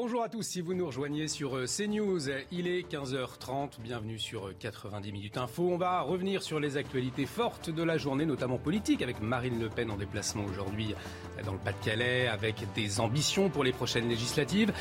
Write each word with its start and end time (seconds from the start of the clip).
Bonjour 0.00 0.22
à 0.22 0.28
tous, 0.28 0.44
si 0.44 0.60
vous 0.60 0.74
nous 0.74 0.86
rejoignez 0.86 1.26
sur 1.26 1.56
euh, 1.56 1.64
CNews, 1.66 2.30
il 2.52 2.68
est 2.68 2.88
15h30, 2.88 3.80
bienvenue 3.80 4.16
sur 4.16 4.56
90 4.56 5.08
euh, 5.08 5.12
minutes 5.12 5.36
info. 5.36 5.70
On 5.72 5.76
va 5.76 6.02
revenir 6.02 6.40
sur 6.44 6.60
les 6.60 6.76
actualités 6.76 7.26
fortes 7.26 7.68
de 7.68 7.82
la 7.82 7.98
journée, 7.98 8.24
notamment 8.24 8.58
politique, 8.58 9.02
avec 9.02 9.20
Marine 9.20 9.58
Le 9.58 9.68
Pen 9.68 9.90
en 9.90 9.96
déplacement 9.96 10.44
aujourd'hui 10.44 10.94
euh, 10.94 11.42
dans 11.42 11.50
le 11.50 11.58
Pas-de-Calais, 11.58 12.28
avec 12.28 12.64
des 12.76 13.00
ambitions 13.00 13.48
pour 13.48 13.64
les 13.64 13.72
prochaines 13.72 14.08
législatives, 14.08 14.72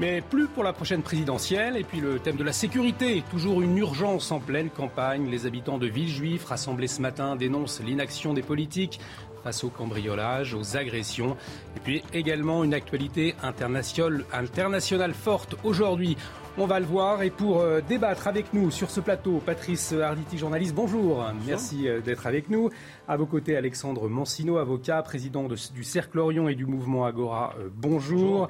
mais 0.00 0.20
plus 0.22 0.48
pour 0.48 0.64
la 0.64 0.72
prochaine 0.72 1.02
présidentielle. 1.02 1.76
Et 1.76 1.84
puis 1.84 2.00
le 2.00 2.18
thème 2.18 2.36
de 2.36 2.42
la 2.42 2.52
sécurité, 2.52 3.22
toujours 3.30 3.62
une 3.62 3.78
urgence 3.78 4.32
en 4.32 4.40
pleine 4.40 4.70
campagne. 4.70 5.30
Les 5.30 5.46
habitants 5.46 5.78
de 5.78 5.86
Villejuif, 5.86 6.46
rassemblés 6.46 6.88
ce 6.88 7.00
matin, 7.00 7.36
dénoncent 7.36 7.80
l'inaction 7.80 8.34
des 8.34 8.42
politiques 8.42 8.98
face 9.44 9.62
au 9.62 9.68
cambriolage, 9.68 10.54
aux 10.54 10.76
agressions. 10.76 11.36
Et 11.76 11.80
puis 11.80 12.02
également 12.14 12.64
une 12.64 12.72
actualité 12.72 13.34
internationale, 13.42 14.24
internationale 14.32 15.12
forte 15.12 15.54
aujourd'hui. 15.62 16.16
On 16.56 16.66
va 16.66 16.78
le 16.78 16.86
voir 16.86 17.22
et 17.22 17.30
pour 17.30 17.60
euh, 17.62 17.80
débattre 17.80 18.28
avec 18.28 18.54
nous 18.54 18.70
sur 18.70 18.88
ce 18.88 19.00
plateau, 19.00 19.42
Patrice 19.44 19.92
Arditi, 19.92 20.38
journaliste, 20.38 20.72
bonjour. 20.72 21.26
Merci 21.46 21.88
euh, 21.88 22.00
d'être 22.00 22.28
avec 22.28 22.48
nous. 22.48 22.70
À 23.08 23.16
vos 23.16 23.26
côtés, 23.26 23.56
Alexandre 23.56 24.08
Mancino, 24.08 24.58
avocat, 24.58 25.02
président 25.02 25.48
du 25.48 25.82
Cercle 25.82 26.20
Orion 26.20 26.48
et 26.48 26.54
du 26.54 26.64
mouvement 26.64 27.06
Agora, 27.06 27.56
euh, 27.58 27.68
bonjour. 27.74 28.46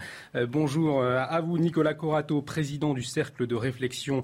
Bonjour. 0.49 1.03
à 1.03 1.41
vous, 1.41 1.57
Nicolas 1.57 1.95
Corato, 1.95 2.43
président 2.43 2.93
du 2.93 3.03
Cercle 3.03 3.47
de 3.47 3.55
réflexion 3.55 4.23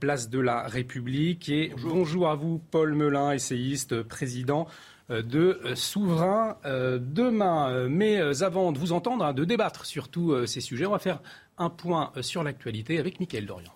Place 0.00 0.28
de 0.28 0.40
la 0.40 0.62
République. 0.66 1.48
Et 1.48 1.72
bonjour 1.84 2.28
à 2.28 2.34
vous, 2.34 2.60
Paul 2.70 2.94
Melun, 2.94 3.30
essayiste, 3.30 4.02
président 4.02 4.66
de 5.10 5.60
euh, 5.64 5.74
souverain 5.74 6.56
euh, 6.64 6.98
demain. 7.00 7.88
Mais 7.88 8.20
avant 8.42 8.72
de 8.72 8.78
vous 8.78 8.92
entendre, 8.92 9.24
hein, 9.24 9.32
de 9.32 9.44
débattre 9.44 9.84
sur 9.84 10.08
tous 10.08 10.46
ces 10.46 10.60
sujets, 10.60 10.86
on 10.86 10.92
va 10.92 10.98
faire 10.98 11.20
un 11.58 11.70
point 11.70 12.12
sur 12.20 12.42
l'actualité 12.42 12.98
avec 12.98 13.20
Mickaël 13.20 13.46
Dorian. 13.46 13.72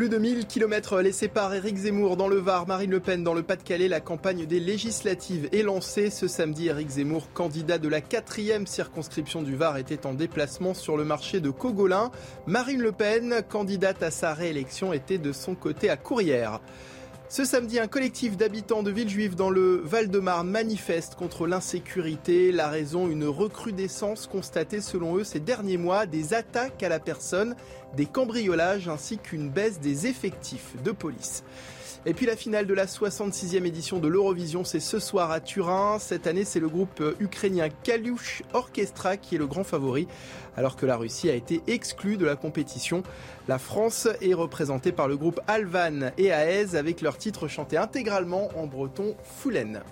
Plus 0.00 0.08
de 0.08 0.16
1000 0.16 0.46
km 0.46 1.02
les 1.02 1.12
séparent 1.12 1.52
Éric 1.52 1.76
Zemmour 1.76 2.16
dans 2.16 2.26
le 2.26 2.38
Var, 2.38 2.66
Marine 2.66 2.90
Le 2.90 3.00
Pen 3.00 3.22
dans 3.22 3.34
le 3.34 3.42
Pas-de-Calais. 3.42 3.86
La 3.86 4.00
campagne 4.00 4.46
des 4.46 4.58
législatives 4.58 5.46
est 5.52 5.62
lancée. 5.62 6.08
Ce 6.08 6.26
samedi, 6.26 6.68
Éric 6.68 6.88
Zemmour, 6.88 7.30
candidat 7.34 7.76
de 7.76 7.86
la 7.86 8.00
quatrième 8.00 8.66
circonscription 8.66 9.42
du 9.42 9.56
Var, 9.56 9.76
était 9.76 10.06
en 10.06 10.14
déplacement 10.14 10.72
sur 10.72 10.96
le 10.96 11.04
marché 11.04 11.40
de 11.40 11.50
Cogolin. 11.50 12.10
Marine 12.46 12.80
Le 12.80 12.92
Pen, 12.92 13.42
candidate 13.46 14.02
à 14.02 14.10
sa 14.10 14.32
réélection, 14.32 14.94
était 14.94 15.18
de 15.18 15.32
son 15.32 15.54
côté 15.54 15.90
à 15.90 15.98
Courrières. 15.98 16.60
Ce 17.32 17.44
samedi, 17.44 17.78
un 17.78 17.86
collectif 17.86 18.36
d'habitants 18.36 18.82
de 18.82 18.90
Villejuif 18.90 19.36
dans 19.36 19.50
le 19.50 19.82
Val-de-Marne 19.84 20.50
manifeste 20.50 21.14
contre 21.14 21.46
l'insécurité. 21.46 22.50
La 22.50 22.66
raison, 22.66 23.08
une 23.08 23.24
recrudescence 23.24 24.26
constatée 24.26 24.80
selon 24.80 25.14
eux 25.14 25.22
ces 25.22 25.38
derniers 25.38 25.76
mois, 25.76 26.06
des 26.06 26.34
attaques 26.34 26.82
à 26.82 26.88
la 26.88 26.98
personne, 26.98 27.54
des 27.96 28.06
cambriolages 28.06 28.88
ainsi 28.88 29.16
qu'une 29.16 29.48
baisse 29.48 29.78
des 29.78 30.08
effectifs 30.08 30.74
de 30.82 30.90
police. 30.90 31.44
Et 32.06 32.14
puis 32.14 32.24
la 32.24 32.34
finale 32.34 32.66
de 32.66 32.72
la 32.72 32.86
66e 32.86 33.66
édition 33.66 33.98
de 33.98 34.08
l'Eurovision, 34.08 34.64
c'est 34.64 34.80
ce 34.80 34.98
soir 34.98 35.30
à 35.30 35.38
Turin. 35.38 35.98
Cette 35.98 36.26
année, 36.26 36.46
c'est 36.46 36.58
le 36.58 36.68
groupe 36.68 37.02
ukrainien 37.20 37.68
Kalush 37.82 38.42
Orchestra 38.54 39.18
qui 39.18 39.34
est 39.34 39.38
le 39.38 39.46
grand 39.46 39.64
favori, 39.64 40.08
alors 40.56 40.76
que 40.76 40.86
la 40.86 40.96
Russie 40.96 41.28
a 41.28 41.34
été 41.34 41.60
exclue 41.66 42.16
de 42.16 42.24
la 42.24 42.36
compétition. 42.36 43.02
La 43.48 43.58
France 43.58 44.08
est 44.22 44.32
représentée 44.32 44.92
par 44.92 45.08
le 45.08 45.18
groupe 45.18 45.40
Alvan 45.46 46.10
et 46.16 46.28
Aez 46.28 46.74
avec 46.74 47.02
leur 47.02 47.18
titre 47.18 47.48
chanté 47.48 47.76
intégralement 47.76 48.48
en 48.56 48.66
breton 48.66 49.14
Foulen. 49.22 49.82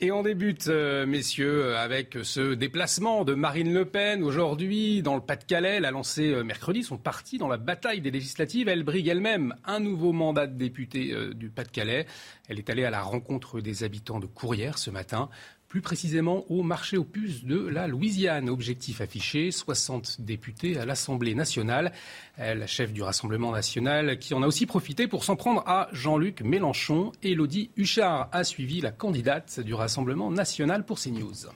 Et 0.00 0.10
on 0.10 0.22
débute, 0.22 0.66
euh, 0.66 1.06
messieurs, 1.06 1.76
avec 1.76 2.18
ce 2.24 2.54
déplacement 2.54 3.24
de 3.24 3.34
Marine 3.34 3.72
Le 3.72 3.84
Pen 3.84 4.24
aujourd'hui 4.24 5.02
dans 5.02 5.14
le 5.14 5.20
Pas-de-Calais. 5.20 5.76
Elle 5.76 5.84
a 5.84 5.92
lancé 5.92 6.32
euh, 6.32 6.42
mercredi 6.42 6.82
son 6.82 6.98
parti 6.98 7.38
dans 7.38 7.46
la 7.46 7.58
bataille 7.58 8.00
des 8.00 8.10
législatives. 8.10 8.68
Elle 8.68 8.82
brigue 8.82 9.06
elle-même 9.06 9.54
un 9.64 9.78
nouveau 9.78 10.12
mandat 10.12 10.48
de 10.48 10.58
députée 10.58 11.12
euh, 11.12 11.32
du 11.32 11.48
Pas-de-Calais. 11.48 12.06
Elle 12.48 12.58
est 12.58 12.68
allée 12.70 12.84
à 12.84 12.90
la 12.90 13.02
rencontre 13.02 13.60
des 13.60 13.84
habitants 13.84 14.18
de 14.18 14.26
Courrières 14.26 14.78
ce 14.78 14.90
matin 14.90 15.30
plus 15.74 15.80
précisément 15.80 16.44
au 16.52 16.62
marché 16.62 16.96
aux 16.96 17.02
puces 17.02 17.44
de 17.44 17.58
la 17.58 17.88
Louisiane. 17.88 18.48
Objectif 18.48 19.00
affiché, 19.00 19.50
60 19.50 20.20
députés 20.20 20.78
à 20.78 20.86
l'Assemblée 20.86 21.34
nationale. 21.34 21.90
La 22.38 22.68
chef 22.68 22.92
du 22.92 23.02
Rassemblement 23.02 23.50
national 23.50 24.20
qui 24.20 24.34
en 24.34 24.44
a 24.44 24.46
aussi 24.46 24.66
profité 24.66 25.08
pour 25.08 25.24
s'en 25.24 25.34
prendre 25.34 25.64
à 25.66 25.88
Jean-Luc 25.90 26.42
Mélenchon. 26.42 27.10
Elodie 27.24 27.72
Huchard 27.76 28.28
a 28.30 28.44
suivi 28.44 28.82
la 28.82 28.92
candidate 28.92 29.58
du 29.58 29.74
Rassemblement 29.74 30.30
national 30.30 30.86
pour 30.86 31.00
CNews. 31.00 31.48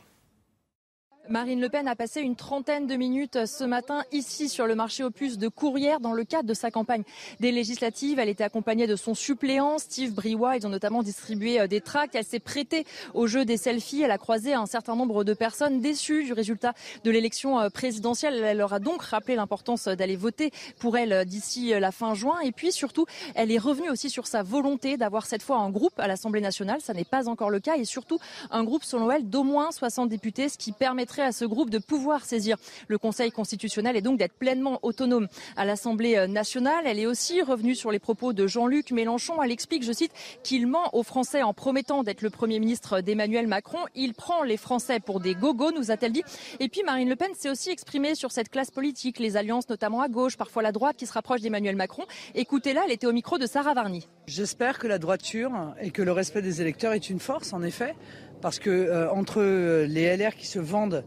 Marine 1.31 1.61
Le 1.61 1.69
Pen 1.69 1.87
a 1.89 1.95
passé 1.95 2.23
une 2.23 2.37
trentaine 2.37 2.87
de 2.87 2.97
minutes 2.97 3.45
ce 3.45 3.63
matin 3.63 4.03
ici 4.13 4.49
sur 4.49 4.67
le 4.67 4.75
marché 4.75 5.05
opus 5.05 5.37
de 5.37 5.49
Courrières 5.49 6.01
dans 6.01 6.15
le 6.15 6.25
cadre 6.25 6.49
de 6.49 6.55
sa 6.55 6.71
campagne 6.71 7.03
des 7.39 7.53
législatives. 7.53 8.19
Elle 8.19 8.31
était 8.31 8.45
accompagnée 8.45 8.87
de 8.87 8.97
son 8.97 9.13
suppléant 9.13 9.79
Steve 9.79 10.15
Briouat. 10.15 10.57
Ils 10.57 10.67
ont 10.67 10.71
notamment 10.71 11.03
distribué 11.03 11.61
euh, 11.61 11.67
des 11.67 11.83
tracts. 11.83 12.15
Elle 12.15 12.25
s'est 12.25 12.39
prêtée 12.39 12.87
au 13.13 13.27
jeu 13.27 13.45
des 13.45 13.59
selfies. 13.59 14.01
Elle 14.01 14.11
a 14.11 14.17
croisé 14.17 14.55
un 14.55 14.65
certain 14.65 14.97
nombre 14.97 15.23
de 15.23 15.35
personnes 15.35 15.83
déçues 15.83 16.25
du 16.25 16.33
résultat 16.33 16.73
de 17.05 17.11
l'élection 17.11 17.61
euh, 17.61 17.69
présidentielle. 17.69 18.43
Elle 18.43 18.57
leur 18.57 18.73
a 18.73 18.79
donc 18.79 19.03
rappelé 19.03 19.37
l'importance 19.37 19.85
d'aller 19.85 20.17
voter 20.17 20.51
pour 20.79 20.97
elle 20.97 21.13
euh, 21.13 21.25
d'ici 21.27 21.75
la 21.79 21.93
fin 21.93 22.15
juin. 22.15 22.41
Et 22.41 22.53
puis 22.53 22.73
surtout, 22.73 23.05
elle 23.35 23.53
est 23.53 23.59
revenue 23.59 23.91
aussi 23.91 24.09
sur 24.09 24.27
sa 24.27 24.43
volonté 24.43 24.97
d'avoir 24.97 25.27
cette 25.27 25.43
fois 25.43 25.59
un 25.59 25.69
groupe 25.69 25.99
à 26.01 26.09
l'Assemblée 26.09 26.41
nationale. 26.41 26.81
Ça 26.81 26.95
n'est 26.95 27.05
pas 27.05 27.29
encore 27.29 27.51
le 27.51 27.61
cas. 27.61 27.77
Et 27.77 27.85
surtout, 27.85 28.19
un 28.51 28.65
groupe 28.65 28.83
selon 28.83 29.11
elle 29.11 29.29
d'au 29.29 29.45
moins 29.45 29.73
60 29.73 30.09
députés, 30.09 30.49
ce 30.49 30.57
qui 30.57 30.73
permettrait 30.73 31.18
à 31.23 31.33
ce 31.33 31.45
groupe 31.45 31.71
de 31.71 31.79
pouvoir 31.79 32.25
saisir 32.25 32.57
le 32.89 32.99
Conseil 32.99 33.31
constitutionnel 33.31 33.97
et 33.97 34.01
donc 34.01 34.19
d'être 34.19 34.35
pleinement 34.35 34.79
autonome 34.83 35.29
à 35.57 35.65
l'Assemblée 35.65 36.17
euh, 36.17 36.27
nationale. 36.27 36.85
Elle 36.87 36.99
est 36.99 37.07
aussi 37.07 37.43
revenue 37.43 37.75
sur 37.75 37.91
les 37.91 37.99
propos 37.99 38.33
de 38.33 38.47
Jean-Luc 38.47 38.91
Mélenchon. 38.91 39.43
Elle 39.43 39.53
explique, 39.53 39.85
je 39.85 39.93
cite, 39.93 40.13
qu'il 40.43 40.67
ment 40.67 40.95
aux 40.95 41.03
Français 41.03 41.43
en 41.43 41.55
promettant 41.55 42.03
d'être 42.03 42.23
le 42.23 42.31
Premier 42.31 42.59
ministre 42.59 43.01
d'Emmanuel 43.01 43.47
Macron. 43.47 43.79
Il 43.95 44.15
prend 44.15 44.43
les 44.43 44.57
Français 44.57 45.01
pour 45.01 45.21
des 45.21 45.35
gogos, 45.35 45.73
nous 45.73 45.91
a-t-elle 45.91 46.13
dit. 46.13 46.25
Et 46.61 46.69
puis 46.69 46.83
Marine 46.83 47.09
Le 47.09 47.17
Pen 47.17 47.31
s'est 47.37 47.51
aussi 47.51 47.71
exprimée 47.71 48.15
sur 48.15 48.33
cette 48.33 48.49
classe 48.49 48.71
politique, 48.71 49.19
les 49.19 49.37
alliances 49.37 49.69
notamment 49.69 50.01
à 50.01 50.09
gauche, 50.09 50.37
parfois 50.37 50.63
la 50.63 50.73
droite 50.73 50.97
qui 50.97 51.07
se 51.07 51.13
rapproche 51.13 51.41
d'Emmanuel 51.41 51.77
Macron. 51.77 52.05
Écoutez-la, 52.35 52.83
elle 52.85 52.93
était 52.93 53.07
au 53.07 53.13
micro 53.13 53.39
de 53.39 53.47
Sarah 53.47 53.75
Varny. 53.75 54.07
J'espère 54.27 54.79
que 54.79 54.87
la 54.87 54.99
droiture 54.99 55.75
et 55.81 55.91
que 55.91 56.03
le 56.03 56.13
respect 56.13 56.43
des 56.43 56.61
électeurs 56.61 56.93
est 56.93 57.11
une 57.11 57.21
force, 57.21 57.53
en 57.53 57.63
effet, 57.63 57.95
parce 58.41 58.59
que 58.59 58.71
euh, 58.71 59.11
entre 59.11 59.43
les 59.87 60.17
LR 60.17 60.35
qui 60.35 60.47
se 60.47 60.59
vendent 60.59 61.05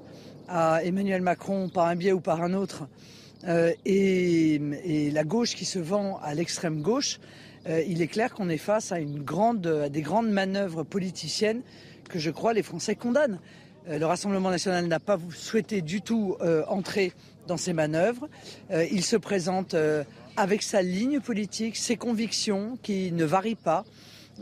à 0.48 0.84
Emmanuel 0.84 1.22
Macron 1.22 1.70
par 1.70 1.88
un 1.88 1.96
biais 1.96 2.12
ou 2.12 2.20
par 2.20 2.44
un 2.44 2.54
autre, 2.54 2.88
euh, 3.48 3.74
et, 3.86 4.60
la 5.12 5.24
gauche 5.24 5.56
qui 5.56 5.66
se 5.66 5.80
vend 5.80 6.20
à 6.22 6.34
l'extrême 6.34 6.82
gauche, 6.82 7.20
euh, 7.68 7.84
il 7.88 8.02
est 8.02 8.08
clair 8.08 8.34
qu'on 8.34 8.50
est 8.50 8.58
face 8.58 8.92
à, 8.92 9.00
des 9.00 10.02
grandes 10.02 10.30
manœuvres 10.30 10.84
politiciennes 10.84 11.62
que 12.10 12.20
je 12.20 12.32
crois 12.32 12.54
les 12.54 12.64
Français 12.64 12.96
condamnent. 12.96 13.40
Euh, 13.90 13.98
le 13.98 14.06
Rassemblement 14.06 14.50
national 14.50 14.88
n'a 14.88 15.00
pas 15.00 15.18
souhaité 15.32 15.82
du 15.82 16.02
tout 16.02 16.38
entrer 16.68 17.14
dans 17.48 17.58
ces 17.58 17.74
manœuvres. 17.74 18.30
il 18.92 19.04
se 19.04 19.16
présente 19.16 19.76
avec 20.38 20.62
sa 20.62 20.82
ligne 20.82 21.20
politique, 21.20 21.76
ses 21.76 21.98
convictions 21.98 22.78
qui 22.84 23.12
ne 23.12 23.26
varient 23.26 23.56
pas. 23.56 23.84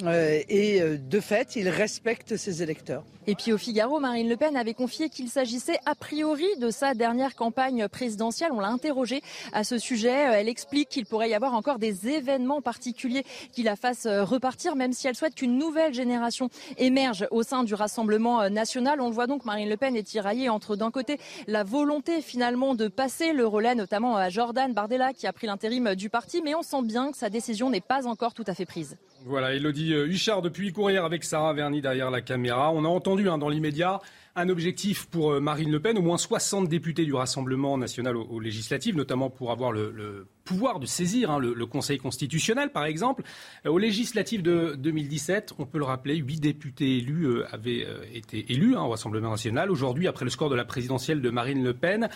Euh, 0.04 0.42
et 0.48 0.82
euh, 0.82 0.98
de 0.98 1.20
fait, 1.20 1.56
il 1.56 1.70
respecte 1.70 2.38
ses 2.38 2.64
électeurs. 2.64 3.04
Et 3.28 3.36
puis 3.36 3.54
au 3.54 3.58
Figaro, 3.58 4.00
Marine 4.00 4.28
Le 4.28 4.38
Pen 4.38 4.58
avait 4.58 4.74
confié 4.74 5.10
qu'il 5.10 5.30
s'agissait 5.30 5.78
a 5.86 5.94
priori 5.94 6.48
de 6.60 6.72
sa 6.72 6.96
dernière 6.96 7.36
campagne 7.36 7.88
présidentielle. 7.88 8.50
On 8.52 8.60
l'a 8.60 8.70
interrogée 8.70 9.22
à 9.54 9.64
ce 9.64 9.78
sujet. 9.78 10.10
Elle 10.10 10.50
explique 10.50 10.90
qu'il 10.90 11.06
pourrait 11.06 11.30
y 11.30 11.36
avoir 11.36 11.54
encore 11.54 11.78
des 11.78 12.08
événements 12.08 12.62
particuliers 12.62 13.24
qui 13.52 13.62
la 13.62 13.76
fassent 13.76 14.08
repartir, 14.08 14.76
même 14.76 14.94
si 14.94 15.08
elle 15.08 15.16
souhaite 15.16 15.36
qu'une 15.36 15.60
nouvelle 15.60 15.94
génération 15.94 16.50
émerge 16.78 17.28
au 17.30 17.44
sein 17.44 17.64
du 17.64 17.76
Rassemblement 17.76 18.50
national. 18.50 19.00
On 19.00 19.10
le 19.10 19.14
voit 19.14 19.28
donc, 19.28 19.46
Marine 19.46 19.70
Le 19.70 19.78
Pen 19.78 19.96
est 19.96 20.02
tiraillée 20.02 20.50
entre 20.50 20.76
d'un 20.76 20.90
côté 20.90 21.20
la 21.46 21.64
volonté 21.64 22.22
finalement 22.22 22.74
de 22.74 22.88
passer 22.88 23.34
le 23.34 23.46
relais, 23.46 23.76
notamment 23.76 24.18
à 24.18 24.30
Jordan 24.30 24.74
Bardella 24.74 25.14
qui 25.14 25.28
a 25.28 25.34
pris 25.34 25.46
l'intérim 25.46 25.94
du 25.94 26.10
parti, 26.10 26.42
mais 26.44 26.56
on 26.56 26.64
sent 26.64 26.82
bien 26.82 27.12
que 27.12 27.18
sa 27.18 27.30
décision 27.30 27.70
n'est 27.70 27.80
pas 27.80 28.08
encore 28.08 28.34
tout 28.34 28.46
à 28.48 28.56
fait 28.56 28.66
prise. 28.66 28.98
Voilà, 29.26 29.54
Elodie 29.54 29.79
Huchard 29.88 30.42
depuis 30.42 30.72
Courrières 30.72 31.06
avec 31.06 31.24
Sarah 31.24 31.54
Verny 31.54 31.82
derrière 31.82 32.12
la 32.12 32.22
caméra. 32.22 32.72
On 32.72 32.86
a 32.86 32.88
entendu 32.88 33.30
hein, 33.30 33.38
dans 33.38 33.50
l'immédiat 33.50 34.00
un 34.36 34.50
objectif 34.50 35.06
pour 35.08 35.34
euh, 35.34 35.40
Marine 35.40 35.72
Le 35.72 35.80
Pen, 35.80 35.98
au 35.98 36.02
moins 36.02 36.18
60 36.18 36.68
députés 36.68 37.06
du 37.06 37.14
Rassemblement 37.14 37.78
national 37.78 38.16
aux, 38.16 38.40
législatives, 38.40 38.96
notamment 38.96 39.30
pour 39.30 39.52
avoir 39.52 39.72
le, 39.72 40.28
pouvoir 40.46 40.80
de 40.80 40.86
saisir 40.86 41.32
hein, 41.32 41.40
le, 41.40 41.66
Conseil 41.66 41.98
constitutionnel, 41.98 42.72
par 42.72 42.86
exemple. 42.86 43.24
Euh, 43.66 43.70
aux 43.70 43.78
législatives 43.78 44.42
de 44.42 44.76
2017, 44.78 45.54
on 45.60 45.66
peut 45.66 45.78
le 45.78 45.86
rappeler, 45.86 46.16
8 46.16 46.40
députés 46.40 46.98
élus 46.98 47.26
euh, 47.26 47.46
avaient 47.52 47.86
été 48.14 48.52
élus 48.52 48.76
hein, 48.76 48.84
au 48.84 48.90
Rassemblement 48.90 49.32
national. 49.32 49.72
Aujourd'hui, 49.72 50.08
après 50.08 50.26
le 50.26 50.32
score 50.32 50.50
de 50.50 50.56
la 50.56 50.66
présidentielle 50.66 51.22
de 51.22 51.30
Marine 51.30 51.64
Le 51.64 51.74
Pen, 51.74 52.10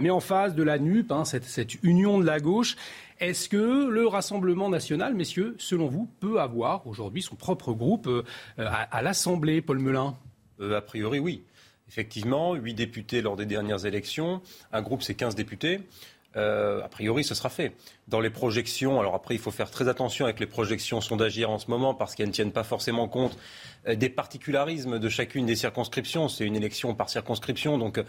mais 0.00 0.10
en 0.10 0.20
face 0.20 0.54
de 0.54 0.62
la 0.62 0.78
NUP, 0.78 1.12
cette, 1.24 1.82
union 1.82 2.18
de 2.18 2.24
la 2.24 2.40
gauche, 2.40 2.76
est-ce 3.20 3.48
que 3.48 3.88
le 3.88 4.06
Rassemblement 4.06 4.68
national, 4.68 5.14
messieurs, 5.14 5.56
selon 5.58 5.88
vous, 5.88 6.08
peut 6.20 6.40
avoir 6.40 6.86
aujourd'hui 6.86 7.22
son 7.22 7.36
propre 7.36 7.72
groupe 7.72 8.08
à, 8.58 8.82
à 8.82 9.02
l'Assemblée, 9.02 9.60
Paul 9.60 9.78
Melun? 9.78 10.16
A 10.60 10.80
priori, 10.80 11.18
oui. 11.18 11.42
Effectivement, 11.88 12.54
8 12.54 12.74
députés 12.74 13.22
lors 13.22 13.36
des 13.36 13.46
dernières 13.46 13.86
élections. 13.86 14.42
Un 14.72 14.82
groupe, 14.82 15.02
c'est 15.02 15.14
15 15.14 15.34
députés. 15.34 15.80
Euh, 16.36 16.82
a 16.82 16.88
priori, 16.88 17.24
ce 17.24 17.34
sera 17.34 17.48
fait 17.48 17.72
dans 18.08 18.20
les 18.20 18.30
projections. 18.30 18.98
Alors 19.00 19.14
après, 19.14 19.34
il 19.34 19.40
faut 19.40 19.50
faire 19.50 19.70
très 19.70 19.88
attention 19.88 20.24
avec 20.24 20.40
les 20.40 20.46
projections 20.46 21.00
sondagières 21.00 21.50
en 21.50 21.58
ce 21.58 21.70
moment 21.70 21.94
parce 21.94 22.14
qu'elles 22.14 22.28
ne 22.28 22.32
tiennent 22.32 22.52
pas 22.52 22.64
forcément 22.64 23.06
compte 23.08 23.36
euh, 23.86 23.94
des 23.94 24.08
particularismes 24.08 24.98
de 24.98 25.08
chacune 25.08 25.46
des 25.46 25.56
circonscriptions. 25.56 26.28
C'est 26.28 26.44
une 26.44 26.56
élection 26.56 26.94
par 26.94 27.10
circonscription, 27.10 27.78
donc 27.78 28.02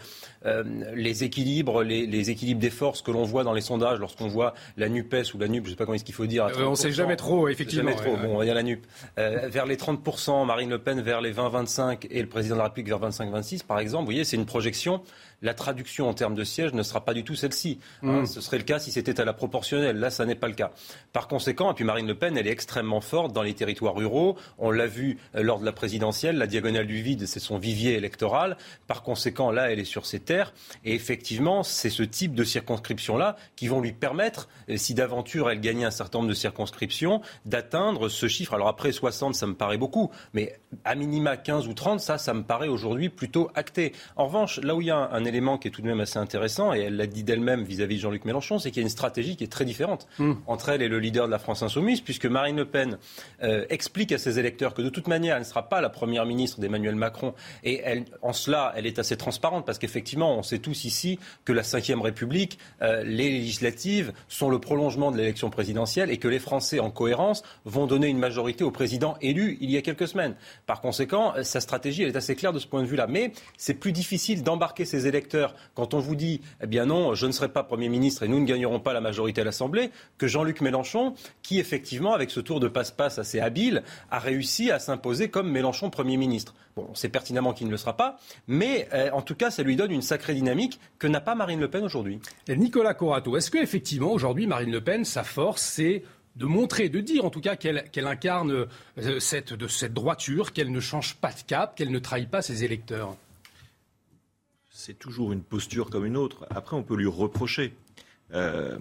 euh, 0.46 0.64
les 0.94 1.24
équilibres, 1.24 1.82
les, 1.82 2.30
équilibres 2.30 2.60
des 2.60 2.70
forces 2.70 3.02
que 3.02 3.10
l'on 3.10 3.24
voit 3.24 3.44
dans 3.44 3.52
les 3.52 3.60
sondages 3.60 3.98
lorsqu'on 3.98 4.28
voit 4.28 4.54
la 4.76 4.88
Nupes 4.88 5.14
ou 5.34 5.38
la 5.38 5.48
Nup, 5.48 5.64
je 5.64 5.70
ne 5.70 5.74
sais 5.74 5.76
pas 5.76 5.84
comment 5.84 5.94
est-ce 5.94 6.04
qu'il 6.04 6.14
faut 6.14 6.26
dire. 6.26 6.46
Euh, 6.46 6.64
on 6.64 6.70
ne 6.70 6.74
sait 6.74 6.92
jamais 6.92 7.16
trop, 7.16 7.48
effectivement. 7.48 7.90
Jamais 7.90 8.02
trop. 8.02 8.16
Bon, 8.16 8.42
il 8.42 8.46
y 8.46 8.50
a 8.50 8.54
la 8.54 8.62
Nup. 8.62 8.86
vers 9.16 9.66
les 9.66 9.76
30 9.76 10.00
Marine 10.46 10.70
Le 10.70 10.78
Pen 10.78 11.00
vers 11.00 11.20
les 11.20 11.32
20-25 11.32 12.06
et 12.10 12.22
le 12.22 12.28
président 12.28 12.54
de 12.54 12.60
la 12.60 12.64
République 12.64 12.88
vers 12.88 13.00
25-26, 13.10 13.64
par 13.64 13.78
exemple. 13.78 14.02
Vous 14.02 14.06
voyez, 14.06 14.24
c'est 14.24 14.36
une 14.36 14.46
projection. 14.46 15.02
La 15.42 15.54
traduction 15.54 16.08
en 16.08 16.14
termes 16.14 16.34
de 16.34 16.44
sièges 16.44 16.74
ne 16.74 16.82
sera 16.82 17.02
pas 17.04 17.14
du 17.14 17.24
tout 17.24 17.34
celle-ci. 17.34 17.78
Hein. 18.02 18.22
Mmh. 18.22 18.26
ce 18.26 18.40
serait 18.42 18.58
le 18.58 18.64
cas 18.64 18.78
si 18.78 18.90
c'était 18.90 19.20
à 19.20 19.24
la 19.24 19.32
proportionnelle. 19.32 19.89
Là, 19.98 20.10
ça 20.10 20.26
n'est 20.26 20.34
pas 20.34 20.48
le 20.48 20.54
cas. 20.54 20.72
Par 21.12 21.28
conséquent, 21.28 21.72
et 21.72 21.74
puis 21.74 21.84
Marine 21.84 22.06
Le 22.06 22.14
Pen, 22.14 22.36
elle 22.36 22.46
est 22.46 22.52
extrêmement 22.52 23.00
forte 23.00 23.32
dans 23.32 23.42
les 23.42 23.54
territoires 23.54 23.94
ruraux. 23.94 24.36
On 24.58 24.70
l'a 24.70 24.86
vu 24.86 25.18
euh, 25.34 25.42
lors 25.42 25.60
de 25.60 25.64
la 25.64 25.72
présidentielle, 25.72 26.36
la 26.36 26.46
diagonale 26.46 26.86
du 26.86 27.02
vide, 27.02 27.26
c'est 27.26 27.40
son 27.40 27.58
vivier 27.58 27.94
électoral. 27.94 28.56
Par 28.86 29.02
conséquent, 29.02 29.50
là, 29.50 29.70
elle 29.70 29.78
est 29.78 29.84
sur 29.84 30.06
ses 30.06 30.20
terres. 30.20 30.52
Et 30.84 30.94
effectivement, 30.94 31.62
c'est 31.62 31.90
ce 31.90 32.02
type 32.02 32.34
de 32.34 32.44
circonscriptions-là 32.44 33.36
qui 33.56 33.68
vont 33.68 33.80
lui 33.80 33.92
permettre, 33.92 34.48
euh, 34.68 34.76
si 34.76 34.94
d'aventure 34.94 35.50
elle 35.50 35.60
gagnait 35.60 35.84
un 35.84 35.90
certain 35.90 36.18
nombre 36.18 36.28
de 36.28 36.34
circonscriptions, 36.34 37.22
d'atteindre 37.44 38.08
ce 38.08 38.28
chiffre. 38.28 38.54
Alors 38.54 38.68
après, 38.68 38.92
60, 38.92 39.34
ça 39.34 39.46
me 39.46 39.54
paraît 39.54 39.78
beaucoup. 39.78 40.10
Mais 40.32 40.58
à 40.84 40.94
minima 40.94 41.36
15 41.36 41.68
ou 41.68 41.74
30, 41.74 42.00
ça, 42.00 42.18
ça 42.18 42.34
me 42.34 42.42
paraît 42.42 42.68
aujourd'hui 42.68 43.08
plutôt 43.08 43.50
acté. 43.54 43.92
En 44.16 44.26
revanche, 44.26 44.60
là 44.62 44.74
où 44.74 44.80
il 44.80 44.88
y 44.88 44.90
a 44.90 45.10
un, 45.12 45.24
élément 45.24 45.58
qui 45.58 45.68
est 45.68 45.70
tout 45.70 45.82
de 45.82 45.86
même 45.86 46.00
assez 46.00 46.18
intéressant, 46.18 46.72
et 46.72 46.80
elle 46.80 46.96
l'a 46.96 47.06
dit 47.06 47.24
d'elle-même 47.24 47.64
vis-à-vis 47.64 47.96
de 47.96 48.00
Jean-Luc 48.00 48.24
Mélenchon, 48.24 48.58
c'est 48.58 48.70
qu'il 48.70 48.82
y 48.82 48.84
a 48.84 48.86
une 48.86 48.90
stratégie 48.90 49.36
qui 49.36 49.44
est 49.44 49.48
très 49.48 49.64
différente 49.64 49.79
hmm. 50.18 50.32
entre 50.46 50.70
elle 50.70 50.82
et 50.82 50.88
le 50.88 50.98
leader 50.98 51.26
de 51.26 51.30
la 51.30 51.38
France 51.38 51.62
insoumise, 51.62 52.00
puisque 52.00 52.26
Marine 52.26 52.56
Le 52.56 52.64
Pen 52.64 52.98
euh, 53.42 53.64
explique 53.70 54.12
à 54.12 54.18
ses 54.18 54.38
électeurs 54.38 54.74
que 54.74 54.82
de 54.82 54.88
toute 54.88 55.08
manière, 55.08 55.36
elle 55.36 55.42
ne 55.42 55.46
sera 55.46 55.68
pas 55.68 55.80
la 55.80 55.88
première 55.88 56.26
ministre 56.26 56.60
d'Emmanuel 56.60 56.94
Macron. 56.94 57.34
Et 57.64 57.80
elle, 57.84 58.04
en 58.22 58.32
cela, 58.32 58.72
elle 58.76 58.86
est 58.86 58.98
assez 58.98 59.16
transparente, 59.16 59.64
parce 59.66 59.78
qu'effectivement, 59.78 60.36
on 60.36 60.42
sait 60.42 60.58
tous 60.58 60.84
ici 60.84 61.18
que 61.44 61.52
la 61.52 61.62
Ve 61.62 62.00
République, 62.00 62.58
euh, 62.82 63.02
les 63.04 63.30
législatives, 63.30 64.12
sont 64.28 64.50
le 64.50 64.58
prolongement 64.58 65.10
de 65.10 65.16
l'élection 65.16 65.50
présidentielle 65.50 66.10
et 66.10 66.18
que 66.18 66.28
les 66.28 66.38
Français, 66.38 66.80
en 66.80 66.90
cohérence, 66.90 67.42
vont 67.64 67.86
donner 67.86 68.08
une 68.08 68.18
majorité 68.18 68.64
au 68.64 68.70
président 68.70 69.16
élu 69.20 69.56
il 69.60 69.70
y 69.70 69.76
a 69.76 69.82
quelques 69.82 70.08
semaines. 70.08 70.34
Par 70.66 70.80
conséquent, 70.80 71.32
euh, 71.36 71.42
sa 71.42 71.60
stratégie, 71.60 72.02
elle 72.02 72.10
est 72.10 72.16
assez 72.16 72.36
claire 72.36 72.52
de 72.52 72.58
ce 72.58 72.66
point 72.66 72.82
de 72.82 72.86
vue-là. 72.86 73.06
Mais 73.06 73.32
c'est 73.56 73.74
plus 73.74 73.92
difficile 73.92 74.42
d'embarquer 74.42 74.84
ses 74.84 75.06
électeurs 75.06 75.54
quand 75.74 75.94
on 75.94 75.98
vous 75.98 76.16
dit, 76.16 76.40
eh 76.62 76.66
bien 76.66 76.86
non, 76.86 77.14
je 77.14 77.26
ne 77.26 77.32
serai 77.32 77.48
pas 77.48 77.62
Premier 77.70 77.88
ministre 77.88 78.24
et 78.24 78.28
nous 78.28 78.40
ne 78.40 78.46
gagnerons 78.46 78.80
pas 78.80 78.92
la 78.92 79.00
majorité 79.00 79.42
à 79.42 79.44
l'Assemblée, 79.44 79.69
que 80.18 80.26
Jean-Luc 80.26 80.60
Mélenchon, 80.60 81.14
qui 81.42 81.58
effectivement, 81.58 82.12
avec 82.12 82.30
ce 82.30 82.40
tour 82.40 82.60
de 82.60 82.68
passe-passe 82.68 83.18
assez 83.18 83.40
habile, 83.40 83.82
a 84.10 84.18
réussi 84.18 84.70
à 84.70 84.78
s'imposer 84.78 85.28
comme 85.28 85.50
Mélenchon 85.50 85.90
Premier 85.90 86.16
ministre. 86.16 86.54
Bon, 86.76 86.86
on 86.90 86.94
sait 86.94 87.08
pertinemment 87.08 87.52
qu'il 87.52 87.66
ne 87.66 87.72
le 87.72 87.76
sera 87.76 87.96
pas, 87.96 88.18
mais 88.46 88.88
euh, 88.92 89.10
en 89.12 89.22
tout 89.22 89.34
cas, 89.34 89.50
ça 89.50 89.62
lui 89.62 89.76
donne 89.76 89.90
une 89.90 90.02
sacrée 90.02 90.34
dynamique 90.34 90.78
que 90.98 91.06
n'a 91.06 91.20
pas 91.20 91.34
Marine 91.34 91.60
Le 91.60 91.68
Pen 91.68 91.84
aujourd'hui. 91.84 92.20
Nicolas 92.48 92.94
Corato, 92.94 93.36
est-ce 93.36 93.50
qu'effectivement, 93.50 94.12
aujourd'hui, 94.12 94.46
Marine 94.46 94.70
Le 94.70 94.80
Pen, 94.80 95.04
sa 95.04 95.24
force, 95.24 95.62
c'est 95.62 96.04
de 96.36 96.46
montrer, 96.46 96.88
de 96.88 97.00
dire 97.00 97.24
en 97.24 97.30
tout 97.30 97.40
cas 97.40 97.56
qu'elle 97.56 98.06
incarne 98.06 98.66
euh, 98.98 99.20
cette, 99.20 99.52
de 99.52 99.66
cette 99.66 99.92
droiture, 99.92 100.52
qu'elle 100.52 100.70
ne 100.70 100.80
change 100.80 101.16
pas 101.16 101.32
de 101.32 101.42
cap, 101.46 101.76
qu'elle 101.76 101.90
ne 101.90 101.98
trahit 101.98 102.30
pas 102.30 102.42
ses 102.42 102.64
électeurs? 102.64 103.16
C'est 104.70 104.98
toujours 104.98 105.32
une 105.32 105.42
posture 105.42 105.90
comme 105.90 106.06
une 106.06 106.16
autre. 106.16 106.46
Après, 106.48 106.76
on 106.76 106.82
peut 106.82 106.96
lui 106.96 107.06
reprocher. 107.06 107.74
Euh, 108.34 108.78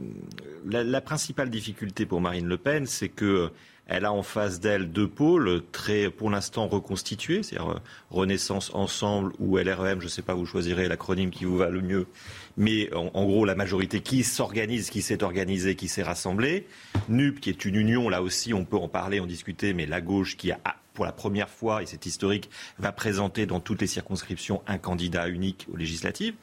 la, 0.66 1.02
principale 1.02 1.50
difficulté 1.50 2.06
pour 2.06 2.22
Marine 2.22 2.48
Le 2.48 2.58
Pen, 2.58 2.86
c'est 2.86 3.10
que 3.10 3.52
elle 3.92 4.06
a 4.06 4.14
en 4.14 4.22
face 4.22 4.60
d'elle 4.60 4.92
deux 4.92 5.08
pôles 5.08 5.64
très, 5.72 6.12
pour 6.12 6.30
l'instant, 6.30 6.68
reconstitués, 6.68 7.42
c'est-à-dire 7.42 7.72
euh, 7.72 7.80
Renaissance 8.12 8.70
Ensemble 8.76 9.34
ou 9.40 9.58
LREM, 9.58 10.00
je 10.00 10.06
ne 10.06 10.10
sais 10.10 10.22
pas, 10.22 10.36
vous 10.36 10.46
choisirez 10.46 10.88
l'acronyme 10.88 11.32
qui 11.32 11.46
vous 11.46 11.58
va 11.58 11.70
le 11.70 11.82
mieux, 11.82 12.06
mais 12.56 12.94
en, 12.94 13.26
gros, 13.26 13.46
la 13.46 13.56
majorité 13.56 14.02
qui 14.02 14.24
s'organise, 14.24 14.92
qui 14.92 15.02
s'est 15.02 15.24
organisée, 15.24 15.76
qui 15.76 15.88
s'est 15.88 16.04
rassemblée. 16.04 16.68
NUP, 17.08 17.40
qui 17.40 17.50
est 17.50 17.66
une 17.66 17.76
union, 17.76 18.10
là 18.10 18.22
aussi, 18.22 18.54
on 18.54 18.64
peut 18.64 18.78
en 18.78 18.90
parler, 18.90 19.20
en 19.20 19.26
discuter, 19.26 19.74
mais 19.74 19.88
la 19.88 20.02
gauche 20.02 20.38
qui 20.38 20.52
a 20.52 20.60
pour 20.94 21.06
la 21.06 21.12
première 21.14 21.50
fois, 21.50 21.82
et 21.82 21.86
c'est 21.86 22.06
historique, 22.06 22.50
va 22.78 22.92
présenter 22.92 23.46
dans 23.46 23.62
toutes 23.62 23.80
les 23.80 23.88
circonscriptions 23.88 24.62
un 24.68 24.78
candidat 24.78 25.30
unique 25.30 25.66
aux 25.72 25.78
législatives. 25.78 26.34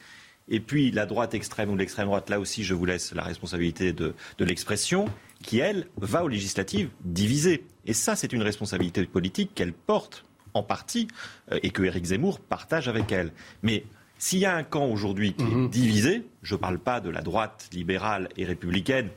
Et 0.49 0.59
puis 0.59 0.91
la 0.91 1.05
droite 1.05 1.33
extrême 1.33 1.69
ou 1.69 1.75
l'extrême 1.75 2.07
droite, 2.07 2.29
là 2.29 2.39
aussi, 2.39 2.63
je 2.63 2.73
vous 2.73 2.85
laisse 2.85 3.13
la 3.13 3.23
responsabilité 3.23 3.93
de, 3.93 4.13
l'expression, 4.39 5.05
qui, 5.43 5.59
elle, 5.59 5.87
va 5.97 6.23
aux 6.23 6.27
législatives 6.27 6.89
divisées. 7.01 7.65
Et 7.85 7.93
ça, 7.93 8.15
c'est 8.15 8.33
une 8.33 8.41
responsabilité 8.41 9.05
politique 9.05 9.51
qu'elle 9.53 9.73
porte 9.73 10.25
en 10.53 10.63
partie 10.63 11.07
euh, 11.51 11.59
et 11.63 11.69
que 11.69 11.83
Éric 11.83 12.05
Zemmour 12.05 12.39
partage 12.39 12.87
avec 12.87 13.11
elle. 13.11 13.31
Mais 13.61 13.83
s'il 14.17 14.39
y 14.39 14.45
a 14.45 14.55
un 14.55 14.63
camp 14.63 14.87
aujourd'hui 14.87 15.33
qui 15.33 15.43
est 15.43 15.55
mhm. 15.55 15.69
divisé, 15.69 16.23
je 16.41 16.55
ne 16.55 16.59
parle 16.59 16.79
pas 16.79 16.99
de 17.01 17.09
la 17.09 17.21
droite 17.21 17.69
libérale 17.71 18.29
et 18.37 18.45
républicaine, 18.45 19.09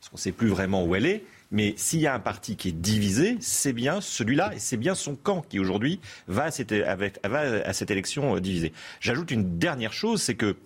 parce 0.00 0.08
qu'on 0.08 0.16
ne 0.16 0.20
sait 0.20 0.32
plus 0.32 0.48
vraiment 0.48 0.84
où 0.84 0.94
elle 0.94 1.06
est, 1.06 1.24
mais 1.50 1.74
s'il 1.76 2.00
y 2.00 2.06
a 2.06 2.14
un 2.14 2.20
parti 2.20 2.56
qui 2.56 2.68
est 2.68 2.72
divisé, 2.72 3.36
c'est 3.40 3.72
bien 3.72 4.00
celui-là 4.00 4.54
et 4.54 4.58
c'est 4.58 4.76
bien 4.76 4.94
son 4.94 5.16
camp 5.16 5.42
qui 5.42 5.58
aujourd'hui 5.58 6.00
va, 6.28 6.44
à 6.44 6.50
cette, 6.52 7.90
élection 7.90 8.36
euh, 8.36 8.40
divisée. 8.40 8.72
J'ajoute 9.00 9.30
une 9.30 9.58
dernière 9.58 9.92
chose, 9.92 10.22
c'est 10.22 10.36
que 10.36 10.56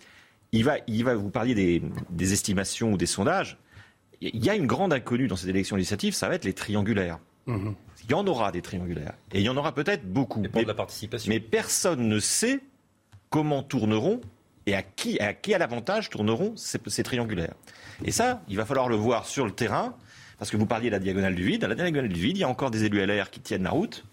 il 0.53 0.63
va, 0.63 0.77
il 0.87 1.03
va 1.03 1.15
vous 1.15 1.31
parliez 1.31 1.55
des, 2.11 2.33
estimations 2.33 2.93
ou 2.93 2.97
des 2.97 3.07
sondages. 3.07 3.59
Il 4.21 4.45
y 4.45 4.51
a 4.51 4.55
une 4.55 4.67
grande 4.67 4.93
inconnue 4.93 5.27
dans 5.27 5.37
cette 5.37 5.49
élection 5.49 5.77
législative, 5.77 6.15
ça 6.15 6.29
va 6.29 6.35
être 6.35 6.45
les 6.45 6.53
triangulaires. 6.53 7.19
Mhm. 7.47 7.75
Il 8.05 8.11
y 8.11 8.15
en 8.15 8.27
aura 8.27 8.53
des 8.53 8.63
triangulaires. 8.63 9.15
Et 9.33 9.41
il 9.41 9.45
y 9.45 9.49
en 9.49 9.57
aura 9.57 9.75
peut-être 9.75 10.05
beaucoup. 10.05 10.43
Mais, 10.55 10.65
la 10.65 10.75
participation. 10.75 11.31
mais 11.31 11.41
personne 11.41 12.09
ne 12.09 12.19
sait 12.19 12.61
comment 13.31 13.63
tourneront 13.63 14.21
et 14.67 14.75
à 14.75 14.83
qui, 14.83 15.19
à 15.19 15.33
qui 15.33 15.55
à 15.55 15.59
l'avantage 15.59 16.11
tourneront 16.11 16.53
ces, 16.57 16.79
ces, 16.87 17.03
triangulaires. 17.03 17.55
Et 18.05 18.13
ça, 18.13 18.43
il 18.49 18.57
va 18.57 18.65
falloir 18.65 18.89
le 18.89 18.97
voir 18.97 19.27
sur 19.27 19.45
le 19.47 19.51
terrain 19.51 19.97
parce 20.39 20.51
que 20.51 20.57
vous 20.57 20.67
parliez 20.67 20.89
de 20.89 20.93
la 20.95 20.99
diagonale 20.99 21.35
du 21.35 21.45
vide. 21.45 21.65
À 21.65 21.69
la 21.69 21.75
diagonale 21.75 22.09
du 22.09 22.21
vide, 22.21 22.37
il 22.37 22.41
y 22.41 22.45
a 22.45 22.49
encore 22.49 22.71
des 22.71 22.85
élus 22.85 23.05
LR 23.05 23.31
qui 23.31 23.41
tiennent 23.41 23.65
la 23.65 23.71
route. 23.71 24.05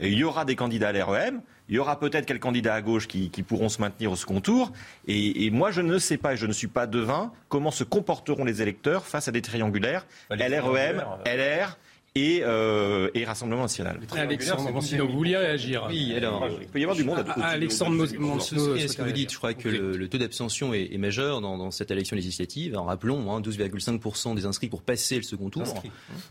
Et 0.00 0.08
il 0.08 0.18
y 0.18 0.24
aura 0.24 0.44
des 0.44 0.56
candidats 0.56 0.88
à 0.88 0.92
l'REM. 0.92 1.42
Il 1.68 1.76
y 1.76 1.78
aura 1.78 2.00
peut-être 2.00 2.26
quelques 2.26 2.42
candidats 2.42 2.74
à 2.74 2.82
gauche 2.82 3.06
qui, 3.06 3.28
pourront 3.46 3.68
se 3.68 3.80
maintenir 3.80 4.10
au 4.10 4.16
second 4.16 4.40
tour. 4.40 4.72
Et, 5.06 5.46
et, 5.46 5.50
moi, 5.50 5.70
je 5.70 5.80
ne 5.80 5.98
sais 5.98 6.16
pas, 6.16 6.34
et 6.34 6.36
je 6.36 6.46
ne 6.46 6.52
suis 6.52 6.66
pas 6.66 6.88
devin, 6.88 7.32
comment 7.48 7.70
se 7.70 7.84
comporteront 7.84 8.44
les 8.44 8.60
électeurs 8.60 9.06
face 9.06 9.28
à 9.28 9.32
des 9.32 9.40
triangulaires, 9.40 10.04
bah, 10.28 10.36
LREM, 10.36 11.04
LR 11.24 11.78
et, 12.14 12.40
euh, 12.42 13.08
et 13.14 13.24
Rassemblement 13.24 13.62
national. 13.62 14.00
Alexandre 14.16 14.70
vous 14.72 15.16
vouliez 15.16 15.36
réagir 15.36 15.86
Oui, 15.88 16.12
alors, 16.14 16.48
il 16.60 16.66
peut 16.66 16.80
y 16.80 16.82
avoir 16.82 16.96
du 16.96 17.04
monde. 17.04 17.24
À, 17.28 17.48
Alexandre 17.48 18.06
ce 18.06 18.96
que 18.96 19.02
vous 19.02 19.12
dites, 19.12 19.32
je 19.32 19.36
crois 19.36 19.54
que 19.54 19.68
le, 19.68 20.08
taux 20.08 20.18
d'abstention 20.18 20.74
est, 20.74 20.98
majeur 20.98 21.40
dans, 21.40 21.70
cette 21.70 21.90
élection 21.90 22.16
législative. 22.16 22.72
Alors, 22.74 22.86
rappelons, 22.86 23.32
hein, 23.32 23.40
12,5% 23.40 24.34
des 24.34 24.44
inscrits 24.46 24.68
pour 24.68 24.82
passer 24.82 25.16
le 25.16 25.22
second 25.22 25.50
tour. 25.50 25.82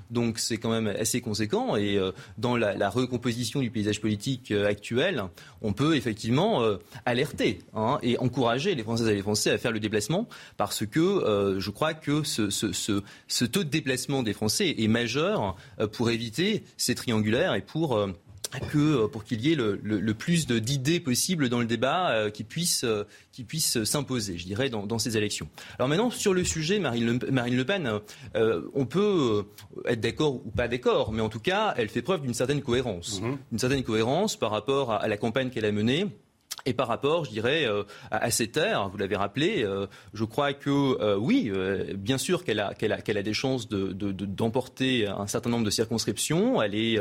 Donc 0.10 0.40
c'est 0.40 0.58
quand 0.58 0.70
même 0.70 0.88
assez 0.88 1.22
conséquent. 1.22 1.76
Et 1.76 1.98
euh, 1.98 2.12
dans 2.38 2.58
la, 2.58 2.90
recomposition 2.90 3.62
du 3.62 3.70
paysage 3.70 4.02
politique 4.02 4.52
euh, 4.52 4.68
actuel, 4.68 5.24
on 5.62 5.74
peut 5.74 5.96
effectivement 5.96 6.64
euh, 6.64 6.78
alerter 7.06 7.60
hein, 7.76 8.00
et 8.02 8.18
encourager 8.18 8.74
les 8.74 8.84
Françaises 8.84 9.08
et 9.08 9.14
les 9.14 9.22
Français 9.22 9.52
à 9.52 9.58
faire 9.58 9.72
le 9.72 9.80
déplacement 9.80 10.28
parce 10.58 10.86
que 10.86 11.56
je 11.60 11.70
crois 11.70 11.94
que 11.94 12.24
ce, 12.24 12.50
ce, 12.50 12.74
ce, 12.74 13.02
ce 13.28 13.46
taux 13.46 13.64
de 13.64 13.70
déplacement 13.70 14.24
des 14.24 14.34
Français 14.34 14.76
est 14.78 14.88
majeur 14.88 15.56
pour 15.88 16.10
éviter 16.10 16.64
ces 16.78 16.96
triangulaires 16.96 17.54
et 17.54 17.62
pour 17.62 17.98
euh, 17.98 18.08
que 18.72 19.06
pour 19.06 19.24
qu'il 19.24 19.42
y 19.42 19.52
ait 19.52 19.56
le, 19.56 19.78
plus 20.14 20.48
plus 20.48 21.00
possible 21.00 21.50
dans 21.50 21.60
le 21.60 21.68
débat 21.68 22.32
qui 22.32 22.44
puisse 22.44 22.84
qui 23.32 23.44
puisse 23.44 23.84
s'imposer, 23.84 24.40
je 24.40 24.46
dirais, 24.46 24.72
dans, 24.72 24.98
ces 24.98 25.18
élections. 25.18 25.48
Alors 25.78 25.88
maintenant, 25.88 26.10
sur 26.10 26.34
le 26.34 26.44
sujet, 26.44 26.80
Marine 26.80 27.20
Le, 27.20 27.32
Marine 27.32 27.56
le 27.56 27.64
Pen, 27.64 28.00
on 28.34 28.86
peut 28.88 29.46
être 29.86 30.00
d'accord 30.00 30.38
ou 30.44 30.50
pas 30.50 30.68
d'accord, 30.68 31.12
mais 31.12 31.22
en 31.22 31.30
tout 31.30 31.40
cas, 31.40 31.76
elle 31.78 31.90
fait 31.90 32.02
preuve 32.02 32.24
d'une 32.24 32.34
certaine 32.34 32.64
cohérence, 32.64 33.22
mmh. 33.22 33.38
une 33.52 33.60
certaine 33.60 33.84
cohérence 33.84 34.36
par 34.36 34.50
rapport 34.50 34.94
à 34.94 35.08
la 35.08 35.18
campagne 35.18 35.52
qu'elle 35.52 35.66
a 35.66 35.72
menée 35.72 36.08
et 36.66 36.74
par 36.74 36.88
rapport, 36.88 37.26
je 37.26 37.32
dirais, 37.32 37.66
euh, 37.66 37.84
à, 38.12 38.32
ces 38.32 38.48
terres, 38.48 38.90
vous 38.90 38.98
l'avez 38.98 39.16
rappelé, 39.16 39.64
euh, 39.64 39.88
je 40.14 40.24
crois 40.24 40.54
que 40.54 40.70
euh, 40.70 41.18
oui, 41.18 41.52
bien 41.96 42.18
sûr 42.18 42.44
qu'elle 42.44 42.60
a, 42.60 42.74
a, 42.80 43.22
des 43.22 43.34
chances 43.34 43.68
de, 43.68 43.92
d'emporter 44.12 45.08
un 45.08 45.28
certain 45.28 45.50
nombre 45.50 45.66
de 45.66 45.70
circonscriptions. 45.70 46.62
Elle 46.62 46.76
est, 46.76 47.00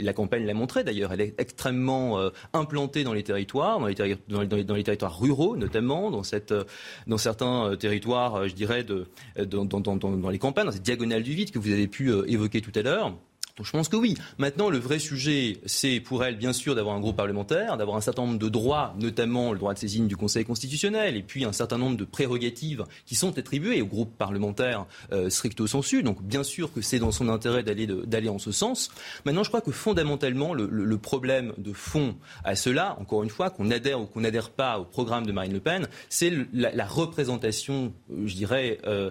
la 0.00 0.12
campagne 0.12 0.44
l'a 0.44 0.54
montré 0.54 0.84
d'ailleurs, 0.84 1.12
elle 1.12 1.20
est 1.20 1.34
extrêmement 1.38 2.18
implantée 2.52 3.04
dans 3.04 3.12
les 3.12 3.22
territoires, 3.22 3.80
dans 3.80 4.40
les, 4.40 4.84
territoires 4.84 5.18
ruraux 5.18 5.56
notamment, 5.56 6.10
dans, 6.10 6.22
certains 6.22 7.76
territoires, 7.76 8.48
je 8.48 8.54
dirais, 8.54 8.84
dans 8.84 10.30
les 10.30 10.38
campagnes, 10.38 10.66
dans 10.66 10.72
cette 10.72 10.82
diagonale 10.82 11.22
du 11.22 11.32
vide 11.32 11.50
que 11.50 11.58
vous 11.58 11.72
avez 11.72 11.88
pu 11.88 12.12
évoquer 12.26 12.60
tout 12.60 12.72
à 12.74 12.82
l'heure. 12.82 13.14
Je 13.60 13.70
pense 13.70 13.88
que 13.88 13.96
oui. 13.96 14.16
Maintenant, 14.38 14.70
le 14.70 14.78
vrai 14.78 14.98
sujet, 14.98 15.58
c'est 15.66 16.00
pour 16.00 16.24
elle, 16.24 16.36
bien 16.36 16.54
sûr, 16.54 16.74
d'avoir 16.74 16.96
un 16.96 17.00
groupe 17.00 17.16
parlementaire, 17.16 17.76
d'avoir 17.76 17.98
un 17.98 18.00
certain 18.00 18.22
nombre 18.22 18.38
de 18.38 18.48
droits, 18.48 18.94
notamment 18.98 19.52
le 19.52 19.58
droit 19.58 19.74
de 19.74 19.78
saisine 19.78 20.08
du 20.08 20.16
Conseil 20.16 20.44
constitutionnel, 20.44 21.16
et 21.16 21.22
puis 21.22 21.44
un 21.44 21.52
certain 21.52 21.76
nombre 21.76 21.98
de 21.98 22.04
prérogatives 22.04 22.84
qui 23.04 23.14
sont 23.14 23.38
attribuées 23.38 23.82
au 23.82 23.86
groupe 23.86 24.16
parlementaire 24.16 24.86
euh, 25.12 25.28
stricto 25.28 25.66
sensu. 25.66 26.02
Donc 26.02 26.22
bien 26.22 26.42
sûr 26.42 26.72
que 26.72 26.80
c'est 26.80 26.98
dans 26.98 27.10
son 27.10 27.28
intérêt 27.28 27.62
d'aller, 27.62 28.28
en 28.28 28.38
ce 28.38 28.52
sens. 28.52 28.90
Maintenant, 29.26 29.42
je 29.42 29.48
crois 29.48 29.60
que 29.60 29.70
fondamentalement, 29.70 30.54
le, 30.54 30.98
problème 31.02 31.52
de 31.58 31.72
fond 31.72 32.14
à 32.44 32.54
cela, 32.54 32.96
encore 33.00 33.22
une 33.24 33.30
fois, 33.30 33.50
qu'on 33.50 33.70
adhère 33.70 34.00
ou 34.00 34.06
qu'on 34.06 34.20
n'adhère 34.20 34.50
pas 34.50 34.78
au 34.78 34.84
programme 34.84 35.26
de 35.26 35.32
Marine 35.32 35.52
Le 35.52 35.60
Pen, 35.60 35.88
c'est 36.08 36.32
la, 36.52 36.86
représentation, 36.86 37.92
euh, 38.10 38.26
je 38.26 38.34
dirais, 38.34 38.78
euh, 38.86 39.10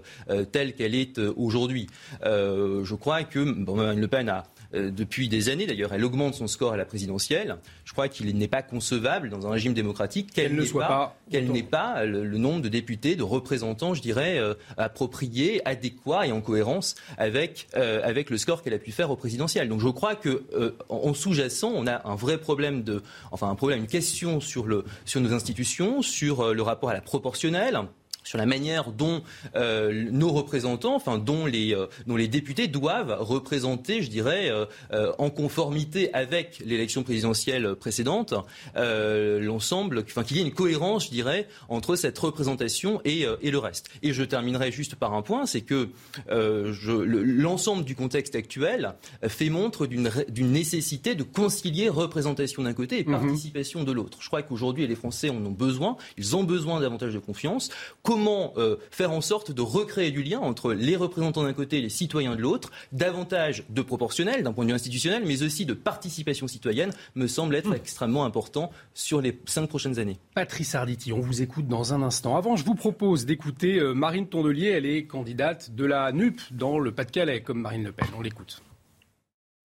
telle 0.51 0.73
qu'elle 0.73 0.95
est 0.95 1.19
aujourd'hui. 1.19 1.87
je 2.23 2.95
crois 2.95 3.23
que 3.23 3.39
Marine 3.39 3.99
Le 3.99 4.07
Pen 4.07 4.31
euh, 4.31 4.40
depuis 4.73 5.29
des 5.29 5.49
années 5.49 5.65
d'ailleurs, 5.65 5.93
elle 5.93 6.05
augmente 6.05 6.35
son 6.35 6.47
score 6.47 6.73
à 6.73 6.77
la 6.77 6.85
présidentielle. 6.85 7.57
Je 7.85 7.93
crois 7.93 8.07
qu'il 8.07 8.35
n'est 8.35 8.47
pas 8.47 8.61
concevable 8.61 9.29
dans 9.29 9.47
un 9.47 9.51
régime 9.51 9.73
démocratique 9.73 10.31
qu'elle 10.33 10.55
n'ait 10.55 10.67
pas, 10.67 11.17
qu'elle 11.29 11.51
n'ait 11.51 11.63
pas 11.63 12.05
le, 12.05 12.37
nombre 12.37 12.61
de 12.61 12.69
députés, 12.69 13.15
de 13.15 13.23
représentants, 13.23 13.93
je 13.93 14.01
dirais, 14.01 14.37
euh, 14.37 14.53
appropriés, 14.77 15.61
adéquats 15.65 16.25
et 16.25 16.31
en 16.31 16.41
cohérence 16.41 16.95
avec, 17.17 17.67
euh, 17.75 18.01
avec 18.03 18.29
le 18.29 18.37
score 18.37 18.63
qu'elle 18.63 18.73
a 18.73 18.79
pu 18.79 18.91
faire 18.91 19.11
au 19.11 19.15
présidentiel. 19.15 19.69
Donc 19.69 19.81
je 19.81 19.89
crois 19.89 20.15
que 20.15 20.43
en 20.89 21.13
sous-jacent, 21.13 21.71
on 21.73 21.87
a 21.87 22.07
un 22.07 22.15
vrai 22.15 22.37
problème 22.37 22.83
de, 22.83 23.01
enfin 23.31 23.49
un 23.49 23.55
problème, 23.55 23.79
une 23.79 23.87
question 23.87 24.39
sur, 24.39 24.65
le, 24.65 24.85
sur 25.05 25.21
nos 25.21 25.33
institutions, 25.33 26.01
sur 26.01 26.53
le 26.53 26.61
rapport 26.61 26.89
à 26.89 26.93
la 26.93 27.01
proportionnelle 27.01 27.81
sur 28.23 28.37
la 28.37 28.45
manière 28.45 28.91
dont 28.91 29.23
euh, 29.55 30.09
nos 30.11 30.31
représentants, 30.31 30.95
enfin 30.95 31.17
dont 31.17 31.45
les, 31.45 31.73
euh, 31.73 31.87
dont 32.07 32.15
les 32.15 32.27
députés 32.27 32.67
doivent 32.67 33.15
représenter, 33.19 34.01
je 34.01 34.09
dirais, 34.09 34.51
euh, 34.51 35.11
en 35.17 35.29
conformité 35.29 36.13
avec 36.13 36.61
l'élection 36.65 37.03
présidentielle 37.03 37.75
précédente, 37.75 38.33
l'ensemble, 38.75 40.03
enfin 40.07 40.23
qu'il 40.23 40.37
y 40.37 40.39
ait 40.39 40.43
une 40.43 40.53
cohérence, 40.53 41.05
je 41.05 41.11
dirais, 41.11 41.47
entre 41.69 41.95
cette 41.95 42.17
représentation 42.17 43.01
et, 43.05 43.25
et, 43.41 43.51
le 43.51 43.57
reste. 43.57 43.89
Et 44.01 44.13
je 44.13 44.23
terminerai 44.23 44.71
juste 44.71 44.95
par 44.95 45.13
un 45.13 45.21
point, 45.21 45.45
c'est 45.45 45.61
que 45.61 45.89
l'ensemble 46.29 47.83
du 47.83 47.95
contexte 47.95 48.35
actuel 48.35 48.93
fait 49.27 49.49
montre 49.49 49.87
d'une 49.87 50.51
nécessité 50.51 51.15
de 51.15 51.23
concilier 51.23 51.89
représentation 51.89 52.63
d'un 52.63 52.73
côté 52.73 52.99
et 52.99 53.03
mhm. 53.03 53.19
participation 53.19 53.83
de 53.83 53.91
l'autre. 53.91 54.19
Je 54.21 54.27
crois 54.27 54.41
qu'aujourd'hui, 54.43 54.87
les 54.87 54.95
Français 54.95 55.29
en 55.29 55.37
ont 55.45 55.51
besoin, 55.51 55.97
ils 56.17 56.35
ont 56.35 56.43
besoin 56.43 56.79
davantage 56.79 57.13
de 57.13 57.19
confiance 57.19 57.69
comment 58.11 58.51
euh, 58.57 58.75
faire 58.91 59.13
en 59.13 59.21
sorte 59.21 59.53
de 59.53 59.61
recréer 59.61 60.11
du 60.11 60.21
lien 60.21 60.39
entre 60.39 60.73
les 60.73 60.97
représentants 60.97 61.43
d'un 61.43 61.53
côté 61.53 61.77
et 61.77 61.81
les 61.81 61.87
citoyens 61.87 62.35
de 62.35 62.41
l'autre, 62.41 62.69
davantage 62.91 63.63
de 63.69 63.81
proportionnel 63.81 64.43
d'un 64.43 64.51
point 64.51 64.65
de 64.65 64.71
vue 64.71 64.75
institutionnel, 64.75 65.23
mais 65.25 65.43
aussi 65.43 65.65
de 65.65 65.73
participation 65.73 66.45
citoyenne, 66.45 66.91
me 67.15 67.27
semble 67.27 67.55
être 67.55 67.69
hmm. 67.69 67.75
extrêmement 67.75 68.25
important 68.25 68.69
sur 68.93 69.21
les 69.21 69.39
cinq 69.45 69.67
prochaines 69.67 69.97
années. 69.97 70.17
Patrice 70.35 70.75
Arditi, 70.75 71.13
on 71.13 71.21
vous 71.21 71.41
écoute 71.41 71.69
dans 71.69 71.93
un 71.93 72.01
instant. 72.01 72.35
Avant, 72.35 72.57
je 72.57 72.65
vous 72.65 72.75
propose 72.75 73.25
d'écouter 73.25 73.79
euh, 73.79 73.93
Marine 73.93 74.27
Tondelier. 74.27 74.71
Elle 74.71 74.85
est 74.85 75.05
candidate 75.05 75.73
de 75.73 75.85
la 75.85 76.11
NUP 76.11 76.41
dans 76.51 76.79
le 76.79 76.91
Pas-de-Calais, 76.91 77.43
comme 77.43 77.61
Marine 77.61 77.85
Le 77.85 77.93
Pen. 77.93 78.07
On 78.17 78.21
l'écoute 78.21 78.61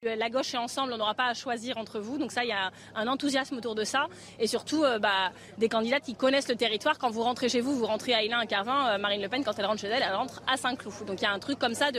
la 0.10 0.30
gauche 0.30 0.54
est 0.54 0.58
ensemble, 0.58 0.94
on 0.94 0.98
n'aura 0.98 1.14
pas 1.14 1.28
à 1.28 1.34
choisir 1.34 1.78
entre 1.78 2.00
vous. 2.00 2.18
Donc 2.18 2.32
ça, 2.32 2.44
il 2.44 2.50
y 2.50 2.54
a 2.54 2.72
un 2.96 3.08
enthousiasme 3.08 3.58
autour 3.58 3.76
de 3.76 3.84
ça. 3.84 4.08
Et 4.40 4.48
surtout, 4.48 4.84
euh, 4.84 5.00
bah, 5.00 5.32
des 5.58 5.70
candidats 5.70 6.00
qui 6.00 6.16
connaissent 6.16 6.48
le 6.48 6.56
territoire. 6.56 6.98
Quand 6.98 7.10
vous 7.10 7.24
rentrez 7.24 7.50
chez 7.50 7.62
vous, 7.62 7.76
vous 7.76 7.86
rentrez 7.86 8.14
à 8.14 8.24
Hélène, 8.24 8.40
à 8.40 8.46
Carvin. 8.46 8.90
Euh, 8.90 8.98
Marine 8.98 9.22
Le 9.22 9.30
Pen, 9.30 9.44
quand 9.44 9.58
elle 9.58 9.66
rentre 9.66 9.82
chez 9.82 9.88
elle, 9.88 10.04
elle 10.06 10.16
rentre 10.16 10.42
à 10.48 10.58
Saint-Cloud. 10.58 10.94
Donc 11.08 11.22
il 11.22 11.24
y 11.24 11.28
a 11.28 11.32
un 11.32 11.40
truc 11.40 11.60
comme 11.60 11.74
ça. 11.74 11.90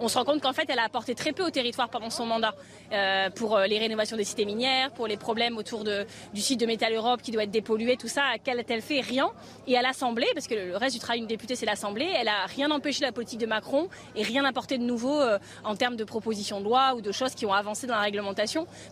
On 0.00 0.08
se 0.08 0.18
rend 0.18 0.24
compte 0.24 0.42
qu'en 0.42 0.52
fait, 0.52 0.66
elle 0.68 0.78
a 0.78 0.84
apporté 0.84 1.14
très 1.14 1.32
peu 1.32 1.44
au 1.44 1.50
territoire 1.50 1.88
pendant 1.88 2.10
son 2.10 2.26
mandat. 2.26 2.54
Euh, 2.92 3.30
pour 3.30 3.58
les 3.58 3.78
rénovations 3.78 4.16
des 4.16 4.24
cités 4.24 4.44
minières, 4.44 4.90
pour 4.92 5.06
les 5.06 5.16
problèmes 5.16 5.56
autour 5.56 5.84
du 5.84 6.40
site 6.40 6.60
de 6.60 6.66
Métal 6.66 6.94
Europe 6.94 7.22
qui 7.22 7.30
doit 7.30 7.44
être 7.44 7.50
dépollué, 7.50 7.96
tout 7.96 8.08
ça. 8.08 8.22
Qu'elle 8.42 8.60
a-t-elle 8.60 8.82
fait 8.82 9.00
Rien? 9.00 9.30
Et 9.66 9.76
à 9.76 9.82
l'Assemblée, 9.82 10.26
parce 10.34 10.46
que 10.46 10.54
le 10.54 10.76
reste 10.76 10.94
du 10.94 11.00
travail 11.00 11.20
d'une 11.20 11.28
députée, 11.28 11.56
c'est 11.56 11.66
l'Assemblée, 11.66 12.10
elle 12.14 12.28
a 12.28 12.46
rien 12.46 12.70
empêché 12.70 13.04
la 13.04 13.12
politique 13.12 13.40
de 13.40 13.46
Macron 13.46 13.88
et 14.14 14.22
rien 14.22 14.44
apporté 14.44 14.78
de 14.78 14.84
nouveau 14.84 15.20
en 15.64 15.76
termes 15.76 15.96
de 15.96 16.04
propositions 16.04 16.60
de 16.60 16.64
loi 16.64 16.94
ou 16.94 17.00
de 17.00 17.12
choses 17.12 17.34
qui 17.34 17.46
ont 17.46 17.53
avancé 17.56 17.86
dans 17.86 17.94
la 17.94 18.02
réglementation 18.02 18.34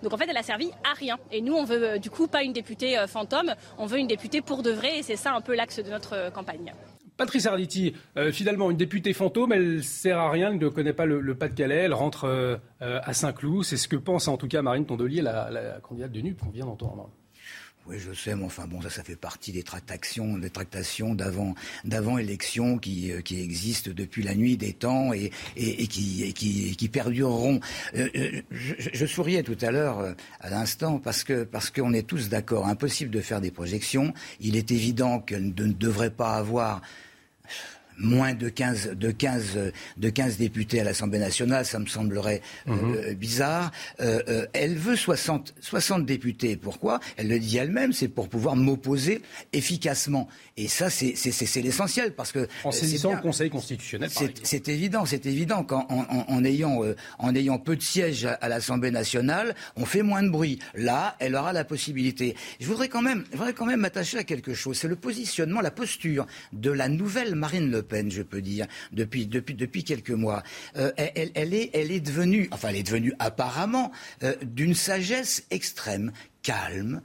donc 0.02 0.12
en 0.12 0.16
fait, 0.16 0.26
elle 0.28 0.36
a 0.36 0.42
servi 0.42 0.70
à 0.84 0.94
rien. 0.94 1.18
Et 1.30 1.40
nous, 1.40 1.54
on 1.54 1.64
veut 1.64 1.82
euh, 1.82 1.98
du 1.98 2.10
coup 2.10 2.26
pas 2.26 2.42
une 2.42 2.52
députée 2.52 2.98
euh, 2.98 3.06
fantôme, 3.06 3.54
on 3.78 3.86
veut 3.86 3.98
une 3.98 4.06
députée 4.06 4.40
pour 4.40 4.62
de 4.62 4.70
vrai, 4.70 4.98
et 4.98 5.02
c'est 5.02 5.16
ça 5.16 5.34
un 5.34 5.40
peu 5.40 5.54
l'axe 5.54 5.78
de 5.78 5.90
notre 5.90 6.14
euh, 6.14 6.30
campagne. 6.30 6.72
Patrice 7.18 7.46
Arditi, 7.46 7.94
finalement, 8.32 8.70
une 8.70 8.78
députée 8.78 9.12
fantôme, 9.12 9.52
elle 9.52 9.84
sert 9.84 10.18
à 10.18 10.30
rien, 10.30 10.50
elle 10.50 10.58
ne 10.58 10.68
connaît 10.68 10.94
pas 10.94 11.04
le, 11.04 11.34
Pas-de-Calais, 11.34 11.76
elle 11.76 11.92
rentre 11.92 12.58
à 12.80 13.12
Saint-Cloud. 13.12 13.64
C'est 13.64 13.76
ce 13.76 13.86
que 13.86 13.96
pense 13.96 14.28
en 14.28 14.38
tout 14.38 14.48
cas 14.48 14.62
Marine 14.62 14.86
Tondelier, 14.86 15.20
la, 15.20 15.50
la 15.50 15.78
candidate 15.80 16.10
de 16.10 16.20
NUP 16.22 16.40
qu'on 16.40 16.50
vient 16.50 16.64
d'entendre. 16.64 17.10
Oui, 17.88 17.96
je 17.98 18.12
sais, 18.12 18.36
mais 18.36 18.44
enfin 18.44 18.66
bon, 18.68 18.80
ça, 18.80 18.90
ça 18.90 19.02
fait 19.02 19.16
partie 19.16 19.50
des 19.50 19.64
tractations, 19.64 20.38
des 20.38 20.50
tractations 20.50 21.16
d'avant, 21.16 21.56
d'avant 21.84 22.16
élection 22.16 22.78
qui, 22.78 23.10
euh, 23.10 23.22
qui 23.22 23.40
existent 23.40 23.90
depuis 23.92 24.22
la 24.22 24.36
nuit 24.36 24.56
des 24.56 24.72
temps 24.72 25.12
et, 25.12 25.32
et, 25.56 25.82
et, 25.82 25.86
qui, 25.88 26.22
et 26.22 26.32
qui, 26.32 26.76
qui, 26.76 26.88
perdureront. 26.88 27.58
Euh, 27.96 28.08
euh, 28.14 28.42
je, 28.52 28.74
je, 28.92 29.06
souriais 29.06 29.42
tout 29.42 29.58
à 29.62 29.72
l'heure, 29.72 30.14
à 30.38 30.50
l'instant, 30.50 31.00
parce 31.00 31.24
que 31.24 31.42
parce 31.42 31.70
qu'on 31.70 31.92
est 31.92 32.06
tous 32.06 32.28
d'accord. 32.28 32.68
Impossible 32.68 33.10
de 33.10 33.20
faire 33.20 33.40
des 33.40 33.50
projections. 33.50 34.14
Il 34.40 34.54
est 34.56 34.70
évident 34.70 35.18
qu'elle 35.18 35.48
ne 35.48 35.72
devrait 35.72 36.10
pas 36.10 36.34
avoir 36.34 36.82
moins 37.98 38.34
de 38.34 38.48
15, 38.48 38.92
de 38.96 39.10
15, 39.10 39.58
de 39.96 40.10
15 40.10 40.38
députés 40.38 40.80
à 40.80 40.84
l'Assemblée 40.84 41.18
nationale, 41.18 41.64
ça 41.64 41.78
me 41.78 41.86
semblerait 41.86 42.42
euh, 42.68 42.72
mhm. 42.72 42.94
euh, 42.94 43.14
bizarre. 43.14 43.70
Euh, 44.00 44.46
elle 44.52 44.76
veut 44.76 44.96
60, 44.96 45.54
60 45.60 46.06
députés. 46.06 46.56
Pourquoi? 46.56 47.00
Elle 47.16 47.28
le 47.28 47.38
dit 47.38 47.58
elle-même, 47.58 47.92
c'est 47.92 48.08
pour 48.08 48.28
pouvoir 48.28 48.56
m'opposer 48.56 49.22
efficacement. 49.52 50.28
Et 50.56 50.68
ça, 50.68 50.90
c'est 50.90 51.14
l'essentiel 51.62 52.14
parce 52.14 52.32
que 52.32 52.46
en 52.64 52.72
saisissant 52.72 53.14
le 53.14 53.20
Conseil 53.20 53.50
constitutionnel. 53.50 54.10
C'est 54.42 54.68
évident, 54.68 55.06
c'est 55.06 55.26
évident 55.26 55.64
qu'en 55.64 55.86
en, 55.88 56.24
en, 56.28 56.44
ayant 56.44 56.82
en 57.18 57.34
ayant 57.34 57.58
peu 57.58 57.76
de 57.76 57.82
sièges 57.82 58.26
à, 58.26 58.48
l'Assemblée 58.48 58.90
nationale, 58.90 59.54
on 59.76 59.84
fait 59.84 60.02
moins 60.02 60.22
de 60.22 60.28
bruit. 60.28 60.58
Là, 60.74 61.16
elle 61.20 61.34
aura 61.34 61.52
la 61.52 61.64
possibilité. 61.64 62.36
Je 62.60 62.66
voudrais 62.66 62.88
quand 62.88 63.02
même, 63.02 63.24
je 63.32 63.36
voudrais 63.36 63.52
quand 63.52 63.66
même 63.66 63.80
m'attacher 63.80 64.18
à 64.18 64.24
quelque 64.24 64.54
chose. 64.54 64.76
C'est 64.76 64.88
le 64.88 64.96
positionnement, 64.96 65.60
la 65.60 65.70
posture 65.70 66.26
de 66.52 66.70
la 66.70 66.88
nouvelle 66.88 67.34
Marine 67.34 67.70
Le 67.70 67.81
Je 68.08 68.22
peux 68.22 68.40
dire, 68.40 68.66
depuis, 68.92 69.26
depuis, 69.26 69.54
depuis 69.54 69.84
quelques 69.84 70.10
mois. 70.10 70.42
Euh, 70.76 70.92
elle, 70.96 71.30
elle, 71.34 71.54
est, 71.54 71.70
elle 71.74 71.90
est 71.90 72.00
devenue, 72.00 72.48
enfin, 72.52 72.68
elle 72.68 72.76
est 72.76 72.82
devenue 72.82 73.12
apparemment 73.18 73.92
euh, 74.22 74.34
d'une 74.42 74.74
sagesse 74.74 75.44
extrême 75.50 76.12
calme, 76.42 77.02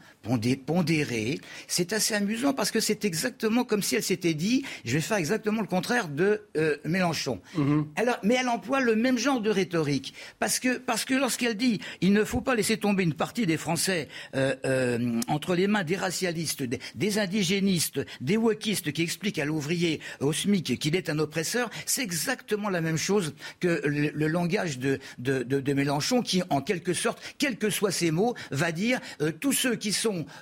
pondérée. 0.66 1.40
C'est 1.68 1.94
assez 1.94 2.14
amusant 2.14 2.54
parce 2.54 2.72
que 2.72 2.80
c'est 2.80 3.06
exactement 3.06 3.64
comme 3.64 3.82
si 3.82 3.96
elle 3.96 4.04
s'était 4.04 4.34
dit 4.34 4.66
je 4.84 4.94
vais 4.94 5.02
faire 5.02 5.18
exactement 5.18 5.62
le 5.62 5.68
contraire 5.68 6.10
de 6.10 6.42
euh, 6.58 6.78
Mélenchon. 6.86 7.40
Mhm. 7.56 7.88
Alors, 7.96 8.18
mais 8.24 8.36
elle 8.40 8.50
emploie 8.50 8.82
le 8.82 8.96
même 8.96 9.18
genre 9.18 9.42
de 9.42 9.50
rhétorique 9.50 10.14
parce 10.40 10.60
que, 10.60 10.78
parce 10.78 11.06
que 11.06 11.14
lorsqu'elle 11.14 11.56
dit 11.56 11.80
il 12.02 12.14
ne 12.14 12.24
faut 12.24 12.42
pas 12.42 12.56
laisser 12.56 12.78
tomber 12.78 13.04
une 13.04 13.14
partie 13.14 13.46
des 13.46 13.58
Français 13.58 14.08
euh, 14.36 14.56
euh, 14.66 15.20
entre 15.28 15.56
les 15.56 15.68
mains 15.68 15.84
des 15.84 15.96
racialistes, 15.96 16.64
des, 16.64 17.20
indigénistes, 17.20 18.02
des 18.22 18.38
wokistes 18.38 18.92
qui 18.92 19.02
expliquent 19.02 19.40
à 19.40 19.46
l'ouvrier, 19.46 20.02
au 20.20 20.34
SMIC, 20.34 20.78
qu'il 20.80 20.96
est 20.96 21.10
un 21.10 21.20
oppresseur, 21.20 21.70
c'est 21.86 22.04
exactement 22.04 22.70
la 22.70 22.82
même 22.82 22.98
chose 22.98 23.34
que 23.60 23.82
le, 23.86 24.28
langage 24.28 24.78
de, 24.80 25.00
de, 25.20 25.44
de, 25.44 25.74
Mélenchon 25.74 26.22
qui, 26.22 26.42
en 26.50 26.62
quelque 26.62 26.94
sorte, 26.94 27.22
quels 27.38 27.58
que 27.58 27.70
soient 27.70 27.92
ses 27.92 28.12
mots, 28.12 28.36
va 28.52 28.72
dire 28.72 29.00
tous 29.32 29.54
ceux 29.54 29.78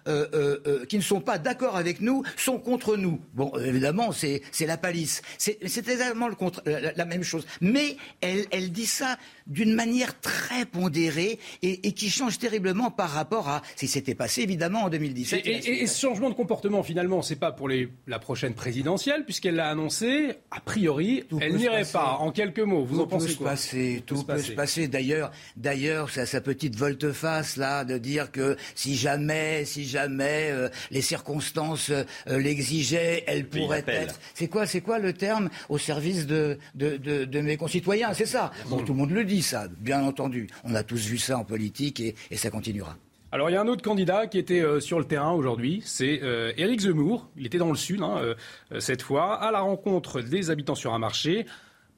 euh, 0.08 0.25
euh, 0.34 0.86
qui 0.86 0.98
ne 0.98 1.01
sont 1.01 1.22
pas 1.22 1.38
d'accord 1.38 1.75
avec 1.75 2.01
nous 2.01 2.24
sont 2.38 2.60
contre 2.60 2.98
nous. 2.98 3.20
Bon, 3.34 3.51
évidemment, 3.60 4.12
c'est 4.12 4.42
la 4.62 4.77
palisse. 4.77 5.22
C'est 5.38 5.58
exactement 5.62 6.30
la, 6.65 7.06
même 7.06 7.24
chose. 7.24 7.46
Mais 7.62 7.98
elle 8.22 8.72
dit 8.72 8.86
ça 8.86 9.18
d'une 9.48 9.74
manière 9.74 10.20
très 10.20 10.66
pondérée 10.66 11.40
et, 11.62 11.92
qui 11.92 12.10
change 12.10 12.40
terriblement 12.40 12.92
par 12.92 13.10
rapport 13.10 13.48
à 13.50 13.62
si 13.75 13.88
c'était 13.88 14.16
passé 14.16 14.42
évidemment 14.42 14.84
en 14.84 14.90
2017. 14.90 15.46
Et, 15.46 15.88
ce 15.88 16.00
changement 16.00 16.30
de 16.30 16.36
comportement, 16.36 16.84
finalement, 16.84 17.22
c'est 17.22 17.36
pas 17.36 17.52
pour 17.52 17.70
les, 17.70 17.90
la 18.08 18.20
prochaine 18.20 18.54
présidentielle, 18.54 19.24
puisqu'elle 19.24 19.56
l'a 19.56 19.70
annoncé, 19.70 20.36
a 20.52 20.60
priori, 20.60 21.24
elle 21.40 21.56
n'irait 21.56 21.86
pas. 21.86 22.18
En 22.20 22.32
quelques 22.32 22.60
mots, 22.60 22.84
vous 22.84 23.00
en 23.00 23.08
pensez 23.08 23.36
quoi 23.36 23.52
passer, 23.52 24.04
Tout, 24.06 24.24
peut, 24.24 24.40
se 24.40 24.52
passer. 24.52 24.88
D'ailleurs, 24.88 25.32
d'ailleurs, 25.56 26.10
c'est 26.10 26.25
sa 26.25 26.42
petite 26.42 26.75
volte-face 26.75 27.58
là 27.58 27.86
de 27.86 27.98
dire 27.98 28.32
que 28.32 28.58
si 28.74 28.96
jamais, 28.96 29.66
si 29.66 29.86
jamais 29.86 30.50
euh, 30.52 30.70
les 30.92 31.02
circonstances 31.02 31.92
euh, 31.92 32.04
l'exigeaient, 32.28 33.24
elle 33.28 33.48
pourrait 33.48 33.84
être. 33.88 34.20
C'est 34.34 34.48
quoi, 34.48 34.66
c'est 34.66 34.82
quoi 34.82 35.00
le 35.00 35.14
terme 35.14 35.50
au 35.70 35.78
service 35.78 36.25
de, 36.25 36.58
de, 36.74 36.98
de, 36.98 37.42
mes 37.42 37.58
concitoyens? 37.58 38.14
C'est 38.14 38.25
ça. 38.25 38.52
Bon, 38.68 38.80
tout 38.80 38.94
le 38.94 39.00
monde 39.00 39.12
le 39.12 39.24
dit, 39.24 39.35
ça, 39.42 39.68
bien 39.80 40.04
entendu. 40.04 40.48
On 40.63 40.75
a 40.75 40.84
tous 40.84 41.06
vu 41.08 41.18
ça 41.18 41.38
en 41.38 41.44
politique 41.44 42.00
et, 42.00 42.15
ça 42.36 42.50
continuera. 42.50 42.98
Alors 43.32 43.50
il 43.50 43.54
y 43.54 43.56
a 43.56 43.62
un 43.62 43.68
autre 43.68 43.82
candidat 43.82 44.27
qui 44.27 44.38
était 44.38 44.62
euh, 44.62 44.80
sur 44.80 45.00
le 45.00 45.06
terrain 45.06 45.32
aujourd'hui, 45.32 45.82
c'est 45.84 46.22
euh, 46.24 46.54
Éric 46.58 46.82
Zemmour. 46.82 47.30
Il 47.36 47.46
était 47.46 47.58
dans 47.58 47.70
le 47.70 47.75
sud 47.75 48.01
hein, 48.01 48.18
euh, 48.20 48.80
cette 48.80 49.01
fois, 49.01 49.36
à 49.42 49.51
la 49.51 49.60
rencontre 49.60 50.22
des 50.22 50.51
habitants 50.51 50.75
sur 50.75 50.94
un 50.94 51.00
marché. 51.00 51.46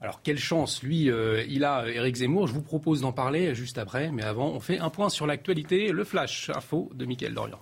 Alors 0.01 0.22
quelle 0.22 0.39
chance, 0.39 0.84
lui, 0.84 1.10
il 1.50 1.63
a, 1.63 1.88
Éric 1.88 2.17
Zemmour. 2.17 2.48
Je 2.48 2.53
vous 2.53 2.62
propose 2.62 3.01
d'en 3.01 3.12
parler 3.12 3.56
juste 3.56 3.79
après, 3.79 4.12
mais 4.12 4.24
avant, 4.24 4.50
on 4.50 4.60
fait 4.60 4.77
un 4.77 4.91
point 4.91 5.10
sur 5.10 5.25
l'actualité, 5.25 5.91
le 5.91 6.03
flash 6.03 6.51
info 6.53 6.91
de 6.94 7.06
Mickaël 7.06 7.34
Dorian. 7.34 7.60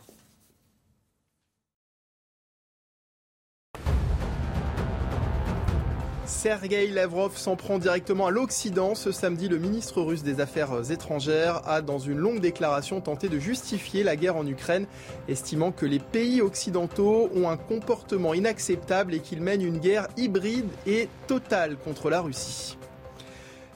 Sergei 6.26 6.88
Lavrov 6.88 7.38
s'en 7.38 7.56
prend 7.56 7.78
directement 7.78 8.28
à 8.28 8.32
l'Occident. 8.32 8.96
Ce 8.96 9.12
samedi, 9.12 9.48
le 9.48 9.58
ministre 9.58 10.02
russe 10.02 10.24
des 10.24 10.40
Affaires 10.40 10.92
étrangères 10.92 11.62
a, 11.68 11.82
dans 11.82 12.00
une 12.00 12.18
longue 12.18 12.40
déclaration, 12.40 13.00
tenté 13.00 13.30
de 13.30 13.40
justifier 13.40 14.04
la 14.04 14.16
guerre 14.16 14.36
en 14.36 14.48
Ukraine, 14.48 14.88
estimant 15.28 15.72
que 15.72 15.86
les 15.86 16.00
pays 16.00 16.42
occidentaux 16.42 17.30
ont 17.36 17.50
un 17.50 17.58
comportement 17.58 18.34
inacceptable 18.34 19.14
et 19.14 19.20
qu'ils 19.20 19.42
mènent 19.42 19.62
une 19.62 19.78
guerre 19.78 20.08
hybride 20.18 20.70
et 20.88 21.10
totale 21.28 21.78
contre 21.78 22.10
la 22.10 22.22
Russie. 22.22 22.78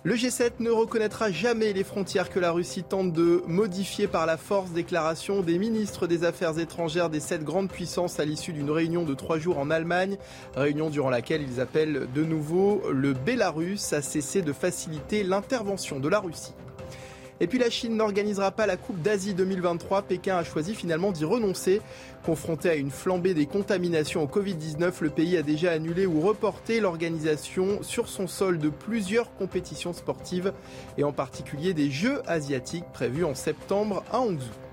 Le 0.06 0.16
G7 0.16 0.52
ne 0.62 0.70
reconnaîtra 0.70 1.30
jamais 1.30 1.74
les 1.74 1.84
frontières 1.84 2.30
que 2.30 2.40
la 2.40 2.52
Russie 2.52 2.84
tente 2.84 3.12
de 3.12 3.44
modifier 3.48 4.08
par 4.08 4.26
la 4.26 4.38
force. 4.38 4.72
Déclaration 4.72 5.42
des 5.42 5.60
ministres 5.60 6.08
des 6.08 6.24
Affaires 6.24 6.58
étrangères 6.58 7.10
des 7.10 7.20
sept 7.20 7.44
grandes 7.44 7.70
puissances 7.70 8.18
à 8.18 8.24
l'issue 8.24 8.54
d'une 8.54 8.72
réunion 8.72 9.04
de 9.04 9.14
trois 9.14 9.40
jours 9.40 9.60
en 9.60 9.70
Allemagne. 9.70 10.18
Réunion 10.56 10.90
durant 10.90 11.10
laquelle 11.10 11.42
ils 11.42 11.60
appellent 11.60 12.08
de 12.16 12.24
nouveau 12.24 12.82
le 12.94 13.12
Bélarus 13.12 13.92
à 13.92 14.02
cesser 14.02 14.42
de 14.42 14.54
faciliter 14.54 15.24
l'intervention 15.24 16.00
de 16.00 16.08
la 16.08 16.20
Russie. 16.20 16.54
Et 17.42 17.48
puis 17.48 17.58
la 17.58 17.70
Chine 17.70 17.96
n'organisera 17.96 18.52
pas 18.52 18.66
la 18.66 18.76
Coupe 18.78 19.02
d'Asie 19.02 19.34
2023. 19.34 20.04
Pékin 20.04 20.38
a 20.38 20.44
choisi 20.44 20.76
finalement 20.76 21.12
d'y 21.12 21.26
renoncer. 21.26 21.82
Confronté 22.26 22.70
à 22.70 22.76
une 22.76 22.92
flambée 22.92 23.34
des 23.34 23.46
contaminations 23.46 24.24
au 24.24 24.28
Covid-19, 24.28 24.92
le 25.02 25.10
pays 25.10 25.38
a 25.38 25.42
déjà 25.42 25.72
annulé 25.72 26.06
ou 26.06 26.20
reporté 26.20 26.82
l'organisation 26.82 27.82
sur 27.82 28.10
son 28.10 28.28
sol 28.28 28.60
de 28.60 28.70
plusieurs 28.70 29.34
compétitions 29.36 29.94
sportives 29.94 30.54
et 30.98 31.04
en 31.04 31.14
particulier 31.14 31.74
des 31.74 31.90
Jeux 31.90 32.22
asiatiques 32.28 32.92
prévus 32.92 33.24
en 33.24 33.36
septembre 33.36 34.04
à 34.12 34.20
Hangzhou. 34.20 34.69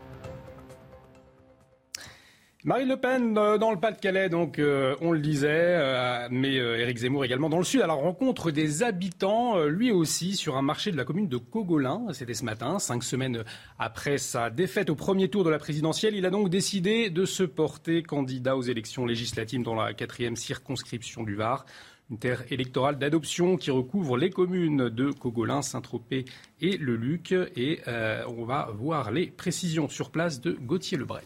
Marine 2.66 2.88
Le 2.88 2.96
Pen 2.96 3.38
euh, 3.38 3.58
dans 3.58 3.70
le 3.70 3.78
Pas-de-Calais, 3.78 4.28
donc 4.28 4.58
euh, 4.58 4.96
on 5.00 5.12
le 5.12 5.20
disait, 5.20 5.46
euh, 5.52 6.26
mais 6.32 6.56
Éric 6.56 6.98
Zemmour 6.98 7.24
également 7.24 7.48
dans 7.48 7.58
le 7.58 7.64
Sud 7.64 7.80
à 7.80 7.86
la 7.86 7.92
rencontre 7.92 8.50
des 8.50 8.82
habitants, 8.82 9.64
lui 9.66 9.92
aussi 9.92 10.34
sur 10.34 10.56
un 10.56 10.62
marché 10.62 10.90
de 10.90 10.96
la 10.96 11.04
commune 11.04 11.28
de 11.28 11.36
Cogolin. 11.36 12.08
C'était 12.12 12.34
ce 12.34 12.44
matin, 12.44 12.80
cinq 12.80 13.04
semaines 13.04 13.44
après 13.78 14.18
sa 14.18 14.50
défaite 14.50 14.90
au 14.90 14.96
premier 14.96 15.28
tour 15.28 15.44
de 15.44 15.50
la 15.50 15.60
présidentielle. 15.60 16.16
Il 16.16 16.26
a 16.26 16.30
donc 16.30 16.50
décidé 16.50 17.08
de 17.08 17.24
se 17.24 17.44
porter 17.44 18.02
candidat 18.02 18.56
aux 18.56 18.62
élections 18.62 19.06
législatives 19.06 19.62
dans 19.62 19.76
la 19.76 19.94
quatrième 19.94 20.34
circonscription 20.34 21.22
du 21.22 21.36
Var. 21.36 21.66
Une 22.10 22.18
terre 22.18 22.42
électorale 22.50 22.98
d'adoption 22.98 23.56
qui 23.58 23.70
recouvre 23.70 24.16
les 24.16 24.30
communes 24.30 24.88
de 24.88 25.12
Cogolin, 25.12 25.62
Saint-Tropez 25.62 26.24
et 26.60 26.78
Le 26.78 26.96
Luc. 26.96 27.30
Et 27.30 27.78
on 28.26 28.44
va 28.44 28.70
voir 28.74 29.12
les 29.12 29.28
précisions 29.28 29.88
sur 29.88 30.10
place 30.10 30.40
de 30.40 30.50
Gauthier 30.50 30.98
Lebret. 30.98 31.22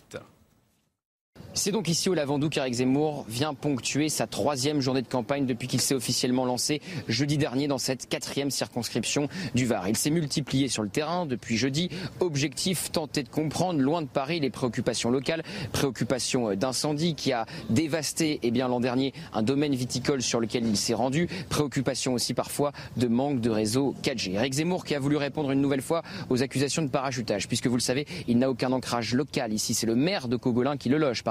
C'est 1.52 1.72
donc 1.72 1.88
ici 1.88 2.08
au 2.08 2.14
Lavandou 2.14 2.48
qu'Éric 2.48 2.74
Zemmour 2.74 3.24
vient 3.28 3.54
ponctuer 3.54 4.08
sa 4.08 4.26
troisième 4.26 4.80
journée 4.80 5.02
de 5.02 5.08
campagne 5.08 5.46
depuis 5.46 5.66
qu'il 5.66 5.80
s'est 5.80 5.94
officiellement 5.94 6.44
lancé 6.44 6.80
jeudi 7.08 7.38
dernier 7.38 7.66
dans 7.66 7.76
cette 7.76 8.08
quatrième 8.08 8.50
circonscription 8.50 9.28
du 9.54 9.66
Var. 9.66 9.88
Il 9.88 9.96
s'est 9.96 10.10
multiplié 10.10 10.68
sur 10.68 10.82
le 10.82 10.88
terrain 10.88 11.26
depuis 11.26 11.56
jeudi. 11.56 11.90
Objectif 12.20 12.92
tenter 12.92 13.24
de 13.24 13.28
comprendre, 13.28 13.80
loin 13.80 14.00
de 14.00 14.06
Paris, 14.06 14.38
les 14.38 14.50
préoccupations 14.50 15.10
locales, 15.10 15.42
préoccupations 15.72 16.54
d'incendie 16.54 17.14
qui 17.16 17.32
a 17.32 17.46
dévasté 17.68 18.38
eh 18.42 18.50
bien 18.52 18.68
l'an 18.68 18.80
dernier 18.80 19.12
un 19.32 19.42
domaine 19.42 19.74
viticole 19.74 20.22
sur 20.22 20.40
lequel 20.40 20.64
il 20.66 20.76
s'est 20.76 20.94
rendu, 20.94 21.28
préoccupation 21.48 22.14
aussi 22.14 22.32
parfois 22.32 22.72
de 22.96 23.08
manque 23.08 23.40
de 23.40 23.50
réseau 23.50 23.94
4G. 24.04 24.34
Éric 24.34 24.54
Zemmour 24.54 24.84
qui 24.84 24.94
a 24.94 25.00
voulu 25.00 25.16
répondre 25.16 25.50
une 25.50 25.60
nouvelle 25.60 25.82
fois 25.82 26.02
aux 26.30 26.42
accusations 26.42 26.82
de 26.82 26.88
parachutage, 26.88 27.48
puisque 27.48 27.66
vous 27.66 27.76
le 27.76 27.80
savez, 27.80 28.06
il 28.28 28.38
n'a 28.38 28.48
aucun 28.48 28.70
ancrage 28.72 29.14
local 29.14 29.52
ici. 29.52 29.74
C'est 29.74 29.86
le 29.86 29.96
maire 29.96 30.28
de 30.28 30.36
Cogolin 30.36 30.76
qui 30.76 30.88
le 30.88 30.96
loge, 30.96 31.24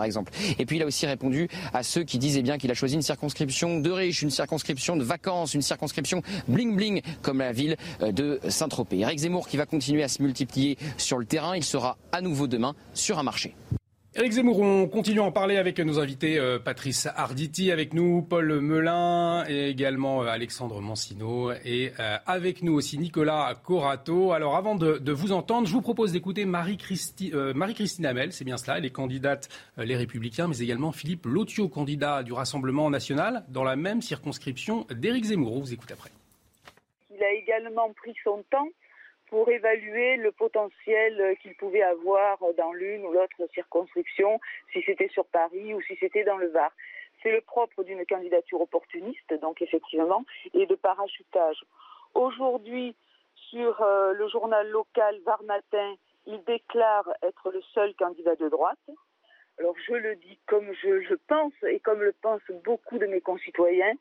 Et 0.58 0.66
puis 0.66 0.78
il 0.78 0.84
a 0.84 0.86
aussi 0.86 1.06
répondu 1.06 1.48
à 1.74 1.84
ceux 1.84 2.04
qui 2.04 2.18
disaient 2.18 2.42
bien 2.42 2.58
qu'il 2.58 2.72
a 2.72 2.74
choisi 2.74 2.96
une 2.96 3.02
circonscription 3.02 3.80
de 3.80 3.92
riches, 3.92 4.22
une 4.22 4.30
circonscription 4.30 4.96
de 4.96 5.04
vacances, 5.04 5.54
une 5.54 5.62
circonscription 5.62 6.22
bling 6.48 6.76
bling 6.76 7.02
comme 7.22 7.40
la 7.40 7.52
ville 7.52 7.78
euh, 8.02 8.12
de 8.12 8.40
Saint-Tropez. 8.48 9.00
Eric 9.00 9.20
Zemmour 9.20 9.48
qui 9.48 9.58
va 9.58 9.66
continuer 9.66 10.04
à 10.04 10.08
se 10.08 10.22
multiplier 10.22 10.78
sur 10.98 11.18
le 11.18 11.26
terrain, 11.26 11.56
il 11.56 11.64
sera 11.64 11.98
à 12.12 12.22
nouveau 12.22 12.48
demain 12.48 12.76
sur 12.94 13.20
un 13.20 13.24
marché. 13.24 13.56
Éric 14.20 14.34
Zemmour, 14.34 14.60
on 14.60 14.86
continue 14.90 15.22
à 15.22 15.24
en 15.24 15.32
parler 15.32 15.56
avec 15.56 15.80
nos 15.80 15.98
invités, 15.98 16.38
euh, 16.38 16.60
Patrice 16.60 17.08
Arditi 17.16 17.72
avec 17.72 17.94
nous, 17.94 18.22
Paul 18.22 18.60
Melun 18.60 19.46
et 19.48 19.70
également 19.70 20.24
euh, 20.24 20.26
Alexandre 20.26 20.82
Mancino 20.82 21.54
et 21.64 21.94
euh, 22.02 22.18
avec 22.26 22.62
nous 22.62 22.74
aussi 22.74 22.98
Nicolas 22.98 23.56
Corato. 23.64 24.34
Alors 24.34 24.58
avant 24.58 24.76
de, 24.76 25.12
vous 25.14 25.32
entendre, 25.32 25.70
je 25.70 25.72
vous 25.72 25.82
propose 25.82 26.12
d'écouter 26.12 26.44
Marie-Christine 26.44 27.54
Marie 27.54 27.76
Hamel, 28.04 28.34
c'est 28.34 28.44
bien 28.44 28.58
cela, 28.58 28.80
elle 28.80 28.84
est 28.84 28.90
candidate 28.90 29.48
Les 29.78 29.96
Républicains, 29.96 30.50
mais 30.50 30.60
également 30.60 30.92
Philippe 30.92 31.26
Lotio, 31.26 31.70
candidat 31.70 32.22
du 32.22 32.34
Rassemblement 32.34 32.90
National 32.90 33.46
dans 33.48 33.64
la 33.64 33.78
même 33.78 34.02
circonscription 34.02 34.86
d'Éric 34.92 35.28
Zemmour. 35.28 35.56
On 35.56 35.60
vous 35.62 35.74
écoute 35.74 35.94
après. 35.94 36.10
Il 37.16 37.24
a 37.24 37.32
également 37.32 37.94
pris 37.94 38.14
son 38.26 38.44
temps 38.52 38.68
pour 39.30 39.50
évaluer 39.50 40.18
le 40.18 40.32
potentiel 40.32 41.38
qu'il 41.42 41.56
pouvait 41.56 41.84
avoir 41.84 42.40
dans 42.58 42.74
l'une 42.74 43.06
ou 43.06 43.12
l'autre 43.12 43.48
circonscription, 43.54 44.40
si 44.74 44.82
c'était 44.84 45.10
sur 45.10 45.26
Paris 45.26 45.74
ou 45.74 45.82
si 45.82 45.96
c'était 46.00 46.24
dans 46.24 46.38
le 46.38 46.48
Var. 46.48 46.72
C'est 47.22 47.32
le 47.32 47.42
propre 47.42 47.84
d'une 47.84 48.06
candidature 48.06 48.62
opportuniste, 48.62 49.34
donc 49.42 49.62
effectivement, 49.62 50.24
et 50.54 50.66
de 50.66 50.76
parachutage. 50.76 51.64
Aujourd'hui, 52.14 52.96
sur 53.50 53.82
euh, 53.82 54.14
le 54.14 54.28
journal 54.30 54.68
local 54.70 55.20
Var 55.26 55.44
Matin, 55.44 55.96
il 56.26 56.44
déclare 56.46 57.10
être 57.24 57.52
le 57.52 57.62
seul 57.74 57.94
candidat 57.96 58.36
de 58.36 58.50
droite. 58.50 58.90
Alors 59.60 59.76
je 59.88 59.94
le 59.94 60.16
dis 60.16 60.40
comme 60.48 60.72
je, 60.82 61.02
je 61.02 61.16
pense 61.28 61.54
et 61.64 61.80
comme 61.80 62.02
le 62.02 62.14
pensent 62.22 62.52
beaucoup 62.64 62.98
de 62.98 63.06
mes 63.06 63.22
concitoyens, 63.22 63.94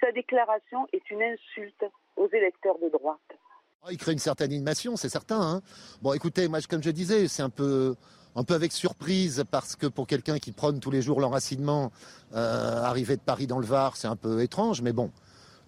sa 0.00 0.12
déclaration 0.12 0.86
est 0.92 1.10
une 1.10 1.22
insulte 1.22 1.84
aux 2.16 2.28
électeurs 2.28 2.78
de 2.78 2.88
droite. 2.88 3.38
Ah, 3.82 3.92
il 3.92 3.96
crée 3.96 4.12
une 4.12 4.18
certaine 4.18 4.50
animation, 4.52 4.96
c'est 4.96 5.08
certain. 5.08 5.40
Hein. 5.40 5.62
Bon, 6.02 6.12
écoutez, 6.12 6.48
moi, 6.48 6.58
comme 6.68 6.82
je 6.82 6.90
disais, 6.90 7.28
c'est 7.28 7.42
un 7.42 7.50
peu, 7.50 7.94
avec 8.34 8.72
surprise 8.72 9.44
parce 9.50 9.76
que 9.76 9.86
pour 9.86 10.06
quelqu'un 10.06 10.38
qui 10.38 10.52
prône 10.52 10.80
tous 10.80 10.90
les 10.90 11.00
jours 11.00 11.20
l'enracinement, 11.20 11.92
euh, 12.34 12.82
arriver 12.82 13.16
de 13.16 13.22
Paris 13.22 13.46
dans 13.46 13.58
le 13.58 13.66
Var, 13.66 13.96
c'est 13.96 14.08
un 14.08 14.16
peu 14.16 14.42
étrange. 14.42 14.82
Mais 14.82 14.92
bon, 14.92 15.10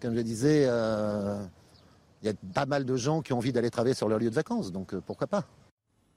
comme 0.01 0.15
je 0.17 0.21
disais, 0.21 0.65
euh, 0.67 1.43
il 2.23 2.27
y 2.27 2.31
a 2.31 2.35
pas 2.53 2.67
mal 2.67 2.85
de 2.85 2.97
gens 2.97 3.23
qui 3.23 3.33
ont 3.33 3.39
envie 3.39 3.53
d'aller 3.53 3.71
travailler 3.71 3.95
sur 3.95 4.09
leur 4.09 4.19
lieu 4.19 4.31
de 4.31 4.35
vacances, 4.35 4.73
donc 4.73 4.95
euh, 4.95 5.01
pourquoi 5.07 5.27
pas 5.27 5.45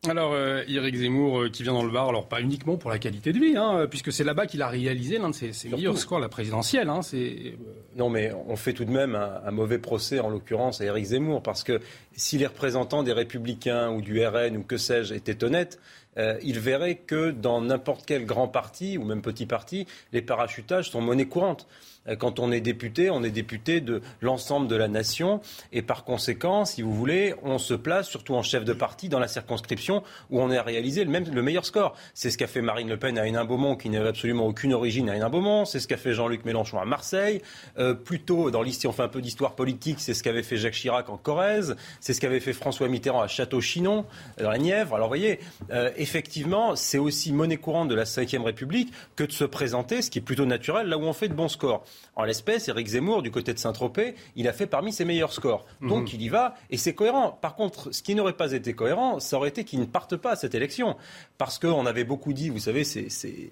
alors, 0.09 0.33
euh, 0.33 0.63
Éric 0.67 0.95
Zemmour, 0.95 1.43
euh, 1.43 1.49
qui 1.49 1.63
vient 1.63 1.73
dans 1.73 1.83
le 1.83 1.91
Var, 1.91 2.09
alors 2.09 2.27
pas 2.27 2.41
uniquement 2.41 2.75
pour 2.75 2.89
la 2.89 2.99
qualité 2.99 3.31
de 3.31 3.39
vie, 3.39 3.55
hein, 3.55 3.87
puisque 3.89 4.11
c'est 4.11 4.25
là-bas 4.25 4.47
qu'il 4.47 4.61
a 4.61 4.67
réalisé 4.67 5.17
l'un 5.17 5.29
de 5.29 5.35
ses, 5.35 5.69
meilleurs 5.69 5.97
scores, 5.97 6.19
la 6.19 6.27
présidentielle. 6.27 6.89
Hein, 6.89 6.99
euh, 7.13 7.51
non, 7.95 8.09
mais 8.09 8.31
on 8.47 8.55
fait 8.55 8.73
tout 8.73 8.83
de 8.83 8.91
même 8.91 9.15
un, 9.15 9.51
mauvais 9.51 9.79
procès, 9.79 10.19
en 10.19 10.29
l'occurrence, 10.29 10.81
à 10.81 10.85
Éric 10.85 11.05
Zemmour, 11.05 11.41
parce 11.41 11.63
que 11.63 11.79
si 12.15 12.37
les 12.37 12.47
représentants 12.47 13.03
des 13.03 13.13
Républicains 13.13 13.91
ou 13.91 14.01
du 14.01 14.25
RN 14.25 14.57
ou 14.57 14.63
que 14.63 14.77
sais-je 14.77 15.13
étaient 15.13 15.43
honnêtes, 15.43 15.79
euh, 16.17 16.37
il 16.43 16.59
verrait 16.59 16.95
que 16.95 17.31
dans 17.31 17.61
n'importe 17.61 18.05
quel 18.05 18.25
grand 18.25 18.47
parti 18.47 18.97
ou 18.97 19.05
même 19.05 19.21
petit 19.21 19.45
parti, 19.45 19.87
les 20.11 20.21
parachutages 20.21 20.91
sont 20.91 21.01
monnaie 21.01 21.25
courante. 21.25 21.67
Euh, 22.07 22.15
quand 22.15 22.39
on 22.39 22.51
est 22.51 22.61
député, 22.61 23.09
on 23.09 23.23
est 23.23 23.31
député 23.31 23.81
de 23.81 24.01
l'ensemble 24.21 24.67
de 24.67 24.75
la 24.75 24.87
nation 24.87 25.41
et 25.71 25.81
par 25.81 26.03
conséquent, 26.03 26.65
si 26.65 26.81
vous 26.81 26.93
voulez, 26.93 27.33
on 27.43 27.57
se 27.57 27.73
place 27.73 28.07
surtout 28.07 28.35
en 28.35 28.43
chef 28.43 28.65
de 28.65 28.73
parti 28.73 29.09
dans 29.09 29.19
la 29.19 29.27
circonscription 29.27 30.03
où 30.29 30.41
on 30.41 30.51
a 30.51 30.61
réalisé 30.61 31.03
le, 31.03 31.09
même, 31.09 31.25
le 31.31 31.41
meilleur 31.41 31.65
score. 31.65 31.95
C'est 32.13 32.29
ce 32.29 32.37
qu'a 32.37 32.47
fait 32.47 32.61
Marine 32.61 32.89
Le 32.89 32.97
Pen 32.97 33.17
à 33.17 33.27
Hénin-Beaumont 33.27 33.75
qui 33.75 33.89
n'avait 33.89 34.09
absolument 34.09 34.47
aucune 34.47 34.73
origine 34.73 35.09
à 35.09 35.15
Hénin-Beaumont, 35.15 35.65
c'est 35.65 35.79
ce 35.79 35.87
qu'a 35.87 35.97
fait 35.97 36.13
Jean-Luc 36.13 36.45
Mélenchon 36.45 36.79
à 36.79 36.85
Marseille. 36.85 37.41
Euh, 37.77 37.93
plutôt 37.93 38.51
dans 38.51 38.61
l'histoire, 38.61 38.93
on 38.93 38.95
fait 38.95 39.03
un 39.03 39.07
peu 39.07 39.21
d'histoire 39.21 39.55
politique, 39.55 39.99
c'est 39.99 40.13
ce 40.13 40.23
qu'avait 40.23 40.43
fait 40.43 40.57
Jacques 40.57 40.73
Chirac 40.73 41.09
en 41.09 41.17
Corrèze, 41.17 41.75
c'est 41.99 42.13
ce 42.13 42.21
qu'avait 42.21 42.39
fait 42.39 42.53
François 42.53 42.87
Mitterrand 42.87 43.21
à 43.21 43.27
Château-Chinon, 43.27 44.05
dans 44.41 44.49
la 44.49 44.57
Nièvre. 44.57 44.95
Alors 44.95 45.07
vous 45.07 45.11
voyez, 45.11 45.39
euh, 45.71 45.91
effectivement, 45.97 46.75
c'est 46.75 46.97
aussi 46.97 47.31
monnaie 47.33 47.57
courante 47.57 47.87
de 47.87 47.95
la 47.95 48.03
Ve 48.03 48.43
République 48.43 48.93
que 49.15 49.23
de 49.23 49.31
se 49.31 49.43
présenter, 49.43 50.01
ce 50.01 50.09
qui 50.09 50.19
est 50.19 50.21
plutôt 50.23 50.45
naturel, 50.45 50.87
là 50.87 50.97
où 50.97 51.03
on 51.03 51.13
fait 51.13 51.27
de 51.27 51.33
bons 51.33 51.47
scores. 51.47 51.83
En 52.15 52.25
l'espèce, 52.25 52.67
Éric 52.67 52.87
Zemmour, 52.87 53.23
du 53.23 53.31
côté 53.31 53.53
de 53.53 53.59
Saint-Tropez, 53.59 54.13
il 54.35 54.47
a 54.47 54.53
fait 54.53 54.67
parmi 54.67 54.93
ses 54.93 55.03
meilleurs 55.03 55.33
scores. 55.33 55.65
Mhm. 55.81 55.89
Donc 55.89 56.13
il 56.13 56.21
y 56.21 56.29
va 56.29 56.55
et 56.69 56.77
c'est 56.77 56.93
cohérent. 56.93 57.37
Par 57.41 57.55
contre, 57.55 57.91
ce 57.91 58.03
qui 58.03 58.13
n'aurait 58.13 58.33
pas 58.33 58.51
été 58.51 58.73
cohérent, 58.73 59.19
ça 59.19 59.37
aurait 59.37 59.49
été 59.49 59.63
qu'il 59.63 59.79
ne 59.79 59.85
parte 59.85 60.15
pas 60.17 60.31
à 60.31 60.35
cette 60.35 60.53
élection. 60.53 60.95
Parce 61.37 61.57
qu'on 61.57 61.85
avait 61.85 62.03
beaucoup 62.03 62.33
dit, 62.33 62.49
vous 62.49 62.59
savez, 62.59 62.83
c'est, 62.83 63.07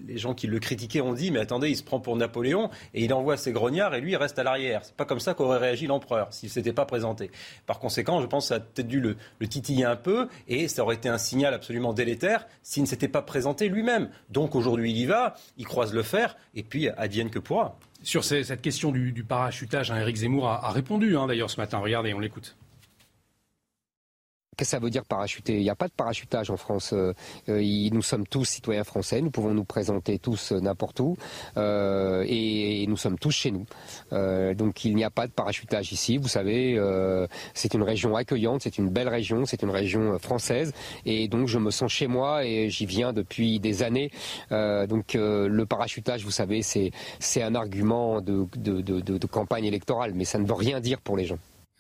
les 0.08 0.17
gens 0.17 0.34
qui 0.36 0.47
le 0.47 0.60
critiquaient 0.60 1.01
ont 1.01 1.13
dit, 1.13 1.32
mais 1.32 1.39
attendez, 1.39 1.69
il 1.69 1.77
se 1.77 1.84
prend 1.84 1.99
pour 1.99 2.15
Napoléon 2.15 2.69
et 2.93 3.04
il 3.04 3.13
envoie 3.13 3.36
ses 3.38 3.51
grognards 3.51 3.95
et 3.95 4.01
lui, 4.01 4.12
il 4.12 4.17
reste 4.17 4.38
à 4.38 4.43
l'arrière. 4.43 4.82
C'est 4.84 4.95
pas 4.95 5.06
comme 5.06 5.19
ça 5.19 5.34
qu'aurait 5.34 5.58
réagi 5.58 5.88
l'empereur 5.88 6.27
s'il 6.32 6.49
s'était 6.49 6.73
pas 6.73 6.86
présenté. 6.86 7.32
Par 7.65 7.80
conséquent, 7.80 8.21
je 8.21 8.27
pense 8.27 8.45
que 8.45 8.49
ça 8.49 8.56
a 8.56 8.60
peut-être 8.60 8.88
dû 8.88 9.01
le, 9.01 9.17
le 9.39 9.47
titiller 9.47 9.86
un 9.86 9.95
peu 9.95 10.27
et 10.47 10.67
ça 10.67 10.84
aurait 10.84 10.95
été 10.95 11.10
un 11.10 11.17
signal 11.17 11.54
absolument 11.54 11.93
délétère 11.93 12.47
s'il 12.62 12.84
ne 12.84 12.88
s'était 12.88 13.08
pas 13.08 13.23
présenté 13.23 13.69
lui-même. 13.69 14.10
Donc 14.30 14.56
aujourd'hui, 14.56 14.91
il 14.91 14.97
y 14.97 15.06
va, 15.06 15.36
il 15.58 15.65
croise 15.65 15.93
le 15.93 16.04
fer 16.04 16.38
et 16.54 16.63
puis 16.63 16.89
advienne 16.89 17.30
que 17.30 17.39
pourra. 17.39 17.77
Sur 18.03 18.23
cette 18.23 18.61
question 18.61 18.91
du, 18.91 19.23
parachutage, 19.23 19.91
Eric 19.91 20.15
hein, 20.15 20.19
Zemmour 20.19 20.47
a, 20.47 20.71
répondu 20.71 21.15
hein, 21.17 21.27
d'ailleurs 21.27 21.49
ce 21.49 21.59
matin. 21.59 21.77
Regardez, 21.77 22.13
on 22.13 22.19
l'écoute. 22.19 22.55
Qu'est-ce 24.57 24.71
que 24.71 24.77
ça 24.77 24.79
veut 24.79 24.89
dire 24.89 25.05
parachuter? 25.05 25.55
Il 25.55 25.61
n'y 25.63 25.69
a 25.69 25.75
pas 25.75 25.87
de 25.87 25.93
parachutage 25.93 26.49
en 26.49 26.57
France. 26.57 26.91
Euh, 26.91 27.13
euh, 27.47 27.89
nous 27.93 28.01
sommes 28.01 28.27
tous 28.27 28.43
citoyens 28.43 28.83
français, 28.83 29.21
nous 29.21 29.31
pouvons 29.31 29.53
nous 29.53 29.63
présenter 29.63 30.19
tous 30.19 30.51
euh, 30.51 30.59
n'importe 30.59 30.99
où 30.99 31.15
et, 31.55 32.85
nous 32.85 32.97
sommes 32.97 33.17
tous 33.17 33.31
chez 33.31 33.51
nous. 33.51 33.65
donc 34.53 34.83
il 34.83 34.95
n'y 34.95 35.05
a 35.05 35.09
pas 35.09 35.27
de 35.27 35.31
parachutage 35.31 35.93
ici. 35.93 36.17
Vous 36.17 36.27
savez, 36.27 36.77
c'est 37.53 37.73
une 37.73 37.83
région 37.83 38.15
accueillante, 38.17 38.61
c'est 38.63 38.77
une 38.77 38.89
belle 38.89 39.07
région, 39.07 39.45
c'est 39.45 39.61
une 39.61 39.69
région 39.69 40.19
française 40.19 40.73
et 41.05 41.29
donc 41.29 41.47
je 41.47 41.57
me 41.57 41.71
sens 41.71 41.91
chez 41.91 42.07
moi 42.07 42.43
et 42.45 42.69
j'y 42.69 42.85
viens 42.85 43.13
depuis 43.13 43.59
des 43.59 43.83
années. 43.83 44.11
donc 44.49 45.13
le 45.13 45.63
parachutage, 45.63 46.25
vous 46.25 46.31
savez, 46.31 46.61
c'est 46.61 47.41
un 47.41 47.55
argument 47.55 48.19
de 48.21 49.25
campagne 49.27 49.65
électorale, 49.65 50.11
mais 50.13 50.25
ça 50.25 50.39
ne 50.39 50.45
veut 50.45 50.53
rien 50.53 50.81
dire 50.81 50.99
pour 50.99 51.15
les 51.15 51.25
gens. 51.25 51.37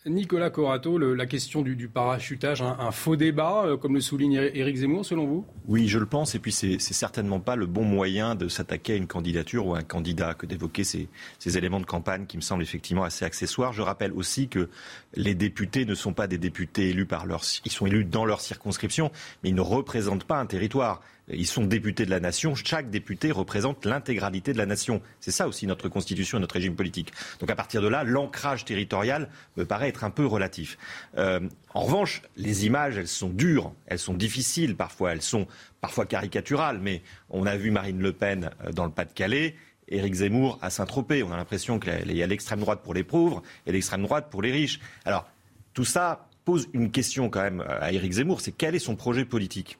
Nicolas 0.07 0.49
Corato, 0.49 0.97
la 0.97 1.25
question 1.27 1.61
du, 1.61 1.87
parachutage, 1.87 2.63
un, 2.63 2.91
faux 2.91 3.15
débat, 3.15 3.65
euh, 3.65 3.77
comme 3.77 3.93
le 3.93 4.01
souligne 4.01 4.49
Éric 4.53 4.77
Zemmour, 4.77 5.05
selon 5.05 5.27
vous? 5.27 5.45
Oui, 5.67 5.87
je 5.87 5.99
le 5.99 6.07
pense, 6.07 6.33
et 6.33 6.39
puis 6.39 6.51
c'est 6.51 6.79
certainement 6.79 7.39
pas 7.39 7.55
le 7.55 7.67
bon 7.67 7.83
moyen 7.83 8.33
de 8.33 8.47
s'attaquer 8.47 8.93
à 8.93 8.95
une 8.95 9.05
candidature 9.05 9.67
ou 9.67 9.75
à 9.75 9.79
un 9.79 9.83
candidat 9.83 10.33
que 10.33 10.47
d'évoquer 10.47 10.83
ces, 10.83 11.07
ces, 11.37 11.55
éléments 11.59 11.79
de 11.79 11.85
campagne 11.85 12.25
qui 12.25 12.37
me 12.37 12.41
semblent 12.41 12.63
effectivement 12.63 13.03
assez 13.03 13.25
accessoires. 13.25 13.73
Je 13.73 13.83
rappelle 13.83 14.11
aussi 14.13 14.47
que 14.47 14.69
les 15.13 15.35
députés 15.35 15.85
ne 15.85 15.93
sont 15.93 16.13
pas 16.13 16.25
des 16.25 16.39
députés 16.39 16.89
élus 16.89 17.05
par 17.05 17.27
leur... 17.27 17.43
Ils 17.65 17.71
sont 17.71 17.85
élus 17.85 18.05
dans 18.05 18.25
leur 18.25 18.41
circonscription, 18.41 19.11
mais 19.43 19.49
ils 19.49 19.55
ne 19.55 19.61
représentent 19.61 20.23
pas 20.23 20.39
un 20.39 20.47
territoire. 20.47 21.01
Ils 21.33 21.47
sont 21.47 21.65
députés 21.65 22.05
de 22.05 22.09
la 22.09 22.19
nation. 22.19 22.55
Chaque 22.55 22.89
député 22.89 23.31
représente 23.31 23.85
l'intégralité 23.85 24.53
de 24.53 24.57
la 24.57 24.65
nation. 24.65 25.01
C'est 25.19 25.31
ça 25.31 25.47
aussi 25.47 25.67
notre 25.67 25.89
constitution 25.89 26.37
et 26.37 26.41
notre 26.41 26.55
régime 26.55 26.75
politique. 26.75 27.11
Donc 27.39 27.49
à 27.49 27.55
partir 27.55 27.81
de 27.81 27.87
là, 27.87 28.03
l'ancrage 28.03 28.65
territorial 28.65 29.29
me 29.57 29.65
paraît 29.65 29.89
être 29.89 30.03
un 30.03 30.09
peu 30.09 30.25
relatif. 30.25 30.77
Euh, 31.17 31.39
en 31.73 31.81
revanche, 31.81 32.21
les 32.35 32.65
images, 32.65 32.97
elles 32.97 33.07
sont 33.07 33.29
dures, 33.29 33.73
elles 33.87 33.99
sont 33.99 34.13
difficiles 34.13 34.75
parfois, 34.75 35.13
elles 35.13 35.21
sont 35.21 35.47
parfois 35.79 36.05
caricaturales. 36.05 36.79
Mais 36.79 37.01
on 37.29 37.45
a 37.45 37.55
vu 37.55 37.71
Marine 37.71 38.01
Le 38.01 38.13
Pen 38.13 38.51
euh, 38.65 38.71
dans 38.71 38.85
le 38.85 38.91
Pas-de-Calais. 38.91 39.55
Éric 39.87 40.13
Zemmour 40.13 40.57
à 40.61 40.69
Saint-Tropez. 40.69 41.21
On 41.21 41.33
a 41.33 41.37
l'impression 41.37 41.77
qu'il 41.77 42.15
y 42.15 42.23
a 42.23 42.27
l'extrême 42.27 42.61
droite 42.61 42.81
pour 42.81 42.93
les 42.93 43.03
pauvres 43.03 43.43
et 43.65 43.73
l'extrême 43.73 44.03
droite 44.03 44.27
pour 44.29 44.41
les 44.41 44.51
riches. 44.51 44.79
Alors, 45.03 45.27
tout 45.73 45.83
ça 45.83 46.29
pose 46.45 46.69
une 46.73 46.91
question 46.91 47.29
quand 47.29 47.41
même 47.41 47.61
à 47.67 47.91
Éric 47.91 48.13
Zemmour, 48.13 48.41
c'est 48.41 48.51
quel 48.51 48.75
est 48.75 48.79
son 48.79 48.95
projet 48.95 49.25
politique? 49.25 49.77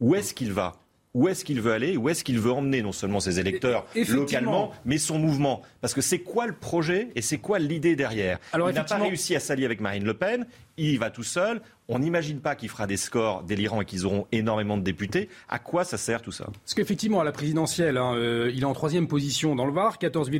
Où 0.00 0.14
est-ce 0.14 0.34
qu'il 0.34 0.52
va? 0.52 0.76
Où 1.14 1.26
est-ce 1.26 1.44
qu'il 1.44 1.60
veut 1.60 1.72
aller, 1.72 1.96
où 1.96 2.08
est-ce 2.10 2.22
qu'il 2.22 2.38
veut 2.38 2.52
emmener 2.52 2.82
non 2.82 2.92
seulement 2.92 3.18
ses 3.18 3.40
électeurs 3.40 3.86
localement, 4.08 4.72
mais 4.84 4.98
son 4.98 5.18
mouvement? 5.18 5.62
Parce 5.80 5.94
que 5.94 6.02
c'est 6.02 6.18
quoi 6.18 6.46
le 6.46 6.52
projet 6.52 7.08
et 7.16 7.22
c'est 7.22 7.38
quoi 7.38 7.58
l'idée 7.58 7.96
derrière? 7.96 8.38
Il 8.54 8.74
n'a 8.74 8.84
pas 8.84 8.98
réussi 8.98 9.34
à 9.34 9.40
s'allier 9.40 9.64
avec 9.64 9.80
Marine 9.80 10.04
Le 10.04 10.14
Pen, 10.14 10.46
il 10.76 10.90
y 10.90 10.96
va 10.96 11.10
tout 11.10 11.22
seul. 11.22 11.62
On 11.88 11.98
n'imagine 11.98 12.40
pas 12.40 12.54
qu'il 12.54 12.68
fera 12.68 12.86
des 12.86 12.98
scores 12.98 13.42
délirants 13.42 13.80
et 13.80 13.84
qu'ils 13.86 14.04
auront 14.04 14.26
énormément 14.30 14.76
de 14.76 14.82
députés. 14.82 15.30
À 15.48 15.58
quoi 15.58 15.84
ça 15.84 15.96
sert 15.96 16.20
tout 16.20 16.30
ça? 16.30 16.44
Parce 16.44 16.74
qu'effectivement, 16.74 17.20
à 17.20 17.24
la 17.24 17.32
présidentielle, 17.32 17.96
hein, 17.96 18.14
euh, 18.14 18.52
il 18.54 18.60
est 18.60 18.66
en 18.66 18.74
troisième 18.74 19.08
position 19.08 19.56
dans 19.56 19.64
le 19.64 19.72
Var, 19.72 19.96
14 19.98 20.30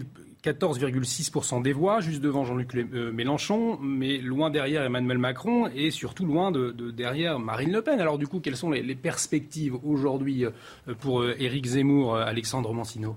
14,6% 0.44 1.62
des 1.62 1.72
voix, 1.72 2.00
juste 2.00 2.20
devant 2.20 2.44
Jean-Luc 2.44 2.74
euh, 2.74 3.12
Mélenchon, 3.12 3.78
mais 3.80 4.18
loin 4.18 4.50
derrière 4.50 4.82
Emmanuel 4.84 5.18
Macron 5.18 5.68
et 5.74 5.90
surtout 5.90 6.26
loin 6.26 6.52
de, 6.52 6.70
derrière 6.90 7.38
Marine 7.38 7.72
Le 7.72 7.82
Pen. 7.82 8.00
Alors 8.00 8.18
du 8.18 8.26
coup, 8.26 8.38
quelles 8.40 8.56
sont 8.56 8.70
les, 8.70 8.94
perspectives 8.94 9.76
aujourd'hui 9.84 10.44
euh, 10.44 10.50
pour 11.00 11.22
euh, 11.22 11.34
Éric 11.38 11.66
Zemmour, 11.66 12.16
Alexandre 12.16 12.72
Mancino? 12.72 13.16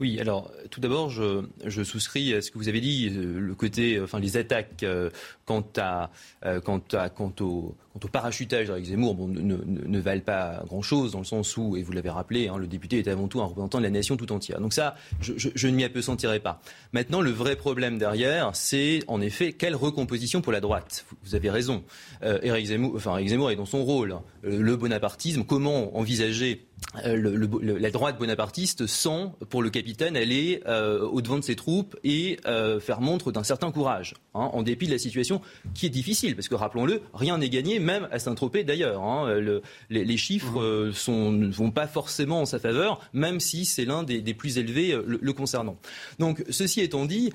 Oui, 0.00 0.20
alors 0.20 0.52
tout 0.70 0.80
d'abord, 0.80 1.10
je, 1.10 1.82
souscris 1.84 2.34
à 2.34 2.42
ce 2.42 2.50
que 2.50 2.58
vous 2.58 2.68
avez 2.68 2.80
dit, 2.80 3.10
le 3.10 3.54
côté, 3.54 4.00
enfin 4.00 4.20
les 4.20 4.36
attaques 4.36 4.84
quant, 5.44 5.64
à, 5.76 6.10
quant, 6.64 6.82
à, 6.92 7.08
quant 7.08 7.32
au, 7.40 7.74
au 8.04 8.08
parachutage 8.08 8.70
avec 8.70 8.84
Zemmour 8.84 9.14
bon, 9.14 9.28
ne, 9.28 10.00
valent 10.00 10.22
pas 10.22 10.62
grand-chose, 10.66 11.12
dans 11.12 11.18
le 11.18 11.24
sens 11.24 11.56
où, 11.56 11.76
et 11.76 11.82
vous 11.82 11.92
l'avez 11.92 12.10
rappelé, 12.10 12.48
hein, 12.48 12.56
le 12.56 12.66
député 12.66 12.98
est 12.98 13.08
avant 13.08 13.28
tout 13.28 13.40
un 13.40 13.44
représentant 13.44 13.78
de 13.78 13.84
la 13.84 13.90
nation 13.90 14.16
tout 14.16 14.30
entière. 14.32 14.60
Donc 14.60 14.72
ça, 14.72 14.94
je, 15.20 15.32
je, 15.36 15.68
ne 15.68 15.74
m'y 15.74 15.84
appesantirai 15.84 16.40
pas. 16.40 16.60
Maintenant, 16.92 17.20
le 17.20 17.30
vrai 17.30 17.56
problème 17.56 17.98
derrière, 17.98 18.54
c'est 18.54 19.00
en 19.08 19.20
effet 19.20 19.52
quelle 19.52 19.74
recomposition 19.74 20.40
pour 20.40 20.52
la 20.52 20.60
droite? 20.60 21.06
Vous, 21.24 21.34
avez 21.34 21.50
raison. 21.50 21.82
Euh, 22.22 22.38
Éric 22.42 22.66
Zemmour, 22.66 22.92
enfin, 22.96 23.16
Éric 23.16 23.30
Zemmour 23.30 23.50
est 23.50 23.56
dans 23.56 23.66
son 23.66 23.84
rôle. 23.84 24.16
Euh, 24.44 24.60
le 24.60 24.76
bonapartisme, 24.76 25.44
comment 25.44 25.96
envisager 25.96 26.67
euh, 27.04 27.16
le, 27.16 27.78
la 27.78 27.90
droite 27.90 28.18
bonapartiste 28.18 28.86
sans, 28.86 29.36
pour 29.50 29.62
le 29.62 29.70
capitaine, 29.70 30.16
aller 30.16 30.62
euh, 30.66 31.00
au-devant 31.00 31.36
de 31.36 31.44
ses 31.44 31.54
troupes 31.54 31.96
et 32.02 32.38
euh, 32.46 32.80
faire 32.80 33.00
montre 33.00 33.30
d'un 33.30 33.42
certain 33.42 33.70
courage, 33.70 34.14
hein, 34.34 34.48
en 34.52 34.62
dépit 34.62 34.86
de 34.86 34.92
la 34.92 34.98
situation 34.98 35.42
qui 35.74 35.86
est 35.86 35.90
difficile, 35.90 36.34
parce 36.34 36.48
que 36.48 36.54
rappelons-le, 36.54 37.02
rien 37.12 37.38
n'est 37.38 37.50
gagné, 37.50 37.78
même 37.78 38.08
à 38.10 38.18
Saint-Tropez 38.18 38.64
d'ailleurs. 38.64 39.02
Hein, 39.02 39.28
les, 39.90 40.16
chiffres 40.16 40.60
ne 40.60 41.52
vont 41.52 41.70
pas 41.70 41.86
forcément 41.86 42.40
en 42.40 42.46
sa 42.46 42.58
faveur, 42.58 43.00
même 43.12 43.38
si 43.38 43.64
c'est 43.64 43.84
l'un 43.84 44.02
des, 44.02 44.34
plus 44.34 44.58
élevés 44.58 44.98
le, 45.06 45.32
concernant. 45.32 45.76
Donc, 46.18 46.42
ceci 46.48 46.80
étant 46.80 47.04
dit, 47.04 47.32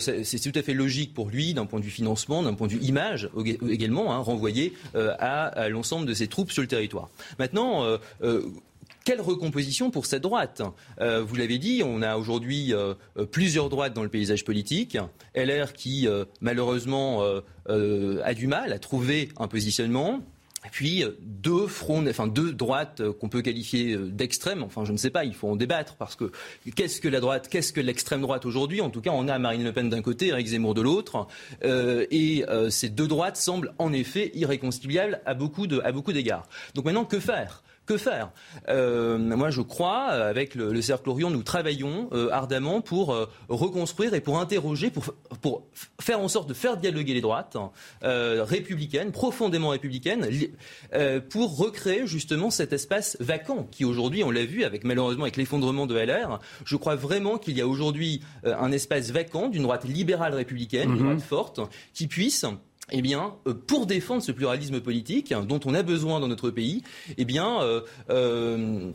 c'est 0.00 0.40
tout 0.42 0.58
à 0.58 0.62
fait 0.62 0.74
logique 0.74 1.14
pour 1.14 1.28
lui, 1.28 1.54
d'un 1.54 1.66
point 1.66 1.78
de 1.78 1.84
vue 1.84 1.90
financement, 1.90 2.42
d'un 2.42 2.54
point 2.54 2.66
de 2.66 2.72
vue 2.72 2.82
image 2.82 3.30
également, 3.68 4.12
hein, 4.12 4.18
renvoyer 4.18 4.74
à, 4.94 5.68
l'ensemble 5.68 6.06
de 6.06 6.14
ses 6.14 6.26
troupes 6.26 6.50
sur 6.50 6.62
le 6.62 6.68
territoire. 6.68 7.08
Maintenant, 7.38 7.98
quelle 9.04 9.20
recomposition 9.20 9.90
pour 9.90 10.06
cette 10.06 10.22
droite 10.22 10.62
Vous 10.98 11.36
l'avez 11.36 11.58
dit, 11.58 11.82
on 11.84 12.02
a 12.02 12.16
aujourd'hui 12.16 12.72
plusieurs 13.30 13.68
droites 13.68 13.94
dans 13.94 14.02
le 14.02 14.08
paysage 14.08 14.44
politique. 14.44 14.98
LR 15.34 15.72
qui, 15.72 16.06
malheureusement, 16.40 17.24
a 17.66 18.34
du 18.34 18.46
mal 18.46 18.72
à 18.72 18.78
trouver 18.78 19.30
un 19.38 19.48
positionnement. 19.48 20.22
Et 20.66 20.68
puis 20.70 21.02
euh, 21.02 21.16
deux 21.22 21.66
fronts, 21.66 22.06
enfin 22.06 22.26
deux 22.26 22.52
droites 22.52 23.00
euh, 23.00 23.12
qu'on 23.14 23.30
peut 23.30 23.40
qualifier 23.40 23.94
euh, 23.94 24.10
d'extrême. 24.10 24.62
Enfin, 24.62 24.84
je 24.84 24.92
ne 24.92 24.98
sais 24.98 25.08
pas, 25.08 25.24
il 25.24 25.34
faut 25.34 25.48
en 25.48 25.56
débattre 25.56 25.96
parce 25.96 26.16
que 26.16 26.32
qu'est-ce 26.76 27.00
que 27.00 27.08
la 27.08 27.20
droite, 27.20 27.48
qu'est-ce 27.48 27.72
que 27.72 27.80
l'extrême 27.80 28.20
droite 28.20 28.44
aujourd'hui? 28.44 28.82
En 28.82 28.90
tout 28.90 29.00
cas, 29.00 29.10
on 29.10 29.26
a 29.28 29.38
Marine 29.38 29.64
Le 29.64 29.72
Pen 29.72 29.88
d'un 29.88 30.02
côté, 30.02 30.28
Eric 30.28 30.48
Zemmour 30.48 30.74
de 30.74 30.82
l'autre, 30.82 31.26
et 31.62 32.44
ces 32.68 32.88
deux 32.88 33.08
droites 33.08 33.36
semblent 33.36 33.72
en 33.78 33.92
effet 33.92 34.30
irréconciliables 34.34 35.20
à 35.24 35.34
beaucoup 35.34 35.66
à 35.82 35.92
beaucoup 35.92 36.12
d'égards. 36.12 36.48
Donc 36.74 36.84
maintenant, 36.84 37.04
que 37.04 37.20
faire? 37.20 37.62
Que 37.90 37.96
faire 37.96 38.30
euh, 38.68 39.18
Moi, 39.18 39.50
je 39.50 39.62
crois, 39.62 40.04
avec 40.04 40.54
le, 40.54 40.80
Cercle 40.80 41.10
Orient, 41.10 41.30
nous 41.30 41.42
travaillons 41.42 42.08
euh, 42.12 42.28
ardemment 42.30 42.80
pour 42.80 43.12
euh, 43.12 43.28
reconstruire 43.48 44.14
et 44.14 44.20
pour 44.20 44.38
interroger, 44.38 44.90
pour, 44.90 45.12
pour 45.40 45.64
faire 46.00 46.20
en 46.20 46.28
sorte 46.28 46.48
de 46.48 46.54
faire 46.54 46.76
dialoguer 46.76 47.14
les 47.14 47.20
droites 47.20 47.56
républicaines, 48.02 49.10
profondément 49.10 49.70
républicaines, 49.70 50.28
pour 51.30 51.56
recréer 51.56 52.06
justement 52.06 52.50
cet 52.50 52.72
espace 52.72 53.16
vacant 53.20 53.66
qui 53.70 53.84
aujourd'hui, 53.84 54.22
on 54.22 54.30
l'a 54.30 54.44
vu, 54.44 54.64
avec 54.64 54.84
malheureusement 54.84 55.24
avec 55.24 55.36
l'effondrement 55.36 55.86
de 55.86 55.96
LR, 55.96 56.38
je 56.64 56.76
crois 56.76 56.94
vraiment 56.94 57.38
qu'il 57.38 57.56
y 57.56 57.60
a 57.60 57.66
aujourd'hui 57.66 58.22
un 58.44 58.70
espace 58.72 59.10
vacant 59.10 59.48
d'une 59.48 59.62
droite 59.64 59.84
libérale 59.84 60.34
républicaine, 60.34 60.90
une 60.90 60.96
mhm. 60.96 61.04
droite 61.04 61.22
forte, 61.22 61.60
qui 61.92 62.06
puisse 62.06 62.46
eh 62.92 63.02
bien, 63.02 63.34
euh, 63.46 63.54
pour 63.54 63.86
défendre 63.86 64.22
ce 64.22 64.32
pluralisme 64.32 64.80
politique 64.80 65.32
hein, 65.32 65.44
dont 65.46 65.60
on 65.64 65.74
a 65.74 65.82
besoin 65.82 66.20
dans 66.20 66.28
notre 66.28 66.50
pays, 66.50 66.82
eh 67.18 67.24
bien, 67.24 67.62
euh, 67.62 67.80
euh, 68.10 68.90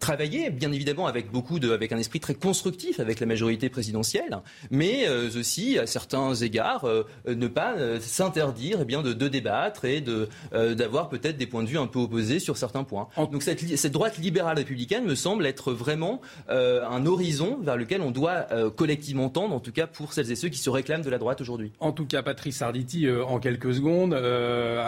travailler, 0.00 0.50
bien 0.50 0.72
évidemment, 0.72 1.06
avec 1.06 1.30
beaucoup 1.30 1.58
de, 1.58 1.70
avec 1.70 1.92
un 1.92 1.98
esprit 1.98 2.20
très 2.20 2.34
constructif 2.34 3.00
avec 3.00 3.20
la 3.20 3.26
majorité 3.26 3.68
présidentielle, 3.68 4.38
mais 4.70 5.08
aussi, 5.08 5.78
à 5.78 5.86
certains 5.86 6.34
égards, 6.34 6.86
ne 7.26 7.46
pas 7.46 7.76
s'interdire, 8.00 8.78
eh 8.82 8.84
bien, 8.84 9.02
de, 9.02 9.12
de, 9.12 9.28
débattre 9.28 9.84
et 9.84 10.00
de 10.00 10.28
d'avoir 10.52 11.08
peut-être 11.08 11.36
des 11.36 11.46
points 11.46 11.62
de 11.62 11.68
vue 11.68 11.78
un 11.78 11.86
peu 11.86 12.00
opposés 12.00 12.38
sur 12.38 12.56
certains 12.56 12.84
points. 12.84 13.08
Donc 13.16 13.42
cette, 13.42 13.76
cette 13.76 13.92
droite 13.92 14.18
libérale 14.18 14.56
républicaine 14.56 15.04
me 15.04 15.14
semble 15.14 15.46
être 15.46 15.72
vraiment 15.72 16.20
un 16.48 17.06
horizon 17.06 17.58
vers 17.62 17.76
lequel 17.76 18.00
on 18.00 18.10
doit 18.10 18.46
collectivement 18.76 19.28
tendre, 19.28 19.54
en 19.54 19.60
tout 19.60 19.72
cas 19.72 19.86
pour 19.86 20.12
celles 20.12 20.30
et 20.30 20.36
ceux 20.36 20.48
qui 20.48 20.58
se 20.58 20.70
réclament 20.70 21.02
de 21.02 21.10
la 21.10 21.18
droite 21.18 21.40
aujourd'hui. 21.40 21.72
En 21.80 21.92
tout 21.92 22.06
cas, 22.06 22.22
Patrice 22.22 22.62
Arditi 22.62 23.06
euh, 23.12 23.24
en 23.24 23.38
quelques 23.38 23.74
secondes 23.74 24.14
euh, 24.14 24.84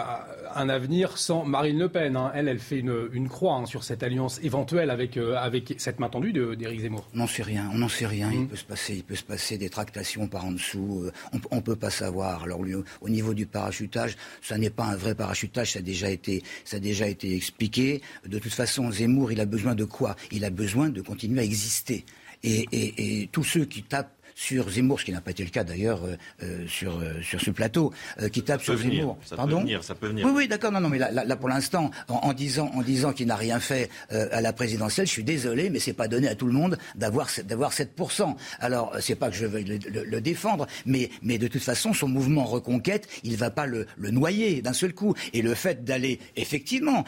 un 0.55 0.69
avenir 0.69 1.17
sans 1.17 1.45
Marine 1.45 1.79
Le 1.79 1.89
Pen. 1.89 2.15
Hein. 2.15 2.31
Elle, 2.33 2.47
elle 2.47 2.59
fait 2.59 2.79
une, 2.79 3.29
croix 3.29 3.55
hein, 3.55 3.65
sur 3.65 3.83
cette 3.83 4.03
alliance 4.03 4.39
éventuelle 4.43 4.89
avec, 4.89 5.17
euh, 5.17 5.35
avec 5.35 5.75
cette 5.77 5.99
main 5.99 6.09
tendue 6.09 6.33
d'Éric 6.33 6.81
Zemmour. 6.81 7.07
On 7.13 7.19
n'en 7.19 7.27
sait 7.27 7.43
rien, 7.43 7.69
on 7.73 7.77
n'en 7.77 7.89
sait 7.89 8.07
rien. 8.07 8.31
Il, 8.31 8.41
mmh. 8.41 8.47
peut 8.47 8.55
se 8.55 8.63
passer, 8.63 8.95
il 8.95 9.03
peut 9.03 9.15
se 9.15 9.23
passer 9.23 9.57
des 9.57 9.69
tractations 9.69 10.27
par 10.27 10.45
en 10.45 10.51
dessous. 10.51 11.09
on 11.51 11.55
ne 11.55 11.61
peut 11.61 11.75
pas 11.75 11.89
savoir. 11.89 12.43
Alors, 12.43 12.61
au 13.01 13.09
niveau 13.09 13.33
du 13.33 13.45
parachutage, 13.45 14.15
ça 14.41 14.57
n'est 14.57 14.69
pas 14.69 14.85
un 14.85 14.95
vrai 14.95 15.15
parachutage, 15.15 15.73
ça 15.73 15.79
a, 15.79 15.81
déjà 15.81 16.09
été, 16.09 16.43
ça 16.63 16.77
a 16.77 16.79
déjà 16.79 17.07
été 17.07 17.35
expliqué. 17.35 18.01
De 18.25 18.39
toute 18.39 18.53
façon, 18.53 18.91
Zemmour, 18.91 19.31
il 19.31 19.41
a 19.41 19.45
besoin 19.45 19.75
de 19.75 19.85
quoi? 19.85 20.15
Il 20.31 20.45
a 20.45 20.49
besoin 20.49 20.89
de 20.89 21.01
continuer 21.01 21.41
à 21.41 21.43
exister. 21.43 22.05
et 22.43 23.29
tous 23.31 23.43
ceux 23.43 23.65
qui 23.65 23.83
tapent 23.83 24.14
sur 24.35 24.69
Zemmour, 24.69 24.99
ce 24.99 25.05
qui 25.05 25.13
n'a 25.13 25.21
pas 25.21 25.31
été 25.31 25.43
le 25.43 25.49
cas 25.49 25.63
d'ailleurs 25.63 26.03
euh, 26.03 26.17
euh, 26.43 26.67
sur, 26.67 26.99
euh, 26.99 27.21
sur 27.21 27.39
ce 27.39 27.51
plateau, 27.51 27.93
qui 28.31 28.43
tape 28.43 28.61
sur 28.61 28.77
Zemmour. 28.77 29.17
Ça 29.23 29.37
Pardon 29.37 29.57
peut 29.57 29.63
venir, 29.63 29.83
ça 29.83 29.95
peut 29.95 30.07
venir. 30.07 30.25
Oui, 30.27 30.33
oui, 30.35 30.47
d'accord. 30.47 30.71
Non, 30.71 30.81
non, 30.81 30.89
mais 30.89 30.99
là, 30.99 31.09
là, 31.11 31.35
pour 31.37 31.47
l'instant, 31.47 31.89
en, 32.09 32.33
disant, 32.33 32.69
en 32.75 32.81
disant 32.81 33.13
qu'il 33.13 33.27
n'a 33.27 33.37
rien 33.37 33.61
fait 33.61 33.89
à 34.09 34.41
la 34.41 34.51
présidentielle, 34.51 35.07
je 35.07 35.11
suis 35.11 35.23
désolé, 35.23 35.69
mais 35.69 35.79
c'est 35.79 35.93
pas 35.93 36.09
donné 36.09 36.27
à 36.27 36.35
tout 36.35 36.47
le 36.47 36.51
monde 36.51 36.77
d'avoir 36.95 37.29
d'avoir 37.45 37.71
7%. 37.71 38.35
Alors, 38.59 38.93
c'est 38.99 39.15
pas 39.15 39.29
que 39.29 39.35
je 39.35 39.45
veuille 39.45 39.79
le, 39.89 40.21
défendre, 40.21 40.67
mais, 40.85 41.09
mais 41.21 41.37
de 41.37 41.47
toute 41.47 41.63
façon, 41.63 41.93
son 41.93 42.09
mouvement 42.09 42.43
reconquête, 42.43 43.07
il 43.23 43.37
va 43.37 43.51
pas 43.51 43.65
le, 43.65 43.87
le 43.97 44.11
noyer 44.11 44.61
d'un 44.61 44.73
seul 44.73 44.93
coup. 44.93 45.13
Et 45.33 45.41
le 45.41 45.53
fait 45.53 45.85
d'aller 45.85 46.19
effectivement 46.35 47.05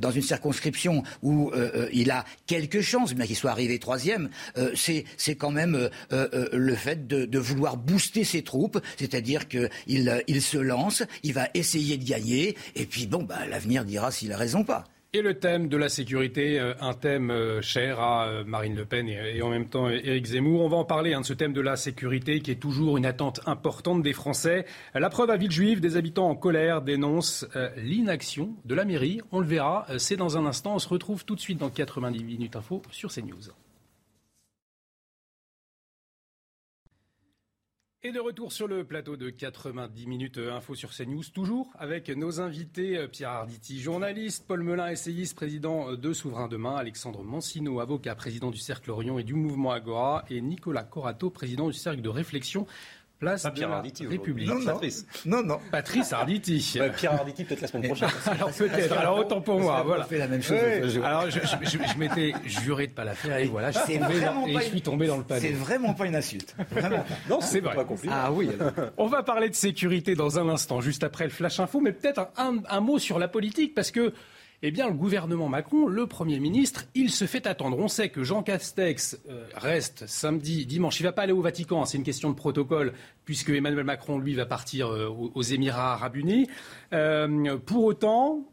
dans 0.00 0.10
une 0.10 0.22
circonscription 0.22 1.04
où 1.22 1.52
il 1.92 2.10
a 2.10 2.24
quelques 2.46 2.80
chances, 2.80 3.14
bien 3.14 3.26
qu'il 3.26 3.36
soit 3.36 3.52
arrivé 3.52 3.78
troisième, 3.78 4.30
c'est 4.74 5.04
c'est 5.16 5.36
quand 5.36 5.52
même 5.52 5.88
le 6.56 6.74
fait 6.74 7.06
de, 7.06 7.38
vouloir 7.38 7.76
booster 7.76 8.24
ses 8.24 8.42
troupes, 8.42 8.78
c'est-à-dire 8.96 9.48
qu'il 9.48 9.70
il 9.86 10.42
se 10.42 10.58
lance, 10.58 11.02
il 11.22 11.32
va 11.32 11.48
essayer 11.54 11.96
de 11.96 12.04
gagner, 12.04 12.56
et 12.74 12.86
puis 12.86 13.06
bon, 13.06 13.22
bah, 13.22 13.46
l'avenir 13.48 13.84
dira 13.84 14.10
s'il 14.10 14.32
a 14.32 14.36
raison 14.36 14.60
ou 14.60 14.64
pas. 14.64 14.84
Et 15.16 15.22
le 15.22 15.38
thème 15.38 15.68
de 15.68 15.78
la 15.78 15.88
sécurité, 15.88 16.60
euh, 16.60 16.74
un 16.78 16.92
thème 16.92 17.30
euh, 17.30 17.62
cher 17.62 18.00
à 18.00 18.26
euh, 18.26 18.44
Marine 18.44 18.76
Le 18.76 18.84
Pen 18.84 19.08
et, 19.08 19.40
en 19.40 19.48
même 19.48 19.66
temps 19.66 19.88
Éric 19.88 20.26
Zemmour. 20.26 20.60
On 20.60 20.68
va 20.68 20.76
en 20.76 20.84
parler 20.84 21.14
hein, 21.14 21.22
de 21.22 21.24
ce 21.24 21.32
thème 21.32 21.54
de 21.54 21.62
la 21.62 21.76
sécurité 21.76 22.40
qui 22.40 22.50
est 22.50 22.60
toujours 22.60 22.98
une 22.98 23.06
attente 23.06 23.40
importante 23.46 24.02
des 24.02 24.12
Français. 24.12 24.66
La 24.94 25.08
preuve 25.08 25.30
à 25.30 25.38
Villejuif, 25.38 25.80
des 25.80 25.96
habitants 25.96 26.28
en 26.28 26.34
colère 26.34 26.82
dénoncent 26.82 27.46
l'inaction 27.78 28.50
de 28.66 28.74
la 28.74 28.84
mairie. 28.84 29.22
On 29.32 29.40
le 29.40 29.46
verra, 29.46 29.86
c'est 29.96 30.16
dans 30.16 30.36
un 30.36 30.44
instant. 30.44 30.74
On 30.74 30.78
se 30.78 30.88
retrouve 30.88 31.24
tout 31.24 31.34
de 31.34 31.40
suite 31.40 31.58
dans 31.58 31.70
90 31.70 32.22
minutes 32.22 32.56
info 32.56 32.82
sur 32.90 33.10
CNews. 33.10 33.52
Et 38.06 38.12
de 38.12 38.20
retour 38.20 38.52
sur 38.52 38.68
le 38.68 38.84
plateau 38.84 39.16
de 39.16 39.30
90 39.30 40.06
minutes 40.06 40.38
info 40.38 40.76
sur 40.76 40.90
CNews, 40.90 41.24
toujours 41.34 41.72
avec 41.76 42.08
nos 42.08 42.40
invités 42.40 42.96
euh, 42.96 43.08
Pierre 43.08 43.30
Arditi, 43.30 43.80
journaliste, 43.80 44.44
Paul 44.46 44.62
Melun, 44.62 44.86
essayiste, 44.86 45.34
président 45.34 45.90
euh, 45.90 45.96
de 45.96 46.12
Souverain 46.12 46.46
Demain, 46.46 46.76
Alexandre 46.76 47.24
Mancino, 47.24 47.80
avocat, 47.80 48.14
président 48.14 48.52
du 48.52 48.58
Cercle 48.58 48.92
Orion 48.92 49.18
et 49.18 49.24
du 49.24 49.34
Mouvement 49.34 49.72
Agora, 49.72 50.24
et 50.30 50.40
Nicolas 50.40 50.84
Corato, 50.84 51.30
président 51.30 51.66
du 51.66 51.72
Cercle 51.72 52.00
de 52.00 52.08
réflexion 52.08 52.68
Place 53.18 53.44
de 53.44 53.50
Pierre 53.50 53.70
la 53.70 53.76
Arditi 53.76 54.06
République. 54.06 54.48
Non, 54.48 54.58
non. 54.58 54.66
Patrice. 54.66 55.06
Non, 55.24 55.42
non. 55.42 55.58
Patrice 55.70 56.12
Arditi. 56.12 56.78
Pierre 56.96 57.14
Arditi, 57.14 57.44
peut-être 57.44 57.62
la 57.62 57.68
semaine 57.68 57.84
prochaine. 57.84 58.08
alors 58.26 58.50
peut-être. 58.50 58.98
Alors 58.98 59.18
autant 59.18 59.40
pour 59.40 59.58
moi. 59.58 59.82
Voilà. 59.86 60.04
fait 60.04 60.18
la 60.18 60.28
même 60.28 60.42
chose. 60.42 60.56
Alors 61.02 61.30
je, 61.30 61.40
je, 61.40 61.66
je, 61.66 61.98
m'étais 61.98 62.34
juré 62.44 62.88
de 62.88 62.92
pas 62.92 63.04
la 63.04 63.14
faire 63.14 63.38
et 63.38 63.46
voilà, 63.46 63.70
je, 63.70 63.78
suis 63.78 63.98
tombé, 63.98 64.20
dans, 64.20 64.46
et 64.46 64.54
je 64.54 64.60
suis 64.60 64.82
tombé 64.82 65.06
dans 65.06 65.16
le 65.16 65.22
panneau. 65.22 65.40
C'est 65.40 65.52
vraiment 65.52 65.94
pas 65.94 66.06
une 66.06 66.16
insulte. 66.16 66.54
Vraiment. 66.70 67.04
Non, 67.28 67.40
c'est 67.40 67.60
vrai. 67.60 67.74
Pas 67.74 67.86
ah 68.10 68.30
oui. 68.30 68.50
On 68.98 69.06
va 69.06 69.22
parler 69.22 69.48
de 69.48 69.54
sécurité 69.54 70.14
dans 70.14 70.38
un 70.38 70.48
instant, 70.48 70.80
juste 70.80 71.02
après 71.02 71.24
le 71.24 71.30
flash 71.30 71.58
info, 71.58 71.80
mais 71.80 71.92
peut-être 71.92 72.28
un, 72.36 72.58
un 72.68 72.80
mot 72.80 72.98
sur 72.98 73.18
la 73.18 73.28
politique 73.28 73.74
parce 73.74 73.90
que 73.90 74.12
eh 74.62 74.70
bien, 74.70 74.88
le 74.88 74.94
gouvernement 74.94 75.48
Macron, 75.48 75.86
le 75.86 76.06
Premier 76.06 76.40
ministre, 76.40 76.84
il 76.94 77.10
se 77.10 77.26
fait 77.26 77.46
attendre. 77.46 77.78
On 77.78 77.88
sait 77.88 78.08
que 78.08 78.24
Jean 78.24 78.42
Castex 78.42 79.18
euh, 79.28 79.46
reste 79.54 80.06
samedi, 80.06 80.66
dimanche. 80.66 80.98
Il 81.00 81.02
ne 81.02 81.08
va 81.08 81.12
pas 81.12 81.22
aller 81.22 81.32
au 81.32 81.42
Vatican, 81.42 81.84
c'est 81.84 81.98
une 81.98 82.04
question 82.04 82.30
de 82.30 82.34
protocole, 82.34 82.92
puisque 83.24 83.50
Emmanuel 83.50 83.84
Macron, 83.84 84.18
lui, 84.18 84.34
va 84.34 84.46
partir 84.46 84.88
euh, 84.88 85.08
aux 85.08 85.42
Émirats 85.42 85.92
arabes 85.92 86.16
unis. 86.16 86.48
Euh, 86.92 87.58
pour 87.58 87.84
autant, 87.84 88.44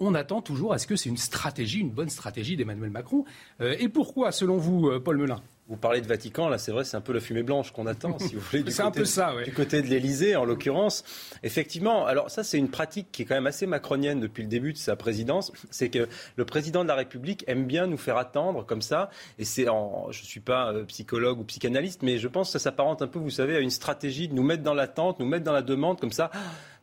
on 0.00 0.14
attend 0.14 0.42
toujours 0.42 0.72
à 0.72 0.78
ce 0.78 0.86
que 0.86 0.96
c'est 0.96 1.08
une 1.08 1.16
stratégie, 1.16 1.80
une 1.80 1.90
bonne 1.90 2.10
stratégie 2.10 2.56
d'Emmanuel 2.56 2.90
Macron. 2.90 3.24
et 3.60 3.88
pourquoi, 3.88 4.30
selon 4.30 4.56
vous, 4.56 5.00
Paul 5.00 5.18
Melun? 5.18 5.42
Vous 5.68 5.76
parlez 5.76 6.00
de 6.00 6.06
Vatican, 6.06 6.48
là 6.48 6.58
c'est 6.58 6.72
vrai, 6.72 6.84
c'est 6.84 6.96
un 6.96 7.02
peu 7.02 7.12
la 7.12 7.20
fumée 7.20 7.42
blanche 7.42 7.72
qu'on 7.72 7.86
attend, 7.86 8.18
si 8.18 8.34
vous 8.34 8.40
voulez, 8.40 8.62
du, 8.62 8.74
côté, 8.74 9.04
ça, 9.04 9.32
du 9.44 9.52
côté 9.52 9.82
de 9.82 9.86
l'Elysée 9.86 10.34
en 10.34 10.44
l'occurrence. 10.44 11.04
Effectivement, 11.42 12.06
alors 12.06 12.30
ça 12.30 12.42
c'est 12.42 12.58
une 12.58 12.70
pratique 12.70 13.08
qui 13.12 13.22
est 13.22 13.24
quand 13.26 13.34
même 13.34 13.46
assez 13.46 13.66
macronienne 13.66 14.20
depuis 14.20 14.42
le 14.42 14.48
début 14.48 14.72
de 14.72 14.78
sa 14.78 14.96
présidence, 14.96 15.52
c'est 15.70 15.90
que 15.90 16.08
le 16.36 16.44
président 16.44 16.82
de 16.82 16.88
la 16.88 16.94
République 16.94 17.44
aime 17.46 17.66
bien 17.66 17.86
nous 17.86 17.98
faire 17.98 18.16
attendre 18.16 18.64
comme 18.64 18.82
ça, 18.82 19.10
et 19.38 19.44
c'est 19.44 19.68
en, 19.68 20.10
je 20.10 20.22
ne 20.22 20.26
suis 20.26 20.40
pas 20.40 20.72
euh, 20.72 20.84
psychologue 20.84 21.38
ou 21.38 21.44
psychanalyste, 21.44 22.02
mais 22.02 22.18
je 22.18 22.28
pense 22.28 22.48
que 22.48 22.52
ça 22.52 22.58
s'apparente 22.58 23.02
un 23.02 23.06
peu, 23.08 23.18
vous 23.18 23.30
savez, 23.30 23.56
à 23.56 23.60
une 23.60 23.70
stratégie 23.70 24.28
de 24.28 24.34
nous 24.34 24.42
mettre 24.42 24.62
dans 24.62 24.74
l'attente, 24.74 25.18
nous 25.20 25.26
mettre 25.26 25.44
dans 25.44 25.52
la 25.52 25.62
demande 25.62 26.00
comme 26.00 26.12
ça 26.12 26.30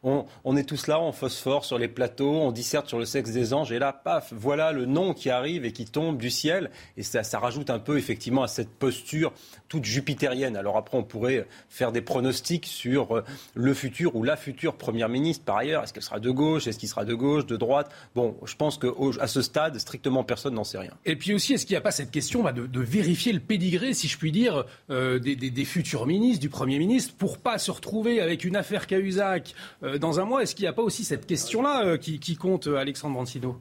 on, 0.06 0.56
est 0.56 0.64
tous 0.64 0.86
là, 0.88 1.02
on 1.02 1.12
phosphore 1.12 1.66
sur 1.66 1.80
les 1.80 1.88
plateaux, 1.88 2.32
on 2.32 2.52
disserte 2.52 2.88
sur 2.88 3.00
le 3.00 3.06
sexe 3.06 3.32
des 3.32 3.54
anges, 3.54 3.72
et 3.72 3.80
là, 3.80 3.92
paf, 3.92 4.32
voilà 4.36 4.72
le 4.72 4.86
nom 4.86 5.14
qui 5.14 5.32
arrive 5.32 5.66
et 5.66 5.72
qui 5.72 5.86
tombe 5.86 6.18
du 6.18 6.30
ciel, 6.30 6.70
et 6.96 7.04
ça, 7.04 7.24
rajoute 7.40 7.70
un 7.70 7.80
peu 7.80 7.98
effectivement 7.98 8.44
à 8.44 8.48
cette 8.48 8.70
posture 8.70 9.34
toute 9.68 9.84
jupitérienne. 9.84 10.56
Alors 10.56 10.78
après, 10.78 10.98
on 10.98 11.04
pourrait 11.04 11.48
faire 11.70 11.92
des 11.92 12.02
pronostics 12.02 12.68
sur 12.68 13.18
euh, 13.18 13.24
le 13.56 13.74
futur 13.74 14.16
ou 14.16 14.24
la 14.24 14.38
future 14.38 14.76
première 14.76 15.10
ministre. 15.10 15.44
Par 15.44 15.58
ailleurs, 15.58 15.84
est-ce 15.84 15.94
qu'elle 15.94 16.04
sera 16.04 16.20
de 16.20 16.30
gauche, 16.30 16.68
est-ce 16.68 16.78
qu'il 16.78 16.88
sera 16.88 17.04
de 17.04 17.14
gauche, 17.14 17.46
de 17.46 17.58
droite? 17.58 17.92
Bon, 18.14 18.38
je 18.46 18.56
pense 18.56 18.78
qu'à 18.78 19.28
ce 19.28 19.42
stade, 19.42 19.78
strictement 19.80 20.24
personne 20.24 20.54
n'en 20.54 20.64
sait 20.64 20.78
rien. 20.78 20.92
Et 21.06 21.16
puis 21.16 21.34
aussi, 21.34 21.54
est-ce 21.54 21.66
qu'il 21.66 21.74
n'y 21.74 21.80
a 21.80 21.82
pas 21.82 21.92
cette 21.92 22.12
question 22.12 22.44
de, 22.44 22.80
vérifier 22.80 23.34
le 23.34 23.40
pédigré, 23.40 23.94
si 23.94 24.08
je 24.08 24.18
puis 24.18 24.32
dire, 24.32 24.66
euh, 24.92 25.20
des, 25.20 25.66
futurs 25.66 26.06
ministres, 26.06 26.42
du 26.42 26.50
Premier 26.50 26.78
ministre, 26.78 27.16
pour 27.18 27.40
pas 27.40 27.58
se 27.58 27.72
retrouver 27.72 28.22
avec 28.22 28.44
une 28.44 28.56
affaire 28.56 28.86
Cahuzac 28.86 29.56
dans 30.00 30.20
un 30.20 30.26
mois. 30.26 30.44
Est-ce 30.44 30.56
qu'il 30.56 30.64
n'y 30.64 30.70
a 30.70 30.74
pas 30.74 30.84
aussi 30.84 31.04
cette 31.04 31.26
question-là 31.26 31.86
euh, 31.86 31.98
qui, 31.98 32.36
compte, 32.36 32.68
euh, 32.68 32.78
Alexandre 32.78 33.16
Brancino 33.16 33.60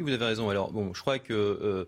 oui, 0.00 0.06
vous 0.06 0.12
avez 0.12 0.24
raison. 0.24 0.50
Alors, 0.50 0.72
bon, 0.72 0.92
je 0.92 1.00
crois 1.02 1.20
que 1.20 1.86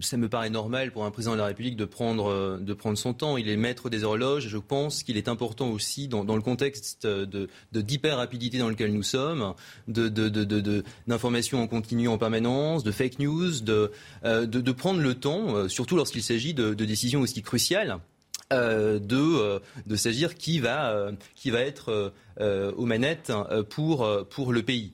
ça 0.00 0.16
me 0.16 0.28
paraît 0.28 0.50
normal 0.50 0.90
pour 0.90 1.04
un 1.04 1.12
président 1.12 1.34
de 1.34 1.38
la 1.38 1.46
République 1.46 1.76
de 1.76 1.84
prendre, 1.84 2.58
de 2.58 2.74
prendre 2.74 2.98
son 2.98 3.14
temps. 3.14 3.36
Il 3.36 3.48
est 3.48 3.56
maître 3.56 3.90
des 3.90 4.02
horloges. 4.02 4.48
Je 4.48 4.58
pense 4.58 5.04
qu'il 5.04 5.16
est 5.16 5.28
important 5.28 5.70
aussi, 5.70 6.08
dans, 6.08 6.24
le 6.24 6.42
contexte 6.42 7.06
de, 7.06 7.48
d'hyper-rapidité 7.70 8.58
dans 8.58 8.68
lequel 8.68 8.92
nous 8.92 9.04
sommes, 9.04 9.54
d'informations 9.86 11.62
en 11.62 11.68
continu 11.68 12.08
en 12.08 12.18
permanence, 12.18 12.82
de 12.82 12.90
fake 12.90 13.20
news, 13.20 13.60
de, 13.60 13.92
de, 14.24 14.72
prendre 14.72 14.98
le 15.00 15.14
temps, 15.14 15.68
surtout 15.68 15.94
lorsqu'il 15.94 16.24
s'agit 16.24 16.54
de, 16.54 16.74
décisions 16.74 17.20
aussi 17.20 17.40
cruciales. 17.42 18.00
De, 18.50 19.60
de 19.86 19.96
s'agir 19.96 20.34
qui 20.34 20.60
va, 20.60 21.10
qui 21.34 21.50
va 21.50 21.60
être 21.60 22.12
euh, 22.40 22.72
aux 22.72 22.84
manettes 22.84 23.30
euh, 23.30 23.62
pour, 23.62 24.02
euh, 24.02 24.24
pour 24.24 24.52
le 24.52 24.64
pays. 24.64 24.90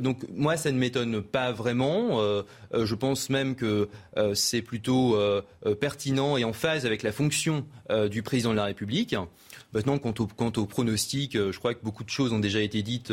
donc 0.00 0.24
moi, 0.34 0.56
ça 0.56 0.72
ne 0.72 0.78
m'étonne 0.78 1.22
pas 1.22 1.52
vraiment. 1.52 2.20
je 2.72 2.94
pense 2.94 3.28
même 3.30 3.54
que 3.54 3.88
c'est 4.34 4.62
plutôt 4.62 5.16
pertinent 5.78 6.36
et 6.36 6.44
en 6.44 6.52
phase 6.52 6.86
avec 6.86 7.02
la 7.02 7.12
fonction 7.12 7.64
du 8.10 8.22
président 8.22 8.50
de 8.50 8.56
la 8.56 8.64
République. 8.64 9.14
Maintenant, 9.72 9.98
quant 9.98 10.14
au, 10.18 10.26
quant 10.26 10.52
au 10.56 10.66
pronostic, 10.66 11.34
je 11.34 11.56
crois 11.58 11.74
que 11.74 11.84
beaucoup 11.84 12.02
de 12.02 12.10
choses 12.10 12.32
ont 12.32 12.40
déjà 12.40 12.60
été 12.60 12.82
dites 12.82 13.12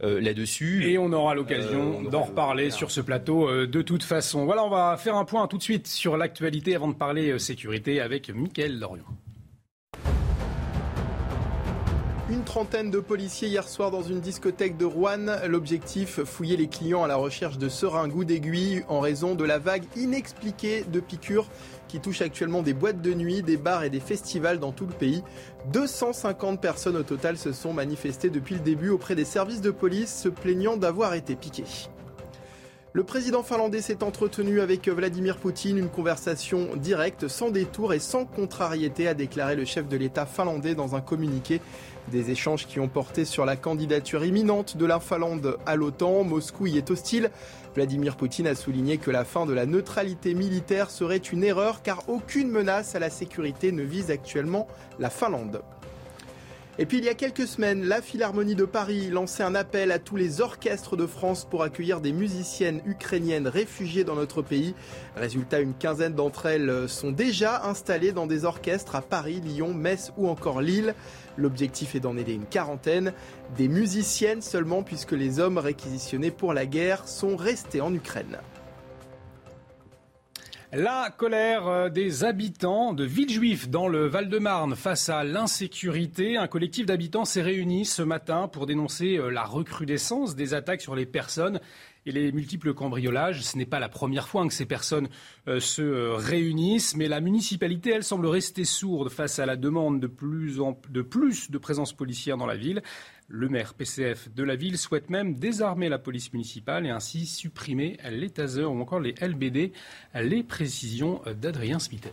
là-dessus. 0.00 0.90
Et 0.90 0.98
on 0.98 1.12
aura 1.12 1.34
l'occasion 1.34 2.02
d'en 2.02 2.22
reparler 2.22 2.70
sur 2.70 2.90
ce 2.90 3.00
plateau 3.00 3.66
de 3.66 3.82
toute 3.82 4.02
façon. 4.02 4.44
Voilà, 4.44 4.64
on 4.64 4.70
va 4.70 4.96
faire 4.96 5.16
un 5.16 5.24
point 5.24 5.46
tout 5.46 5.58
de 5.58 5.62
suite 5.62 5.86
sur 5.86 6.16
l'actualité 6.16 6.74
avant 6.74 6.88
de 6.88 6.94
parler 6.94 7.38
sécurité 7.38 8.00
avec 8.00 8.30
Mickaël 8.30 8.78
Dorion. 8.78 9.04
Une 12.30 12.44
trentaine 12.44 12.90
de 12.90 12.98
policiers 12.98 13.48
hier 13.48 13.66
soir 13.66 13.90
dans 13.90 14.02
une 14.02 14.20
discothèque 14.20 14.76
de 14.76 14.84
Rouen. 14.84 15.38
L'objectif, 15.46 16.22
fouiller 16.24 16.58
les 16.58 16.68
clients 16.68 17.02
à 17.02 17.08
la 17.08 17.16
recherche 17.16 17.56
de 17.56 17.70
seringues 17.70 18.14
ou 18.14 18.22
d'aiguilles 18.22 18.84
en 18.88 19.00
raison 19.00 19.34
de 19.34 19.44
la 19.44 19.58
vague 19.58 19.84
inexpliquée 19.96 20.84
de 20.92 21.00
piqûres 21.00 21.48
qui 21.88 22.00
touche 22.00 22.22
actuellement 22.22 22.62
des 22.62 22.74
boîtes 22.74 23.02
de 23.02 23.14
nuit, 23.14 23.42
des 23.42 23.56
bars 23.56 23.82
et 23.82 23.90
des 23.90 24.00
festivals 24.00 24.58
dans 24.58 24.72
tout 24.72 24.86
le 24.86 24.92
pays. 24.92 25.24
250 25.72 26.60
personnes 26.60 26.96
au 26.96 27.02
total 27.02 27.36
se 27.36 27.52
sont 27.52 27.72
manifestées 27.72 28.30
depuis 28.30 28.54
le 28.54 28.60
début 28.60 28.90
auprès 28.90 29.14
des 29.14 29.24
services 29.24 29.60
de 29.60 29.70
police 29.70 30.14
se 30.22 30.28
plaignant 30.28 30.76
d'avoir 30.76 31.14
été 31.14 31.34
piquées. 31.34 31.64
Le 32.94 33.04
président 33.04 33.42
finlandais 33.42 33.82
s'est 33.82 34.02
entretenu 34.02 34.60
avec 34.60 34.88
Vladimir 34.88 35.36
Poutine, 35.36 35.76
une 35.76 35.90
conversation 35.90 36.74
directe, 36.74 37.28
sans 37.28 37.50
détour 37.50 37.92
et 37.92 37.98
sans 37.98 38.24
contrariété, 38.24 39.06
a 39.06 39.14
déclaré 39.14 39.56
le 39.56 39.64
chef 39.64 39.88
de 39.88 39.96
l'État 39.96 40.26
finlandais 40.26 40.74
dans 40.74 40.96
un 40.96 41.00
communiqué. 41.00 41.60
Des 42.10 42.30
échanges 42.30 42.66
qui 42.66 42.80
ont 42.80 42.88
porté 42.88 43.26
sur 43.26 43.44
la 43.44 43.56
candidature 43.56 44.24
imminente 44.24 44.78
de 44.78 44.86
la 44.86 44.98
Finlande 44.98 45.58
à 45.66 45.76
l'OTAN. 45.76 46.24
Moscou 46.24 46.66
y 46.66 46.78
est 46.78 46.90
hostile. 46.90 47.30
Vladimir 47.74 48.16
Poutine 48.16 48.46
a 48.46 48.54
souligné 48.54 48.96
que 48.96 49.10
la 49.10 49.24
fin 49.24 49.44
de 49.44 49.52
la 49.52 49.66
neutralité 49.66 50.32
militaire 50.32 50.90
serait 50.90 51.18
une 51.18 51.44
erreur 51.44 51.82
car 51.82 52.08
aucune 52.08 52.48
menace 52.50 52.94
à 52.94 52.98
la 52.98 53.10
sécurité 53.10 53.72
ne 53.72 53.82
vise 53.82 54.10
actuellement 54.10 54.66
la 54.98 55.10
Finlande. 55.10 55.60
Et 56.80 56.86
puis 56.86 56.98
il 56.98 57.04
y 57.04 57.08
a 57.08 57.14
quelques 57.14 57.48
semaines, 57.48 57.82
la 57.82 58.00
Philharmonie 58.00 58.54
de 58.54 58.64
Paris 58.64 59.10
lançait 59.10 59.42
un 59.42 59.56
appel 59.56 59.90
à 59.90 59.98
tous 59.98 60.14
les 60.14 60.40
orchestres 60.40 60.96
de 60.96 61.08
France 61.08 61.44
pour 61.44 61.64
accueillir 61.64 62.00
des 62.00 62.12
musiciennes 62.12 62.80
ukrainiennes 62.86 63.48
réfugiées 63.48 64.04
dans 64.04 64.14
notre 64.14 64.42
pays. 64.42 64.76
Résultat, 65.16 65.58
une 65.58 65.74
quinzaine 65.74 66.14
d'entre 66.14 66.46
elles 66.46 66.88
sont 66.88 67.10
déjà 67.10 67.64
installées 67.64 68.12
dans 68.12 68.28
des 68.28 68.44
orchestres 68.44 68.94
à 68.94 69.02
Paris, 69.02 69.40
Lyon, 69.44 69.74
Metz 69.74 70.12
ou 70.16 70.28
encore 70.28 70.60
Lille. 70.60 70.94
L'objectif 71.36 71.96
est 71.96 72.00
d'en 72.00 72.16
aider 72.16 72.34
une 72.34 72.46
quarantaine, 72.46 73.12
des 73.56 73.66
musiciennes 73.66 74.40
seulement 74.40 74.84
puisque 74.84 75.12
les 75.12 75.40
hommes 75.40 75.58
réquisitionnés 75.58 76.30
pour 76.30 76.54
la 76.54 76.64
guerre 76.64 77.08
sont 77.08 77.34
restés 77.34 77.80
en 77.80 77.92
Ukraine. 77.92 78.38
La 80.72 81.08
colère 81.16 81.66
euh, 81.66 81.88
des 81.88 82.24
habitants 82.24 82.92
de 82.92 83.02
Villejuif 83.02 83.70
dans 83.70 83.88
le 83.88 84.06
Val-de-Marne 84.06 84.76
face 84.76 85.08
à 85.08 85.24
l'insécurité. 85.24 86.36
Un 86.36 86.46
collectif 86.46 86.84
d'habitants 86.84 87.24
s'est 87.24 87.40
réuni 87.40 87.86
ce 87.86 88.02
matin 88.02 88.48
pour 88.48 88.66
dénoncer 88.66 89.16
euh, 89.16 89.30
la 89.30 89.44
recrudescence 89.44 90.36
des 90.36 90.52
attaques 90.52 90.82
sur 90.82 90.94
les 90.94 91.06
personnes 91.06 91.58
et 92.04 92.12
les 92.12 92.32
multiples 92.32 92.74
cambriolages. 92.74 93.44
Ce 93.44 93.56
n'est 93.56 93.64
pas 93.64 93.78
la 93.78 93.88
première 93.88 94.28
fois 94.28 94.46
que 94.46 94.52
ces 94.52 94.66
personnes 94.66 95.08
euh, 95.46 95.58
se 95.58 96.10
réunissent, 96.14 96.94
mais 96.96 97.08
la 97.08 97.22
municipalité, 97.22 97.92
elle, 97.92 98.04
semble 98.04 98.26
rester 98.26 98.66
sourde 98.66 99.08
face 99.08 99.38
à 99.38 99.46
la 99.46 99.56
demande 99.56 100.00
de 100.00 100.06
plus, 100.06 100.58
de 100.90 101.00
plus 101.00 101.50
de 101.50 101.56
présence 101.56 101.94
policière 101.94 102.36
dans 102.36 102.46
la 102.46 102.56
ville. 102.56 102.82
Le 103.30 103.50
maire 103.50 103.74
PCF 103.74 104.32
de 104.34 104.42
la 104.42 104.56
ville 104.56 104.78
souhaite 104.78 105.10
même 105.10 105.34
désarmer 105.34 105.90
la 105.90 105.98
police 105.98 106.32
municipale 106.32 106.86
et 106.86 106.90
ainsi 106.90 107.26
supprimer 107.26 107.98
les 108.10 108.30
tasers 108.30 108.72
ou 108.72 108.80
encore 108.80 109.00
les 109.00 109.14
LBD. 109.20 109.72
Les 110.14 110.42
précisions 110.42 111.20
d'Adrien 111.38 111.78
Smiter. 111.78 112.08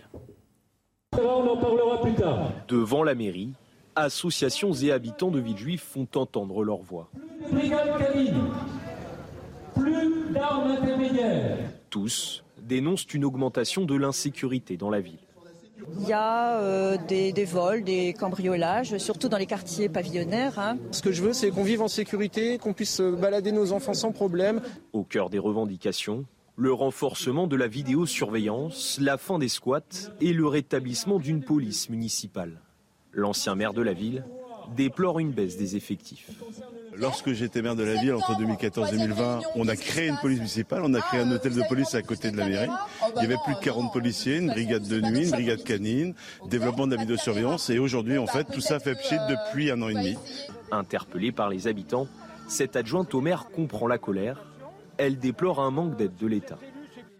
On 1.14 1.48
en 1.48 1.56
parlera 1.56 2.02
plus 2.02 2.16
tard. 2.16 2.52
Devant 2.68 3.04
la 3.04 3.16
mairie, 3.16 3.54
associations 3.96 4.74
et 4.74 4.92
habitants 4.92 5.32
de 5.32 5.40
Villejuif 5.40 5.84
font 5.84 6.08
entendre 6.16 6.66
leur 6.66 6.80
voix. 6.80 7.10
Plus 7.50 7.72
plus 9.74 10.34
d'armes 10.34 10.72
intermédiaires. 10.72 11.58
Tous 11.90 12.44
dénoncent 12.62 13.14
une 13.14 13.24
augmentation 13.24 13.86
de 13.86 13.96
l'insécurité 13.96 14.76
dans 14.76 14.90
la 14.90 15.00
ville. 15.00 15.25
Il 16.00 16.08
y 16.08 16.14
a 16.14 16.60
euh, 16.60 16.98
des, 17.08 17.46
vols, 17.46 17.84
des 17.84 18.14
cambriolages, 18.14 18.98
surtout 18.98 19.30
dans 19.30 19.38
les 19.38 19.46
quartiers 19.46 19.90
pavillonnaires. 19.90 20.60
Hein. 20.60 20.78
Ce 20.92 21.02
que 21.02 21.12
je 21.12 21.22
veux, 21.22 21.34
c'est 21.34 21.52
qu'on 21.52 21.64
vive 21.64 21.82
en 21.82 21.88
sécurité, 21.88 22.58
qu'on 22.58 22.74
puisse 22.74 23.02
balader 23.02 23.52
nos 23.52 23.72
enfants 23.72 23.94
sans 23.94 24.12
problème. 24.12 24.62
Au 24.94 25.04
cœur 25.04 25.30
des 25.30 25.40
revendications, 25.40 26.26
le 26.56 26.74
renforcement 26.74 27.48
de 27.48 27.56
la 27.56 27.68
vidéosurveillance, 27.68 28.98
la 29.02 29.18
fin 29.18 29.40
des 29.40 29.50
squats 29.50 30.12
et 30.22 30.34
le 30.34 30.48
rétablissement 30.48 31.20
d'une 31.20 31.44
police 31.44 31.90
municipale. 31.90 32.62
L'ancien 33.12 33.56
maire 33.56 33.74
de 33.74 33.82
la 33.82 33.94
ville 33.94 34.26
déplore 34.76 35.20
une 35.20 35.32
baisse 35.32 35.58
des 35.58 35.76
effectifs. 35.76 36.30
Lorsque 36.98 37.34
j'étais 37.34 37.62
maire 37.62 37.76
de 37.76 37.84
la 37.84 37.96
ville 37.96 38.14
entre 38.14 38.38
2014 38.38 38.94
et 38.94 38.98
2020, 38.98 39.42
on 39.56 39.68
a 39.68 39.76
créé 39.76 40.08
une 40.08 40.18
police 40.18 40.38
municipale, 40.38 40.82
on 40.84 40.94
a 40.94 41.02
créé 41.02 41.22
un 41.22 41.32
hôtel 41.32 41.54
de 41.54 41.62
police 41.68 41.94
à 41.96 42.02
côté 42.02 42.32
de 42.32 42.38
la 42.38 42.48
mairie. 42.48 42.70
Il 43.18 43.22
y 43.22 43.26
avait 43.26 43.38
plus 43.44 43.56
de 43.56 43.60
40 43.60 43.92
policiers, 43.92 44.38
une 44.38 44.48
brigade 44.48 44.88
de 44.88 45.02
nuit, 45.02 45.26
une 45.26 45.32
brigade 45.32 45.64
canine, 45.64 46.14
développement 46.48 46.88
de 46.88 46.96
la 46.96 47.02
vidéosurveillance 47.02 47.70
et 47.70 47.80
aujourd'hui 47.80 48.18
en 48.18 48.28
fait 48.28 48.46
tout 48.46 48.62
ça 48.62 48.80
fait 48.80 48.96
pchit 48.96 49.18
depuis 49.30 49.72
un 49.72 49.82
an 49.82 49.90
et 49.90 49.94
demi. 49.94 50.18
Interpellée 50.72 51.32
par 51.32 51.50
les 51.50 51.68
habitants, 51.68 52.08
cette 52.48 52.76
adjointe 52.76 53.14
au 53.14 53.22
maire 53.22 53.48
comprend 53.54 53.88
la 53.88 53.98
colère. 53.98 54.46
Elle 54.98 55.20
déplore 55.20 55.60
un 55.60 55.72
manque 55.72 55.98
d'aide 55.98 56.16
de 56.16 56.28
l'État. 56.28 56.58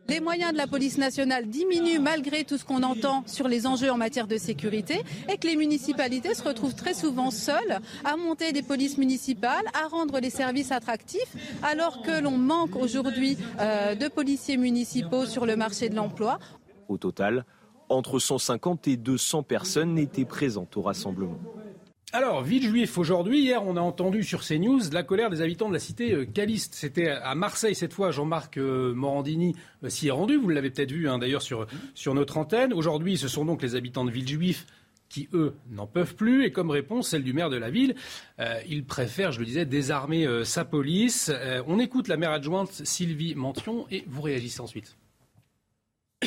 Les 0.08 0.20
moyens 0.20 0.52
de 0.52 0.58
la 0.58 0.68
police 0.68 1.00
nationale 1.00 1.48
diminuent 1.48 2.00
malgré 2.00 2.44
tout 2.44 2.58
ce 2.58 2.64
qu'on 2.64 2.84
entend 2.84 3.24
sur 3.26 3.48
les 3.48 3.66
enjeux 3.66 3.92
en 3.92 3.98
matière 3.98 4.28
de 4.28 4.38
sécurité 4.38 5.02
et 5.32 5.38
que 5.38 5.48
les 5.48 5.56
municipalités 5.56 6.36
se 6.36 6.44
retrouvent 6.44 6.76
très 6.76 6.94
souvent 6.94 7.32
seules 7.32 7.80
à 8.04 8.16
monter 8.16 8.52
des 8.52 8.62
polices 8.62 9.00
municipales, 9.00 9.66
à 9.74 9.88
rendre 9.88 10.20
les 10.20 10.30
services 10.30 10.72
attractifs, 10.72 11.36
alors 11.64 12.04
que 12.04 12.22
l'on 12.22 12.38
manque 12.38 12.76
aujourd'hui 12.76 13.36
euh, 13.60 13.96
de 13.96 14.08
policiers 14.08 14.58
municipaux 14.58 15.26
sur 15.26 15.48
le 15.48 15.56
marché 15.56 15.90
de 15.90 15.96
l'emploi. 15.96 16.38
Au 16.88 16.98
total, 16.98 17.44
entre 17.90 18.20
150 18.20 18.88
et 18.88 18.98
200 18.98 19.42
personnes 19.42 19.98
étaient 19.98 20.26
présentes 20.26 20.78
au 20.78 20.84
rassemblement. 20.84 21.40
Alors, 22.16 22.44
ville 22.44 22.64
juif 22.64 22.98
aujourd'hui. 22.98 23.42
Hier, 23.42 23.62
on 23.62 23.76
a 23.76 23.82
entendu 23.82 24.24
sur 24.24 24.42
CNews 24.42 24.80
la 24.94 25.04
colère 25.04 25.30
des 25.30 25.42
habitants 25.42 25.68
de 25.68 25.74
la 25.74 25.82
cité 25.82 26.14
euh, 26.14 26.26
Caliste. 26.26 26.74
C'était 26.74 27.10
à 27.10 27.36
Marseille 27.36 27.76
cette 27.76 27.92
fois. 27.92 28.12
Jean-Marc 28.12 28.56
euh, 28.56 28.94
Morandini 28.94 29.54
euh, 29.84 29.90
s'y 29.90 30.08
est 30.08 30.12
rendu. 30.12 30.38
Vous 30.38 30.48
l'avez 30.48 30.70
peut-être 30.70 30.94
vu 30.94 31.10
hein, 31.10 31.18
d'ailleurs 31.18 31.42
sur, 31.42 31.68
sur 31.94 32.14
notre 32.14 32.38
antenne. 32.38 32.72
Aujourd'hui, 32.72 33.18
ce 33.18 33.28
sont 33.28 33.44
donc 33.44 33.62
les 33.62 33.76
habitants 33.76 34.06
de 34.06 34.12
ville 34.12 34.30
juif 34.30 34.66
qui, 35.10 35.28
eux, 35.34 35.56
n'en 35.70 35.88
peuvent 35.88 36.16
plus. 36.16 36.46
Et 36.46 36.54
comme 36.54 36.70
réponse, 36.70 37.10
celle 37.10 37.26
du 37.26 37.34
maire 37.34 37.50
de 37.50 37.58
la 37.58 37.70
ville, 37.70 37.96
il 38.66 38.86
préfère, 38.86 39.34
je 39.34 39.40
le 39.40 39.46
disais, 39.46 39.66
désarmer 39.66 40.26
sa 40.46 40.64
police. 40.64 41.34
on 41.68 41.80
écoute 41.80 42.08
la 42.08 42.16
maire 42.16 42.32
adjointe 42.32 42.72
Sylvie 42.86 43.36
Mention 43.36 43.88
et 43.92 44.06
vous 44.08 44.22
réagissez 44.22 44.62
ensuite. 44.62 44.98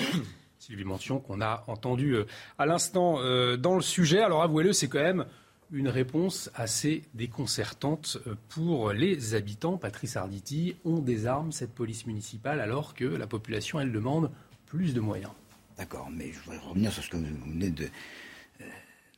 Sylvie 0.58 0.84
Mention 0.84 1.18
qu'on 1.18 1.40
a 1.40 1.64
entendu 1.66 2.14
à 2.58 2.66
l'instant 2.66 3.14
dans 3.56 3.74
le 3.74 3.82
sujet. 3.82 4.20
Alors 4.20 4.42
avouez-le, 4.42 4.72
c'est 4.72 4.88
quand 4.88 5.02
même 5.02 5.24
une 5.70 5.88
réponse 5.88 6.50
assez 6.54 7.02
déconcertante 7.14 8.18
euh, 8.26 8.34
pour 8.48 8.92
les 8.92 9.34
habitants. 9.34 9.76
Patrice 9.76 10.16
Arditi, 10.16 10.76
on 10.84 10.98
désarme 10.98 11.52
cette 11.52 11.74
police 11.74 12.06
municipale 12.06 12.60
alors 12.60 12.94
que 12.94 13.04
la 13.04 13.26
population, 13.26 13.80
elle, 13.80 13.92
demande 13.92 14.30
plus 14.66 14.94
de 14.94 15.00
moyens. 15.00 15.32
D'accord, 15.76 16.08
mais 16.10 16.32
je 16.32 16.40
voudrais 16.40 16.58
revenir 16.58 16.92
sur 16.92 17.02
ce 17.04 17.10
que 17.10 17.16
vous 17.16 17.50
venez 17.50 17.70
de, 17.70 17.88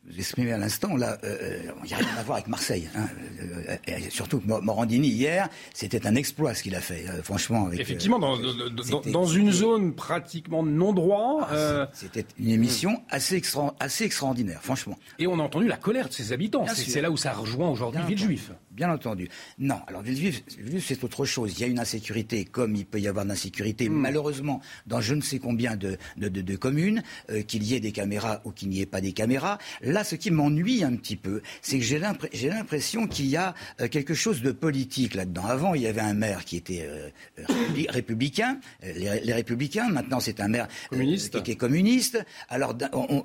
vous 0.08 0.16
exprimez 0.18 0.52
à 0.52 0.58
l'instant, 0.58 0.96
là, 0.96 1.18
il 1.22 1.28
euh, 1.28 1.62
n'y 1.84 1.92
euh, 1.92 1.96
a 1.96 1.98
rien 1.98 2.16
à 2.18 2.22
voir 2.22 2.38
avec 2.38 2.48
Marseille. 2.48 2.88
Hein. 2.96 3.06
Euh, 3.68 3.76
et 3.86 4.10
surtout 4.10 4.40
que 4.40 4.46
Morandini, 4.46 5.08
hier, 5.08 5.48
c'était 5.74 6.06
un 6.06 6.14
exploit 6.14 6.54
ce 6.54 6.62
qu'il 6.62 6.74
a 6.74 6.80
fait, 6.80 7.04
franchement. 7.22 7.66
Avec, 7.66 7.80
Effectivement, 7.80 8.18
dans, 8.18 8.36
dans, 9.06 9.26
une 9.26 9.52
zone 9.52 9.94
pratiquement 9.94 10.62
non-droit. 10.62 11.48
Ah, 11.50 11.90
c'était 11.92 12.24
une 12.38 12.50
émission 12.50 13.02
assez, 13.10 13.36
extra, 13.36 13.74
assez 13.78 14.04
extraordinaire, 14.04 14.60
franchement. 14.62 14.98
Et 15.18 15.26
on 15.26 15.38
a 15.38 15.42
entendu 15.42 15.68
la 15.68 15.76
colère 15.76 16.08
de 16.08 16.14
ses 16.14 16.32
habitants. 16.32 16.64
C'est 16.74 17.02
là 17.02 17.10
où 17.10 17.16
ça 17.16 17.32
rejoint 17.32 17.68
aujourd'hui 17.68 18.00
Villejuif. 18.06 18.52
Bien 18.70 18.90
entendu. 18.90 19.28
Non, 19.58 19.80
alors 19.86 20.02
Villejuif, 20.02 20.42
c'est 20.80 21.02
autre 21.04 21.24
chose. 21.24 21.54
Il 21.56 21.60
y 21.60 21.64
a 21.64 21.66
une 21.66 21.78
insécurité, 21.78 22.44
comme 22.44 22.76
il 22.76 22.86
peut 22.86 23.00
y 23.00 23.08
avoir 23.08 23.24
d'insécurité, 23.24 23.88
hmm. 23.88 23.94
malheureusement, 23.94 24.60
dans 24.86 25.00
je 25.00 25.14
ne 25.14 25.20
sais 25.20 25.38
combien 25.38 25.76
de, 25.76 25.98
de, 26.16 26.56
communes, 26.56 27.02
qu'il 27.46 27.64
y 27.64 27.74
ait 27.74 27.80
des 27.80 27.92
caméras 27.92 28.40
ou 28.44 28.50
qu'il 28.52 28.68
n'y 28.68 28.80
ait 28.80 28.86
pas 28.86 29.00
des 29.00 29.12
caméras. 29.12 29.58
Là, 29.82 30.04
ce 30.04 30.14
qui 30.14 30.30
m'ennuie 30.30 30.84
un 30.84 30.94
petit 30.96 31.16
peu, 31.16 31.42
c'est 31.62 31.78
que 31.78 31.84
j'ai 31.84 31.98
l'impression 31.98 33.06
qu'il 33.06 33.26
y 33.26 33.36
a 33.36 33.54
euh, 33.80 33.88
quelque 33.88 34.14
chose 34.14 34.42
de 34.42 34.52
politique 34.52 35.14
là-dedans. 35.14 35.44
Avant, 35.46 35.74
il 35.74 35.82
y 35.82 35.86
avait 35.86 36.00
un 36.00 36.14
maire 36.14 36.44
qui 36.44 36.56
était 36.56 36.86
euh, 36.88 37.10
républicain, 37.88 38.58
euh, 38.84 38.92
les, 39.22 39.32
républicains. 39.32 39.88
Maintenant, 39.88 40.20
c'est 40.20 40.40
un 40.40 40.48
maire 40.48 40.68
communiste. 40.88 41.42
qui 41.42 41.52
est 41.52 41.56
communiste. 41.56 42.24
Alors, 42.48 42.76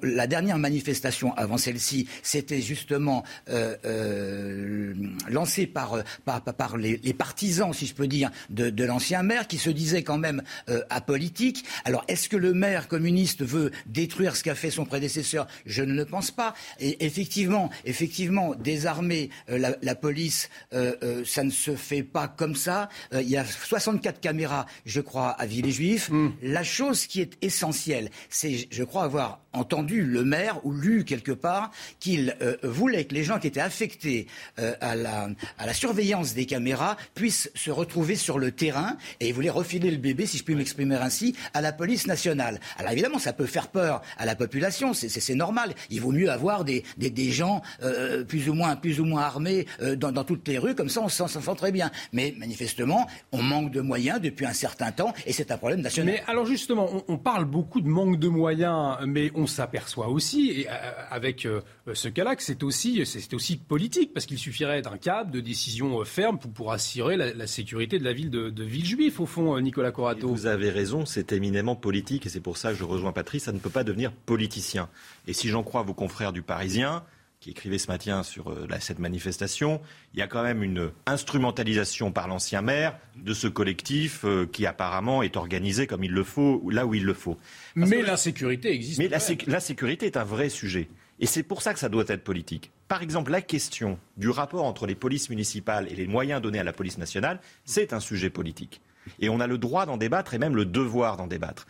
la 0.01 0.27
dernière 0.27 0.57
manifestation 0.57 1.33
avant 1.35 1.57
celle-ci, 1.57 2.07
c'était 2.23 2.61
justement 2.61 3.23
le 3.47 5.34
lancé 5.35 5.67
par, 5.67 5.97
par, 6.25 6.41
par 6.41 6.77
les, 6.77 6.99
les, 7.03 7.13
partisans, 7.13 7.73
si 7.73 7.85
je 7.85 7.93
peux 7.93 8.07
dire, 8.07 8.31
de, 8.49 8.69
de 8.69 8.83
l'ancien 8.83 9.21
maire, 9.23 9.47
qui 9.47 9.57
se 9.57 9.69
disait 9.69 10.03
quand 10.03 10.17
même 10.17 10.41
apolitique. 10.89 11.63
Alors, 11.83 12.03
est-ce 12.07 12.29
que 12.29 12.37
le 12.37 12.53
maire 12.53 12.87
communiste 12.87 13.43
veut 13.43 13.71
détruire 13.85 14.35
ce 14.35 14.43
qu'a 14.43 14.55
fait 14.55 14.71
son 14.71 14.85
prédécesseur? 14.85 15.47
Je 15.65 15.83
ne 15.83 15.93
le 15.93 16.05
pense 16.05 16.31
pas. 16.31 16.53
Et 16.79 17.05
effectivement, 17.05 17.69
effectivement, 17.85 18.55
désarmer 18.55 19.29
la, 19.47 19.75
la, 19.81 19.95
police, 19.95 20.49
ça 20.71 21.43
ne 21.43 21.51
se 21.51 21.75
fait 21.75 22.03
pas 22.03 22.27
comme 22.27 22.55
ça. 22.55 22.89
il 23.13 23.29
y 23.29 23.37
a 23.37 23.45
64 23.45 24.19
caméras, 24.19 24.65
je 24.85 25.01
crois, 25.01 25.29
à 25.29 25.45
Villers-Juif. 25.45 26.09
Mm. 26.09 26.31
La 26.43 26.63
chose 26.63 27.05
qui 27.05 27.21
est 27.21 27.37
essentielle, 27.41 28.09
c'est, 28.29 28.67
je 28.69 28.83
crois, 28.83 29.03
avoir 29.03 29.41
entendu 29.53 30.03
le 30.03 30.23
maire 30.23 30.59
ou 30.65 30.73
lu 30.73 31.05
quelque 31.05 31.31
part 31.31 31.71
qu'il 31.99 32.35
euh, 32.41 32.57
voulait 32.63 33.05
que 33.05 33.13
les 33.13 33.23
gens 33.23 33.39
qui 33.39 33.47
étaient 33.47 33.61
affectés 33.61 34.27
euh, 34.59 34.75
à, 34.81 34.95
la, 34.95 35.24
à 35.57 35.65
la 35.65 35.73
surveillance 35.73 36.33
des 36.33 36.45
caméras 36.45 36.97
puissent 37.13 37.49
se 37.55 37.71
retrouver 37.71 38.15
sur 38.15 38.39
le 38.39 38.51
terrain 38.51 38.97
et 39.19 39.29
il 39.29 39.33
voulait 39.33 39.49
refiler 39.49 39.91
le 39.91 39.97
bébé, 39.97 40.25
si 40.25 40.37
je 40.37 40.43
puis 40.43 40.55
m'exprimer 40.55 40.95
ainsi, 40.95 41.35
à 41.53 41.61
la 41.61 41.71
police 41.71 42.07
nationale. 42.07 42.59
Alors 42.77 42.91
évidemment, 42.91 43.19
ça 43.19 43.33
peut 43.33 43.45
faire 43.45 43.67
peur 43.69 44.01
à 44.17 44.25
la 44.25 44.35
population, 44.35 44.93
c'est 44.93 45.35
normal. 45.35 45.73
Il 45.89 46.01
vaut 46.01 46.11
mieux 46.11 46.29
avoir 46.29 46.63
des, 46.63 46.83
gens 47.31 47.61
euh, 47.83 48.23
plus, 48.23 48.49
ou 48.49 48.53
moins, 48.53 48.75
plus 48.75 48.99
ou 48.99 49.05
moins 49.05 49.21
armés 49.21 49.65
dans, 49.97 50.11
dans, 50.11 50.23
toutes 50.23 50.47
les 50.47 50.57
rues, 50.57 50.75
comme 50.75 50.89
ça 50.89 51.01
on 51.01 51.09
s'en 51.09 51.27
sent 51.27 51.55
très 51.57 51.71
bien. 51.71 51.91
Mais 52.13 52.33
manifestement, 52.37 53.07
on 53.31 53.41
manque 53.41 53.71
de 53.71 53.81
moyens 53.81 54.19
depuis 54.21 54.45
un 54.45 54.53
certain 54.53 54.91
temps 54.91 55.13
et 55.25 55.33
c'est 55.33 55.51
un 55.51 55.57
problème 55.57 55.81
national. 55.81 56.13
Mais 56.13 56.23
alors 56.27 56.45
justement, 56.45 56.89
on, 57.07 57.17
parle 57.17 57.45
beaucoup 57.45 57.81
de 57.81 57.87
manque 57.87 58.19
de 58.19 58.27
moyens, 58.27 58.97
mais 59.05 59.31
on 59.35 59.47
s'aperçoit 59.47 60.09
aussi, 60.09 60.51
et, 60.51 60.67
euh, 60.69 60.71
avec 61.09 61.45
euh, 61.45 61.61
ce 61.93 62.07
cas-là, 62.07 62.35
que 62.35 62.43
c'est 62.43 62.63
aussi, 62.63 63.05
c'est 63.05 63.33
aussi 63.33 63.57
politique, 63.57 64.13
parce 64.13 64.25
qu'il 64.25 64.39
suffirait 64.39 64.81
d'un 64.81 64.97
câble, 64.97 65.31
de 65.31 65.39
décision 65.39 66.01
euh, 66.01 66.03
ferme 66.03 66.39
pour, 66.39 66.51
pour 66.51 66.71
assurer 66.71 67.17
la, 67.17 67.33
la, 67.33 67.47
sécurité 67.47 67.99
de 67.99 68.03
la 68.03 68.13
ville 68.13 68.29
de, 68.29 68.49
de 68.49 68.63
Villejuif, 68.63 69.19
au 69.19 69.25
fond, 69.25 69.59
Nicolas 69.59 69.91
Corato. 69.91 70.27
vous 70.27 70.47
avez 70.47 70.69
raison, 70.69 71.05
c'est 71.05 71.31
éminemment 71.31 71.75
politique, 71.75 72.25
et 72.25 72.29
c'est 72.29 72.39
pour 72.39 72.57
ça 72.57 72.71
que 72.71 72.75
je 72.75 72.83
rejoins 72.83 73.11
Patrice, 73.11 73.43
ça 73.43 73.51
ne 73.51 73.59
peut 73.59 73.69
pas 73.69 73.83
devenir 73.83 74.11
politicien. 74.11 74.89
Et 75.27 75.33
si 75.33 75.49
j'en 75.49 75.63
crois 75.63 75.83
vos 75.83 75.93
confrères 75.93 76.33
du 76.33 76.41
Parisien, 76.41 77.03
qui 77.45 77.51
écrivait 77.51 77.77
ce 77.77 77.91
matin 77.91 78.23
sur 78.23 78.49
euh, 78.49 78.67
cette 78.79 78.97
manifestation, 78.97 79.79
il 80.15 80.19
y 80.19 80.23
a 80.23 80.27
quand 80.27 80.41
même 80.41 80.63
une 80.63 80.89
instrumentalisation 81.05 82.11
par 82.11 82.27
l'ancien 82.27 82.63
maire 82.63 82.97
de 83.17 83.35
ce 83.35 83.47
collectif 83.47 84.25
euh, 84.25 84.47
qui 84.51 84.65
apparemment 84.65 85.21
est 85.21 85.37
organisé 85.37 85.85
comme 85.85 86.03
il 86.03 86.11
le 86.11 86.23
faut, 86.23 86.67
là 86.71 86.87
où 86.87 86.95
il 86.95 87.03
le 87.03 87.13
faut. 87.13 87.37
mais 87.75 88.01
l'insécurité 88.01 88.73
existe. 88.73 88.97
Mais 88.97 89.09
la, 89.09 89.59
sécurité 89.59 90.07
est 90.07 90.17
un 90.17 90.23
vrai 90.23 90.49
sujet. 90.49 90.89
Et 91.19 91.25
c'est 91.25 91.43
pour 91.43 91.61
ça 91.61 91.73
que 91.73 91.79
ça 91.79 91.89
doit 91.89 92.03
être 92.07 92.23
politique. 92.23 92.71
Par 92.87 93.01
exemple, 93.01 93.31
la 93.31 93.41
question 93.41 93.97
du 94.17 94.29
rapport 94.29 94.65
entre 94.65 94.85
les 94.85 94.95
polices 94.95 95.29
municipales 95.29 95.87
et 95.89 95.95
les 95.95 96.07
moyens 96.07 96.41
donnés 96.41 96.59
à 96.59 96.63
la 96.63 96.73
police 96.73 96.97
nationale, 96.97 97.39
c'est 97.63 97.93
un 97.93 97.99
sujet 97.99 98.29
politique. 98.29 98.81
Et 99.19 99.29
on 99.29 99.39
a 99.39 99.47
le 99.47 99.57
droit 99.57 99.85
d'en 99.85 99.97
débattre 99.97 100.33
et 100.33 100.39
même 100.39 100.55
le 100.55 100.65
devoir 100.65 101.15
d'en 101.15 101.27
débattre 101.27 101.67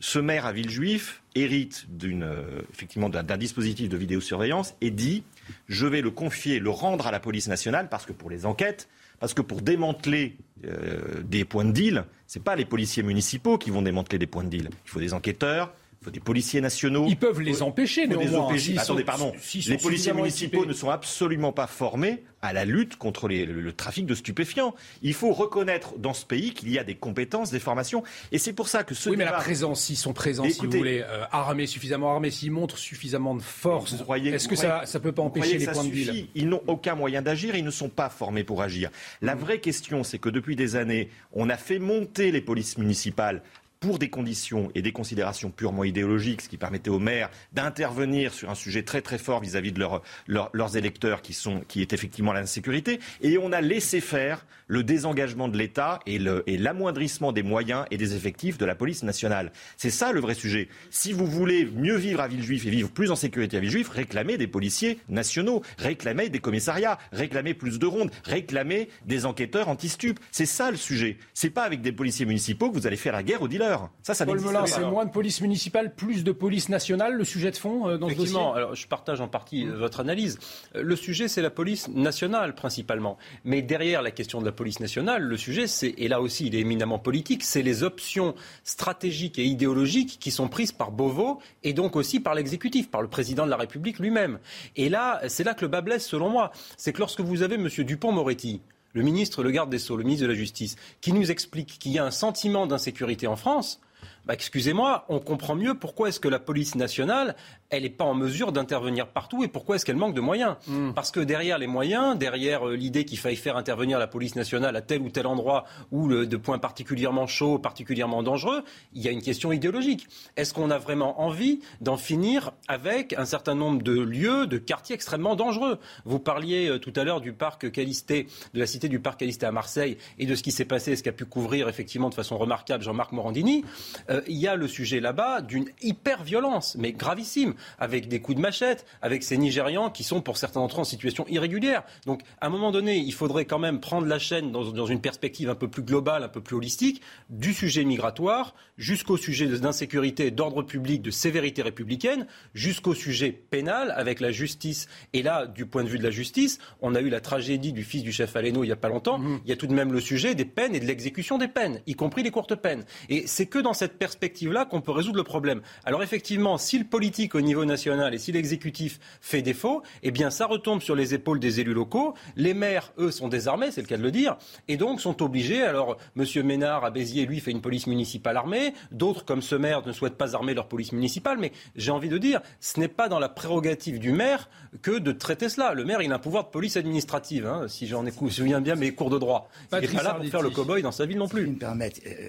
ce 0.00 0.18
maire 0.18 0.46
à 0.46 0.52
Villejuif 0.52 1.22
hérite 1.34 1.86
euh, 2.04 2.62
effectivement 2.72 3.08
d'un 3.08 3.36
dispositif 3.36 3.88
de 3.88 3.96
vidéosurveillance 3.96 4.74
et 4.80 4.90
dit 4.90 5.24
je 5.68 5.86
vais 5.86 6.00
le 6.00 6.10
confier, 6.10 6.58
le 6.58 6.70
rendre 6.70 7.06
à 7.06 7.10
la 7.10 7.20
police 7.20 7.48
nationale 7.48 7.88
parce 7.88 8.06
que 8.06 8.12
pour 8.12 8.30
les 8.30 8.46
enquêtes, 8.46 8.88
parce 9.18 9.34
que 9.34 9.42
pour 9.42 9.62
démanteler 9.62 10.36
euh, 10.64 11.22
des 11.22 11.44
points 11.44 11.64
de 11.64 11.72
deal, 11.72 12.04
ce 12.26 12.38
n'est 12.38 12.44
pas 12.44 12.56
les 12.56 12.64
policiers 12.64 13.02
municipaux 13.02 13.58
qui 13.58 13.70
vont 13.70 13.82
démanteler 13.82 14.18
des 14.18 14.26
points 14.26 14.44
de 14.44 14.50
deal. 14.50 14.70
Il 14.84 14.90
faut 14.90 15.00
des 15.00 15.14
enquêteurs, 15.14 15.72
faut 16.08 16.12
des 16.12 16.20
policiers 16.20 16.60
nationaux. 16.60 17.06
Ils 17.08 17.16
peuvent 17.16 17.40
les 17.40 17.62
empêcher, 17.62 18.06
néanmoins. 18.06 18.52
Les 18.52 18.78
Attendez, 18.78 19.04
pardon. 19.04 19.32
les 19.66 19.78
policiers 19.78 20.12
municipaux 20.12 20.66
ne 20.66 20.72
sont 20.72 20.90
absolument 20.90 21.52
pas 21.52 21.66
formés 21.66 22.22
à 22.42 22.52
la 22.52 22.64
lutte 22.64 22.96
contre 22.96 23.28
le, 23.28 23.72
trafic 23.72 24.06
de 24.06 24.14
stupéfiants. 24.14 24.74
Il 25.02 25.14
faut 25.14 25.32
reconnaître 25.32 25.98
dans 25.98 26.14
ce 26.14 26.24
pays 26.24 26.52
qu'il 26.52 26.70
y 26.70 26.78
a 26.78 26.84
des 26.84 26.94
compétences, 26.94 27.50
des 27.50 27.58
formations. 27.58 28.02
Et 28.32 28.38
c'est 28.38 28.52
pour 28.52 28.68
ça 28.68 28.84
que 28.84 28.94
ce 28.94 29.10
Oui, 29.10 29.16
mais 29.16 29.24
la 29.24 29.32
présence, 29.32 29.82
s'ils 29.82 29.96
sont 29.96 30.12
présents, 30.12 30.48
si 30.48 30.66
vous 30.66 30.70
voulez, 30.70 31.02
euh, 31.02 31.24
armés, 31.32 31.66
suffisamment 31.66 32.12
armés, 32.12 32.30
s'ils 32.30 32.52
montrent 32.52 32.78
suffisamment 32.78 33.34
de 33.34 33.42
force, 33.42 33.94
est-ce 33.94 34.48
que 34.48 34.56
ça 34.56 34.84
ne 34.92 34.98
peut 34.98 35.12
pas 35.12 35.22
empêcher 35.22 35.58
les 35.58 35.66
points 35.66 35.84
de 35.84 35.90
vie 35.90 36.28
Ils 36.34 36.48
n'ont 36.48 36.62
aucun 36.66 36.94
moyen 36.94 37.22
d'agir 37.22 37.54
et 37.54 37.58
ils 37.58 37.64
ne 37.64 37.70
sont 37.70 37.88
pas 37.88 38.08
formés 38.08 38.44
pour 38.44 38.62
agir. 38.62 38.90
La 39.20 39.34
mmh. 39.34 39.38
vraie 39.38 39.60
question, 39.60 40.04
c'est 40.04 40.18
que 40.18 40.28
depuis 40.28 40.56
des 40.56 40.76
années, 40.76 41.10
on 41.32 41.50
a 41.50 41.56
fait 41.56 41.78
monter 41.78 42.30
les 42.30 42.40
polices 42.40 42.78
municipales 42.78 43.42
pour 43.80 43.98
des 43.98 44.10
conditions 44.10 44.70
et 44.74 44.82
des 44.82 44.92
considérations 44.92 45.50
purement 45.50 45.84
idéologiques, 45.84 46.42
ce 46.42 46.48
qui 46.48 46.56
permettait 46.56 46.90
aux 46.90 46.98
maires 46.98 47.30
d'intervenir 47.52 48.34
sur 48.34 48.50
un 48.50 48.54
sujet 48.54 48.82
très 48.82 49.02
très 49.02 49.18
fort 49.18 49.40
vis-à-vis 49.40 49.72
de 49.72 49.84
leurs 50.26 50.76
électeurs 50.76 51.22
qui, 51.22 51.32
sont, 51.32 51.60
qui 51.68 51.80
est 51.82 51.92
effectivement 51.92 52.32
l'insécurité. 52.32 53.00
Et 53.20 53.38
on 53.38 53.52
a 53.52 53.60
laissé 53.60 54.00
faire 54.00 54.44
le 54.66 54.82
désengagement 54.82 55.48
de 55.48 55.56
l'État 55.56 56.00
et 56.06 56.18
l'amoindrissement 56.18 57.32
des 57.32 57.42
moyens 57.42 57.86
et 57.90 57.96
des 57.96 58.14
effectifs 58.14 58.58
de 58.58 58.66
la 58.66 58.74
police 58.74 59.02
nationale. 59.02 59.52
C'est 59.76 59.90
ça 59.90 60.12
le 60.12 60.20
vrai 60.20 60.34
sujet. 60.34 60.68
Si 60.90 61.12
vous 61.12 61.26
voulez 61.26 61.64
mieux 61.64 61.96
vivre 61.96 62.20
à 62.20 62.28
Villejuif 62.28 62.66
et 62.66 62.70
vivre 62.70 62.90
plus 62.90 63.10
en 63.10 63.16
sécurité 63.16 63.56
à 63.56 63.60
Villejuif, 63.60 63.88
réclamez 63.88 64.36
des 64.36 64.46
policiers 64.46 64.98
nationaux, 65.08 65.62
réclamez 65.78 66.28
des 66.28 66.40
commissariats, 66.40 66.98
réclamez 67.12 67.54
plus 67.54 67.78
de 67.78 67.86
rondes, 67.86 68.10
réclamez 68.24 68.88
des 69.06 69.24
enquêteurs 69.24 69.68
anti-stup. 69.68 70.18
C'est 70.30 70.46
ça 70.46 70.70
le 70.70 70.76
sujet. 70.76 71.16
C'est 71.32 71.50
pas 71.50 71.62
avec 71.62 71.80
des 71.80 71.92
policiers 71.92 72.26
municipaux 72.26 72.70
que 72.70 72.74
vous 72.74 72.86
allez 72.86 72.96
faire 72.96 73.12
la 73.14 73.22
guerre 73.22 73.42
aux 73.42 73.48
dealers. 73.48 73.67
Ça, 74.02 74.14
ça 74.14 74.26
Paul 74.26 74.40
Melun, 74.40 74.66
c'est 74.66 74.80
moins 74.80 75.04
de 75.04 75.10
police 75.10 75.40
municipale, 75.40 75.94
plus 75.94 76.24
de 76.24 76.32
police 76.32 76.68
nationale, 76.68 77.14
le 77.14 77.24
sujet 77.24 77.50
de 77.50 77.56
fond 77.56 77.88
euh, 77.88 77.98
dans 77.98 78.08
ce 78.08 78.14
dossier 78.14 78.38
alors 78.38 78.74
je 78.74 78.86
partage 78.86 79.20
en 79.20 79.28
partie 79.28 79.66
euh, 79.66 79.76
votre 79.76 80.00
analyse. 80.00 80.38
Euh, 80.74 80.82
le 80.82 80.96
sujet, 80.96 81.28
c'est 81.28 81.42
la 81.42 81.50
police 81.50 81.88
nationale 81.88 82.54
principalement. 82.54 83.18
Mais 83.44 83.62
derrière 83.62 84.02
la 84.02 84.10
question 84.10 84.40
de 84.40 84.46
la 84.46 84.52
police 84.52 84.80
nationale, 84.80 85.22
le 85.22 85.36
sujet, 85.36 85.66
c'est, 85.66 85.94
et 85.98 86.08
là 86.08 86.20
aussi 86.20 86.46
il 86.46 86.54
est 86.54 86.60
éminemment 86.60 86.98
politique, 86.98 87.42
c'est 87.44 87.62
les 87.62 87.82
options 87.82 88.34
stratégiques 88.64 89.38
et 89.38 89.44
idéologiques 89.44 90.18
qui 90.20 90.30
sont 90.30 90.48
prises 90.48 90.72
par 90.72 90.90
Beauvau 90.90 91.40
et 91.62 91.72
donc 91.72 91.96
aussi 91.96 92.20
par 92.20 92.34
l'exécutif, 92.34 92.90
par 92.90 93.02
le 93.02 93.08
président 93.08 93.44
de 93.44 93.50
la 93.50 93.56
République 93.56 93.98
lui-même. 93.98 94.38
Et 94.76 94.88
là, 94.88 95.20
c'est 95.28 95.44
là 95.44 95.54
que 95.54 95.62
le 95.62 95.68
bas 95.68 95.80
blesse, 95.80 96.06
selon 96.06 96.28
moi. 96.28 96.50
C'est 96.76 96.92
que 96.92 96.98
lorsque 96.98 97.20
vous 97.20 97.42
avez 97.42 97.56
M. 97.56 97.68
Dupont-Moretti, 97.68 98.60
le 98.92 99.02
ministre, 99.02 99.42
le 99.42 99.50
garde 99.50 99.70
des 99.70 99.78
Sceaux, 99.78 99.96
le 99.96 100.04
ministre 100.04 100.26
de 100.26 100.32
la 100.32 100.36
Justice, 100.36 100.76
qui 101.00 101.12
nous 101.12 101.30
explique 101.30 101.78
qu'il 101.78 101.92
y 101.92 101.98
a 101.98 102.04
un 102.04 102.10
sentiment 102.10 102.66
d'insécurité 102.66 103.26
en 103.26 103.36
France, 103.36 103.80
bah, 104.26 104.34
excusez-moi, 104.34 105.06
on 105.08 105.20
comprend 105.20 105.54
mieux 105.54 105.74
pourquoi 105.74 106.08
est-ce 106.08 106.20
que 106.20 106.28
la 106.28 106.38
police 106.38 106.74
nationale, 106.74 107.34
elle 107.70 107.82
n'est 107.82 107.90
pas 107.90 108.04
en 108.04 108.14
mesure 108.14 108.52
d'intervenir 108.52 109.08
partout 109.08 109.44
et 109.44 109.48
pourquoi 109.48 109.76
est-ce 109.76 109.84
qu'elle 109.84 109.96
manque 109.96 110.14
de 110.14 110.20
moyens? 110.20 110.56
Hmm. 110.66 110.92
Parce 110.94 111.10
que 111.10 111.20
derrière 111.20 111.58
les 111.58 111.66
moyens, 111.66 112.16
derrière 112.16 112.66
euh, 112.66 112.76
l'idée 112.76 113.04
qu'il 113.04 113.18
faille 113.18 113.36
faire 113.36 113.56
intervenir 113.56 113.98
la 113.98 114.06
police 114.06 114.36
nationale 114.36 114.74
à 114.76 114.80
tel 114.80 115.02
ou 115.02 115.10
tel 115.10 115.26
endroit 115.26 115.64
ou 115.90 116.08
de 116.08 116.36
points 116.36 116.58
particulièrement 116.58 117.26
chauds, 117.26 117.58
particulièrement 117.58 118.22
dangereux, 118.22 118.64
il 118.94 119.02
y 119.02 119.08
a 119.08 119.10
une 119.10 119.20
question 119.20 119.52
idéologique. 119.52 120.06
Est-ce 120.36 120.54
qu'on 120.54 120.70
a 120.70 120.78
vraiment 120.78 121.20
envie 121.20 121.60
d'en 121.80 121.96
finir 121.96 122.52
avec 122.68 123.12
un 123.18 123.26
certain 123.26 123.54
nombre 123.54 123.82
de 123.82 123.92
lieux, 123.92 124.46
de 124.46 124.56
quartiers 124.56 124.94
extrêmement 124.94 125.36
dangereux? 125.36 125.78
Vous 126.04 126.18
parliez 126.18 126.68
euh, 126.68 126.78
tout 126.78 126.92
à 126.96 127.04
l'heure 127.04 127.20
du 127.20 127.32
parc 127.32 127.70
Calisté, 127.70 128.28
de 128.54 128.60
la 128.60 128.66
cité 128.66 128.88
du 128.88 129.00
parc 129.00 129.20
Calisté 129.20 129.44
à 129.44 129.52
Marseille 129.52 129.98
et 130.18 130.24
de 130.24 130.34
ce 130.34 130.42
qui 130.42 130.52
s'est 130.52 130.64
passé, 130.64 130.96
ce 130.96 131.02
qu'a 131.02 131.12
pu 131.12 131.26
couvrir 131.26 131.68
effectivement 131.68 132.08
de 132.08 132.14
façon 132.14 132.38
remarquable 132.38 132.82
Jean-Marc 132.82 133.12
Morandini. 133.12 133.64
Euh, 134.08 134.22
il 134.26 134.36
y 134.36 134.48
a 134.48 134.56
le 134.56 134.68
sujet 134.68 135.00
là-bas 135.00 135.42
d'une 135.42 135.66
hyper-violence, 135.82 136.76
mais 136.78 136.92
gravissime 136.92 137.54
avec 137.78 138.08
des 138.08 138.20
coups 138.20 138.36
de 138.36 138.42
machette, 138.42 138.86
avec 139.02 139.22
ces 139.22 139.36
Nigérians 139.36 139.90
qui 139.90 140.04
sont 140.04 140.20
pour 140.20 140.36
certains 140.36 140.60
d'entre 140.60 140.78
eux 140.78 140.80
en 140.80 140.84
situation 140.84 141.26
irrégulière. 141.28 141.82
Donc, 142.06 142.22
à 142.40 142.46
un 142.46 142.50
moment 142.50 142.70
donné, 142.70 142.96
il 142.96 143.12
faudrait 143.12 143.44
quand 143.44 143.58
même 143.58 143.80
prendre 143.80 144.06
la 144.06 144.18
chaîne 144.18 144.52
dans, 144.52 144.64
dans 144.70 144.86
une 144.86 145.00
perspective 145.00 145.50
un 145.50 145.54
peu 145.54 145.68
plus 145.68 145.82
globale, 145.82 146.22
un 146.22 146.28
peu 146.28 146.40
plus 146.40 146.56
holistique, 146.56 147.02
du 147.30 147.52
sujet 147.52 147.84
migratoire 147.84 148.54
jusqu'au 148.76 149.16
sujet 149.16 149.46
d'insécurité, 149.46 150.30
d'ordre 150.30 150.62
public, 150.62 151.02
de 151.02 151.10
sévérité 151.10 151.62
républicaine, 151.62 152.26
jusqu'au 152.54 152.94
sujet 152.94 153.32
pénal 153.32 153.92
avec 153.96 154.20
la 154.20 154.30
justice. 154.30 154.88
Et 155.12 155.22
là, 155.22 155.46
du 155.46 155.66
point 155.66 155.84
de 155.84 155.88
vue 155.88 155.98
de 155.98 156.04
la 156.04 156.10
justice, 156.10 156.58
on 156.80 156.94
a 156.94 157.00
eu 157.00 157.08
la 157.08 157.20
tragédie 157.20 157.72
du 157.72 157.82
fils 157.82 158.02
du 158.02 158.12
chef 158.12 158.36
Aleno 158.36 158.62
il 158.62 158.68
n'y 158.68 158.72
a 158.72 158.76
pas 158.76 158.88
longtemps. 158.88 159.18
Mmh. 159.18 159.40
Il 159.44 159.50
y 159.50 159.52
a 159.52 159.56
tout 159.56 159.66
de 159.66 159.74
même 159.74 159.92
le 159.92 160.00
sujet 160.00 160.34
des 160.34 160.44
peines 160.44 160.74
et 160.74 160.80
de 160.80 160.86
l'exécution 160.86 161.38
des 161.38 161.48
peines, 161.48 161.80
y 161.86 161.94
compris 161.94 162.22
les 162.22 162.30
courtes 162.30 162.54
peines. 162.54 162.84
Et 163.08 163.26
c'est 163.26 163.46
que 163.46 163.58
dans 163.58 163.72
cette 163.72 163.98
perspective-là 163.98 164.64
qu'on 164.64 164.80
peut 164.80 164.92
résoudre 164.92 165.16
le 165.16 165.24
problème. 165.24 165.60
Alors 165.84 166.02
effectivement, 166.02 166.58
si 166.58 166.78
le 166.78 166.84
politique 166.84 167.34
au 167.34 167.40
niveau 167.48 167.64
national 167.64 168.14
et 168.14 168.18
si 168.18 168.30
l'exécutif 168.30 169.00
fait 169.20 169.42
défaut, 169.42 169.82
eh 170.02 170.10
bien 170.10 170.30
ça 170.30 170.46
retombe 170.46 170.80
sur 170.80 170.94
les 170.94 171.14
épaules 171.14 171.40
des 171.40 171.60
élus 171.60 171.74
locaux. 171.74 172.14
Les 172.36 172.54
maires, 172.54 172.92
eux, 172.98 173.10
sont 173.10 173.28
désarmés, 173.28 173.70
c'est 173.70 173.80
le 173.80 173.86
cas 173.86 173.96
de 173.96 174.02
le 174.02 174.10
dire, 174.10 174.36
et 174.68 174.76
donc 174.76 175.00
sont 175.00 175.22
obligés. 175.22 175.62
Alors, 175.62 175.96
M. 176.16 176.24
Ménard 176.44 176.84
à 176.84 176.90
Béziers, 176.90 177.26
lui, 177.26 177.40
fait 177.40 177.50
une 177.50 177.60
police 177.60 177.86
municipale 177.86 178.36
armée. 178.36 178.74
D'autres, 178.92 179.24
comme 179.24 179.42
ce 179.42 179.54
maire, 179.54 179.86
ne 179.86 179.92
souhaitent 179.92 180.16
pas 180.16 180.34
armer 180.36 180.54
leur 180.54 180.68
police 180.68 180.92
municipale. 180.92 181.38
Mais 181.38 181.52
j'ai 181.74 181.90
envie 181.90 182.08
de 182.08 182.18
dire, 182.18 182.40
ce 182.60 182.78
n'est 182.78 182.88
pas 182.88 183.08
dans 183.08 183.18
la 183.18 183.28
prérogative 183.28 183.98
du 183.98 184.12
maire 184.12 184.48
que 184.82 184.98
de 184.98 185.12
traiter 185.12 185.48
cela. 185.48 185.74
Le 185.74 185.84
maire, 185.84 186.02
il 186.02 186.12
a 186.12 186.16
un 186.16 186.18
pouvoir 186.18 186.44
de 186.44 186.50
police 186.50 186.76
administrative, 186.76 187.46
hein, 187.46 187.66
si 187.68 187.86
j'en 187.86 188.04
ai 188.06 188.12
souviens 188.30 188.60
bien 188.60 188.74
mes 188.74 188.92
cours 188.92 189.10
de 189.10 189.18
droit. 189.18 189.48
Il 189.72 189.80
n'est 189.80 189.88
pas 189.88 190.02
là 190.02 190.14
pour 190.14 190.26
faire 190.26 190.42
le 190.42 190.50
cow-boy 190.50 190.82
dans 190.82 190.92
sa 190.92 191.06
ville 191.06 191.18
non 191.18 191.28
plus. 191.28 191.44
Si 191.44 191.50
me 191.50 191.58
permettre, 191.58 192.00
euh, 192.06 192.28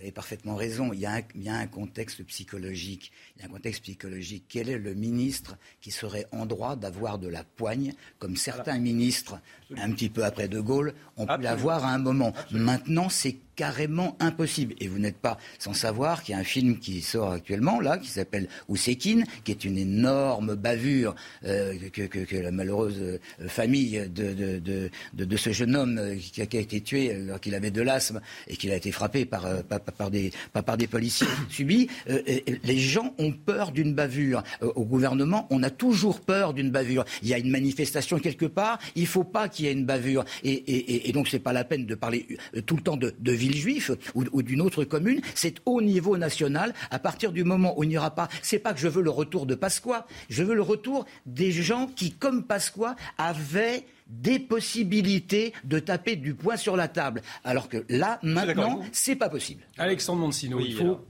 Vous 0.00 0.04
avez 0.04 0.12
parfaitement 0.12 0.56
raison. 0.56 0.94
Il 0.94 1.00
y, 1.00 1.04
a 1.04 1.16
un, 1.16 1.20
il 1.34 1.42
y, 1.42 1.50
a 1.50 1.56
un, 1.56 1.66
contexte 1.66 2.24
psychologique. 2.24 3.12
Il 3.36 3.42
y 3.42 3.44
a 3.44 3.48
un 3.48 3.50
contexte 3.50 3.82
psychologique. 3.82 4.46
Quel 4.48 4.70
est 4.70 4.78
le 4.78 4.94
ministre 4.94 5.58
qui 5.82 5.90
serait 5.90 6.24
en 6.32 6.46
droit 6.46 6.74
d'avoir 6.74 7.18
de 7.18 7.28
la 7.28 7.44
poigne, 7.44 7.92
comme 8.18 8.34
certains 8.34 8.78
ministres, 8.78 9.38
un 9.76 9.92
petit 9.92 10.08
peu 10.08 10.24
après 10.24 10.48
De 10.48 10.58
Gaulle, 10.58 10.94
ont 11.18 11.26
pu 11.26 11.42
l'avoir 11.42 11.84
à 11.84 11.92
un 11.92 11.98
moment? 11.98 12.32
Maintenant, 12.50 13.10
c'est 13.10 13.36
carrément 13.60 14.16
impossible. 14.20 14.74
Et 14.80 14.88
vous 14.88 14.98
n'êtes 14.98 15.18
pas 15.18 15.36
sans 15.58 15.74
savoir 15.74 16.22
qu'il 16.22 16.32
y 16.34 16.38
a 16.38 16.40
un 16.40 16.44
film 16.44 16.78
qui 16.78 17.02
sort 17.02 17.32
actuellement, 17.32 17.78
là, 17.78 17.98
qui 17.98 18.08
s'appelle 18.08 18.48
Oussekine, 18.68 19.26
qui 19.44 19.50
est 19.50 19.66
une 19.66 19.76
énorme 19.76 20.54
bavure 20.54 21.14
euh, 21.44 21.74
que, 21.92 22.36
la 22.36 22.52
malheureuse 22.52 22.96
euh, 23.02 23.18
famille 23.48 24.08
de, 24.08 24.60
de, 24.60 24.90
de, 25.12 25.36
ce 25.36 25.50
jeune 25.52 25.76
homme 25.76 25.98
euh, 25.98 26.16
qui 26.16 26.40
a, 26.40 26.44
été 26.44 26.80
tué 26.80 27.12
alors 27.12 27.38
qu'il 27.38 27.54
avait 27.54 27.70
de 27.70 27.82
l'asthme 27.82 28.22
et 28.48 28.56
qu'il 28.56 28.70
a 28.70 28.76
été 28.76 28.92
frappé 28.92 29.26
par, 29.26 29.62
par, 29.64 29.80
par, 29.80 30.10
des, 30.10 30.32
par, 30.54 30.78
des 30.78 30.86
policiers 30.86 31.26
subis. 31.50 31.90
Euh, 32.08 32.22
les 32.64 32.78
gens 32.78 33.14
ont 33.18 33.32
peur 33.32 33.72
d'une 33.72 33.92
bavure. 33.92 34.42
Au 34.62 34.86
gouvernement, 34.86 35.46
on 35.50 35.62
a 35.62 35.68
toujours 35.68 36.20
peur 36.22 36.54
d'une 36.54 36.70
bavure. 36.70 37.04
Il 37.22 37.28
y 37.28 37.34
a 37.34 37.38
une 37.38 37.50
manifestation 37.50 38.18
quelque 38.20 38.46
part, 38.46 38.78
il 38.94 39.02
ne 39.02 39.06
faut 39.06 39.24
pas 39.24 39.50
qu'il 39.50 39.66
y 39.66 39.68
ait 39.68 39.72
une 39.72 39.84
bavure. 39.84 40.24
Et 40.44 41.12
donc, 41.12 41.28
ce 41.28 41.36
n'est 41.36 41.42
pas 41.42 41.52
la 41.52 41.64
peine 41.64 41.84
de 41.84 41.94
parler 41.94 42.26
tout 42.64 42.76
le 42.76 42.82
temps 42.82 42.96
de, 42.96 43.14
de 43.18 43.32
ville 43.50 43.60
juif 43.60 43.90
ou, 44.14 44.42
d'une 44.42 44.60
autre 44.60 44.84
commune, 44.84 45.20
c'est 45.34 45.56
au 45.66 45.82
niveau 45.82 46.16
national, 46.16 46.74
à 46.90 46.98
partir 46.98 47.32
du 47.32 47.44
moment 47.44 47.78
où 47.78 47.84
il 47.84 47.88
n'y 47.88 47.98
aura 47.98 48.14
pas, 48.14 48.28
c'est 48.42 48.58
pas 48.58 48.72
que 48.72 48.80
je 48.80 48.88
veux 48.88 49.02
le 49.02 49.10
retour 49.10 49.46
de 49.46 49.54
Pasqua, 49.54 50.06
je 50.28 50.42
veux 50.42 50.54
le 50.54 50.62
retour 50.62 51.06
des 51.26 51.50
gens 51.50 51.86
qui, 51.86 52.12
comme 52.12 52.44
Pasqua, 52.44 52.96
avaient 53.18 53.84
des 54.06 54.38
possibilités 54.38 55.52
de 55.64 55.78
taper 55.78 56.16
du 56.16 56.34
poing 56.34 56.56
sur 56.56 56.76
la 56.76 56.88
table. 56.88 57.22
Alors 57.44 57.68
que 57.68 57.84
là, 57.88 58.18
maintenant, 58.22 58.80
c'est 58.92 59.16
pas 59.16 59.28
possible. 59.28 59.62
Alexandre 59.78 60.20
Mancino, 60.20 60.58
il 60.60 60.74
faut 60.74 61.00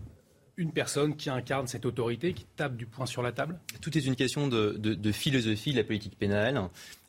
une 0.56 0.72
personne 0.72 1.16
qui 1.16 1.30
incarne 1.30 1.66
cette 1.66 1.86
autorité, 1.86 2.34
qui 2.34 2.44
tape 2.56 2.76
du 2.76 2.84
poing 2.84 3.06
sur 3.06 3.22
la 3.22 3.32
table 3.32 3.58
Tout 3.80 3.96
est 3.96 4.04
une 4.04 4.14
question 4.14 4.46
de, 4.46 5.12
philosophie 5.12 5.72
de 5.72 5.78
la 5.78 5.84
politique 5.84 6.18
pénale. 6.18 6.60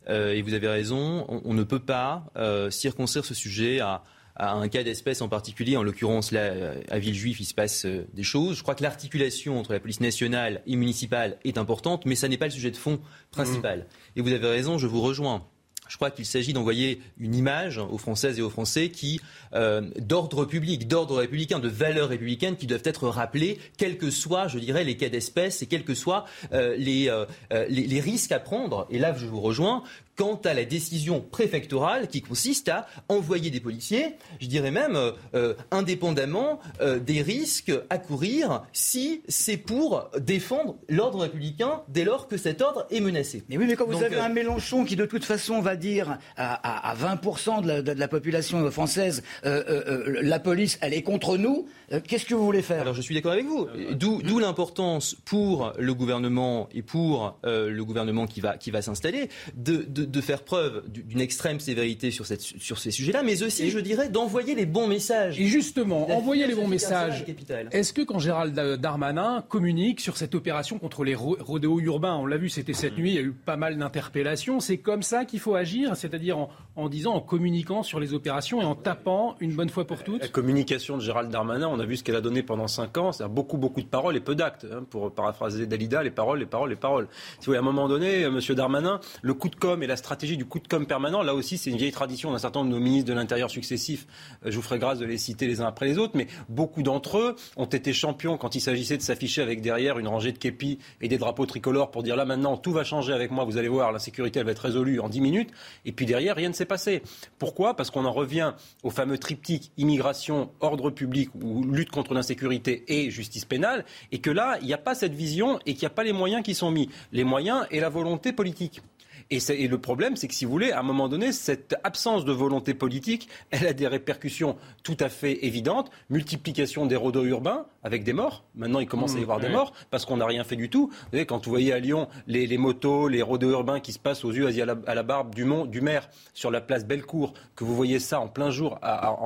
Euh, 0.08 0.32
et 0.32 0.42
vous 0.42 0.54
avez 0.54 0.68
raison, 0.68 1.26
on, 1.28 1.54
ne 1.54 1.62
peut 1.62 1.78
pas 1.78 2.24
euh, 2.36 2.70
circonscrire 2.70 3.24
ce 3.24 3.34
sujet 3.34 3.80
à, 3.80 4.02
à 4.36 4.52
un 4.52 4.68
cas 4.68 4.82
d'espèce 4.82 5.20
en 5.22 5.28
particulier. 5.28 5.76
En 5.76 5.82
l'occurrence, 5.82 6.32
là, 6.32 6.74
à 6.90 6.98
Villejuif, 6.98 7.40
il 7.40 7.44
se 7.44 7.54
passe 7.54 7.84
euh, 7.84 8.06
des 8.14 8.22
choses. 8.22 8.56
Je 8.56 8.62
crois 8.62 8.74
que 8.74 8.82
l'articulation 8.82 9.58
entre 9.58 9.72
la 9.72 9.80
police 9.80 10.00
nationale 10.00 10.62
et 10.66 10.76
municipale 10.76 11.38
est 11.44 11.58
importante, 11.58 12.06
mais 12.06 12.14
ça 12.14 12.28
n'est 12.28 12.38
pas 12.38 12.46
le 12.46 12.52
sujet 12.52 12.70
de 12.70 12.76
fond 12.76 13.00
principal. 13.30 13.80
Mmh. 13.80 14.18
Et 14.18 14.22
vous 14.22 14.32
avez 14.32 14.48
raison, 14.48 14.78
je 14.78 14.86
vous 14.86 15.00
rejoins. 15.00 15.46
Je 15.92 15.98
crois 15.98 16.10
qu'il 16.10 16.24
s'agit 16.24 16.54
d'envoyer 16.54 17.02
une 17.18 17.34
image 17.34 17.76
aux 17.76 17.98
Françaises 17.98 18.38
et 18.38 18.42
aux 18.42 18.48
Français 18.48 18.88
qui, 18.88 19.20
euh, 19.52 19.82
d'ordre 19.98 20.46
public, 20.46 20.88
d'ordre 20.88 21.18
républicain, 21.18 21.58
de 21.58 21.68
valeurs 21.68 22.08
républicaines 22.08 22.56
qui 22.56 22.66
doivent 22.66 22.80
être 22.86 23.08
rappelées, 23.08 23.58
quels 23.76 23.98
que 23.98 24.08
soient, 24.08 24.48
je 24.48 24.58
dirais, 24.58 24.84
les 24.84 24.96
cas 24.96 25.10
d'espèce 25.10 25.60
et 25.60 25.66
quels 25.66 25.84
que 25.84 25.94
soient 25.94 26.24
euh, 26.54 26.76
les, 26.78 27.10
euh, 27.10 27.26
les, 27.68 27.86
les, 27.86 28.00
risques 28.00 28.32
à 28.32 28.40
prendre. 28.40 28.86
Et 28.88 28.98
là, 28.98 29.14
je 29.14 29.26
vous 29.26 29.42
rejoins 29.42 29.82
quant 30.16 30.40
à 30.44 30.54
la 30.54 30.64
décision 30.64 31.20
préfectorale 31.20 32.08
qui 32.08 32.22
consiste 32.22 32.68
à 32.68 32.86
envoyer 33.08 33.50
des 33.50 33.60
policiers, 33.60 34.14
je 34.40 34.46
dirais 34.46 34.70
même 34.70 34.98
euh, 35.34 35.54
indépendamment 35.70 36.60
euh, 36.80 36.98
des 36.98 37.22
risques 37.22 37.72
à 37.90 37.98
courir 37.98 38.62
si 38.72 39.22
c'est 39.28 39.56
pour 39.56 40.10
défendre 40.18 40.76
l'ordre 40.88 41.20
républicain 41.20 41.82
dès 41.88 42.04
lors 42.04 42.28
que 42.28 42.36
cet 42.36 42.60
ordre 42.60 42.86
est 42.90 43.00
menacé. 43.00 43.42
Mais 43.48 43.56
oui, 43.56 43.64
mais 43.66 43.76
quand 43.76 43.86
vous 43.86 44.02
avez 44.02 44.16
euh, 44.16 44.24
un 44.24 44.28
Mélenchon 44.28 44.84
qui 44.84 44.96
de 44.96 45.06
toute 45.06 45.24
façon 45.24 45.60
va 45.60 45.76
dire 45.82 46.18
à, 46.36 46.54
à, 46.54 46.90
à 46.90 46.94
20% 46.94 47.62
de 47.62 47.68
la, 47.68 47.82
de 47.82 47.92
la, 47.92 48.08
population 48.08 48.70
française 48.70 49.22
la 49.42 50.38
police, 50.38 50.78
elle 50.80 50.94
est 50.94 51.02
contre 51.02 51.36
nous, 51.36 51.66
qu'est-ce 52.06 52.26
que 52.26 52.34
vous 52.34 52.44
voulez 52.44 52.62
faire? 52.62 52.82
Alors 52.82 52.94
je 52.94 53.02
suis 53.02 53.14
d'accord 53.14 53.32
avec 53.32 53.46
vous. 53.46 53.66
D'où 53.92 54.38
l'importance 54.38 55.16
pour 55.24 55.72
le 55.78 55.94
gouvernement 55.94 56.68
et 56.72 56.82
pour 56.82 57.38
le 57.44 57.82
gouvernement 57.82 58.26
qui 58.26 58.40
va, 58.40 58.56
qui 58.56 58.70
va 58.70 58.82
s'installer 58.82 59.28
de, 59.56 59.84
de 59.88 60.02
de, 60.06 60.20
faire 60.20 60.42
preuve 60.42 60.84
d'une 60.88 61.20
extrême 61.20 61.60
sévérité 61.60 62.10
sur, 62.10 62.26
cette, 62.26 62.40
sur 62.40 62.78
ces 62.78 62.90
sujets-là, 62.90 63.22
mais 63.22 63.42
aussi, 63.42 63.70
je 63.70 63.78
dirais, 63.78 64.08
d'envoyer 64.08 64.54
les 64.54 64.66
bons 64.66 64.86
messages. 64.86 65.40
Et 65.40 65.46
justement, 65.46 66.10
envoyer 66.10 66.46
les 66.46 66.54
bons 66.54 66.68
messages. 66.68 67.24
Est-ce 67.70 67.92
que 67.92 68.02
quand 68.02 68.18
Gérald 68.18 68.54
Darmanin 68.80 69.44
communique 69.48 70.00
sur 70.00 70.16
cette 70.16 70.34
opération 70.34 70.78
contre 70.78 71.04
les 71.04 71.14
rodéos 71.14 71.80
urbains, 71.80 72.16
on 72.16 72.26
l'a 72.26 72.36
vu, 72.36 72.48
c'était 72.48 72.72
cette 72.72 72.96
nuit, 72.96 73.10
il 73.10 73.14
y 73.14 73.18
a 73.18 73.22
eu 73.22 73.32
pas 73.32 73.56
mal 73.56 73.76
d'interpellations, 73.76 74.60
c'est 74.60 74.78
comme 74.78 75.02
ça 75.02 75.24
qu'il 75.24 75.40
faut 75.40 75.54
agir, 75.54 75.61
c'est-à-dire 75.94 76.38
en, 76.38 76.50
en, 76.76 76.88
disant, 76.88 77.14
en 77.14 77.20
communiquant 77.20 77.82
sur 77.82 78.00
les 78.00 78.14
opérations 78.14 78.60
et 78.60 78.64
en 78.64 78.74
tapant 78.74 79.36
une 79.40 79.52
bonne 79.52 79.68
fois 79.68 79.86
pour 79.86 80.02
toutes 80.02 80.22
La 80.22 80.28
communication 80.28 80.96
de 80.96 81.02
Gérald 81.02 81.30
Darmanin, 81.30 81.68
on 81.68 81.80
a 81.80 81.86
vu 81.86 81.96
ce 81.96 82.04
qu'elle 82.04 82.16
a 82.16 82.20
donné 82.20 82.42
pendant 82.42 82.68
5 82.68 82.98
ans, 82.98 83.12
c'est 83.12 83.26
beaucoup, 83.28 83.58
beaucoup 83.58 83.80
de 83.80 83.86
paroles 83.86 84.16
et 84.16 84.20
peu 84.20 84.34
d'actes. 84.34 84.66
Hein, 84.70 84.84
pour 84.88 85.12
paraphraser 85.12 85.66
Dalida, 85.66 86.02
les 86.02 86.10
paroles, 86.10 86.38
les 86.38 86.46
paroles, 86.46 86.70
les 86.70 86.76
paroles. 86.76 87.08
Si 87.12 87.38
vous 87.38 87.46
voulez, 87.46 87.58
à 87.58 87.60
un 87.60 87.64
moment 87.64 87.88
donné, 87.88 88.22
M. 88.22 88.40
Darmanin, 88.50 89.00
le 89.22 89.34
coup 89.34 89.48
de 89.48 89.56
com' 89.56 89.82
et 89.82 89.86
la 89.86 89.96
stratégie 89.96 90.36
du 90.36 90.44
coup 90.44 90.58
de 90.58 90.68
com 90.68 90.86
permanent, 90.86 91.22
là 91.22 91.34
aussi, 91.34 91.58
c'est 91.58 91.70
une 91.70 91.76
vieille 91.76 91.92
tradition 91.92 92.32
d'un 92.32 92.38
certain 92.38 92.60
nombre 92.60 92.72
de 92.72 92.76
nos 92.76 92.82
ministres 92.82 93.08
de 93.08 93.14
l'Intérieur 93.14 93.50
successifs. 93.50 94.06
Euh, 94.44 94.50
je 94.50 94.56
vous 94.56 94.62
ferai 94.62 94.78
grâce 94.78 94.98
de 94.98 95.06
les 95.06 95.18
citer 95.18 95.46
les 95.46 95.60
uns 95.60 95.66
après 95.66 95.86
les 95.86 95.98
autres, 95.98 96.12
mais 96.14 96.26
beaucoup 96.48 96.82
d'entre 96.82 97.18
eux 97.18 97.36
ont 97.56 97.66
été 97.66 97.92
champions 97.92 98.36
quand 98.36 98.54
il 98.54 98.60
s'agissait 98.60 98.96
de 98.96 99.02
s'afficher 99.02 99.42
avec 99.42 99.60
derrière 99.60 99.98
une 99.98 100.08
rangée 100.08 100.32
de 100.32 100.38
képis 100.38 100.78
et 101.00 101.08
des 101.08 101.18
drapeaux 101.18 101.46
tricolores 101.46 101.90
pour 101.90 102.02
dire 102.02 102.16
là 102.16 102.24
maintenant 102.24 102.56
tout 102.56 102.72
va 102.72 102.84
changer 102.84 103.12
avec 103.12 103.30
moi, 103.30 103.44
vous 103.44 103.58
allez 103.58 103.68
voir, 103.68 103.92
l'insécurité 103.92 104.40
elle 104.40 104.46
va 104.46 104.52
être 104.52 104.58
résolue 104.60 105.00
en 105.00 105.08
10 105.08 105.20
minutes. 105.20 105.50
Et 105.84 105.92
puis 105.92 106.06
derrière, 106.06 106.36
rien 106.36 106.48
ne 106.48 106.54
s'est 106.54 106.64
passé. 106.64 107.02
Pourquoi? 107.38 107.76
Parce 107.76 107.90
qu'on 107.90 108.04
en 108.04 108.12
revient 108.12 108.52
au 108.82 108.90
fameux 108.90 109.18
triptyque 109.18 109.72
immigration, 109.76 110.50
ordre 110.60 110.90
public 110.90 111.30
ou 111.34 111.64
lutte 111.64 111.90
contre 111.90 112.14
l'insécurité 112.14 112.84
et 112.88 113.10
justice 113.10 113.44
pénale, 113.44 113.84
et 114.10 114.20
que 114.20 114.30
là, 114.30 114.58
il 114.60 114.66
n'y 114.66 114.74
a 114.74 114.78
pas 114.78 114.94
cette 114.94 115.14
vision 115.14 115.58
et 115.66 115.74
qu'il 115.74 115.82
n'y 115.82 115.92
a 115.92 115.94
pas 115.94 116.04
les 116.04 116.12
moyens 116.12 116.42
qui 116.42 116.54
sont 116.54 116.70
mis. 116.70 116.88
Les 117.12 117.24
moyens 117.24 117.66
et 117.70 117.80
la 117.80 117.88
volonté 117.88 118.32
politique. 118.32 118.82
Et, 119.30 119.68
le 119.68 119.78
problème, 119.78 120.16
c'est 120.16 120.28
que 120.28 120.34
si 120.34 120.44
vous 120.44 120.50
voulez, 120.50 120.72
à 120.72 120.80
un 120.80 120.82
moment 120.82 121.08
donné, 121.08 121.32
cette 121.32 121.74
absence 121.84 122.24
de 122.24 122.32
volonté 122.32 122.74
politique, 122.74 123.28
elle 123.50 123.66
a 123.66 123.72
des 123.72 123.86
répercussions 123.86 124.56
tout 124.82 124.96
à 125.00 125.08
fait 125.08 125.44
évidentes. 125.44 125.90
Multiplication 126.10 126.86
des 126.86 126.96
rodeaux 126.96 127.24
urbains 127.24 127.66
avec 127.82 128.04
des 128.04 128.12
morts. 128.12 128.44
Maintenant, 128.54 128.80
il 128.80 128.86
commence 128.86 129.14
à 129.14 129.16
y 129.16 129.20
mmh, 129.20 129.22
avoir 129.22 129.40
des 129.40 129.48
morts 129.48 129.72
parce 129.90 130.04
qu'on 130.04 130.18
n'a 130.18 130.26
rien 130.26 130.44
fait 130.44 130.56
du 130.56 130.70
tout. 130.70 130.88
Vous 130.88 131.08
voyez, 131.10 131.26
quand 131.26 131.44
vous 131.44 131.50
voyez 131.50 131.72
à 131.72 131.78
Lyon 131.78 132.08
les, 132.26 132.58
motos, 132.58 133.08
les 133.08 133.22
rodeaux 133.22 133.50
urbains 133.50 133.80
qui 133.80 133.92
se 133.92 133.98
passent 133.98 134.24
aux 134.24 134.32
yeux 134.32 134.46
à 134.46 134.64
la, 134.64 134.76
à 134.86 134.94
la 134.94 135.02
barbe 135.02 135.34
du, 135.34 135.44
mont, 135.44 135.66
du 135.66 135.80
maire 135.80 136.08
sur 136.34 136.50
la 136.50 136.60
place 136.60 136.84
Bellecour, 136.84 137.34
que 137.56 137.64
vous 137.64 137.74
voyez 137.74 137.98
ça 137.98 138.20
en 138.20 138.28
plein 138.28 138.50
jour 138.50 138.78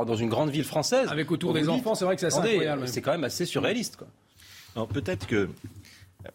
dans 0.06 0.16
une 0.16 0.28
grande 0.28 0.50
ville 0.50 0.64
française. 0.64 1.08
Avec 1.10 1.30
autour 1.30 1.52
des 1.52 1.68
enfants, 1.68 1.94
c'est 1.94 2.04
vrai 2.04 2.16
que 2.16 2.20
c'est 2.20 2.34
incroyable. 2.34 2.88
C'est 2.88 3.02
quand 3.02 3.12
même 3.12 3.24
assez 3.24 3.44
surréaliste. 3.44 3.96
Quoi. 3.96 4.86
peut-être 4.86 5.26
que 5.26 5.48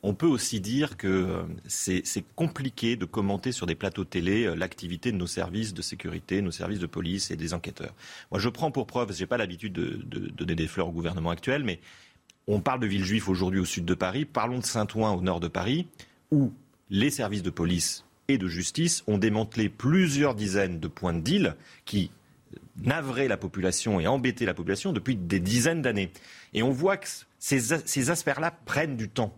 on 0.04 0.14
peut 0.14 0.28
aussi 0.28 0.60
dire 0.60 0.98
que 0.98 1.08
euh, 1.08 1.44
c'est 1.68 2.26
compliqué 2.36 2.96
de 2.96 3.06
commenter 3.06 3.52
sur 3.52 3.66
des 3.66 3.76
plateaux 3.76 4.04
télé 4.04 4.46
euh, 4.46 4.56
l'activité 4.56 5.12
de 5.12 5.18
nos 5.18 5.28
services 5.28 5.74
de 5.74 5.82
sécurité, 5.82 6.42
nos 6.42 6.52
services 6.52 6.80
de 6.80 6.86
police 6.86 7.32
et 7.32 7.36
des 7.36 7.54
enquêteurs. 7.54 7.94
Moi, 8.32 8.40
je 8.40 8.50
prends 8.50 8.72
pour 8.72 8.88
preuve, 8.88 9.14
je 9.14 9.20
n'ai 9.20 9.28
pas 9.28 9.38
l'habitude 9.38 9.74
de, 9.74 10.30
donner 10.36 10.56
des 10.56 10.68
fleurs 10.68 10.90
au 10.90 10.92
gouvernement 10.92 11.30
actuel, 11.30 11.64
mais 11.64 11.80
on 12.48 12.60
parle 12.60 12.80
de 12.80 12.88
Villejuif 12.88 13.30
aujourd'hui 13.30 13.60
au 13.60 13.66
sud 13.66 13.86
de 13.86 13.94
Paris, 13.94 14.26
parlons 14.26 14.60
de 14.60 14.66
Saint-Ouen 14.66 15.12
au 15.14 15.22
nord 15.22 15.40
de 15.40 15.48
Paris, 15.48 15.88
où 16.32 16.52
les 16.90 17.10
services 17.10 17.44
de 17.44 17.50
police 17.50 18.06
et 18.28 18.38
de 18.38 18.48
justice 18.48 19.04
ont 19.08 19.18
démantelé 19.18 19.70
plusieurs 19.70 20.36
dizaines 20.36 20.80
de 20.80 20.88
points 20.88 21.14
de 21.14 21.22
deal 21.22 21.56
qui 21.86 22.12
navraient 22.78 23.28
la 23.28 23.38
population 23.38 24.00
et 24.00 24.08
embêtaient 24.08 24.46
la 24.46 24.54
population 24.54 24.94
depuis 24.94 25.16
des 25.16 25.40
dizaines 25.40 25.82
d'années. 25.82 26.12
Et 26.54 26.64
on 26.64 26.72
voit 26.72 26.98
que 26.98 27.08
ces, 27.40 27.60
ces 27.86 28.10
aspects-là 28.10 28.52
prennent 28.66 28.98
du 28.98 29.10
temps. 29.10 29.36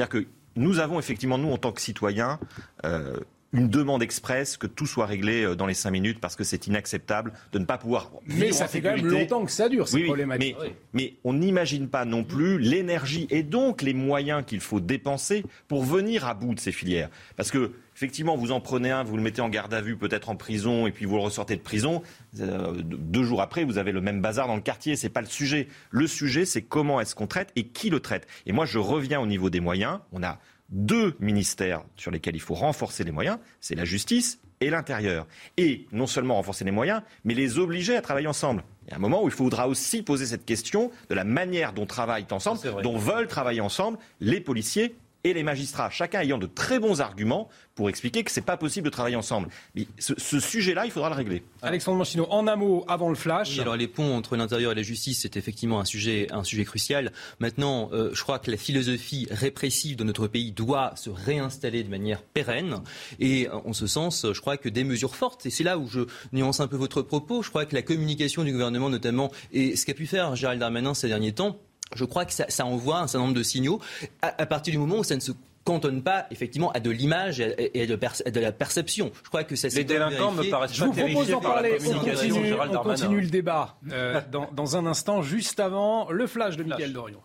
C'est-à-dire 0.00 0.22
que 0.22 0.28
nous 0.56 0.78
avons 0.78 0.98
effectivement, 0.98 1.36
nous, 1.36 1.52
en 1.52 1.58
tant 1.58 1.72
que 1.72 1.80
citoyens, 1.80 2.38
euh, 2.86 3.20
une 3.52 3.68
demande 3.68 4.02
express 4.02 4.56
que 4.56 4.66
tout 4.66 4.86
soit 4.86 5.06
réglé 5.06 5.42
euh, 5.42 5.56
dans 5.56 5.66
les 5.66 5.74
cinq 5.74 5.90
minutes 5.90 6.20
parce 6.20 6.36
que 6.36 6.44
c'est 6.44 6.66
inacceptable 6.66 7.32
de 7.52 7.58
ne 7.58 7.64
pas 7.64 7.78
pouvoir. 7.78 8.10
Mais 8.26 8.52
ça 8.52 8.68
fait 8.68 8.80
quand 8.80 8.94
même 8.94 9.06
longtemps 9.06 9.44
que 9.44 9.50
ça 9.50 9.68
dure, 9.68 9.88
ces 9.88 10.04
problématiques. 10.04 10.56
Mais, 10.60 10.74
mais 10.92 11.14
on 11.24 11.32
n'imagine 11.32 11.88
pas 11.88 12.04
non 12.04 12.24
plus 12.24 12.58
l'énergie 12.58 13.26
et 13.30 13.42
donc 13.42 13.82
les 13.82 13.94
moyens 13.94 14.44
qu'il 14.46 14.60
faut 14.60 14.80
dépenser 14.80 15.44
pour 15.68 15.84
venir 15.84 16.26
à 16.26 16.34
bout 16.34 16.54
de 16.54 16.60
ces 16.60 16.72
filières. 16.72 17.10
Parce 17.36 17.50
que 17.50 17.72
Effectivement, 18.00 18.34
vous 18.34 18.50
en 18.50 18.62
prenez 18.62 18.90
un, 18.90 19.02
vous 19.02 19.18
le 19.18 19.22
mettez 19.22 19.42
en 19.42 19.50
garde 19.50 19.74
à 19.74 19.82
vue, 19.82 19.94
peut-être 19.94 20.30
en 20.30 20.36
prison, 20.36 20.86
et 20.86 20.90
puis 20.90 21.04
vous 21.04 21.16
le 21.16 21.20
ressortez 21.20 21.54
de 21.54 21.60
prison. 21.60 22.02
Euh, 22.40 22.72
deux 22.82 23.24
jours 23.24 23.42
après, 23.42 23.62
vous 23.62 23.76
avez 23.76 23.92
le 23.92 24.00
même 24.00 24.22
bazar 24.22 24.46
dans 24.46 24.54
le 24.54 24.62
quartier. 24.62 24.96
C'est 24.96 25.10
pas 25.10 25.20
le 25.20 25.26
sujet. 25.26 25.68
Le 25.90 26.06
sujet, 26.06 26.46
c'est 26.46 26.62
comment 26.62 26.98
est-ce 27.02 27.14
qu'on 27.14 27.26
traite 27.26 27.52
et 27.56 27.66
qui 27.66 27.90
le 27.90 28.00
traite. 28.00 28.26
Et 28.46 28.52
moi, 28.52 28.64
je 28.64 28.78
reviens 28.78 29.20
au 29.20 29.26
niveau 29.26 29.50
des 29.50 29.60
moyens. 29.60 29.98
On 30.12 30.22
a 30.22 30.38
deux 30.70 31.16
ministères 31.20 31.82
sur 31.96 32.10
lesquels 32.10 32.36
il 32.36 32.40
faut 32.40 32.54
renforcer 32.54 33.04
les 33.04 33.10
moyens. 33.10 33.38
C'est 33.60 33.74
la 33.74 33.84
justice 33.84 34.40
et 34.60 34.70
l'intérieur. 34.70 35.26
Et 35.56 35.86
non 35.92 36.06
seulement 36.06 36.34
renforcer 36.34 36.64
les 36.64 36.70
moyens, 36.70 37.02
mais 37.24 37.34
les 37.34 37.58
obliger 37.58 37.96
à 37.96 38.02
travailler 38.02 38.26
ensemble. 38.26 38.62
Il 38.86 38.90
y 38.90 38.92
a 38.92 38.96
un 38.96 39.00
moment 39.00 39.22
où 39.22 39.26
il 39.26 39.34
faudra 39.34 39.68
aussi 39.68 40.02
poser 40.02 40.26
cette 40.26 40.44
question 40.44 40.90
de 41.08 41.14
la 41.14 41.24
manière 41.24 41.72
dont 41.72 41.86
travaillent 41.86 42.26
ensemble, 42.30 42.60
dont 42.82 42.98
veulent 42.98 43.28
travailler 43.28 43.60
ensemble 43.60 43.98
les 44.20 44.40
policiers 44.40 44.94
et 45.24 45.32
les 45.34 45.42
magistrats, 45.42 45.90
chacun 45.90 46.20
ayant 46.20 46.38
de 46.38 46.46
très 46.46 46.78
bons 46.78 47.00
arguments 47.00 47.48
pour 47.74 47.88
expliquer 47.88 48.24
que 48.24 48.30
c'est 48.30 48.40
pas 48.40 48.56
possible 48.56 48.84
de 48.86 48.90
travailler 48.90 49.16
ensemble. 49.16 49.48
Mais 49.74 49.86
ce, 49.98 50.40
sujet-là, 50.40 50.84
il 50.84 50.90
faudra 50.90 51.08
le 51.08 51.14
régler. 51.14 51.42
Alexandre 51.62 51.98
Manchino, 51.98 52.26
en 52.30 52.46
un 52.46 52.56
mot, 52.56 52.84
avant 52.88 53.08
le 53.08 53.14
flash. 53.14 53.58
alors 53.58 53.76
les 53.76 53.88
ponts 53.88 54.16
entre 54.16 54.36
l'intérieur 54.36 54.72
et 54.72 54.74
la 54.74 54.82
justice, 54.82 55.20
c'est 55.22 55.36
effectivement 55.36 55.80
un 55.80 55.84
sujet, 55.84 56.26
un 56.30 56.44
sujet 56.44 56.64
crucial. 56.64 57.12
Maintenant, 57.38 57.90
euh, 57.92 58.10
je 58.12 58.22
crois 58.22 58.38
que 58.38 58.50
la 58.50 58.56
philosophie 58.56 59.26
répressive 59.30 59.96
de 59.96 60.04
notre 60.04 60.26
pays 60.26 60.52
doit 60.52 60.92
se 60.96 61.10
réinstaller 61.10 61.82
de 61.82 61.88
manière 61.88 62.22
pérenne. 62.22 62.82
Et 63.18 63.48
en 63.50 63.72
ce 63.72 63.86
sens, 63.86 64.26
je 64.30 64.40
crois 64.40 64.56
que 64.56 64.68
des 64.68 64.84
mesures 64.84 65.16
fortes, 65.16 65.46
et 65.46 65.50
c'est 65.50 65.64
là 65.64 65.78
où 65.78 65.88
je 65.88 66.00
nuance 66.32 66.60
un 66.60 66.68
peu 66.68 66.76
votre 66.76 67.02
propos, 67.02 67.42
je 67.42 67.48
crois 67.48 67.64
que 67.64 67.74
la 67.74 67.82
communication 67.82 68.44
du 68.44 68.52
gouvernement 68.52 68.90
notamment, 68.90 69.30
et 69.52 69.76
ce 69.76 69.86
qu'a 69.86 69.94
pu 69.94 70.06
faire 70.06 70.36
Gérald 70.36 70.60
Darmanin 70.60 70.94
ces 70.94 71.08
derniers 71.08 71.32
temps, 71.32 71.58
je 71.94 72.04
crois 72.04 72.24
que 72.24 72.32
ça, 72.32 72.66
envoie 72.66 73.00
un 73.00 73.06
certain 73.06 73.24
nombre 73.24 73.36
de 73.36 73.42
signaux 73.42 73.80
à, 74.22 74.46
partir 74.46 74.72
du 74.72 74.78
moment 74.78 74.98
où 74.98 75.04
ça 75.04 75.16
ne 75.16 75.20
se 75.20 75.32
cantonne 75.64 76.02
pas 76.02 76.26
effectivement 76.30 76.72
à 76.72 76.80
de 76.80 76.90
l'image 76.90 77.40
et 77.40 77.86
de, 77.86 78.40
la 78.40 78.52
perception. 78.52 79.12
Je 79.22 79.28
crois 79.28 79.44
que 79.44 79.56
ça 79.56 79.68
Les 79.68 79.84
délinquants 79.84 80.32
me 80.32 80.48
paraissent 80.50 80.74
Je 80.74 80.84
vous 80.84 80.92
propose 80.92 81.28
d'en 81.28 81.40
parler. 81.40 81.78
On 81.86 81.98
continue, 81.98 82.54
on 82.54 82.82
continue, 82.82 83.20
le 83.20 83.28
débat 83.28 83.76
euh, 83.90 84.20
dans, 84.32 84.48
dans, 84.52 84.76
un 84.76 84.86
instant, 84.86 85.22
juste 85.22 85.60
avant 85.60 86.10
le 86.10 86.26
flash 86.26 86.56
de 86.56 86.64
Michael 86.64 86.92
Dorion. 86.92 87.20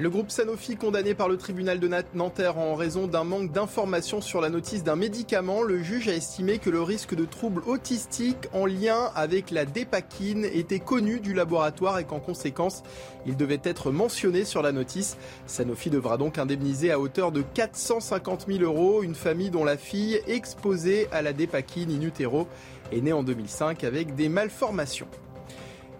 Le 0.00 0.10
groupe 0.10 0.30
Sanofi 0.30 0.76
condamné 0.76 1.12
par 1.14 1.28
le 1.28 1.36
tribunal 1.36 1.80
de 1.80 1.90
Nanterre 2.14 2.56
en 2.56 2.76
raison 2.76 3.08
d'un 3.08 3.24
manque 3.24 3.50
d'informations 3.50 4.20
sur 4.20 4.40
la 4.40 4.48
notice 4.48 4.84
d'un 4.84 4.94
médicament, 4.94 5.62
le 5.62 5.82
juge 5.82 6.06
a 6.06 6.14
estimé 6.14 6.58
que 6.58 6.70
le 6.70 6.80
risque 6.80 7.16
de 7.16 7.24
troubles 7.24 7.62
autistiques 7.66 8.46
en 8.52 8.64
lien 8.64 9.10
avec 9.16 9.50
la 9.50 9.64
dépakine 9.64 10.44
était 10.44 10.78
connu 10.78 11.18
du 11.18 11.34
laboratoire 11.34 11.98
et 11.98 12.04
qu'en 12.04 12.20
conséquence, 12.20 12.84
il 13.26 13.36
devait 13.36 13.60
être 13.64 13.90
mentionné 13.90 14.44
sur 14.44 14.62
la 14.62 14.70
notice. 14.70 15.16
Sanofi 15.48 15.90
devra 15.90 16.16
donc 16.16 16.38
indemniser 16.38 16.92
à 16.92 17.00
hauteur 17.00 17.32
de 17.32 17.42
450 17.42 18.46
000 18.46 18.62
euros 18.62 19.02
une 19.02 19.16
famille 19.16 19.50
dont 19.50 19.64
la 19.64 19.76
fille 19.76 20.20
exposée 20.28 21.08
à 21.10 21.22
la 21.22 21.32
dépakine 21.32 21.90
in 21.90 22.02
utero 22.02 22.46
est 22.92 23.00
née 23.00 23.12
en 23.12 23.24
2005 23.24 23.82
avec 23.82 24.14
des 24.14 24.28
malformations. 24.28 25.08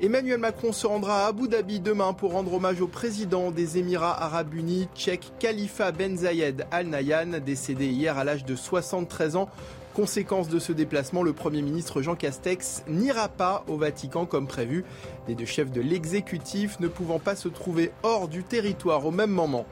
Emmanuel 0.01 0.38
Macron 0.38 0.70
se 0.70 0.86
rendra 0.86 1.24
à 1.24 1.26
Abu 1.26 1.49
Dhabi 1.49 1.80
demain 1.80 2.12
pour 2.12 2.30
rendre 2.30 2.55
hommage 2.55 2.80
au 2.80 2.86
président 2.86 3.51
des 3.51 3.78
Émirats 3.78 4.22
arabes 4.22 4.55
unis, 4.55 4.86
tchèque 4.94 5.32
Khalifa 5.40 5.90
Ben 5.90 6.16
Zayed 6.16 6.66
Al 6.70 6.86
Nahyan, 6.86 7.40
décédé 7.44 7.86
hier 7.86 8.16
à 8.16 8.22
l'âge 8.22 8.44
de 8.44 8.55
73 8.55 9.34
ans. 9.34 9.49
Conséquence 9.94 10.49
de 10.49 10.61
ce 10.61 10.70
déplacement, 10.70 11.24
le 11.24 11.32
Premier 11.32 11.62
ministre 11.62 12.01
Jean 12.01 12.14
Castex 12.14 12.84
n'ira 12.86 13.28
pas 13.28 13.64
au 13.66 13.76
Vatican 13.76 14.24
comme 14.24 14.46
prévu, 14.46 14.84
les 15.26 15.34
deux 15.34 15.46
chefs 15.46 15.72
de 15.72 15.80
l'exécutif 15.80 16.78
ne 16.78 16.86
pouvant 16.86 17.18
pas 17.18 17.34
se 17.34 17.49
trouver 17.49 17.90
hors 18.05 18.28
du 18.28 18.44
territoire 18.44 19.05
au 19.05 19.11
même 19.11 19.32
moment. 19.32 19.66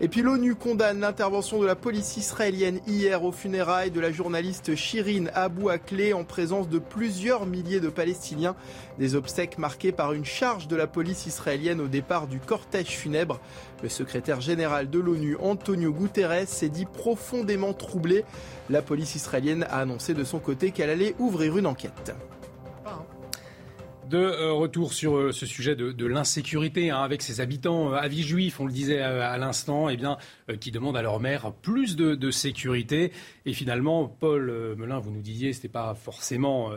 Et 0.00 0.08
puis 0.08 0.22
l'ONU 0.22 0.56
condamne 0.56 0.98
l'intervention 0.98 1.60
de 1.60 1.66
la 1.66 1.76
police 1.76 2.16
israélienne 2.16 2.80
hier 2.88 3.22
aux 3.22 3.30
funérailles 3.30 3.92
de 3.92 4.00
la 4.00 4.10
journaliste 4.10 4.74
Shirin 4.74 5.26
Abu 5.34 5.70
Akleh 5.70 6.12
en 6.12 6.24
présence 6.24 6.68
de 6.68 6.80
plusieurs 6.80 7.46
milliers 7.46 7.78
de 7.78 7.88
Palestiniens. 7.88 8.56
Des 8.98 9.14
obsèques 9.14 9.56
marquées 9.56 9.92
par 9.92 10.12
une 10.12 10.24
charge 10.24 10.66
de 10.66 10.74
la 10.74 10.88
police 10.88 11.26
israélienne 11.26 11.80
au 11.80 11.86
départ 11.86 12.26
du 12.26 12.40
cortège 12.40 12.88
funèbre. 12.88 13.38
Le 13.84 13.88
secrétaire 13.88 14.40
général 14.40 14.90
de 14.90 14.98
l'ONU, 14.98 15.36
Antonio 15.40 15.92
Guterres, 15.92 16.48
s'est 16.48 16.68
dit 16.68 16.86
profondément 16.86 17.72
troublé. 17.72 18.24
La 18.70 18.82
police 18.82 19.14
israélienne 19.14 19.62
a 19.70 19.78
annoncé 19.78 20.12
de 20.12 20.24
son 20.24 20.40
côté 20.40 20.72
qu'elle 20.72 20.90
allait 20.90 21.14
ouvrir 21.20 21.56
une 21.56 21.68
enquête 21.68 22.14
de 24.08 24.18
euh, 24.18 24.52
retour 24.52 24.92
sur 24.92 25.16
euh, 25.16 25.32
ce 25.32 25.46
sujet 25.46 25.76
de, 25.76 26.06
l'insécurité 26.06 26.90
hein, 26.90 27.02
avec 27.02 27.22
ses 27.22 27.40
habitants 27.40 27.92
euh, 27.92 27.96
avis 27.96 28.22
juifs, 28.22 28.60
on 28.60 28.66
le 28.66 28.72
disait 28.72 29.00
à, 29.00 29.36
l'instant, 29.38 29.88
eh 29.88 29.98
qui 30.58 30.70
demandent 30.70 30.96
à 30.96 31.02
leur 31.02 31.20
maire 31.20 31.52
plus 31.52 31.96
de, 31.96 32.30
sécurité. 32.30 33.12
Et 33.46 33.52
finalement, 33.52 34.06
Paul 34.08 34.74
Melun, 34.76 34.98
vous 34.98 35.10
nous 35.10 35.22
disiez, 35.22 35.52
ce 35.52 35.58
n'était 35.58 35.68
pas 35.68 35.94
forcément 35.94 36.70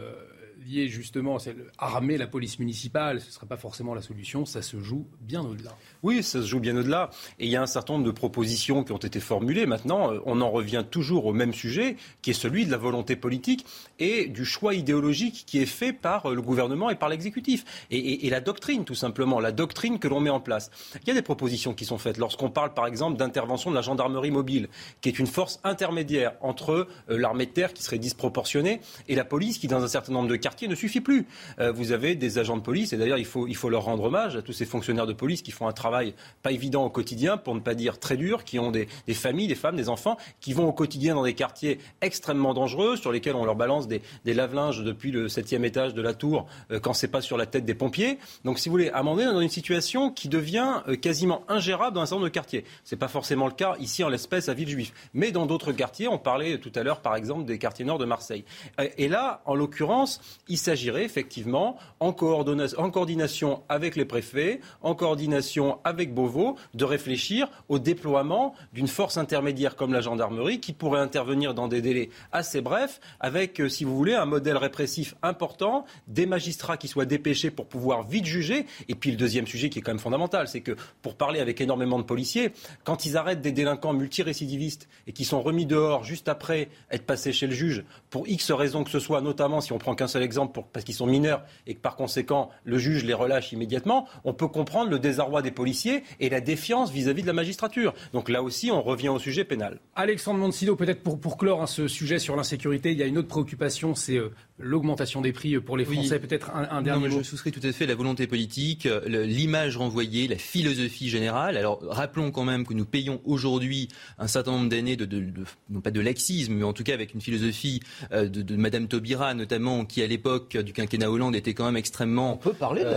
lié 0.65 0.87
justement, 0.87 1.39
c'est 1.39 1.55
armer 1.77 2.17
la 2.17 2.27
police 2.27 2.59
municipale, 2.59 3.21
ce 3.21 3.27
ne 3.27 3.31
serait 3.31 3.45
pas 3.45 3.57
forcément 3.57 3.93
la 3.93 4.01
solution, 4.01 4.45
ça 4.45 4.61
se 4.61 4.79
joue 4.79 5.05
bien 5.21 5.41
au-delà. 5.41 5.75
Oui, 6.03 6.23
ça 6.23 6.41
se 6.41 6.47
joue 6.47 6.59
bien 6.59 6.75
au-delà. 6.75 7.09
Et 7.39 7.45
il 7.45 7.51
y 7.51 7.55
a 7.55 7.61
un 7.61 7.67
certain 7.67 7.93
nombre 7.93 8.05
de 8.05 8.11
propositions 8.11 8.83
qui 8.83 8.91
ont 8.91 8.97
été 8.97 9.19
formulées. 9.19 9.65
Maintenant, 9.65 10.11
euh, 10.11 10.19
on 10.25 10.41
en 10.41 10.49
revient 10.49 10.83
toujours 10.89 11.25
au 11.25 11.33
même 11.33 11.53
sujet, 11.53 11.95
qui 12.21 12.31
est 12.31 12.33
celui 12.33 12.65
de 12.65 12.71
la 12.71 12.77
volonté 12.77 13.15
politique 13.15 13.65
et 13.99 14.27
du 14.27 14.45
choix 14.45 14.73
idéologique 14.73 15.43
qui 15.45 15.59
est 15.59 15.65
fait 15.65 15.93
par 15.93 16.27
euh, 16.27 16.35
le 16.35 16.41
gouvernement 16.41 16.89
et 16.89 16.95
par 16.95 17.09
l'exécutif. 17.09 17.65
Et, 17.91 18.29
la 18.29 18.41
doctrine, 18.41 18.83
tout 18.83 18.95
simplement, 18.95 19.39
la 19.39 19.51
doctrine 19.51 19.99
que 19.99 20.07
l'on 20.07 20.19
met 20.19 20.29
en 20.29 20.41
place. 20.41 20.69
Il 21.01 21.07
y 21.07 21.11
a 21.11 21.13
des 21.13 21.21
propositions 21.21 21.73
qui 21.73 21.85
sont 21.85 21.97
faites. 21.97 22.17
Lorsqu'on 22.17 22.49
parle, 22.49 22.73
par 22.73 22.87
exemple, 22.87 23.17
d'intervention 23.17 23.69
de 23.69 23.75
la 23.75 23.81
gendarmerie 23.81 24.31
mobile, 24.31 24.67
qui 25.01 25.09
est 25.09 25.17
une 25.17 25.27
force 25.27 25.59
intermédiaire 25.63 26.33
entre 26.41 26.87
euh, 27.09 27.17
l'armée 27.17 27.45
de 27.45 27.51
terre, 27.51 27.73
qui 27.73 27.83
serait 27.83 27.99
disproportionnée, 27.99 28.81
et 29.07 29.15
la 29.15 29.23
police, 29.23 29.57
qui, 29.57 29.67
dans 29.67 29.83
un 29.83 29.87
certain 29.87 30.11
nombre 30.11 30.27
de 30.27 30.35
quartiers, 30.35 30.56
ne 30.65 30.75
suffit 30.75 31.01
plus. 31.01 31.25
vous 31.59 31.91
avez 31.91 32.15
des 32.15 32.37
agents 32.37 32.57
de 32.57 32.61
police, 32.61 32.93
et 32.93 32.97
d'ailleurs, 32.97 33.17
il 33.17 33.25
faut, 33.25 33.47
il 33.47 33.55
faut 33.55 33.69
leur 33.69 33.83
rendre 33.83 34.03
hommage 34.03 34.35
à 34.35 34.41
tous 34.41 34.53
ces 34.53 34.65
fonctionnaires 34.65 35.07
de 35.07 35.13
police 35.13 35.41
qui 35.41 35.51
font 35.51 35.67
un 35.67 35.73
travail 35.73 36.13
pas 36.41 36.51
évident 36.51 36.85
au 36.85 36.89
quotidien, 36.89 37.37
pour 37.37 37.55
ne 37.55 37.59
pas 37.59 37.75
dire 37.75 37.99
très 37.99 38.17
dur, 38.17 38.43
qui 38.43 38.59
ont 38.59 38.71
des, 38.71 38.87
familles, 39.13 39.47
des 39.47 39.55
femmes, 39.55 39.75
des 39.75 39.89
enfants, 39.89 40.17
qui 40.39 40.53
vont 40.53 40.67
au 40.67 40.73
quotidien 40.73 41.15
dans 41.15 41.23
des 41.23 41.33
quartiers 41.33 41.79
extrêmement 42.01 42.53
dangereux, 42.53 42.95
sur 42.95 43.11
lesquels 43.11 43.35
on 43.35 43.45
leur 43.45 43.55
balance 43.55 43.87
des, 43.87 44.01
lave-linges 44.25 44.83
depuis 44.83 45.11
le 45.11 45.29
septième 45.29 45.65
étage 45.65 45.93
de 45.93 46.01
la 46.01 46.13
tour, 46.13 46.47
euh, 46.71 46.79
quand 46.79 46.93
c'est 46.93 47.07
pas 47.07 47.21
sur 47.21 47.37
la 47.37 47.45
tête 47.45 47.65
des 47.65 47.73
pompiers. 47.73 48.19
Donc, 48.45 48.59
si 48.59 48.69
vous 48.69 48.73
voulez, 48.73 48.89
à 48.89 48.99
un 48.99 49.03
moment 49.03 49.15
donné, 49.15 49.27
on 49.27 49.31
est 49.31 49.35
dans 49.35 49.41
une 49.41 49.49
situation 49.49 50.11
qui 50.11 50.29
devient 50.29 50.81
euh, 50.87 50.95
quasiment 50.95 51.43
ingérable 51.47 51.95
dans 51.95 52.01
un 52.01 52.05
certain 52.05 52.15
nombre 52.17 52.27
de 52.27 52.33
quartiers. 52.33 52.65
C'est 52.83 52.95
pas 52.95 53.07
forcément 53.07 53.47
le 53.47 53.53
cas 53.53 53.75
ici, 53.79 54.03
en 54.03 54.09
l'espèce, 54.09 54.49
à 54.49 54.53
Villejuif. 54.53 54.93
Mais 55.13 55.31
dans 55.31 55.45
d'autres 55.45 55.71
quartiers, 55.71 56.07
on 56.07 56.17
parlait 56.17 56.59
tout 56.59 56.71
à 56.75 56.83
l'heure, 56.83 57.01
par 57.01 57.15
exemple, 57.15 57.45
des 57.45 57.57
quartiers 57.57 57.85
nord 57.85 57.97
de 57.97 58.05
Marseille. 58.05 58.43
Euh, 58.79 58.87
et 58.97 59.07
là, 59.07 59.41
en 59.45 59.55
l'occurrence, 59.55 60.21
il 60.49 60.57
s'agirait 60.57 61.03
effectivement, 61.03 61.77
en, 61.99 62.13
coordination 62.13 63.63
avec 63.69 63.95
les 63.95 64.05
préfets, 64.05 64.61
en 64.81 64.95
coordination 64.95 65.79
avec 65.83 66.13
Beauvau, 66.13 66.55
de 66.73 66.85
réfléchir 66.85 67.49
au 67.69 67.79
déploiement 67.79 68.53
d'une 68.73 68.87
force 68.87 69.17
intermédiaire 69.17 69.75
comme 69.75 69.93
la 69.93 70.01
gendarmerie 70.01 70.59
qui 70.59 70.73
pourrait 70.73 70.99
intervenir 70.99 71.53
dans 71.53 71.67
des 71.67 71.81
délais 71.81 72.09
assez 72.31 72.61
brefs 72.61 72.99
avec, 73.19 73.59
euh, 73.59 73.69
si 73.69 73.83
vous 73.83 73.95
voulez, 73.95 74.13
un 74.13 74.25
modèle 74.25 74.57
répressif 74.57 75.15
important, 75.21 75.85
des 76.07 76.25
magistrats 76.25 76.77
qui 76.77 76.87
soient 76.87 77.05
dépêchés 77.05 77.51
pour 77.51 77.67
pouvoir 77.67 78.03
vite 78.03 78.25
juger. 78.25 78.65
Et 78.87 78.95
puis 78.95 79.11
le 79.11 79.17
deuxième 79.17 79.47
sujet 79.47 79.69
qui 79.69 79.79
est 79.79 79.81
quand 79.81 79.91
même 79.91 79.99
fondamental, 79.99 80.47
c'est 80.47 80.61
que 80.61 80.75
pour 81.01 81.15
parler 81.15 81.39
avec 81.39 81.61
énormément 81.61 81.99
de 81.99 82.03
policiers, 82.03 82.51
quand 82.83 83.05
ils 83.05 83.17
arrêtent 83.17 83.41
des 83.41 83.51
délinquants 83.51 83.93
multirécidivistes 83.93 84.87
et 85.07 85.13
qui 85.13 85.25
sont 85.25 85.41
remis 85.41 85.65
dehors 85.65 86.03
juste 86.03 86.29
après 86.29 86.69
être 86.91 87.05
passés 87.05 87.33
chez 87.33 87.47
le 87.47 87.53
juge, 87.53 87.83
pour 88.09 88.27
X 88.27 88.51
raisons 88.51 88.83
que 88.83 88.91
ce 88.91 88.99
soit, 88.99 89.21
notamment 89.21 89.61
si 89.61 89.73
on 89.73 89.77
prend 89.77 89.95
qu'un 89.95 90.07
seul 90.07 90.23
exemple 90.23 90.36
parce 90.45 90.85
qu'ils 90.85 90.95
sont 90.95 91.07
mineurs 91.07 91.43
et 91.65 91.73
que 91.73 91.79
par 91.79 91.95
conséquent 91.95 92.49
le 92.63 92.77
juge 92.77 93.03
les 93.03 93.13
relâche 93.13 93.51
immédiatement, 93.51 94.07
on 94.23 94.33
peut 94.33 94.47
comprendre 94.47 94.91
le 94.91 94.99
désarroi 94.99 95.41
des 95.41 95.51
policiers 95.51 96.03
et 96.19 96.29
la 96.29 96.41
défiance 96.41 96.91
vis-à-vis 96.91 97.23
de 97.23 97.27
la 97.27 97.33
magistrature. 97.33 97.93
Donc 98.13 98.29
là 98.29 98.43
aussi, 98.43 98.71
on 98.71 98.81
revient 98.81 99.09
au 99.09 99.19
sujet 99.19 99.43
pénal. 99.43 99.79
Alexandre 99.95 100.39
Monsido, 100.39 100.75
peut-être 100.75 101.01
pour, 101.01 101.19
pour 101.19 101.37
clore 101.37 101.61
hein, 101.61 101.67
ce 101.67 101.87
sujet 101.87 102.19
sur 102.19 102.35
l'insécurité, 102.35 102.91
il 102.91 102.97
y 102.97 103.03
a 103.03 103.05
une 103.05 103.17
autre 103.17 103.27
préoccupation, 103.27 103.95
c'est 103.95 104.17
euh, 104.17 104.31
l'augmentation 104.59 105.21
des 105.21 105.33
prix 105.33 105.59
pour 105.59 105.77
les 105.77 105.85
Français. 105.85 106.19
Peut-être 106.19 106.51
un, 106.53 106.81
dernier 106.81 107.09
mot. 107.09 107.17
Je 107.19 107.23
souscris 107.23 107.51
tout 107.51 107.61
à 107.63 107.71
fait 107.71 107.85
la 107.85 107.95
volonté 107.95 108.27
politique, 108.27 108.85
euh, 108.85 109.25
l'image 109.25 109.77
renvoyée, 109.77 110.27
la 110.27 110.37
philosophie 110.37 111.09
générale. 111.09 111.57
Alors 111.57 111.79
rappelons 111.83 112.31
quand 112.31 112.43
même 112.43 112.65
que 112.65 112.73
nous 112.73 112.85
payons 112.85 113.21
aujourd'hui 113.25 113.89
un 114.19 114.27
certain 114.27 114.51
nombre 114.51 114.69
d'années 114.69 114.95
de, 114.95 115.05
de, 115.05 115.31
non 115.69 115.81
pas 115.81 115.91
de 115.91 116.01
laxisme, 116.01 116.53
mais 116.53 116.63
en 116.63 116.73
tout 116.73 116.83
cas 116.83 116.93
avec 116.93 117.13
une 117.13 117.21
philosophie 117.21 117.81
euh, 118.11 118.27
de, 118.27 118.41
de 118.41 118.55
Madame 118.55 118.87
Taubira 118.87 119.33
notamment, 119.33 119.85
qui 119.85 120.01
à 120.01 120.07
l'époque 120.07 120.26
du 120.63 120.73
quinquennat 120.73 121.09
Hollande 121.09 121.35
était 121.35 121.53
quand 121.53 121.65
même 121.65 121.77
extrêmement, 121.77 122.33
on 122.33 122.37
peut 122.37 122.53
parler 122.53 122.83
de 122.83 122.89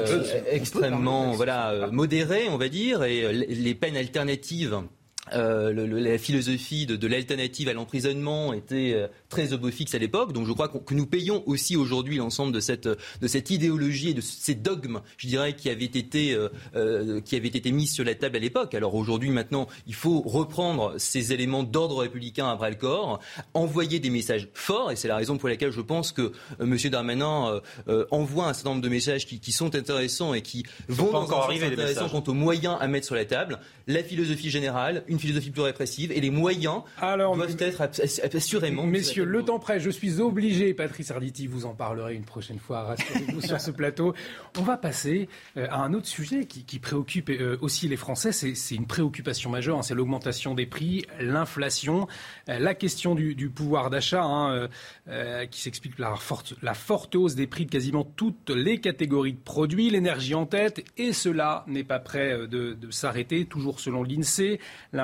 extrêmement, 0.51 1.33
voilà, 1.33 1.89
modéré, 1.91 2.49
on 2.49 2.57
va 2.59 2.68
dire, 2.68 3.03
et 3.05 3.24
euh, 3.24 3.33
les 3.33 3.74
peines 3.74 3.97
alternatives 3.97 4.81
euh, 5.35 5.72
la 5.72 6.18
philosophie 6.18 6.87
de, 6.87 7.07
l'alternative 7.07 7.68
à 7.68 7.72
l'emprisonnement 7.72 8.53
était 8.53 8.93
euh, 8.95 9.09
très 9.28 9.53
obofixe 9.53 9.95
à 9.95 9.99
l'époque. 9.99 10.33
Donc 10.33 10.47
je 10.47 10.53
crois 10.53 10.68
que 10.68 10.95
nous 10.95 11.07
payons 11.07 11.43
aussi 11.47 11.76
aujourd'hui 11.76 12.16
l'ensemble 12.16 12.53
de 12.53 12.61
cette, 12.61 12.89
de 12.89 13.26
cette 13.26 13.51
idéologie 13.51 14.11
et 14.11 14.14
de 14.14 14.20
ces 14.20 14.55
dogmes, 14.55 15.01
je 15.16 15.28
dirais, 15.28 15.55
qui 15.55 15.70
avaient 15.70 15.85
été, 15.85 16.35
euh, 16.74 17.20
qui 17.20 17.37
avaient 17.37 17.49
été 17.49 17.72
mis 17.72 17.87
sur 17.87 18.05
la 18.05 18.14
table 18.14 18.37
à 18.37 18.41
l'époque. 18.41 18.74
Alors 18.74 18.95
aujourd'hui, 18.95 19.31
maintenant, 19.31 19.68
il 19.87 19.95
faut 19.95 20.20
reprendre 20.20 20.95
ces 20.99 21.33
éléments 21.33 21.62
d'ordre 21.62 21.99
républicain 21.99 22.49
à 22.49 22.57
bras 22.57 22.70
le 22.70 22.76
corps, 22.76 23.20
envoyer 23.55 24.01
des 24.01 24.11
messages 24.11 24.49
forts, 24.55 24.91
et 24.91 24.97
c'est 24.97 25.09
la 25.09 25.16
raison 25.16 25.39
pour 25.39 25.49
laquelle 25.49 25.72
je 25.72 25.81
pense 25.81 26.12
que 26.12 26.33
M. 26.61 26.76
Darmanin 26.91 27.61
envoie 28.11 28.49
un 28.49 28.53
certain 28.53 28.70
nombre 28.70 28.83
de 28.83 28.89
messages 28.89 29.26
qui, 29.26 29.41
qui 29.41 29.53
sont 29.53 29.74
intéressants 29.74 30.35
et 30.35 30.43
qui 30.43 30.64
vont 30.89 31.12
dans 31.12 31.22
encore 31.22 31.51
un 31.51 31.55
sens 31.55 31.62
intéressant 31.62 32.09
quant 32.09 32.24
aux 32.26 32.35
moyens 32.35 32.76
à 32.81 32.89
mettre 32.89 33.07
sur 33.07 33.14
la 33.14 33.24
table. 33.24 33.59
La 33.87 34.03
philosophie 34.03 34.51
générale, 34.51 35.05
une 35.09 35.20
philosophie 35.21 35.51
plus 35.51 35.62
répressive 35.62 36.12
et 36.12 36.21
les 36.21 36.31
moyens 36.31 36.83
doivent 37.01 37.57
être 37.59 37.83
assurément. 38.37 38.87
Messieurs, 38.87 39.25
le 39.25 39.43
temps 39.45 39.59
près, 39.59 39.81
je 39.81 39.91
suis 39.91 40.21
obligé, 40.21 40.75
Patrice 40.75 41.11
Arditi, 41.11 41.47
vous 41.47 41.66
en 41.66 41.75
parlerez 41.75 42.14
une 42.14 42.25
prochaine 42.25 42.59
fois, 42.59 42.83
rassurez-vous 42.83 43.41
sur 43.41 43.61
ce 43.61 43.71
plateau. 43.71 44.14
On 44.59 44.62
va 44.62 44.77
passer 44.77 45.29
euh, 45.57 45.66
à 45.71 45.83
un 45.83 45.95
autre 45.95 46.07
sujet 46.07 46.47
qui, 46.47 46.79
préoccupe 46.79 47.31
euh, 47.31 47.59
aussi 47.61 47.89
les 47.89 47.97
Français. 47.97 48.33
C'est 48.33 48.75
une 48.75 48.87
préoccupation 48.87 49.51
majeure, 49.51 49.79
hein, 49.79 49.83
c'est 49.83 49.95
l'augmentation 49.95 50.55
des 50.55 50.66
prix, 50.66 51.05
l'inflation, 51.21 52.09
euh, 52.49 52.59
la 52.59 52.75
question 52.75 53.14
du, 53.14 53.51
pouvoir 53.51 53.91
d'achat, 53.91 54.23
hein, 54.23 54.68
qui 55.51 55.61
s'explique 55.61 55.97
par 55.97 56.11
la 56.11 56.16
forte, 56.16 56.55
la 56.62 56.75
forte 56.75 57.14
hausse 57.14 57.35
des 57.35 57.47
prix 57.47 57.66
de 57.66 57.71
quasiment 57.71 58.05
toutes 58.05 58.51
les 58.51 58.81
catégories 58.81 59.33
de 59.33 59.39
produits, 59.39 59.91
l'énergie 59.91 60.35
en 60.35 60.47
tête, 60.47 60.85
et 60.97 61.12
cela 61.12 61.64
n'est 61.66 61.85
pas 61.85 61.99
prêt 61.99 62.47
de, 62.47 62.77
s'arrêter. 62.91 63.45
Toujours 63.45 63.81
selon 63.81 64.03
l'INSEE, 64.03 64.61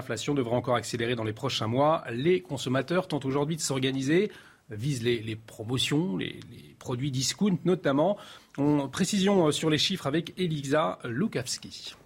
l'inflation 0.07 0.35
devra 0.35 0.57
encore 0.57 0.77
accélérer 0.77 1.17
dans 1.17 1.25
les 1.25 1.33
prochains 1.33 1.67
mois. 1.67 2.05
Les 2.13 2.41
consommateurs 2.41 3.09
tentent 3.09 3.25
aujourd'hui 3.25 3.57
de 3.57 3.61
s'organiser 3.61 4.31
visent 4.71 5.03
les, 5.03 5.37
promotions, 5.37 6.17
les, 6.17 6.39
produits 6.79 7.11
discount 7.11 7.59
notamment. 7.65 8.17
On, 8.57 8.89
précision 8.89 9.51
sur 9.51 9.69
les 9.69 9.79
chiffres 9.79 10.07
avec 10.07 10.33
Elisa 10.39 10.99
Lukavski. 11.05 11.97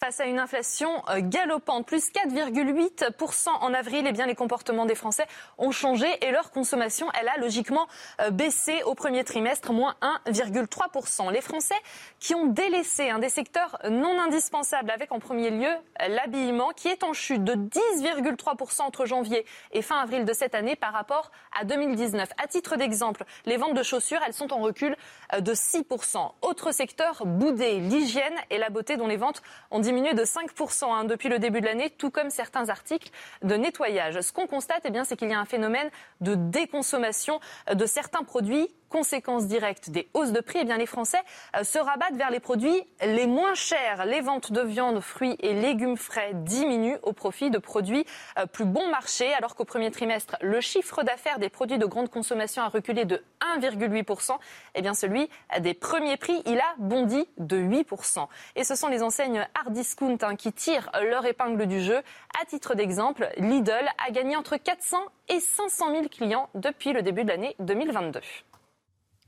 Face 0.00 0.20
à 0.20 0.26
une 0.26 0.38
inflation 0.38 1.02
euh, 1.08 1.18
galopante, 1.20 1.84
plus 1.84 2.12
4,8% 2.12 3.48
en 3.48 3.74
avril, 3.74 4.06
eh 4.08 4.26
les 4.26 4.34
comportements 4.36 4.86
des 4.86 4.94
Français 4.94 5.26
ont 5.58 5.72
changé 5.72 6.06
et 6.24 6.30
leur 6.30 6.52
consommation, 6.52 7.08
a 7.10 7.40
logiquement 7.40 7.88
euh, 8.20 8.30
baissé 8.30 8.80
au 8.84 8.94
premier 8.94 9.24
trimestre, 9.24 9.72
moins 9.72 9.96
1,3%. 10.26 11.32
Les 11.32 11.40
Français 11.40 11.74
qui 12.20 12.36
ont 12.36 12.46
délaissé 12.46 13.10
un 13.10 13.18
des 13.18 13.28
secteurs 13.28 13.76
non 13.90 14.20
indispensables, 14.20 14.92
avec 14.92 15.10
en 15.10 15.18
premier 15.18 15.50
lieu 15.50 15.70
l'habillement, 16.08 16.68
qui 16.76 16.86
est 16.86 17.02
en 17.02 17.12
chute 17.12 17.42
de 17.42 17.54
10,3% 17.54 18.82
entre 18.82 19.04
janvier 19.04 19.44
et 19.72 19.82
fin 19.82 19.98
avril 19.98 20.24
de 20.24 20.32
cette 20.32 20.54
année 20.54 20.76
par 20.76 20.92
rapport 20.92 21.32
à 21.58 21.64
2019. 21.64 22.28
À 22.40 22.46
titre 22.46 22.76
d'exemple, 22.76 23.24
les 23.46 23.56
ventes 23.56 23.74
de 23.74 23.82
chaussures, 23.82 24.20
elles 24.24 24.32
sont 24.32 24.52
en 24.52 24.58
recul 24.58 24.96
euh, 25.34 25.40
de 25.40 25.54
6%. 25.54 26.34
Autre 26.42 26.70
secteur 26.70 27.26
boudé, 27.26 27.80
l'hygiène 27.80 28.36
et 28.50 28.58
la 28.58 28.70
beauté 28.70 28.96
dont 28.96 29.08
les 29.08 29.16
ventes 29.16 29.42
ont 29.72 29.87
diminué 29.88 30.12
de 30.12 30.22
5% 30.22 30.84
hein, 30.84 31.04
depuis 31.04 31.30
le 31.30 31.38
début 31.38 31.62
de 31.62 31.66
l'année, 31.66 31.88
tout 31.88 32.10
comme 32.10 32.28
certains 32.28 32.68
articles 32.68 33.10
de 33.42 33.54
nettoyage. 33.54 34.20
Ce 34.20 34.34
qu'on 34.34 34.46
constate, 34.46 34.82
eh 34.84 34.90
bien, 34.90 35.04
c'est 35.04 35.16
qu'il 35.16 35.30
y 35.30 35.32
a 35.32 35.40
un 35.40 35.46
phénomène 35.46 35.88
de 36.20 36.34
déconsommation 36.34 37.40
de 37.72 37.86
certains 37.86 38.22
produits 38.22 38.68
conséquence 38.88 39.46
directe 39.46 39.90
des 39.90 40.08
hausses 40.14 40.32
de 40.32 40.40
prix, 40.40 40.58
eh 40.62 40.64
bien 40.64 40.76
les 40.76 40.86
Français 40.86 41.20
euh, 41.56 41.64
se 41.64 41.78
rabattent 41.78 42.16
vers 42.16 42.30
les 42.30 42.40
produits 42.40 42.82
les 43.04 43.26
moins 43.26 43.54
chers. 43.54 44.04
Les 44.06 44.20
ventes 44.20 44.52
de 44.52 44.60
viande, 44.60 45.00
fruits 45.00 45.36
et 45.40 45.54
légumes 45.54 45.96
frais 45.96 46.32
diminuent 46.34 46.98
au 47.02 47.12
profit 47.12 47.50
de 47.50 47.58
produits 47.58 48.04
euh, 48.38 48.46
plus 48.46 48.64
bon 48.64 48.88
marché, 48.90 49.32
alors 49.34 49.54
qu'au 49.54 49.64
premier 49.64 49.90
trimestre, 49.90 50.36
le 50.40 50.60
chiffre 50.60 51.02
d'affaires 51.02 51.38
des 51.38 51.48
produits 51.48 51.78
de 51.78 51.86
grande 51.86 52.10
consommation 52.10 52.62
a 52.62 52.68
reculé 52.68 53.04
de 53.04 53.22
1,8%. 53.56 54.36
Eh 54.74 54.82
bien 54.82 54.94
celui 54.94 55.28
des 55.60 55.74
premiers 55.74 56.16
prix, 56.16 56.42
il 56.46 56.58
a 56.58 56.74
bondi 56.78 57.28
de 57.38 57.58
8%. 57.58 58.26
Et 58.56 58.64
ce 58.64 58.74
sont 58.74 58.88
les 58.88 59.02
enseignes 59.02 59.46
hard 59.54 59.72
discount 59.72 60.18
hein, 60.22 60.36
qui 60.36 60.52
tirent 60.52 60.90
leur 61.02 61.24
épingle 61.26 61.66
du 61.66 61.80
jeu. 61.80 62.00
À 62.40 62.44
titre 62.44 62.74
d'exemple, 62.74 63.28
Lidl 63.36 63.88
a 64.06 64.10
gagné 64.10 64.36
entre 64.36 64.56
400 64.56 64.98
et 65.28 65.40
500 65.40 65.92
000 65.92 66.08
clients 66.08 66.48
depuis 66.54 66.92
le 66.92 67.02
début 67.02 67.24
de 67.24 67.28
l'année 67.28 67.54
2022. 67.58 68.20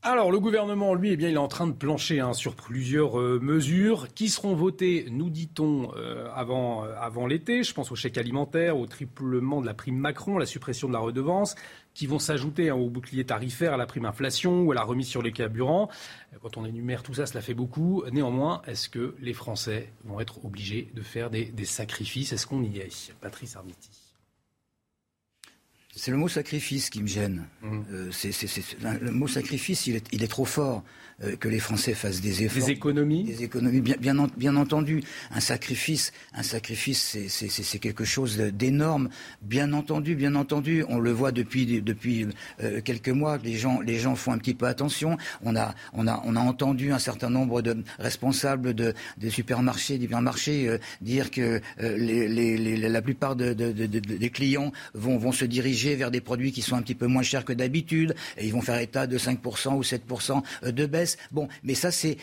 Alors, 0.02 0.32
le 0.32 0.40
gouvernement, 0.40 0.94
lui, 0.94 1.10
eh 1.10 1.16
bien, 1.18 1.28
il 1.28 1.34
est 1.34 1.36
en 1.36 1.46
train 1.46 1.66
de 1.66 1.74
plancher 1.74 2.20
hein, 2.20 2.32
sur 2.32 2.54
plusieurs 2.54 3.20
euh, 3.20 3.38
mesures 3.38 4.08
qui 4.14 4.30
seront 4.30 4.54
votées, 4.54 5.06
nous 5.10 5.28
dit-on, 5.28 5.92
euh, 5.94 6.26
avant, 6.34 6.86
euh, 6.86 6.94
avant 6.98 7.26
l'été. 7.26 7.62
Je 7.62 7.74
pense 7.74 7.92
au 7.92 7.96
chèque 7.96 8.16
alimentaire, 8.16 8.78
au 8.78 8.86
triplement 8.86 9.60
de 9.60 9.66
la 9.66 9.74
prime 9.74 9.98
Macron, 9.98 10.38
la 10.38 10.46
suppression 10.46 10.88
de 10.88 10.94
la 10.94 11.00
redevance, 11.00 11.54
qui 11.92 12.06
vont 12.06 12.18
s'ajouter 12.18 12.70
hein, 12.70 12.76
au 12.76 12.88
bouclier 12.88 13.26
tarifaire, 13.26 13.74
à 13.74 13.76
la 13.76 13.84
prime 13.84 14.06
inflation 14.06 14.62
ou 14.62 14.72
à 14.72 14.74
la 14.74 14.84
remise 14.84 15.06
sur 15.06 15.20
les 15.20 15.32
carburants. 15.32 15.90
Quand 16.40 16.56
on 16.56 16.64
énumère 16.64 17.02
tout 17.02 17.12
ça, 17.12 17.26
cela 17.26 17.42
fait 17.42 17.52
beaucoup. 17.52 18.02
Néanmoins, 18.10 18.62
est-ce 18.66 18.88
que 18.88 19.14
les 19.20 19.34
Français 19.34 19.92
vont 20.04 20.18
être 20.18 20.42
obligés 20.46 20.90
de 20.94 21.02
faire 21.02 21.28
des, 21.28 21.44
des 21.44 21.66
sacrifices? 21.66 22.32
Est-ce 22.32 22.46
qu'on 22.46 22.62
y 22.62 22.78
est? 22.78 23.12
Patrice 23.20 23.54
Armiti. 23.54 23.99
C'est 25.94 26.10
le 26.10 26.16
mot 26.16 26.28
sacrifice 26.28 26.88
qui 26.88 27.02
me 27.02 27.08
gêne. 27.08 27.46
Mmh. 27.62 27.80
Euh, 27.92 28.10
le 29.00 29.10
mot 29.10 29.26
sacrifice, 29.26 29.86
il 29.86 29.96
est, 29.96 30.28
trop 30.28 30.44
fort 30.44 30.84
que 31.38 31.48
les 31.48 31.58
Français 31.58 31.94
fassent 31.94 32.20
des 32.20 32.44
efforts. 32.44 32.66
Des 32.66 32.72
économies 32.72 33.24
Des 33.24 33.44
économies, 33.44 33.80
bien, 33.80 34.26
bien, 34.36 34.56
entendu. 34.56 35.02
Un 35.30 35.40
sacrifice, 35.40 36.12
un 36.34 36.42
sacrifice 36.42 37.16
c'est 37.28 37.78
quelque 37.78 38.04
chose 38.04 38.38
d'énorme. 38.38 39.08
Bien 39.42 39.72
entendu, 39.72 40.14
bien 40.14 40.34
entendu. 40.34 40.84
On 40.88 40.98
le 40.98 41.12
voit 41.12 41.32
depuis, 41.32 41.82
depuis 41.82 42.26
euh, 42.62 42.80
quelques 42.80 43.08
mois. 43.08 43.38
Les 43.38 43.56
gens, 43.56 43.80
les 43.80 43.98
gens 43.98 44.14
font 44.16 44.32
un 44.32 44.38
petit 44.38 44.54
peu 44.54 44.66
attention. 44.66 45.16
On 45.42 45.56
a, 45.56 45.74
on 45.92 46.06
a, 46.06 46.22
on 46.24 46.36
a 46.36 46.40
entendu 46.40 46.92
un 46.92 46.98
certain 46.98 47.30
nombre 47.30 47.62
de 47.62 47.82
responsables 47.98 48.74
de, 48.74 48.94
des 49.18 49.30
supermarchés, 49.30 49.98
des 49.98 50.04
supermarchés 50.04 50.78
dire 51.00 51.30
que 51.30 51.60
les, 51.78 52.76
la 52.76 53.02
plupart 53.02 53.36
des 53.36 54.30
clients 54.30 54.72
vont, 54.94 55.18
vont 55.18 55.32
se 55.32 55.44
diriger 55.44 55.96
vers 55.96 56.10
des 56.10 56.20
produits 56.20 56.52
qui 56.52 56.62
sont 56.62 56.76
un 56.76 56.82
petit 56.82 56.94
peu 56.94 57.06
moins 57.06 57.22
chers 57.22 57.44
que 57.44 57.52
d'habitude, 57.52 58.14
et 58.36 58.46
ils 58.46 58.52
vont 58.52 58.62
faire 58.62 58.78
état 58.78 59.06
de 59.06 59.18
5% 59.18 59.74
ou 59.74 59.82
7% 59.82 60.42
de 60.70 60.86
baisse. 60.86 61.09
Bon, 61.30 61.48
mais 61.62 61.74
ça, 61.74 61.90
c'est 61.90 62.16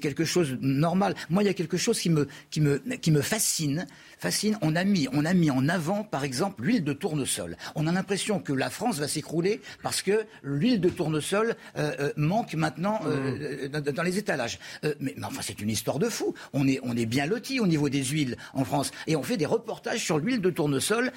quelque 0.00 0.24
chose 0.24 0.56
normal. 0.60 1.14
Moi, 1.30 1.42
il 1.42 1.46
y 1.46 1.48
a 1.48 1.54
quelque 1.54 1.76
chose 1.76 1.98
qui 2.00 2.10
me, 2.10 2.28
qui 2.50 2.60
me, 2.60 2.78
qui 2.78 3.10
me 3.10 3.22
fascine, 3.22 3.86
fascine. 4.18 4.58
On 4.62 4.76
a 4.76 4.84
mis, 4.84 5.08
on 5.12 5.24
a 5.24 5.34
mis 5.34 5.50
en 5.50 5.68
avant, 5.68 6.04
par 6.04 6.24
exemple, 6.24 6.64
l'huile 6.64 6.84
de 6.84 6.92
tournesol. 6.92 7.56
On 7.74 7.86
a 7.86 7.92
l'impression 7.92 8.40
que 8.40 8.52
la 8.52 8.70
France 8.70 8.98
va 8.98 9.08
s'écrouler 9.08 9.60
parce 9.82 10.02
que 10.02 10.24
l'huile 10.42 10.80
de 10.80 10.88
tournesol 10.88 11.56
euh, 11.76 11.92
euh, 12.00 12.12
manque 12.16 12.54
maintenant 12.54 13.00
euh, 13.06 13.68
mmh. 13.68 13.80
dans, 13.92 14.02
les 14.02 14.18
étalages. 14.18 14.58
mais, 15.00 15.14
enfin, 15.22 15.40
c'est 15.42 15.60
une 15.60 15.70
histoire 15.70 15.98
de 15.98 16.08
fou. 16.08 16.34
On 16.52 16.66
est, 16.66 16.80
on 16.82 16.96
est 16.96 17.06
bien 17.06 17.26
loti 17.26 17.60
au 17.60 17.66
niveau 17.66 17.88
des 17.88 18.04
huiles 18.04 18.36
en 18.54 18.64
France, 18.64 18.90
et 19.06 19.16
on 19.16 19.22
fait 19.22 19.36
des 19.36 19.46
reportages 19.46 20.02
sur 20.04 20.18
l'huile 20.18 20.40
de 20.40 20.50
tournesol 20.50 21.12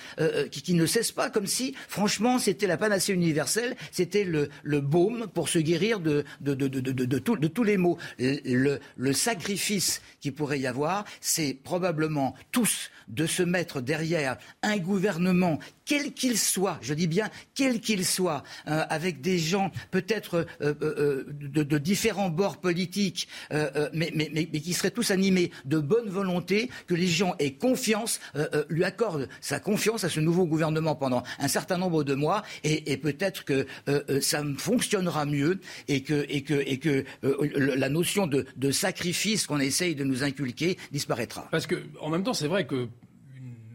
qui, 0.51 0.61
qui 0.61 0.73
ne 0.73 0.85
cesse 0.85 1.11
pas, 1.11 1.29
comme 1.29 1.47
si, 1.47 1.75
franchement, 1.87 2.39
c'était 2.39 2.67
la 2.67 2.77
panacée 2.77 3.13
universelle, 3.13 3.75
c'était 3.91 4.23
le, 4.23 4.49
le 4.63 4.81
baume 4.81 5.27
pour 5.33 5.49
se 5.49 5.59
guérir 5.59 5.99
de, 5.99 6.23
de, 6.41 6.53
de, 6.53 6.67
de, 6.67 7.47
tous 7.47 7.63
les 7.63 7.77
maux. 7.77 7.97
Le, 8.17 8.79
le 8.97 9.13
sacrifice 9.13 10.01
qu'il 10.19 10.33
pourrait 10.33 10.59
y 10.59 10.67
avoir, 10.67 11.05
c'est 11.21 11.53
probablement 11.63 12.35
tous 12.51 12.88
de 13.09 13.25
se 13.25 13.43
mettre 13.43 13.81
derrière 13.81 14.37
un 14.61 14.77
gouvernement, 14.77 15.59
quel 15.85 16.13
qu'il 16.13 16.37
soit, 16.37 16.77
je 16.81 16.93
dis 16.93 17.07
bien 17.07 17.29
quel 17.55 17.81
qu'il 17.81 18.05
soit, 18.05 18.43
euh, 18.67 18.83
avec 18.89 19.21
des 19.21 19.39
gens 19.39 19.71
peut-être 19.91 20.45
euh, 20.61 20.73
euh, 20.81 21.25
de, 21.27 21.77
différents 21.77 22.29
bords 22.29 22.57
politiques, 22.57 23.27
mais, 23.93 24.11
qui 24.61 24.73
seraient 24.73 24.91
tous 24.91 25.11
animés 25.11 25.51
de 25.65 25.79
bonne 25.79 26.09
volonté, 26.09 26.69
que 26.87 26.93
les 26.93 27.07
gens 27.07 27.35
aient 27.39 27.53
confiance, 27.53 28.19
lui 28.69 28.83
accordent 28.83 29.27
sa 29.41 29.59
confiance 29.59 30.03
à 30.03 30.09
ce 30.09 30.19
nouveau 30.19 30.45
gouvernement 30.45 30.95
pendant 30.95 31.23
un 31.39 31.47
certain 31.47 31.77
nombre 31.77 32.03
de 32.03 32.13
mois, 32.13 32.43
et, 32.63 32.97
peut-être 32.97 33.45
que 33.45 33.65
ça 34.21 34.43
fonctionnera 34.57 35.25
mieux 35.25 35.59
et 35.87 36.01
que, 36.03 36.25
la 37.23 37.89
notion 37.89 38.27
de, 38.27 38.45
de 38.57 38.71
sacrifice 38.71 39.47
qu'on 39.47 39.59
essaye 39.59 39.95
de 39.95 40.03
nous 40.03 40.23
inculquer 40.23 40.77
disparaîtra. 40.91 41.47
Parce 41.51 41.65
que, 41.65 41.75
en 42.01 42.09
même 42.09 42.23
temps, 42.23 42.33
c'est 42.33 42.47
vrai 42.47 42.67
que 42.67 42.78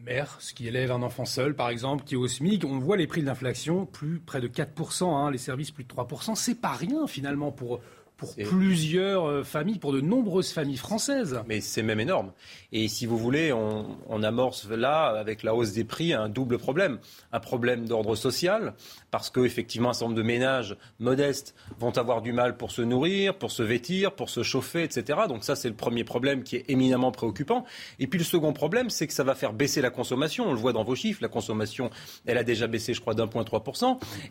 mère, 0.05 0.37
ce 0.41 0.55
qui 0.55 0.69
élève 0.69 0.93
un 0.93 1.03
enfant 1.03 1.25
seul, 1.25 1.55
par 1.55 1.71
exemple, 1.71 2.05
qui 2.05 2.15
est 2.15 2.19
au 2.19 2.29
SMIC, 2.29 2.65
on 2.65 2.79
voit 2.79 2.97
les 2.97 3.07
prix 3.07 3.23
de 3.23 3.27
l'inflation 3.27 3.87
plus 3.87 4.21
près 4.21 4.41
de 4.41 4.49
4%, 4.49 5.05
hein, 5.05 5.31
les 5.31 5.39
services 5.39 5.71
plus 5.71 5.85
de 5.85 5.89
3%. 5.89 6.35
C'est 6.35 6.61
pas 6.61 6.73
rien 6.73 7.07
finalement 7.07 7.51
pour 7.51 7.81
pour 8.25 8.45
plusieurs 8.45 9.27
euh, 9.27 9.45
familles, 9.45 9.79
pour 9.79 9.93
de 9.93 10.01
nombreuses 10.01 10.53
familles 10.53 10.77
françaises. 10.77 11.41
Mais 11.49 11.61
c'est 11.61 11.83
même 11.83 12.01
énorme. 12.01 12.33
Et 12.73 12.89
si 12.89 13.07
vous 13.07 13.19
voulez, 13.19 13.53
on, 13.53 14.23
amorce 14.23 14.69
là, 14.69 15.07
avec 15.07 15.43
la 15.43 15.55
hausse 15.55 15.73
des 15.73 15.85
prix, 15.85 16.13
un 16.13 16.29
double 16.29 16.59
problème. 16.59 16.99
Un 17.33 17.41
problème 17.41 17.87
d'ordre 17.87 18.17
social, 18.17 18.75
parce 19.11 19.31
qu'effectivement, 19.31 19.91
un 19.91 19.93
certain 19.93 20.07
nombre 20.07 20.17
de 20.17 20.23
ménages 20.23 20.77
modestes 20.99 21.55
vont 21.79 21.97
avoir 21.97 22.23
du 22.23 22.33
mal 22.33 22.57
pour 22.57 22.71
se 22.71 22.83
nourrir, 22.83 23.37
pour 23.37 23.51
se 23.51 23.63
vêtir, 23.63 24.13
pour 24.15 24.31
se 24.31 24.43
chauffer, 24.43 24.83
etc. 24.83 25.21
Donc 25.29 25.45
ça, 25.45 25.57
c'est 25.57 25.69
le 25.69 25.77
premier 25.77 26.05
problème 26.05 26.43
qui 26.43 26.57
est 26.57 26.65
éminemment 26.69 27.13
préoccupant. 27.13 27.65
Et 27.99 28.07
puis 28.07 28.19
le 28.19 28.25
second 28.25 28.53
problème, 28.53 28.91
c'est 28.91 29.07
que 29.07 29.13
ça 29.13 29.25
va 29.25 29.35
faire 29.35 29.53
baisser 29.53 29.81
la 29.81 29.91
consommation. 29.91 30.47
On 30.49 30.53
le 30.53 30.59
voit 30.59 30.73
dans 30.73 30.85
vos 30.85 30.95
chiffres, 30.95 31.21
la 31.23 31.29
consommation, 31.29 31.91
elle 32.27 32.39
a 32.39 32.45
déjà 32.45 32.67
baissé, 32.67 32.95
je 32.95 33.01
crois, 33.01 33.15
d'un 33.15 33.27
point 33.27 33.45
trois 33.45 33.63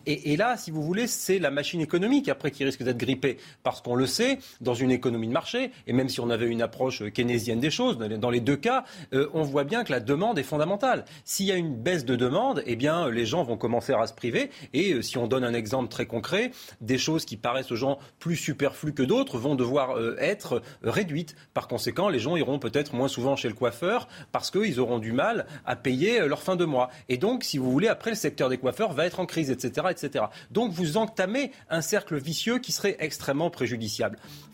Et, 0.06 0.34
et 0.34 0.38
là, 0.38 0.58
si 0.58 0.72
vous 0.72 0.82
voulez, 0.82 1.08
c'est 1.08 1.39
la 1.39 1.52
machine 1.52 1.82
économique 1.82 2.30
après 2.30 2.52
qui 2.52 2.64
risque 2.64 2.84
d'être 2.84 2.98
grippée. 2.98 3.38
Parce 3.64 3.82
qu'on 3.84 3.96
le 3.96 4.08
sait, 4.08 4.40
dans 4.62 4.74
une 4.74 4.92
économie 4.92 5.28
de 5.28 5.34
marché, 5.34 5.72
et 5.88 5.94
même 5.94 6.10
si 6.10 6.20
on 6.20 6.30
avait 6.30 6.48
une 6.48 6.62
approche 6.62 7.04
keynésienne 7.12 7.60
des 7.60 7.72
choses, 7.72 7.98
dans 7.98 8.30
les 8.30 8.40
deux 8.40 8.56
cas, 8.56 8.84
euh, 9.14 9.30
on 9.34 9.44
voit 9.44 9.64
bien 9.64 9.84
que 9.84 9.92
la 9.92 10.00
demande 10.00 10.40
est 10.40 10.44
fondamentale. 10.44 11.06
S'il 11.26 11.46
y 11.46 11.52
a 11.52 11.56
une 11.56 11.76
baisse 11.76 12.06
de 12.06 12.16
demande, 12.16 12.64
eh 12.66 12.76
bien, 12.76 13.10
les 13.10 13.26
gens 13.26 13.44
vont 13.44 13.58
commencer 13.58 13.94
à 13.94 14.08
se 14.08 14.14
priver. 14.14 14.50
Et 14.74 14.94
euh, 14.94 15.02
si 15.02 15.18
on 15.18 15.28
donne 15.28 15.44
un 15.44 15.54
exemple 15.54 15.90
très 15.90 16.06
concret, 16.06 16.52
des 16.82 16.98
choses 16.98 17.26
qui 17.26 17.38
paraissent 17.38 17.72
aux 17.72 17.76
gens 17.76 18.00
plus 18.20 18.36
superflues 18.36 18.94
que 18.94 19.04
d'autres 19.04 19.38
vont 19.38 19.56
devoir 19.56 19.98
euh, 19.98 20.16
être 20.20 20.62
réduites. 20.84 21.36
Par 21.54 21.68
conséquent, 21.68 22.10
les 22.10 22.20
gens 22.20 22.36
iront 22.36 22.60
peut-être 22.60 22.94
moins 22.94 23.08
souvent 23.08 23.36
chez 23.36 23.48
le 23.48 23.54
coiffeur 23.54 24.08
parce 24.32 24.52
qu'ils 24.52 24.80
auront 24.80 25.00
du 25.00 25.12
mal 25.12 25.46
à 25.66 25.76
payer 25.76 26.28
leur 26.28 26.42
fin 26.42 26.56
de 26.56 26.66
mois. 26.66 26.90
Et 27.10 27.18
donc, 27.18 27.44
si 27.44 27.58
vous 27.58 27.72
voulez, 27.72 27.88
après, 27.88 28.12
le 28.12 28.16
secteur 28.16 28.50
des 28.50 28.58
coiffeurs 28.58 28.94
va 28.94 29.06
être 29.06 29.20
en 29.20 29.26
crise, 29.26 29.52
etc., 29.52 29.88
etc. 29.90 30.26
Donc, 30.52 30.72
vous 30.72 30.98
entamez 30.98 31.52
un 31.70 31.82
cercle 31.82 32.18
vicieux 32.18 32.60
qui 32.60 32.72
serait 32.72 32.98
extrêmement 33.00 33.50
préjudiciable. 33.50 33.62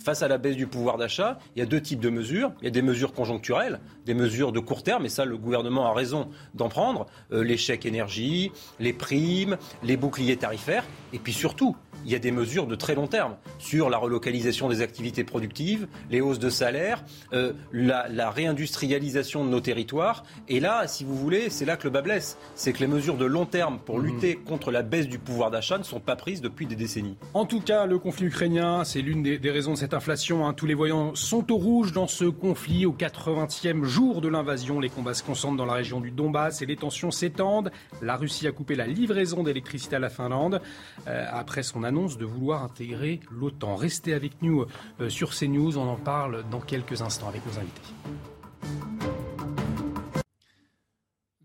Face 0.04 0.22
à 0.22 0.28
la 0.28 0.38
baisse 0.38 0.56
du 0.56 0.68
pouvoir 0.68 0.98
d'achat, 0.98 1.40
il 1.56 1.60
y 1.60 1.62
a 1.62 1.66
deux 1.66 1.82
types 1.82 2.00
de 2.00 2.10
mesures. 2.10 2.52
Il 2.62 2.66
y 2.66 2.68
a 2.68 2.72
des 2.72 2.82
mesures 2.82 3.14
conjoncturelles, 3.14 3.80
des 4.06 4.14
mesures 4.14 4.52
de 4.52 4.60
court 4.60 4.84
terme, 4.84 5.06
et 5.06 5.10
ça, 5.10 5.26
le 5.26 5.38
gouvernement 5.38 5.88
a 5.88 5.94
raison 5.94 6.30
d'en 6.54 6.70
prendre. 6.70 7.08
Euh, 7.32 7.44
les 7.44 7.58
chèques 7.58 7.86
énergie, 7.86 8.52
les 8.80 8.94
primes, 8.94 9.58
les 9.84 9.98
boucliers 9.98 10.38
tarifaires, 10.38 10.84
et 11.14 11.20
puis 11.20 11.34
surtout, 11.34 11.76
il 12.06 12.12
y 12.12 12.16
a 12.16 12.20
des 12.20 12.32
mesures 12.32 12.68
de 12.68 12.76
très 12.76 12.96
long 12.96 13.08
terme 13.08 13.36
sur 13.58 13.90
la 13.90 13.98
relocalisation 13.98 14.70
des 14.70 14.82
activités 14.82 15.24
productives, 15.24 15.88
les 16.10 16.22
hausses 16.22 16.40
de 16.40 16.50
salaire, 16.50 17.04
euh, 17.34 17.54
la, 17.72 18.30
réindustrialisation 18.30 19.44
de 19.44 19.50
nos 19.50 19.60
territoires. 19.60 20.24
Et 20.48 20.60
là, 20.60 20.88
si 20.88 21.04
vous 21.04 21.16
voulez, 21.16 21.50
c'est 21.50 21.66
là 21.66 21.78
que 21.78 21.86
le 21.86 21.90
bas 21.90 22.02
blesse. 22.02 22.38
C'est 22.56 22.74
que 22.74 22.80
les 22.80 22.88
mesures 22.88 23.18
de 23.18 23.26
long 23.26 23.46
terme 23.46 23.80
pour 23.80 24.00
mmh. 24.00 24.06
lutter 24.06 24.36
contre 24.36 24.72
la 24.72 24.84
baisse 24.84 25.08
du 25.08 25.20
pouvoir 25.20 25.52
d'achat 25.52 25.78
ne 25.78 25.84
sont 25.84 26.00
pas 26.00 26.16
prises 26.16 26.42
depuis 26.42 26.68
des 26.68 26.76
décennies. 26.76 27.18
En 27.34 27.46
tout 27.46 27.62
cas, 27.62 27.86
le 27.86 28.00
conflit 28.00 28.28
ukrainien, 28.28 28.84
c'est 28.84 29.02
l'une 29.02 29.24
des, 29.24 29.52
raisons 29.52 29.74
de 29.74 29.78
cette 29.78 29.94
inflation. 29.94 30.46
Hein. 30.46 30.54
Tous 30.54 30.66
les 30.66 30.74
voyants 30.74 31.16
sont 31.16 31.52
au 31.52 31.58
rouge 31.58 31.92
dans 31.92 32.08
ce 32.08 32.26
conflit. 32.26 32.86
Au 32.86 32.94
80e 32.94 33.84
jour 33.84 34.22
de 34.22 34.28
l'invasion, 34.28 34.80
les 34.80 34.90
combats 34.90 35.14
se 35.14 35.24
concentrent 35.24 35.58
dans 35.58 35.66
la 35.66 35.74
région 35.74 36.00
du 36.00 36.12
Donbass 36.12 36.62
et 36.62 36.66
les 36.66 36.76
tensions 36.76 37.12
s'étendent. 37.12 37.72
La 38.02 38.16
Russie 38.16 38.48
a 38.48 38.52
coupé 38.52 38.76
la 38.76 38.88
livraison 38.88 39.44
d'électricité 39.44 39.96
à 39.96 40.00
la 40.00 40.10
Finlande 40.10 40.62
euh, 41.08 41.26
après 41.32 41.64
son 41.64 41.84
annonce 41.90 42.20
de 42.20 42.26
vouloir 42.26 42.64
intégrer 42.64 43.20
l'OTAN. 43.32 43.76
Restez 43.76 44.14
avec 44.14 44.44
nous 44.44 44.66
euh, 45.02 45.10
sur 45.10 45.32
CNews, 45.32 45.78
on 45.78 45.88
en 45.88 45.98
parle 45.98 46.46
dans 46.52 46.62
quelques 46.62 47.02
instants 47.02 47.28
avec 47.28 47.44
nos 47.48 47.58
invités. 47.58 47.82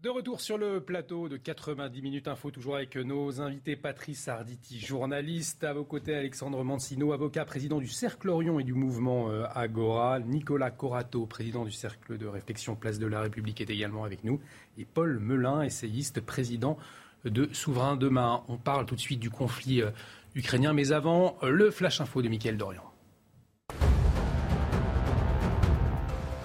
De 0.03 0.11
retour 0.11 0.43
sur 0.43 0.59
le 0.59 0.83
plateau 0.83 1.31
de 1.31 1.39
90 1.39 2.03
minutes 2.03 2.29
info, 2.29 2.51
toujours 2.51 2.77
avec 2.77 2.95
nos 2.97 3.41
invités. 3.41 3.75
Patrice 3.75 4.29
Arditi, 4.29 4.79
journaliste, 4.79 5.65
à 5.65 5.73
vos 5.73 5.85
côtés 5.85 6.15
Alexandre 6.15 6.63
Mancino, 6.63 7.15
avocat, 7.15 7.47
président 7.47 7.79
du 7.79 7.89
Cercle 7.89 8.29
Orion 8.29 8.61
et 8.61 8.65
du 8.65 8.75
mouvement 8.75 9.31
euh, 9.31 9.47
Agora, 9.55 10.21
Nicolas 10.21 10.71
Corato, 10.71 11.25
président 11.25 11.65
du 11.65 11.73
Cercle 11.73 12.19
de 12.19 12.27
réflexion 12.27 12.77
Place 12.77 12.99
de 12.99 13.07
la 13.07 13.23
République, 13.23 13.63
est 13.63 13.71
également 13.71 14.05
avec 14.05 14.25
nous, 14.25 14.41
et 14.77 14.85
Paul 14.85 15.21
Melun, 15.21 15.63
essayiste, 15.63 16.21
président 16.21 16.77
de 17.25 17.49
Souverain 17.53 17.97
Demain. 17.97 18.43
On 18.49 18.57
parle 18.57 18.87
tout 18.87 18.95
de 18.95 19.01
suite 19.01 19.21
du 19.21 19.31
conflit 19.31 19.83
euh, 19.83 19.91
ukrainien, 20.35 20.73
mais 20.73 20.93
avant, 20.93 21.37
euh, 21.43 21.51
le 21.51 21.71
flash 21.71 22.01
info 22.01 22.23
de 22.23 22.29
Mickaël 22.29 22.57
Dorian. 22.57 22.83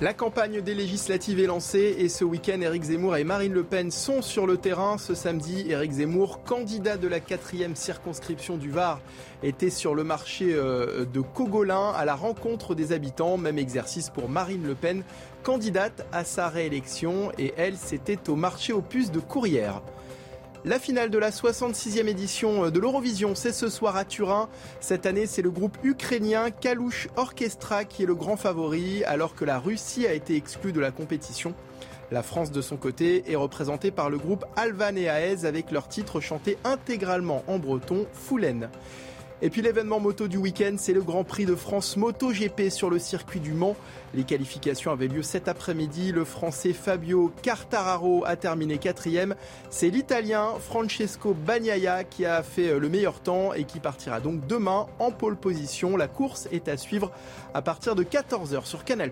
La 0.01 0.13
campagne 0.13 0.61
des 0.61 0.75
législatives 0.75 1.41
est 1.41 1.47
lancée 1.47 1.97
et 1.99 2.07
ce 2.07 2.23
week-end, 2.23 2.61
Éric 2.61 2.84
Zemmour 2.84 3.17
et 3.17 3.25
Marine 3.25 3.51
Le 3.51 3.63
Pen 3.63 3.91
sont 3.91 4.21
sur 4.21 4.47
le 4.47 4.55
terrain. 4.55 4.97
Ce 4.97 5.13
samedi, 5.13 5.69
Éric 5.69 5.91
Zemmour, 5.91 6.41
candidat 6.45 6.95
de 6.95 7.09
la 7.09 7.19
quatrième 7.19 7.75
circonscription 7.75 8.55
du 8.55 8.71
Var, 8.71 9.01
était 9.43 9.69
sur 9.69 9.95
le 9.95 10.05
marché 10.05 10.53
euh, 10.53 11.03
de 11.03 11.19
Cogolin 11.19 11.91
à 11.91 12.05
la 12.05 12.15
rencontre 12.15 12.75
des 12.75 12.93
habitants. 12.93 13.36
Même 13.36 13.57
exercice 13.57 14.09
pour 14.09 14.30
Marine 14.30 14.65
Le 14.65 14.73
Pen, 14.73 15.03
candidate 15.43 16.07
à 16.13 16.23
sa 16.23 16.47
réélection 16.47 17.34
et 17.38 17.53
elle, 17.57 17.75
c'était 17.75 18.30
au 18.30 18.38
marché 18.38 18.71
aux 18.71 18.82
puces 18.82 19.11
de 19.11 19.19
Courrières. 19.19 19.82
La 20.66 20.78
finale 20.78 21.10
de 21.10 21.18
la 21.18 21.30
66e 21.30 22.07
édition 22.07 22.70
de 22.70 22.80
l'Eurovision, 22.82 23.34
c'est 23.34 23.53
ce 23.53 23.70
soir 23.70 23.95
à 23.95 24.03
Turin. 24.03 24.49
Cette 24.82 25.05
année, 25.05 25.26
c'est 25.26 25.41
le 25.41 25.51
groupe 25.51 25.78
ukrainien 25.84 26.51
Kalouche 26.51 27.07
Orchestra 27.16 27.86
qui 27.86 28.03
est 28.03 28.05
le 28.05 28.14
grand 28.14 28.36
favori, 28.36 29.05
alors 29.05 29.36
que 29.36 29.45
la 29.45 29.57
Russie 29.57 30.05
a 30.05 30.12
été 30.12 30.36
exclue 30.36 30.74
de 30.74 30.82
la 30.82 30.91
compétition. 30.91 31.53
La 32.12 32.24
France, 32.24 32.51
de 32.51 32.60
son 32.60 32.76
côté, 32.76 33.24
est 33.32 33.38
représentée 33.38 33.89
par 33.89 34.10
le 34.10 34.18
groupe 34.18 34.43
Alvan 34.57 34.97
et 34.97 35.05
Aez 35.05 35.45
avec 35.45 35.72
leur 35.72 35.88
titre 35.88 36.20
chanté 36.20 36.57
intégralement 36.66 37.41
en 37.47 37.57
breton, 37.57 38.05
Foulen. 38.12 38.70
Et 39.42 39.50
puis 39.50 39.62
l'événement 39.62 40.02
moto 40.02 40.28
du 40.28 40.36
week-end, 40.36 40.76
c'est 40.78 40.92
le 40.92 41.02
Grand 41.02 41.24
Prix 41.24 41.46
de 41.46 41.56
France 41.56 41.96
Moto 41.96 42.32
GP 42.32 42.70
sur 42.70 42.90
le 42.90 43.00
circuit 43.00 43.40
du 43.40 43.54
Mans. 43.54 43.78
Les 44.14 44.26
qualifications 44.26 44.92
avaient 44.92 45.08
lieu 45.08 45.24
cet 45.24 45.48
après-midi. 45.48 46.12
Le 46.12 46.26
Français 46.26 46.74
Fabio 46.74 47.32
Cartararo 47.42 48.26
a 48.26 48.36
terminé 48.36 48.80
quatrième. 48.80 49.36
C'est 49.70 49.90
l'Italien 49.90 50.56
Francesco 50.60 51.34
Bagnaia 51.34 52.04
qui 52.04 52.26
a 52.26 52.44
fait 52.44 52.78
le 52.78 52.90
meilleur 52.90 53.22
temps 53.22 53.54
et 53.54 53.64
qui 53.64 53.80
partira 53.80 54.20
donc 54.20 54.46
demain 54.46 54.88
en 55.00 55.12
pole 55.12 55.38
position. 55.38 55.96
La 55.96 56.10
course 56.10 56.50
est 56.52 56.68
à 56.68 56.76
suivre 56.76 57.10
à 57.54 57.62
partir 57.62 57.96
de 57.96 58.04
14h 58.04 58.66
sur 58.66 58.84
Canal+. 58.84 59.12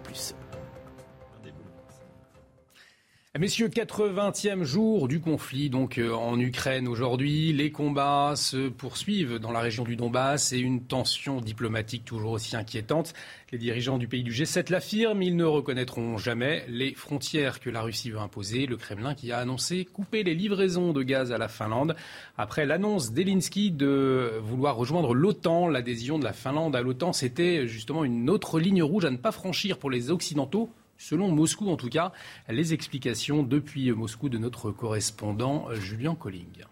Messieurs, 3.38 3.68
80e 3.68 4.64
jour 4.64 5.08
du 5.08 5.20
conflit 5.20 5.70
donc 5.70 6.00
euh, 6.00 6.12
en 6.12 6.40
Ukraine 6.40 6.88
aujourd'hui. 6.88 7.54
Les 7.54 7.72
combats 7.72 8.34
se 8.36 8.68
poursuivent 8.68 9.38
dans 9.38 9.52
la 9.52 9.60
région 9.60 9.84
du 9.84 9.96
Donbass 9.96 10.54
et 10.54 10.58
une 10.58 10.82
tension 10.82 11.40
diplomatique 11.40 12.04
toujours 12.04 12.32
aussi 12.32 12.56
inquiétante. 12.56 13.14
Les 13.52 13.60
dirigeants 13.60 14.00
du 14.00 14.08
pays 14.08 14.24
du 14.24 14.32
G7 14.32 14.72
l'affirment, 14.72 15.22
ils 15.22 15.36
ne 15.36 15.44
reconnaîtront 15.44 16.18
jamais 16.18 16.66
les 16.68 16.96
frontières 16.96 17.60
que 17.60 17.70
la 17.70 17.84
Russie 17.84 18.10
veut 18.10 18.18
imposer. 18.18 18.66
Le 18.66 18.76
Kremlin 18.76 19.14
qui 19.14 19.32
a 19.32 19.38
annoncé 19.38 19.86
couper 19.86 20.24
les 20.24 20.34
livraisons 20.34 20.92
de 20.92 21.04
gaz 21.04 21.32
à 21.32 21.38
la 21.38 21.48
Finlande. 21.48 21.96
Après 22.40 22.66
l'annonce 22.66 23.12
d'Elinsky 23.12 23.70
de 23.70 24.40
vouloir 24.42 24.78
rejoindre 24.78 25.14
l'OTAN, 25.14 25.68
l'adhésion 25.68 26.18
de 26.18 26.24
la 26.24 26.34
Finlande 26.34 26.76
à 26.76 26.82
l'OTAN, 26.82 27.14
c'était 27.14 27.68
justement 27.68 28.04
une 28.04 28.32
autre 28.32 28.60
ligne 28.60 28.82
rouge 28.82 29.06
à 29.06 29.12
ne 29.12 29.18
pas 29.18 29.32
franchir 29.32 29.78
pour 29.78 29.92
les 29.92 30.10
Occidentaux 30.10 30.72
selon 30.98 31.32
Moscou 31.32 31.70
en 31.70 31.78
tout 31.78 31.90
cas, 31.90 32.12
les 32.50 32.74
explications 32.74 33.44
depuis 33.44 33.92
Moscou 33.92 34.30
de 34.30 34.38
notre 34.38 34.72
correspondant 34.72 35.68
Julien 35.76 36.16
Colling. 36.16 36.64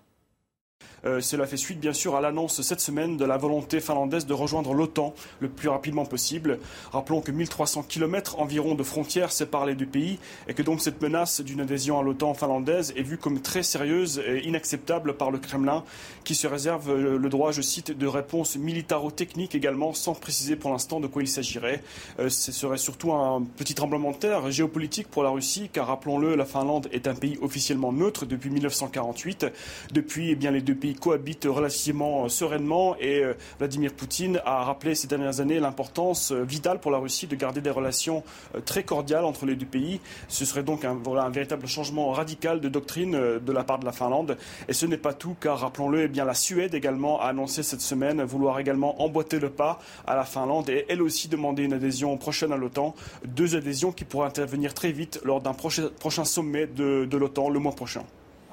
Euh, 1.06 1.22
cela 1.22 1.46
fait 1.46 1.58
suite 1.58 1.80
bien 1.80 1.94
sûr 1.94 2.16
à 2.16 2.22
l'annonce 2.22 2.62
cette 2.62 2.80
semaine 2.80 3.18
de 3.18 3.26
la 3.26 3.38
volonté 3.38 3.80
finlandaise 3.80 4.26
de 4.26 4.34
rejoindre 4.34 4.74
l'OTAN 4.74 5.14
le 5.40 5.50
plus 5.50 5.70
rapidement 5.70 6.06
possible. 6.06 6.60
Rappelons 6.92 7.22
que 7.22 7.32
1300 7.32 7.84
km 7.84 8.40
environ 8.40 8.76
de 8.76 8.84
frontières 8.84 9.32
séparent 9.32 9.66
les 9.66 9.76
deux 9.76 9.86
pays 9.86 10.20
et 10.48 10.54
que 10.54 10.62
donc 10.62 10.82
cette 10.82 11.02
menace 11.02 11.42
d'une 11.42 11.62
adhésion 11.62 12.00
à 12.00 12.04
l'OTAN 12.04 12.34
finlandaise 12.34 12.94
est 12.96 13.04
vue 13.04 13.18
comme 13.18 13.42
très 13.42 13.64
sérieuse 13.64 14.22
et 14.26 14.48
inacceptable 14.48 15.16
par 15.16 15.32
le 15.32 15.38
Kremlin 15.38 15.84
qui 16.24 16.36
se 16.36 16.48
réserve 16.48 16.90
euh, 16.90 17.18
le 17.18 17.30
droit, 17.30 17.52
je 17.52 17.62
cite, 17.62 17.96
de 17.96 18.08
réponse 18.08 18.56
militaro-technique 18.56 19.56
également 19.56 19.94
sans 19.94 20.16
préciser 20.16 20.56
pour 20.56 20.72
l'instant 20.72 21.00
de 21.00 21.08
quoi 21.08 21.22
il 21.22 21.28
s'agirait. 21.28 21.84
Euh, 22.20 22.30
ce 22.30 22.52
serait 22.52 22.78
surtout 22.78 23.14
un 23.14 23.44
petit 23.58 23.76
tremblement 23.76 24.12
de 24.12 24.18
terre 24.18 24.52
géopolitique 24.52 25.08
pour 25.08 25.24
la 25.24 25.30
Russie 25.30 25.70
car 25.72 25.88
rappelons-le, 25.88 26.36
la 26.36 26.46
Finlande 26.46 26.88
est 26.92 27.08
un 27.08 27.16
pays 27.16 27.38
officiellement 27.42 27.94
neutre 27.94 28.26
depuis 28.26 28.50
1948. 28.50 29.46
Depuis, 29.94 30.32
eh 30.32 30.36
bien, 30.36 30.52
les 30.52 30.62
deux 30.62 30.76
cohabitent 30.96 31.46
relativement 31.46 32.28
sereinement 32.30 32.96
et 33.00 33.24
euh, 33.24 33.34
Vladimir 33.60 33.94
Poutine 33.94 34.42
a 34.46 34.64
rappelé 34.64 34.96
ces 34.96 35.08
dernières 35.08 35.40
années 35.40 35.60
l'importance 35.60 36.32
euh, 36.32 36.44
vitale 36.44 36.80
pour 36.80 36.92
la 36.92 36.98
Russie 36.98 37.28
de 37.28 37.36
garder 37.36 37.62
des 37.62 37.70
relations 37.70 38.24
euh, 38.56 38.62
très 38.62 38.84
cordiales 38.84 39.26
entre 39.26 39.46
les 39.46 39.56
deux 39.56 39.66
pays. 39.66 40.00
Ce 40.28 40.46
serait 40.46 40.64
donc 40.64 40.86
un, 40.86 41.00
véritable 41.30 41.68
changement 41.68 42.12
radical 42.12 42.60
de 42.60 42.70
doctrine 42.70 43.12
de 43.12 43.52
la 43.52 43.64
part 43.64 43.80
de 43.80 43.86
la 43.86 43.92
Finlande. 43.92 44.38
Et 44.68 44.74
ce 44.74 44.86
n'est 44.86 44.98
pas 44.98 45.14
tout, 45.14 45.36
car 45.40 45.60
rappelons-le, 45.60 46.04
eh 46.04 46.08
bien 46.08 46.26
la 46.26 46.34
Suède 46.34 46.74
également 46.74 47.22
a 47.22 47.28
annoncé 47.28 47.64
cette 47.64 47.82
semaine 47.82 48.24
vouloir 48.24 48.60
également 48.60 49.02
emboîter 49.02 49.40
le 49.40 49.50
pas 49.50 49.80
à 50.08 50.16
la 50.16 50.24
Finlande 50.24 50.70
et 50.70 50.86
elle 50.90 51.02
aussi 51.02 51.28
demander 51.28 51.64
une 51.64 51.74
adhésion 51.74 52.16
prochaine 52.18 52.52
à 52.52 52.58
l'OTAN. 52.58 52.96
Deux 53.26 53.56
adhésions 53.56 53.92
qui 53.92 54.06
pourraient 54.06 54.28
intervenir 54.28 54.74
très 54.74 54.92
vite 54.92 55.20
lors 55.24 55.42
d'un 55.42 55.54
prochain, 55.54 56.26
sommet 56.26 56.68
de 56.68 57.18
l'OTAN 57.18 57.50
le 57.50 57.60
mois 57.60 57.74
prochain. 57.74 58.04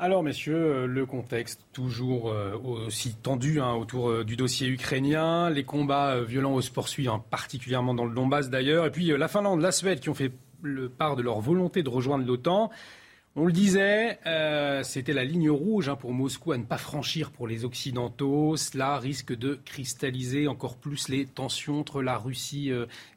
Alors, 0.03 0.25
messieurs, 0.25 0.57
euh, 0.57 0.87
le 0.87 1.07
contexte 1.07 1.61
toujours 1.73 2.29
euh, 2.29 2.59
aussi 2.61 3.15
tendu 3.15 3.61
hein, 3.61 3.75
autour 3.75 4.11
euh, 4.11 4.25
du 4.25 4.35
dossier 4.35 4.67
ukrainien. 4.67 5.49
Les 5.49 5.63
combats 5.63 6.21
violents 6.23 6.61
se 6.61 6.73
poursuivent, 6.73 7.09
hein, 7.09 7.23
particulièrement 7.31 7.95
dans 7.95 8.05
le 8.05 8.13
Donbass 8.13 8.51
d'ailleurs. 8.51 8.85
Et 8.85 8.91
puis 8.91 9.17
la 9.17 9.29
Finlande, 9.29 9.61
la 9.61 9.71
Suède 9.71 10.01
qui 10.01 10.09
ont 10.09 10.15
fait 10.15 10.33
part 10.99 11.15
de 11.15 11.23
leur 11.23 11.39
volonté 11.39 11.85
de 11.85 11.89
rejoindre 11.89 12.27
l'OTAN. 12.27 12.73
On 13.37 13.47
le 13.47 13.53
disait, 13.53 14.19
c'était 14.83 15.13
la 15.13 15.25
ligne 15.25 15.51
rouge 15.51 15.89
hein, 15.89 15.95
pour 15.95 16.13
Moscou 16.13 16.51
à 16.51 16.59
ne 16.59 16.65
pas 16.65 16.79
franchir 16.79 17.31
pour 17.31 17.47
les 17.47 17.65
Occidentaux. 17.65 18.57
Cela 18.57 18.99
risque 18.99 19.33
de 19.33 19.61
cristalliser 19.65 20.49
encore 20.49 20.79
plus 20.79 21.09
les 21.09 21.27
tensions 21.27 21.79
entre 21.79 22.03
la 22.03 22.19
Russie 22.19 22.73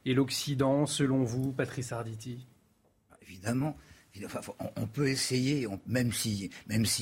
et 0.06 0.14
l'Occident, 0.14 0.86
selon 0.86 1.24
vous, 1.24 1.52
Patrice 1.52 1.92
Arditi? 1.92 2.46
Évidemment 3.24 3.76
on 4.76 4.88
peut 4.88 5.08
essayer, 5.08 5.68
même, 5.88 6.12
si, 6.12 6.50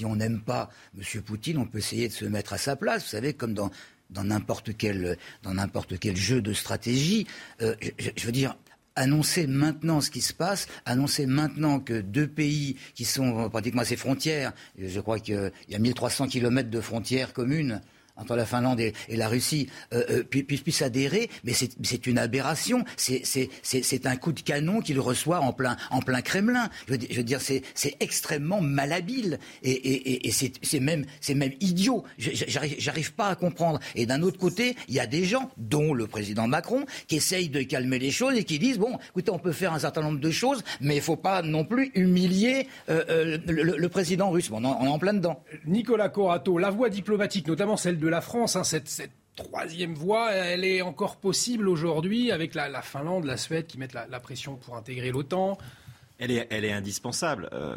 on 0.05 0.15
n'aime 0.15 0.41
pas 0.41 0.69
M. 0.97 1.21
Poutine, 1.21 1.57
on 1.57 1.65
peut 1.65 1.79
essayer 1.79 2.07
de 2.07 2.13
se 2.13 2.25
mettre 2.25 2.53
à 2.53 2.57
sa 2.57 2.75
place. 2.75 3.03
Vous 3.03 3.09
savez, 3.09 3.33
comme 3.33 3.53
dans 3.53 3.71
dans 4.09 4.23
n'importe 4.23 4.77
quel, 4.77 5.17
dans 5.41 5.55
n'importe 5.55 5.97
quel 5.99 6.15
jeu 6.15 6.41
de 6.41 6.53
stratégie. 6.53 7.25
Euh, 7.61 7.75
je, 7.97 8.25
veux 8.25 8.31
dire, 8.31 8.55
annoncer 8.95 9.47
maintenant 9.47 10.01
ce 10.01 10.11
qui 10.11 10.21
se 10.21 10.33
passe, 10.33 10.67
annoncer 10.85 11.25
maintenant 11.25 11.79
que 11.79 11.99
deux 11.99 12.27
pays 12.27 12.77
qui 12.93 13.05
sont 13.05 13.49
pratiquement 13.49 13.81
à 13.81 13.85
ses 13.85 13.95
frontières, 13.95 14.53
je 14.77 14.99
crois 14.99 15.19
qu'il 15.19 15.51
y 15.69 15.75
a 15.75 15.79
1300 15.79 16.27
kilomètres 16.27 16.69
de 16.69 16.81
frontières 16.81 17.33
communes, 17.33 17.81
entre 18.15 18.35
la 18.35 18.45
Finlande 18.45 18.79
et, 18.79 18.93
la 19.09 19.27
Russie 19.27 19.69
euh, 19.93 20.03
euh 20.09 20.23
puissent 20.23 20.81
adhérer, 20.81 21.29
mais 21.43 21.53
c'est 21.53 22.07
une 22.07 22.17
aberration. 22.17 22.83
C'est 22.97 24.05
un 24.05 24.15
coup 24.15 24.31
de 24.31 24.41
canon 24.41 24.81
qu'il 24.81 24.99
reçoit 24.99 25.39
en 25.39 25.53
plein, 25.53 25.77
en 25.91 25.99
plein 25.99 26.21
Kremlin. 26.21 26.69
Je 26.87 26.93
veux, 26.93 27.23
dire, 27.23 27.41
c'est 27.41 27.63
extrêmement 27.99 28.61
malhabile 28.61 29.39
et, 29.63 30.27
et, 30.27 30.31
c'est 30.31 30.79
même, 30.79 31.05
même 31.35 31.51
idiot. 31.59 32.03
J'arrive 32.17 33.13
pas 33.13 33.27
à 33.27 33.35
comprendre. 33.35 33.79
Et 33.95 34.05
d'un 34.05 34.21
autre 34.21 34.39
côté, 34.39 34.75
il 34.87 34.95
y 34.95 34.99
a 34.99 35.07
des 35.07 35.25
gens, 35.25 35.51
dont 35.57 35.93
le 35.93 36.07
président 36.07 36.47
Macron, 36.47 36.85
qui 37.07 37.17
essayent 37.17 37.49
de 37.49 37.61
calmer 37.61 37.99
les 37.99 38.11
choses 38.11 38.35
et 38.35 38.43
qui 38.43 38.59
disent 38.59 38.77
bon, 38.77 38.97
écoutez, 39.09 39.31
on 39.31 39.39
peut 39.39 39.51
faire 39.51 39.73
un 39.73 39.79
certain 39.79 40.01
nombre 40.01 40.19
de 40.19 40.31
choses, 40.31 40.63
mais 40.81 40.95
il 40.95 41.01
faut 41.01 41.15
pas 41.15 41.41
non 41.41 41.65
plus 41.65 41.91
humilier 41.95 42.67
euh, 42.89 43.03
euh, 43.09 43.37
le, 43.47 43.89
président 43.89 44.29
russe. 44.29 44.49
Bon, 44.49 44.63
on, 44.63 44.85
est 44.85 44.87
en 44.87 44.99
plein 44.99 45.13
dedans. 45.13 45.43
Nicolas 45.65 46.09
Corato, 46.09 46.57
la 46.57 46.69
voie 46.69 46.89
diplomatique, 46.89 47.47
notamment 47.47 47.77
celle 47.77 47.97
la 48.07 48.21
France. 48.21 48.55
Hein, 48.55 48.63
cette, 48.63 49.11
troisième 49.35 49.95
voie, 49.95 50.31
elle 50.31 50.63
est 50.63 50.81
encore 50.81 51.17
possible 51.17 51.67
aujourd'hui 51.67 52.31
avec 52.31 52.53
la, 52.55 52.81
Finlande, 52.81 53.25
la 53.25 53.37
Suède 53.37 53.67
qui 53.67 53.77
mettent 53.77 53.93
la, 53.93 54.19
pression 54.19 54.55
pour 54.55 54.75
intégrer 54.75 55.11
l'OTAN. 55.11 55.57
Elle 56.19 56.31
est, 56.31 56.47
elle 56.51 56.65
est 56.65 56.71
indispensable. 56.71 57.49
Euh, 57.53 57.75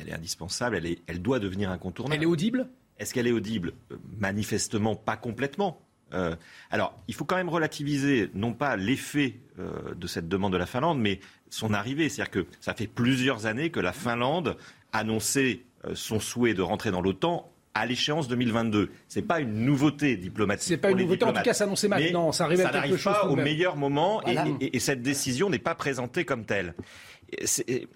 elle 0.00 0.08
est 0.08 0.12
indispensable. 0.12 0.76
Elle, 0.76 0.86
est, 0.86 0.98
elle 1.06 1.22
doit 1.22 1.38
devenir 1.38 1.70
incontournable. 1.70 2.16
Elle 2.16 2.24
est 2.24 2.26
audible? 2.26 2.68
Est-ce 2.98 3.14
qu'elle 3.14 3.26
est 3.26 3.32
audible? 3.32 3.74
Euh, 3.92 3.96
Manifestement 4.18 4.96
pas 4.96 5.16
complètement. 5.16 5.80
Euh, 6.12 6.34
alors, 6.70 6.96
il 7.06 7.14
faut 7.14 7.24
quand 7.24 7.36
même 7.36 7.48
relativiser 7.48 8.30
non 8.34 8.52
pas 8.52 8.76
l'effet 8.76 9.36
de 9.58 10.06
cette 10.06 10.28
demande 10.28 10.52
de 10.52 10.56
la 10.56 10.66
Finlande, 10.66 11.00
mais 11.00 11.20
son 11.50 11.74
arrivée. 11.74 12.08
C'est-à-dire 12.08 12.30
que 12.30 12.46
ça 12.60 12.74
fait 12.74 12.86
plusieurs 12.86 13.46
années 13.46 13.70
que 13.70 13.80
la 13.80 13.92
Finlande 13.92 14.56
annonçait 14.92 15.60
son 15.94 16.18
souhait 16.20 16.54
de 16.54 16.62
rentrer 16.62 16.90
dans 16.90 17.00
l'OTAN 17.00 17.50
à 17.78 17.86
l'échéance 17.86 18.28
2022. 18.28 18.90
C'est 19.08 19.22
pas 19.22 19.40
une 19.40 19.64
nouveauté 19.64 20.16
diplomatique. 20.16 20.68
C'est 20.68 20.76
pas 20.76 20.90
une 20.90 20.98
nouveauté, 20.98 21.24
en 21.24 21.32
tout 21.32 21.42
cas, 21.42 21.54
s'annoncer 21.54 21.88
maintenant. 21.88 22.32
Ça 22.32 22.44
arrive 22.44 22.62
quelque 22.62 22.96
chose. 22.96 23.12
pas 23.12 23.26
au 23.26 23.36
meilleur 23.36 23.76
moment 23.76 24.22
et, 24.26 24.78
cette 24.78 25.02
décision 25.02 25.50
n'est 25.50 25.58
pas 25.58 25.74
présentée 25.74 26.24
comme 26.24 26.44
telle. 26.44 26.74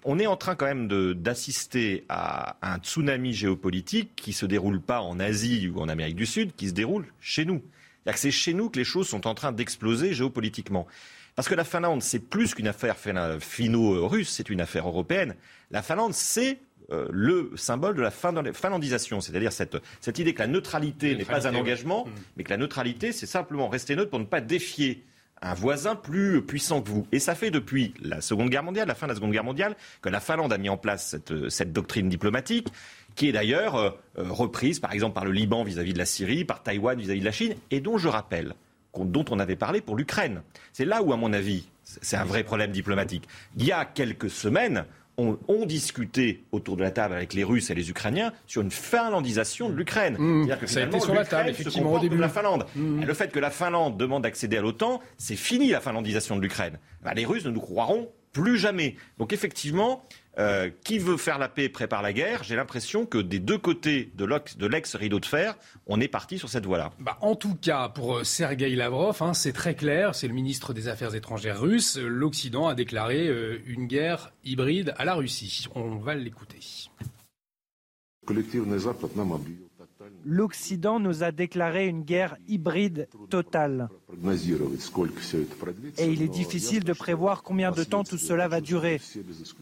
on 0.03 0.19
est 0.19 0.27
en 0.27 0.37
train 0.37 0.55
quand 0.55 0.65
même 0.65 0.87
d'assister 1.13 2.05
à 2.09 2.57
un 2.61 2.77
tsunami 2.77 3.33
géopolitique 3.33 4.11
qui 4.15 4.33
se 4.33 4.45
déroule 4.45 4.79
pas 4.79 5.01
en 5.01 5.19
Asie 5.19 5.71
ou 5.73 5.79
en 5.79 5.89
Amérique 5.89 6.15
du 6.15 6.25
Sud, 6.25 6.55
qui 6.55 6.67
se 6.67 6.73
déroule 6.73 7.05
chez 7.19 7.45
nous. 7.45 7.61
C'est 8.15 8.31
chez 8.31 8.53
nous 8.53 8.69
que 8.69 8.77
les 8.77 8.85
choses 8.85 9.07
sont 9.07 9.27
en 9.27 9.33
train 9.33 9.51
d'exploser 9.51 10.13
géopolitiquement. 10.13 10.87
Parce 11.35 11.47
que 11.47 11.55
la 11.55 11.63
Finlande, 11.63 12.03
c'est 12.03 12.19
plus 12.19 12.53
qu'une 12.53 12.67
affaire 12.67 12.95
finno-russe, 13.39 14.29
c'est 14.29 14.49
une 14.49 14.61
affaire 14.61 14.87
européenne. 14.87 15.35
La 15.71 15.81
Finlande, 15.81 16.13
c'est 16.13 16.59
euh, 16.91 17.07
le 17.11 17.51
symbole 17.55 17.95
de 17.95 18.01
la 18.01 18.11
finlandisation, 18.11 19.21
c'est-à-dire 19.21 19.51
cette, 19.51 19.77
idée 20.19 20.33
que 20.33 20.39
la 20.39 20.47
neutralité 20.47 21.15
n'est 21.15 21.25
pas 21.25 21.47
un 21.47 21.55
engagement, 21.55 22.05
mm. 22.05 22.11
mais 22.37 22.43
que 22.43 22.49
la 22.49 22.57
neutralité, 22.57 23.11
c'est 23.11 23.25
simplement 23.25 23.67
rester 23.67 23.95
neutre 23.95 24.09
pour 24.09 24.19
ne 24.19 24.25
pas 24.25 24.41
défier 24.41 25.03
un 25.41 25.53
voisin 25.53 25.95
plus 25.95 26.41
puissant 26.41 26.81
que 26.81 26.89
vous. 26.89 27.05
Et 27.11 27.19
ça 27.19 27.35
fait 27.35 27.51
depuis 27.51 27.93
la 28.01 28.21
Seconde 28.21 28.49
Guerre 28.49 28.63
mondiale, 28.63 28.87
la 28.87 28.95
fin 28.95 29.07
de 29.07 29.11
la 29.11 29.15
Seconde 29.15 29.31
Guerre 29.31 29.43
mondiale, 29.43 29.75
que 30.01 30.09
la 30.09 30.19
Finlande 30.19 30.53
a 30.53 30.57
mis 30.57 30.69
en 30.69 30.77
place 30.77 31.17
cette, 31.49 31.73
doctrine 31.73 32.07
diplomatique, 32.07 32.69
qui 33.15 33.27
est 33.27 33.33
d'ailleurs 33.33 33.75
euh, 33.75 33.89
euh, 34.17 34.23
reprise, 34.29 34.79
par 34.79 34.93
exemple, 34.93 35.15
par 35.15 35.25
le 35.25 35.31
Liban 35.31 35.63
vis-à-vis 35.63 35.93
de 35.93 35.97
la 35.97 36.05
Syrie, 36.05 36.45
par 36.45 36.63
Taïwan 36.63 36.97
vis-à-vis 36.97 37.19
de 37.19 37.25
la 37.25 37.31
Chine, 37.31 37.55
et 37.71 37.81
dont 37.81 37.97
je 37.97 38.07
rappelle 38.07 38.55
dont 38.99 39.25
on 39.31 39.39
avait 39.39 39.55
parlé 39.55 39.81
pour 39.81 39.95
l'Ukraine. 39.95 40.43
C'est 40.71 40.85
là 40.85 41.01
où, 41.01 41.13
à 41.13 41.17
mon 41.17 41.33
avis, 41.33 41.67
c'est 41.83 42.15
un 42.15 42.25
vrai 42.25 42.43
problème 42.43 42.71
diplomatique. 42.71 43.27
Il 43.57 43.65
y 43.65 43.71
a 43.71 43.85
quelques 43.85 44.29
semaines, 44.29 44.85
ont, 45.17 45.65
discuté 45.65 46.43
autour 46.51 46.75
de 46.75 46.83
la 46.83 46.91
table 46.91 47.13
avec 47.13 47.33
les 47.33 47.43
Russes 47.43 47.69
et 47.69 47.75
les 47.75 47.89
Ukrainiens 47.89 48.33
sur 48.47 48.61
une 48.61 48.71
finlandisation 48.71 49.69
de 49.69 49.75
l'Ukraine. 49.75 50.17
Mmh. 50.19 50.43
C'est-à-dire 50.43 50.59
que 50.59 50.67
ça 50.67 50.79
a 50.81 50.83
été 50.83 50.99
sur 50.99 51.13
la 51.13 51.25
table, 51.25 51.49
effectivement, 51.49 51.93
au 51.93 51.99
début. 51.99 52.17
la 52.17 52.29
Finlande. 52.29 52.65
Mmh. 52.75 53.03
le 53.05 53.13
fait 53.13 53.31
que 53.31 53.39
la 53.39 53.49
Finlande 53.49 53.97
demande 53.97 54.23
d'accéder 54.23 54.57
à 54.57 54.61
l'OTAN, 54.61 54.99
c'est 55.17 55.35
fini 55.35 55.69
la 55.69 55.81
finlandisation 55.81 56.35
de 56.35 56.41
l'Ukraine. 56.41 56.79
Bah, 57.03 57.13
les 57.13 57.25
Russes 57.25 57.45
ne 57.45 57.51
nous 57.51 57.61
croiront 57.61 58.09
plus 58.33 58.57
jamais. 58.57 58.95
Donc 59.17 59.31
effectivement, 59.31 60.03
euh, 60.39 60.71
qui 60.83 60.97
veut 60.97 61.17
faire 61.17 61.37
la 61.37 61.47
paix 61.47 61.69
prépare 61.69 62.01
la 62.01 62.11
guerre. 62.11 62.43
J'ai 62.43 62.55
l'impression 62.55 63.05
que 63.05 63.19
des 63.19 63.37
deux 63.37 63.59
côtés 63.59 64.11
de 64.15 64.65
l'ex-rideau 64.65 65.19
de 65.19 65.25
fer, 65.25 65.55
on 65.85 66.01
est 66.01 66.07
parti 66.07 66.39
sur 66.39 66.49
cette 66.49 66.65
voie-là. 66.65 66.91
Bah, 66.99 67.19
en 67.21 67.35
tout 67.35 67.53
cas, 67.53 67.89
pour 67.89 68.17
euh, 68.17 68.23
Sergei 68.23 68.75
Lavrov, 68.75 69.21
hein, 69.21 69.35
c'est 69.35 69.53
très 69.53 69.75
clair, 69.75 70.15
c'est 70.15 70.27
le 70.27 70.33
ministre 70.33 70.73
des 70.73 70.87
Affaires 70.87 71.13
étrangères 71.13 71.61
russe, 71.61 71.97
l'Occident 71.97 72.67
a 72.67 72.73
déclaré 72.73 73.27
euh, 73.27 73.61
une 73.67 73.85
guerre 73.85 74.33
hybride 74.43 74.95
à 74.97 75.05
la 75.05 75.13
Russie. 75.13 75.67
On 75.75 75.97
va 75.97 76.15
l'écouter. 76.15 76.89
L'Occident 80.25 80.99
nous 80.99 81.23
a 81.23 81.31
déclaré 81.31 81.87
une 81.87 82.03
guerre 82.03 82.37
hybride 82.47 83.07
totale. 83.29 83.89
Et 85.97 86.11
il 86.11 86.21
est 86.21 86.27
difficile 86.27 86.83
de 86.83 86.93
prévoir 86.93 87.43
combien 87.43 87.71
de 87.71 87.83
temps 87.83 88.03
tout 88.03 88.17
cela 88.17 88.47
va 88.47 88.61
durer. 88.61 89.01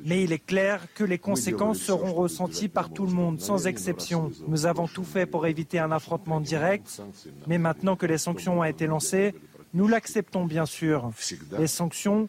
Mais 0.06 0.24
il 0.24 0.32
est 0.32 0.46
clair 0.46 0.88
que 0.94 1.04
les 1.04 1.18
conséquences 1.18 1.80
seront 1.80 2.14
ressenties 2.14 2.68
par 2.68 2.92
tout 2.92 3.06
le 3.06 3.14
monde, 3.14 3.40
sans 3.40 3.68
exception. 3.68 4.32
Nous 4.48 4.66
avons 4.66 4.88
tout 4.88 5.04
fait 5.04 5.26
pour 5.26 5.48
éviter 5.48 5.80
un 5.80 5.92
affrontement 5.92 6.42
direct, 6.42 7.02
mais 7.48 7.58
maintenant 7.58 7.96
que 7.96 8.06
les 8.06 8.18
sanctions 8.18 8.60
ont 8.60 8.64
été 8.64 8.88
lancées, 8.88 9.34
nous 9.74 9.88
l'acceptons 9.88 10.46
bien 10.46 10.66
sûr. 10.66 11.12
Les 11.58 11.68
sanctions 11.68 12.28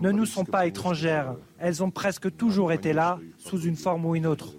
ne 0.00 0.10
nous 0.10 0.26
sont 0.26 0.44
pas 0.44 0.66
étrangères. 0.66 1.34
Elles 1.58 1.82
ont 1.82 1.90
presque 1.90 2.34
toujours 2.36 2.72
été 2.72 2.92
là, 2.92 3.18
sous 3.36 3.60
une 3.60 3.76
forme 3.76 4.06
ou 4.06 4.14
une 4.14 4.26
autre. 4.26 4.54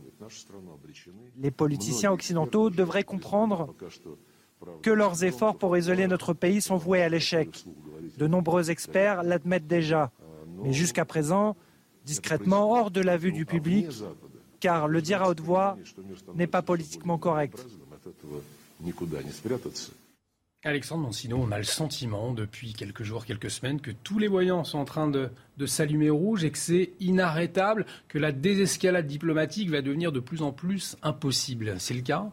Les 1.41 1.51
politiciens 1.51 2.11
occidentaux 2.11 2.69
devraient 2.69 3.03
comprendre 3.03 3.73
que 4.81 4.89
leurs 4.89 5.23
efforts 5.23 5.57
pour 5.57 5.77
isoler 5.77 6.07
notre 6.07 6.33
pays 6.33 6.61
sont 6.61 6.77
voués 6.77 7.01
à 7.01 7.09
l'échec. 7.09 7.65
De 8.17 8.27
nombreux 8.27 8.69
experts 8.69 9.23
l'admettent 9.23 9.67
déjà, 9.67 10.11
mais 10.63 10.73
jusqu'à 10.73 11.05
présent, 11.05 11.55
discrètement 12.05 12.71
hors 12.71 12.91
de 12.91 13.01
la 13.01 13.17
vue 13.17 13.31
du 13.31 13.45
public, 13.45 13.87
car 14.59 14.87
le 14.87 15.01
dire 15.01 15.23
à 15.23 15.29
haute 15.29 15.39
voix 15.39 15.77
n'est 16.35 16.47
pas 16.47 16.61
politiquement 16.61 17.17
correct. 17.17 17.65
Alexandre 20.65 21.03
Monsino, 21.03 21.37
on 21.37 21.53
a 21.53 21.57
le 21.57 21.63
sentiment 21.63 22.33
depuis 22.33 22.73
quelques 22.73 23.03
jours, 23.03 23.25
quelques 23.25 23.49
semaines, 23.49 23.79
que 23.79 23.91
tous 23.91 24.19
les 24.19 24.27
voyants 24.27 24.65
sont 24.65 24.77
en 24.77 24.83
train 24.83 25.07
de, 25.07 25.29
s'allumer 25.65 26.09
rouge 26.09 26.43
et 26.43 26.51
que 26.51 26.57
c'est 26.57 26.91
inarrêtable, 26.99 27.85
que 28.09 28.17
la 28.17 28.33
désescalade 28.33 29.07
diplomatique 29.07 29.69
va 29.69 29.81
devenir 29.81 30.11
de 30.11 30.19
plus 30.19 30.41
en 30.41 30.51
plus 30.51 30.97
impossible. 31.01 31.75
C'est 31.79 31.93
le 31.93 32.01
cas? 32.01 32.29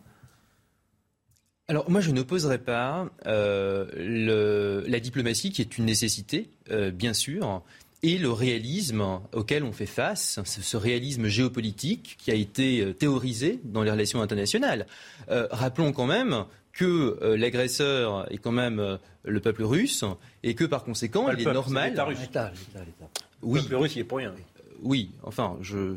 Alors 1.69 1.89
moi 1.89 2.01
je 2.01 2.11
n'opposerai 2.11 2.59
pas 2.59 3.09
euh, 3.27 4.83
la 4.89 5.01
diplomatie 5.01 5.53
qui 5.53 5.63
est 5.63 5.79
une 5.79 5.85
nécessité, 5.85 6.51
euh, 6.71 6.91
bien 6.91 7.13
sûr, 7.13 7.63
et 8.03 8.19
le 8.19 8.31
réalisme 8.31 9.21
auquel 9.33 9.63
on 9.63 9.73
fait 9.73 9.87
face, 9.87 10.41
ce 10.45 10.77
réalisme 10.77 11.27
géopolitique 11.27 12.17
qui 12.19 12.33
a 12.33 12.35
été 12.35 12.81
euh, 12.81 12.93
théorisé 12.93 13.61
dans 13.65 13.85
les 13.85 13.91
relations 13.91 14.21
internationales. 14.21 14.87
rappelons 15.29 15.93
quand 15.93 16.07
même 16.07 16.45
que 16.77 17.19
euh, 17.23 17.37
l'agresseur 17.37 18.31
est 18.31 18.39
quand 18.39 18.53
même 18.53 18.79
euh, 18.79 18.97
le 19.25 19.41
peuple 19.41 19.65
russe 19.65 20.05
et 20.43 20.55
que 20.55 20.65
par 20.65 20.85
conséquent, 20.85 21.31
il 21.31 21.41
est 21.41 21.53
normal. 21.53 21.95
Oui. 23.43 23.59
Le 23.59 23.63
peuple 23.63 23.77
russe, 23.77 23.97
il 23.97 24.01
est 24.01 24.05
pour 24.05 24.19
rien 24.19 24.33
oui, 24.37 24.43
enfin, 25.23 25.57
je, 25.61 25.95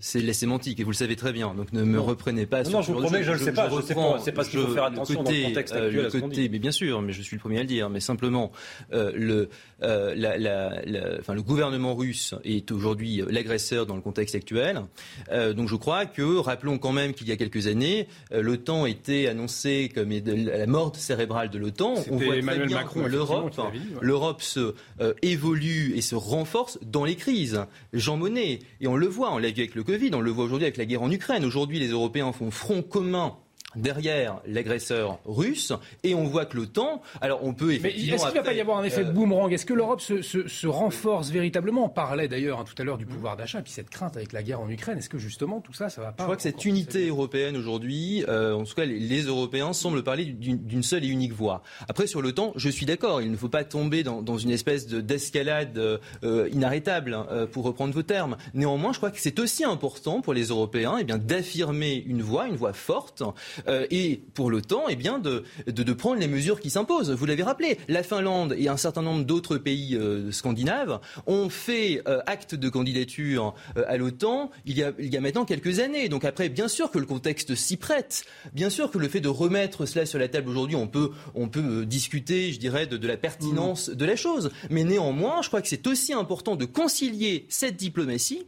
c'est 0.00 0.20
les 0.20 0.32
sémantiques 0.32 0.80
et 0.80 0.84
vous 0.84 0.90
le 0.90 0.96
savez 0.96 1.16
très 1.16 1.32
bien. 1.32 1.54
Donc 1.54 1.72
ne 1.72 1.82
me 1.82 2.00
reprenez 2.00 2.46
pas. 2.46 2.62
Non, 2.62 2.64
sur, 2.64 2.78
non 2.78 2.82
je 2.82 2.92
vous 2.92 3.00
promets, 3.00 3.22
je 3.22 3.32
ne 3.32 3.36
le 3.36 3.42
sais 3.42 3.52
pas. 3.52 3.68
Je, 3.68 3.74
reprends, 3.74 4.18
c'est 4.18 4.32
parce 4.32 4.48
qu'il 4.48 4.60
faut 4.60 4.68
faire 4.68 4.84
attention 4.84 5.22
dans 5.22 5.30
le 5.30 5.42
contexte 5.44 5.74
euh, 5.74 5.86
actuel. 5.86 6.10
Le 6.12 6.20
côté, 6.20 6.48
mais 6.48 6.58
bien 6.58 6.72
sûr, 6.72 7.02
mais 7.02 7.12
je 7.12 7.22
suis 7.22 7.36
le 7.36 7.40
premier 7.40 7.58
à 7.58 7.62
le 7.62 7.68
dire. 7.68 7.90
Mais 7.90 8.00
simplement, 8.00 8.52
euh, 8.92 9.12
le, 9.14 9.48
euh, 9.82 10.14
la, 10.16 10.38
la, 10.38 10.82
la, 10.86 11.18
enfin, 11.18 11.34
le 11.34 11.42
gouvernement 11.42 11.94
russe 11.94 12.34
est 12.44 12.70
aujourd'hui 12.70 13.22
l'agresseur 13.28 13.86
dans 13.86 13.96
le 13.96 14.00
contexte 14.00 14.34
actuel. 14.34 14.82
Euh, 15.30 15.52
donc 15.52 15.68
je 15.68 15.76
crois 15.76 16.06
que, 16.06 16.38
rappelons 16.38 16.78
quand 16.78 16.92
même 16.92 17.12
qu'il 17.12 17.28
y 17.28 17.32
a 17.32 17.36
quelques 17.36 17.66
années, 17.66 18.08
euh, 18.32 18.42
l'OTAN 18.42 18.86
était 18.86 19.26
annoncé 19.26 19.90
comme 19.94 20.10
la 20.10 20.66
mort 20.66 20.94
cérébrale 20.96 21.50
de 21.50 21.58
l'OTAN. 21.58 21.94
On 22.10 22.16
voit 22.16 22.36
Emmanuel 22.36 22.68
bien 22.68 22.78
Macron, 22.78 23.06
l'Europe, 23.06 23.54
l'Europe 24.00 24.42
se 24.42 24.74
évolue 25.22 25.94
et 25.96 26.00
se 26.00 26.14
renforce 26.14 26.78
dans 26.82 27.04
les 27.04 27.16
crises. 27.16 27.60
Jean 28.04 28.18
Monnet. 28.18 28.58
Et 28.82 28.86
on 28.86 28.96
le 28.96 29.06
voit, 29.06 29.32
on 29.32 29.38
l'a 29.38 29.48
vu 29.48 29.60
avec 29.60 29.74
le 29.74 29.82
Covid, 29.82 30.10
on 30.12 30.20
le 30.20 30.30
voit 30.30 30.44
aujourd'hui 30.44 30.66
avec 30.66 30.76
la 30.76 30.84
guerre 30.84 31.02
en 31.02 31.10
Ukraine. 31.10 31.42
Aujourd'hui, 31.42 31.78
les 31.78 31.88
Européens 31.88 32.32
font 32.32 32.50
front 32.50 32.82
commun 32.82 33.34
derrière 33.76 34.40
l'agresseur 34.46 35.18
russe 35.24 35.72
et 36.02 36.14
on 36.14 36.24
voit 36.24 36.46
que 36.46 36.56
l'OTAN, 36.56 37.02
alors 37.20 37.40
on 37.42 37.54
peut 37.54 37.72
effectivement... 37.72 38.10
Mais 38.10 38.14
est-ce 38.14 38.24
qu'il 38.24 38.34
ne 38.34 38.38
va 38.38 38.42
pas 38.42 38.54
y 38.54 38.60
avoir 38.60 38.78
un 38.78 38.84
effet 38.84 39.04
de 39.04 39.10
boomerang? 39.10 39.52
Est-ce 39.52 39.66
que 39.66 39.74
l'Europe 39.74 40.00
se, 40.00 40.22
se, 40.22 40.48
se, 40.48 40.66
renforce 40.66 41.30
véritablement? 41.30 41.86
On 41.86 41.88
parlait 41.88 42.28
d'ailleurs 42.28 42.60
hein, 42.60 42.64
tout 42.64 42.80
à 42.80 42.84
l'heure 42.84 42.98
du 42.98 43.06
pouvoir 43.06 43.36
d'achat, 43.36 43.62
puis 43.62 43.72
cette 43.72 43.90
crainte 43.90 44.16
avec 44.16 44.32
la 44.32 44.42
guerre 44.42 44.60
en 44.60 44.68
Ukraine. 44.68 44.98
Est-ce 44.98 45.08
que 45.08 45.18
justement 45.18 45.60
tout 45.60 45.72
ça, 45.72 45.88
ça 45.88 46.00
va 46.00 46.12
pas 46.12 46.22
Je 46.22 46.24
crois 46.24 46.36
que 46.36 46.42
cette 46.42 46.64
unité 46.64 47.08
européenne 47.08 47.56
aujourd'hui, 47.56 48.24
euh, 48.28 48.54
en 48.54 48.64
tout 48.64 48.74
cas 48.74 48.84
les, 48.84 48.98
les 48.98 49.22
Européens 49.22 49.72
semblent 49.72 50.02
parler 50.02 50.24
d'une 50.24 50.82
seule 50.82 51.04
et 51.04 51.08
unique 51.08 51.32
voix. 51.32 51.62
Après 51.88 52.06
sur 52.06 52.22
l'OTAN, 52.22 52.52
je 52.56 52.68
suis 52.68 52.86
d'accord, 52.86 53.22
il 53.22 53.30
ne 53.30 53.36
faut 53.36 53.48
pas 53.48 53.64
tomber 53.64 54.02
dans, 54.02 54.22
dans 54.22 54.38
une 54.38 54.50
espèce 54.50 54.86
d'escalade 54.86 55.78
euh, 55.78 56.48
inarrêtable, 56.52 57.14
hein, 57.14 57.26
euh, 57.30 57.46
pour 57.46 57.64
reprendre 57.64 57.94
vos 57.94 58.02
termes. 58.02 58.36
Néanmoins, 58.52 58.92
je 58.92 58.98
crois 58.98 59.10
que 59.10 59.20
c'est 59.20 59.38
aussi 59.38 59.64
important 59.64 60.20
pour 60.20 60.34
les 60.34 60.46
Européens 60.46 60.96
eh 61.00 61.04
bien 61.04 61.18
d'affirmer 61.18 62.02
une 62.06 62.22
voix, 62.22 62.46
une 62.46 62.56
voix 62.56 62.72
forte, 62.72 63.22
euh, 63.68 63.86
et 63.90 64.20
pour 64.34 64.50
l'OTAN, 64.50 64.84
eh 64.88 64.96
bien 64.96 65.18
de, 65.18 65.44
de, 65.66 65.82
de, 65.82 65.92
prendre 65.92 66.20
les 66.20 66.28
mesures 66.28 66.60
qui 66.60 66.70
s'imposent. 66.70 67.10
Vous 67.10 67.26
l'avez 67.26 67.42
rappelé, 67.42 67.78
la 67.88 68.02
Finlande 68.02 68.54
et 68.58 68.68
un 68.68 68.76
certain 68.76 69.02
nombre 69.02 69.24
d'autres 69.24 69.58
pays 69.58 69.96
euh, 69.96 70.32
scandinaves 70.32 71.00
ont 71.26 71.48
fait 71.48 72.02
euh, 72.08 72.20
acte 72.26 72.54
de 72.54 72.68
candidature 72.68 73.54
à 73.86 73.96
l'OTAN 73.96 74.50
il, 74.66 74.76
y 74.76 74.82
a, 74.82 74.92
il 74.98 75.12
y 75.12 75.16
a 75.16 75.20
maintenant 75.20 75.44
quelques 75.44 75.80
années. 75.80 76.08
Donc 76.08 76.24
après, 76.24 76.48
bien 76.48 76.68
sûr 76.68 76.90
que 76.90 76.98
le 76.98 77.06
contexte 77.06 77.54
s'y 77.54 77.76
prête. 77.76 78.24
Bien 78.52 78.70
sûr 78.70 78.90
que 78.90 78.98
le 78.98 79.08
fait 79.08 79.20
de 79.20 79.28
remettre 79.28 79.86
cela 79.86 80.06
sur 80.06 80.18
la 80.18 80.28
table 80.28 80.48
aujourd'hui, 80.48 80.76
on 80.76 80.86
peut, 80.86 81.10
on 81.34 81.48
peut 81.48 81.86
discuter, 81.86 82.52
je 82.52 82.58
dirais, 82.58 82.86
de, 82.86 82.96
de 82.96 83.08
la 83.08 83.16
pertinence 83.16 83.88
mmh. 83.88 83.94
de 83.94 84.04
la 84.04 84.16
chose. 84.16 84.50
Mais 84.70 84.84
néanmoins, 84.84 85.42
je 85.42 85.48
crois 85.48 85.62
que 85.62 85.68
c'est 85.68 85.86
aussi 85.86 86.12
important 86.12 86.56
de 86.56 86.64
concilier 86.64 87.46
cette 87.48 87.76
diplomatie 87.76 88.44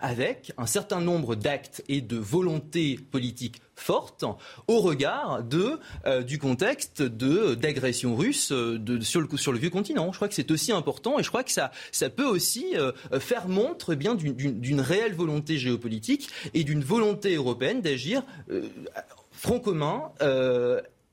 avec 0.00 0.52
un 0.58 0.66
certain 0.66 1.00
nombre 1.00 1.34
d'actes 1.34 1.82
et 1.88 2.00
de 2.00 2.16
volontés 2.16 2.98
politiques 3.10 3.60
fortes 3.80 4.24
au 4.68 4.80
regard 4.80 5.42
euh, 6.06 6.22
du 6.22 6.38
contexte 6.38 7.02
d'agression 7.02 8.14
russe 8.14 8.52
euh, 8.52 9.00
sur, 9.00 9.20
le, 9.20 9.58
vieux 9.58 9.70
continent. 9.70 10.12
Je 10.12 10.18
crois 10.18 10.28
que 10.28 10.34
c'est 10.34 10.50
aussi 10.50 10.72
important 10.72 11.18
et 11.18 11.22
je 11.22 11.28
crois 11.28 11.42
que 11.42 11.52
ça, 11.52 11.70
peut 12.14 12.26
aussi 12.26 12.76
euh, 12.76 12.92
faire 13.18 13.48
montre 13.48 13.92
eh 13.92 13.96
d'une, 13.96 14.80
réelle 14.80 15.14
volonté 15.14 15.58
géopolitique 15.58 16.28
et 16.54 16.64
d'une 16.64 16.82
volonté 16.82 17.34
européenne 17.34 17.80
d'agir 17.80 18.22
euh, 18.50 18.68
front 19.32 19.60
commun 19.60 20.12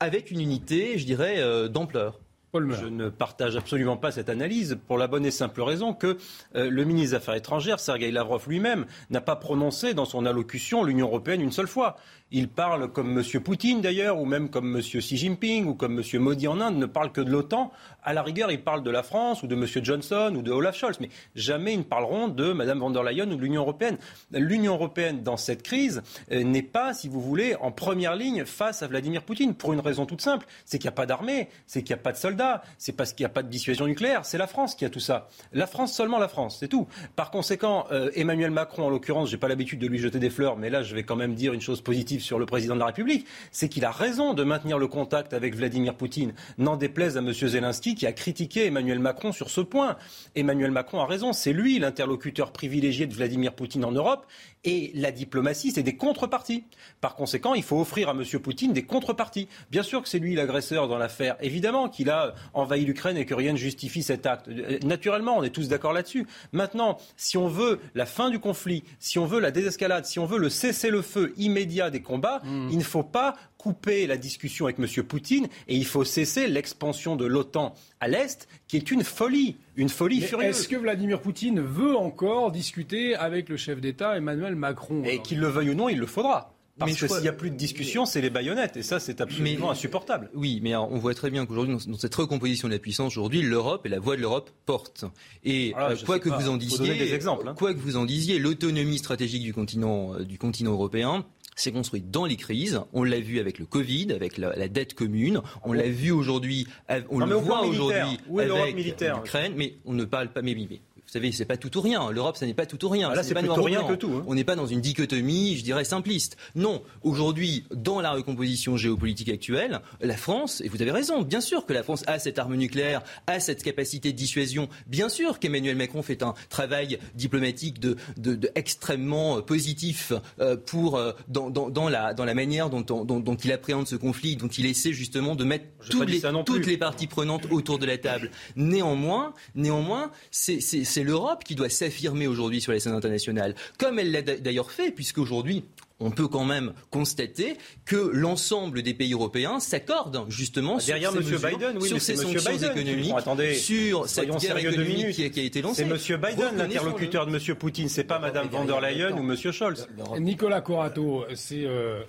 avec 0.00 0.30
une 0.30 0.40
unité, 0.40 0.98
je 0.98 1.06
dirais, 1.06 1.68
d'ampleur. 1.68 2.20
Je 2.54 2.86
ne 2.86 3.10
partage 3.10 3.56
absolument 3.56 3.98
pas 3.98 4.10
cette 4.10 4.30
analyse 4.30 4.78
pour 4.86 4.96
la 4.96 5.06
bonne 5.06 5.26
et 5.26 5.30
simple 5.30 5.60
raison 5.60 5.92
que 5.92 6.16
euh, 6.56 6.70
le 6.70 6.84
ministre 6.84 7.10
des 7.10 7.14
Affaires 7.16 7.34
étrangères, 7.34 7.78
Sergei 7.78 8.10
Lavrov 8.10 8.48
lui-même, 8.48 8.86
n'a 9.10 9.20
pas 9.20 9.36
prononcé 9.36 9.92
dans 9.92 10.06
son 10.06 10.24
allocution 10.24 10.82
l'Union 10.82 11.08
européenne 11.08 11.42
une 11.42 11.52
seule 11.52 11.68
fois. 11.68 11.96
Il 12.30 12.48
parle 12.48 12.92
comme 12.92 13.18
M. 13.18 13.40
Poutine 13.40 13.80
d'ailleurs, 13.80 14.20
ou 14.20 14.26
même 14.26 14.50
comme 14.50 14.76
M. 14.76 14.82
Xi 14.82 15.16
Jinping, 15.16 15.64
ou 15.64 15.74
comme 15.74 15.98
M. 15.98 16.20
Modi 16.20 16.46
en 16.46 16.60
Inde, 16.60 16.76
ne 16.76 16.84
parle 16.84 17.10
que 17.10 17.22
de 17.22 17.30
l'OTAN. 17.30 17.72
À 18.02 18.12
la 18.12 18.22
rigueur, 18.22 18.50
il 18.50 18.62
parle 18.62 18.82
de 18.82 18.90
la 18.90 19.02
France, 19.02 19.42
ou 19.42 19.46
de 19.46 19.54
M. 19.54 19.66
Johnson, 19.82 20.34
ou 20.36 20.42
de 20.42 20.52
Olaf 20.52 20.76
Scholz. 20.76 20.98
Mais 21.00 21.08
jamais 21.34 21.72
ils 21.72 21.78
ne 21.78 21.84
parleront 21.84 22.28
de 22.28 22.52
Mme 22.52 22.80
von 22.80 22.90
der 22.90 23.02
Leyen 23.02 23.30
ou 23.30 23.36
de 23.36 23.40
l'Union 23.40 23.62
européenne. 23.62 23.96
L'Union 24.30 24.74
européenne, 24.74 25.22
dans 25.22 25.38
cette 25.38 25.62
crise, 25.62 26.02
euh, 26.30 26.44
n'est 26.44 26.62
pas, 26.62 26.92
si 26.92 27.08
vous 27.08 27.20
voulez, 27.22 27.54
en 27.62 27.72
première 27.72 28.14
ligne 28.14 28.44
face 28.44 28.82
à 28.82 28.88
Vladimir 28.88 29.22
Poutine. 29.22 29.54
Pour 29.54 29.72
une 29.72 29.80
raison 29.80 30.04
toute 30.04 30.20
simple, 30.20 30.46
c'est 30.66 30.78
qu'il 30.78 30.88
n'y 30.88 30.92
a 30.92 30.96
pas 30.96 31.06
d'armée, 31.06 31.48
c'est 31.66 31.82
qu'il 31.82 31.94
n'y 31.94 32.00
a 32.00 32.02
pas 32.02 32.12
de 32.12 32.18
soldats, 32.18 32.62
c'est 32.76 32.92
parce 32.92 33.14
qu'il 33.14 33.24
n'y 33.24 33.30
a 33.30 33.32
pas 33.32 33.42
de 33.42 33.48
dissuasion 33.48 33.86
nucléaire. 33.86 34.26
C'est 34.26 34.38
la 34.38 34.46
France 34.46 34.74
qui 34.74 34.84
a 34.84 34.90
tout 34.90 35.00
ça. 35.00 35.28
La 35.54 35.66
France, 35.66 35.94
seulement 35.94 36.18
la 36.18 36.28
France, 36.28 36.58
c'est 36.60 36.68
tout. 36.68 36.86
Par 37.16 37.30
conséquent, 37.30 37.86
euh, 37.90 38.10
Emmanuel 38.14 38.50
Macron, 38.50 38.84
en 38.84 38.90
l'occurrence, 38.90 39.30
j'ai 39.30 39.38
pas 39.38 39.48
l'habitude 39.48 39.78
de 39.78 39.86
lui 39.86 39.98
jeter 39.98 40.18
des 40.18 40.30
fleurs, 40.30 40.58
mais 40.58 40.68
là, 40.68 40.82
je 40.82 40.94
vais 40.94 41.04
quand 41.04 41.16
même 41.16 41.34
dire 41.34 41.54
une 41.54 41.62
chose 41.62 41.80
positive 41.80 42.17
sur 42.20 42.38
le 42.38 42.46
président 42.46 42.74
de 42.74 42.80
la 42.80 42.86
République, 42.86 43.26
c'est 43.52 43.68
qu'il 43.68 43.84
a 43.84 43.90
raison 43.90 44.34
de 44.34 44.44
maintenir 44.44 44.78
le 44.78 44.86
contact 44.86 45.32
avec 45.32 45.54
Vladimir 45.54 45.94
Poutine. 45.94 46.32
N'en 46.58 46.76
déplaise 46.76 47.16
à 47.16 47.20
M. 47.20 47.32
Zelensky 47.32 47.94
qui 47.94 48.06
a 48.06 48.12
critiqué 48.12 48.66
Emmanuel 48.66 48.98
Macron 48.98 49.32
sur 49.32 49.50
ce 49.50 49.60
point. 49.60 49.96
Emmanuel 50.34 50.70
Macron 50.70 51.00
a 51.00 51.06
raison, 51.06 51.32
c'est 51.32 51.52
lui 51.52 51.78
l'interlocuteur 51.78 52.52
privilégié 52.52 53.06
de 53.06 53.14
Vladimir 53.14 53.54
Poutine 53.54 53.84
en 53.84 53.92
Europe 53.92 54.26
et 54.64 54.90
la 54.94 55.12
diplomatie, 55.12 55.70
c'est 55.70 55.82
des 55.82 55.96
contreparties. 55.96 56.64
Par 57.00 57.14
conséquent, 57.14 57.54
il 57.54 57.62
faut 57.62 57.80
offrir 57.80 58.08
à 58.08 58.12
M. 58.12 58.24
Poutine 58.40 58.72
des 58.72 58.84
contreparties. 58.84 59.48
Bien 59.70 59.82
sûr 59.82 60.02
que 60.02 60.08
c'est 60.08 60.18
lui 60.18 60.34
l'agresseur 60.34 60.88
dans 60.88 60.98
l'affaire. 60.98 61.36
Évidemment 61.40 61.88
qu'il 61.88 62.10
a 62.10 62.34
envahi 62.54 62.84
l'Ukraine 62.84 63.16
et 63.16 63.24
que 63.24 63.34
rien 63.34 63.52
ne 63.52 63.58
justifie 63.58 64.02
cet 64.02 64.26
acte. 64.26 64.48
Naturellement, 64.84 65.36
on 65.36 65.42
est 65.42 65.50
tous 65.50 65.68
d'accord 65.68 65.92
là-dessus. 65.92 66.26
Maintenant, 66.52 66.98
si 67.16 67.36
on 67.36 67.48
veut 67.48 67.80
la 67.94 68.06
fin 68.06 68.30
du 68.30 68.38
conflit, 68.38 68.84
si 68.98 69.18
on 69.18 69.26
veut 69.26 69.40
la 69.40 69.50
désescalade, 69.50 70.04
si 70.04 70.18
on 70.18 70.26
veut 70.26 70.38
le 70.38 70.50
cessez-le-feu 70.50 71.34
immédiat 71.36 71.90
des 71.90 72.02
combats, 72.02 72.40
mmh. 72.44 72.68
il 72.70 72.78
ne 72.78 72.84
faut 72.84 73.02
pas 73.02 73.36
couper 73.58 74.06
la 74.06 74.16
discussion 74.16 74.66
avec 74.66 74.78
M. 74.78 75.04
Poutine 75.04 75.48
et 75.66 75.76
il 75.76 75.84
faut 75.84 76.04
cesser 76.04 76.46
l'expansion 76.46 77.16
de 77.16 77.26
l'OTAN 77.26 77.74
à 78.00 78.08
l'Est, 78.08 78.48
qui 78.68 78.76
est 78.76 78.90
une 78.90 79.02
folie, 79.02 79.56
une 79.76 79.88
folie 79.88 80.20
Mais 80.20 80.26
furieuse. 80.26 80.56
Est-ce 80.56 80.68
que 80.68 80.76
Vladimir 80.76 81.20
Poutine 81.20 81.60
veut 81.60 81.96
encore 81.96 82.52
discuter 82.52 83.16
avec 83.16 83.48
le 83.48 83.56
chef 83.56 83.80
d'État 83.80 84.16
Emmanuel 84.16 84.54
Macron 84.54 85.02
Et 85.04 85.20
qu'il 85.20 85.40
le 85.40 85.48
veuille 85.48 85.70
ou 85.70 85.74
non, 85.74 85.88
il 85.88 85.98
le 85.98 86.06
faudra. 86.06 86.54
Parce 86.78 86.92
mais 86.92 86.96
que 86.96 87.08
s'il 87.08 87.22
n'y 87.22 87.28
a 87.28 87.32
plus 87.32 87.50
de 87.50 87.56
discussion, 87.56 88.06
c'est 88.06 88.20
les 88.20 88.30
baïonnettes. 88.30 88.76
Et 88.76 88.82
ça, 88.82 89.00
c'est 89.00 89.20
absolument 89.20 89.66
mais, 89.66 89.72
insupportable. 89.72 90.30
Oui, 90.34 90.60
mais 90.62 90.70
alors, 90.70 90.92
on 90.92 90.98
voit 90.98 91.14
très 91.14 91.30
bien 91.30 91.44
qu'aujourd'hui, 91.44 91.76
dans, 91.76 91.92
dans, 91.92 91.98
cette 91.98 92.14
recomposition 92.14 92.68
de 92.68 92.72
la 92.72 92.78
puissance, 92.78 93.12
aujourd'hui, 93.12 93.42
l'Europe 93.42 93.84
et 93.84 93.88
la 93.88 93.98
voix 93.98 94.14
de 94.14 94.20
l'Europe 94.20 94.50
portent. 94.64 95.04
Et 95.42 95.72
voilà, 95.72 95.90
euh, 95.90 95.96
quoi 96.06 96.20
que 96.20 96.28
pas. 96.28 96.38
vous 96.38 96.48
en 96.48 96.56
disiez, 96.56 96.94
des 96.94 97.14
exemples, 97.14 97.48
hein. 97.48 97.54
quoi 97.56 97.74
que 97.74 97.80
vous 97.80 97.96
en 97.96 98.04
disiez, 98.04 98.38
l'autonomie 98.38 98.98
stratégique 98.98 99.42
du 99.42 99.52
continent, 99.52 100.14
euh, 100.14 100.24
du 100.24 100.38
continent 100.38 100.70
européen, 100.70 101.24
s'est 101.62 101.72
construite 101.72 102.10
dans 102.10 102.24
les 102.24 102.36
crises. 102.36 102.80
On 102.92 103.04
l'a 103.04 103.20
vu 103.20 103.38
avec 103.40 103.58
le 103.58 103.66
Covid, 103.66 104.12
avec 104.12 104.38
la, 104.38 104.54
la 104.56 104.68
dette 104.68 104.94
commune. 104.94 105.40
On 105.64 105.72
l'a 105.72 105.88
vu 105.88 106.10
aujourd'hui, 106.10 106.66
on 107.10 107.18
non, 107.18 107.26
le 107.26 107.36
voit 107.36 107.62
aujourd'hui 107.62 108.18
avec 108.30 108.76
l'Ukraine. 108.76 109.52
Mais 109.56 109.74
on 109.84 109.92
ne 109.92 110.04
parle 110.04 110.28
pas, 110.28 110.42
mais, 110.42 110.54
mais 110.54 110.80
vous 111.08 111.12
savez, 111.12 111.32
c'est 111.32 111.46
pas 111.46 111.56
tout 111.56 111.74
ou 111.78 111.80
rien. 111.80 112.10
L'Europe, 112.10 112.36
ça 112.36 112.44
n'est 112.44 112.52
pas 112.52 112.66
tout 112.66 112.84
ou 112.84 112.90
rien. 112.90 113.08
Ah 113.10 113.14
là, 113.14 113.22
c'est 113.22 113.32
pas 113.32 113.40
plutôt 113.40 113.62
rien 113.62 113.82
que 113.84 113.94
tout. 113.94 114.12
Hein. 114.14 114.24
On 114.26 114.34
n'est 114.34 114.44
pas 114.44 114.56
dans 114.56 114.66
une 114.66 114.82
dichotomie, 114.82 115.56
je 115.56 115.64
dirais, 115.64 115.84
simpliste. 115.84 116.36
Non. 116.54 116.82
Aujourd'hui, 117.00 117.64
dans 117.74 118.02
la 118.02 118.12
recomposition 118.12 118.76
géopolitique 118.76 119.30
actuelle, 119.30 119.80
la 120.02 120.18
France, 120.18 120.60
et 120.60 120.68
vous 120.68 120.82
avez 120.82 120.90
raison, 120.90 121.22
bien 121.22 121.40
sûr 121.40 121.64
que 121.64 121.72
la 121.72 121.82
France 121.82 122.04
a 122.06 122.18
cette 122.18 122.38
arme 122.38 122.56
nucléaire, 122.56 123.02
a 123.26 123.40
cette 123.40 123.62
capacité 123.62 124.12
de 124.12 124.18
dissuasion. 124.18 124.68
Bien 124.86 125.08
sûr 125.08 125.38
qu'Emmanuel 125.38 125.76
Macron 125.76 126.02
fait 126.02 126.22
un 126.22 126.34
travail 126.50 126.98
diplomatique 127.14 127.80
de, 127.80 127.96
de, 128.18 128.34
de 128.34 128.50
extrêmement 128.54 129.40
positif 129.40 130.12
euh, 130.40 130.58
pour, 130.58 130.96
euh, 130.96 131.12
dans, 131.28 131.48
dans, 131.48 131.70
dans, 131.70 131.88
la, 131.88 132.12
dans 132.12 132.26
la 132.26 132.34
manière 132.34 132.68
dont, 132.68 132.82
dont, 132.82 133.04
dont, 133.04 133.36
il 133.36 133.52
appréhende 133.52 133.88
ce 133.88 133.96
conflit, 133.96 134.36
dont 134.36 134.48
il 134.48 134.66
essaie 134.66 134.92
justement 134.92 135.36
de 135.36 135.44
mettre 135.44 135.64
toutes 135.88 136.10
les, 136.10 136.20
toutes 136.44 136.66
les 136.66 136.76
parties 136.76 137.06
prenantes 137.06 137.46
autour 137.50 137.78
de 137.78 137.86
la 137.86 137.96
table. 137.96 138.30
Néanmoins, 138.56 139.32
néanmoins, 139.54 140.10
c'est 140.30 140.60
c'est 140.98 141.04
l'Europe 141.04 141.44
qui 141.44 141.54
doit 141.54 141.68
s'affirmer 141.68 142.26
aujourd'hui 142.26 142.60
sur 142.60 142.72
la 142.72 142.80
scène 142.80 142.92
internationale, 142.92 143.54
comme 143.78 144.00
elle 144.00 144.10
l'a 144.10 144.20
d'ailleurs 144.20 144.72
fait, 144.72 144.90
puisqu'aujourd'hui, 144.90 145.62
on 146.00 146.10
peut 146.10 146.26
quand 146.26 146.44
même 146.44 146.72
constater 146.90 147.56
que 147.84 148.10
l'ensemble 148.12 148.82
des 148.82 148.94
pays 148.94 149.12
européens 149.12 149.60
s'accordent 149.60 150.24
justement 150.28 150.80
sur 150.80 150.88
Derrière 150.88 151.12
ces, 151.12 151.18
M. 151.18 151.22
mesures, 151.22 151.48
Biden, 151.48 151.78
oui, 151.80 151.88
sur 151.88 152.00
ces 152.00 152.16
sanctions 152.16 152.52
Biden 152.52 152.72
économiques, 152.72 153.14
attendez, 153.16 153.54
sur 153.54 154.08
cette 154.08 154.28
guerre 154.28 154.58
économique 154.58 155.10
qui 155.12 155.24
a, 155.24 155.28
qui 155.28 155.38
a, 155.38 155.44
été 155.44 155.62
lancée. 155.62 155.86
C'est 155.88 156.12
M. 156.14 156.20
Biden 156.20 156.56
l'interlocuteur 156.56 157.26
de 157.26 157.36
M. 157.36 157.54
Poutine, 157.54 157.88
c'est 157.88 158.02
pas 158.02 158.18
Mme 158.18 158.48
von 158.48 158.64
der 158.64 158.80
Leyen 158.80 159.12
ou 159.12 159.20
M. 159.20 159.36
Scholz. 159.36 159.86
Nicolas 160.18 160.62
Corato, 160.62 161.26
c'est 161.36 161.64
euh, 161.64 162.02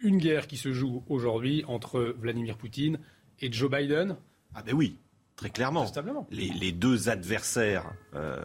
une 0.00 0.18
guerre 0.18 0.46
qui 0.46 0.58
se 0.58 0.74
joue 0.74 1.02
aujourd'hui 1.08 1.64
entre 1.66 2.14
Vladimir 2.20 2.58
Poutine 2.58 2.98
et 3.40 3.50
Joe 3.50 3.70
Biden. 3.70 4.16
Ah 4.54 4.62
ben 4.62 4.74
oui. 4.74 4.98
Très 5.42 5.50
clairement. 5.50 5.84
Les, 6.30 6.50
les, 6.50 6.70
deux 6.70 7.08
adversaires 7.08 7.92
euh, 8.14 8.38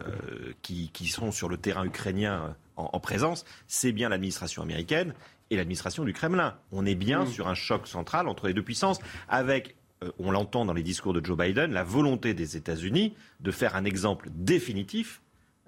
qui, 0.62 0.90
qui, 0.92 1.06
sont 1.06 1.30
sur 1.30 1.48
le 1.48 1.56
terrain 1.56 1.84
ukrainien 1.84 2.56
en, 2.74 2.90
en 2.92 2.98
présence, 2.98 3.44
c'est 3.68 3.92
bien 3.92 4.08
l'administration 4.08 4.62
américaine 4.62 5.14
et 5.50 5.56
l'administration 5.56 6.02
du 6.02 6.12
Kremlin. 6.12 6.56
On 6.72 6.84
est 6.84 6.96
bien 6.96 7.22
mmh. 7.22 7.28
sur 7.28 7.46
un 7.46 7.54
choc 7.54 7.86
central 7.86 8.26
entre 8.26 8.48
les 8.48 8.52
deux 8.52 8.64
puissances, 8.64 8.98
avec, 9.28 9.76
euh, 10.02 10.10
on 10.18 10.32
l'entend 10.32 10.64
dans 10.64 10.72
les 10.72 10.82
discours 10.82 11.12
de 11.12 11.24
Joe 11.24 11.38
Biden, 11.38 11.72
la 11.72 11.84
volonté 11.84 12.34
des 12.34 12.56
États-Unis 12.56 13.14
de 13.38 13.52
faire 13.52 13.76
un 13.76 13.84
exemple 13.84 14.28
définitif 14.34 15.22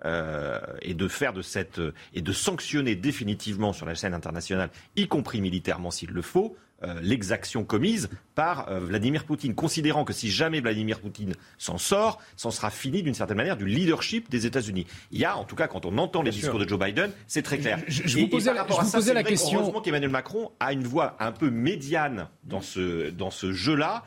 euh, 0.06 0.58
et 0.80 0.94
de 0.94 1.08
faire 1.08 1.34
de 1.34 1.42
cette 1.42 1.78
euh, 1.78 1.92
et 2.14 2.22
de 2.22 2.32
sanctionner 2.32 2.96
définitivement 2.96 3.74
sur 3.74 3.84
la 3.84 3.94
scène 3.94 4.14
internationale, 4.14 4.70
y 4.96 5.06
compris 5.06 5.42
militairement 5.42 5.90
s'il 5.90 6.08
le 6.08 6.22
faut, 6.22 6.56
euh, 6.56 6.69
l'exaction 7.02 7.64
commise 7.64 8.08
par 8.34 8.68
euh, 8.68 8.80
Vladimir 8.80 9.24
Poutine, 9.24 9.54
considérant 9.54 10.04
que 10.04 10.12
si 10.12 10.30
jamais 10.30 10.60
Vladimir 10.60 11.00
Poutine 11.00 11.34
s'en 11.58 11.78
sort, 11.78 12.20
c'en 12.36 12.50
sera 12.50 12.70
fini 12.70 13.02
d'une 13.02 13.14
certaine 13.14 13.36
manière 13.36 13.56
du 13.56 13.66
leadership 13.66 14.30
des 14.30 14.46
États-Unis. 14.46 14.86
Il 15.10 15.18
y 15.18 15.24
a, 15.24 15.36
en 15.36 15.44
tout 15.44 15.56
cas, 15.56 15.68
quand 15.68 15.84
on 15.84 15.98
entend 15.98 16.22
les 16.22 16.30
discours 16.30 16.58
de 16.58 16.66
Joe 16.66 16.78
Biden, 16.78 17.12
c'est 17.26 17.42
très 17.42 17.58
clair. 17.58 17.80
Je, 17.86 18.06
je 18.06 18.18
et, 18.18 18.22
vous 18.22 18.28
posais, 18.28 18.50
rapport 18.50 18.82
je 18.82 18.98
vous 18.98 19.12
la 19.12 19.22
question. 19.22 19.60
Heureusement 19.60 19.80
qu'Emmanuel 19.80 20.10
Macron 20.10 20.52
a 20.60 20.72
une 20.72 20.84
voix 20.84 21.16
un 21.20 21.32
peu 21.32 21.50
médiane 21.50 22.28
dans 22.44 22.60
ce, 22.60 23.10
dans 23.10 23.30
ce 23.30 23.52
jeu-là, 23.52 24.04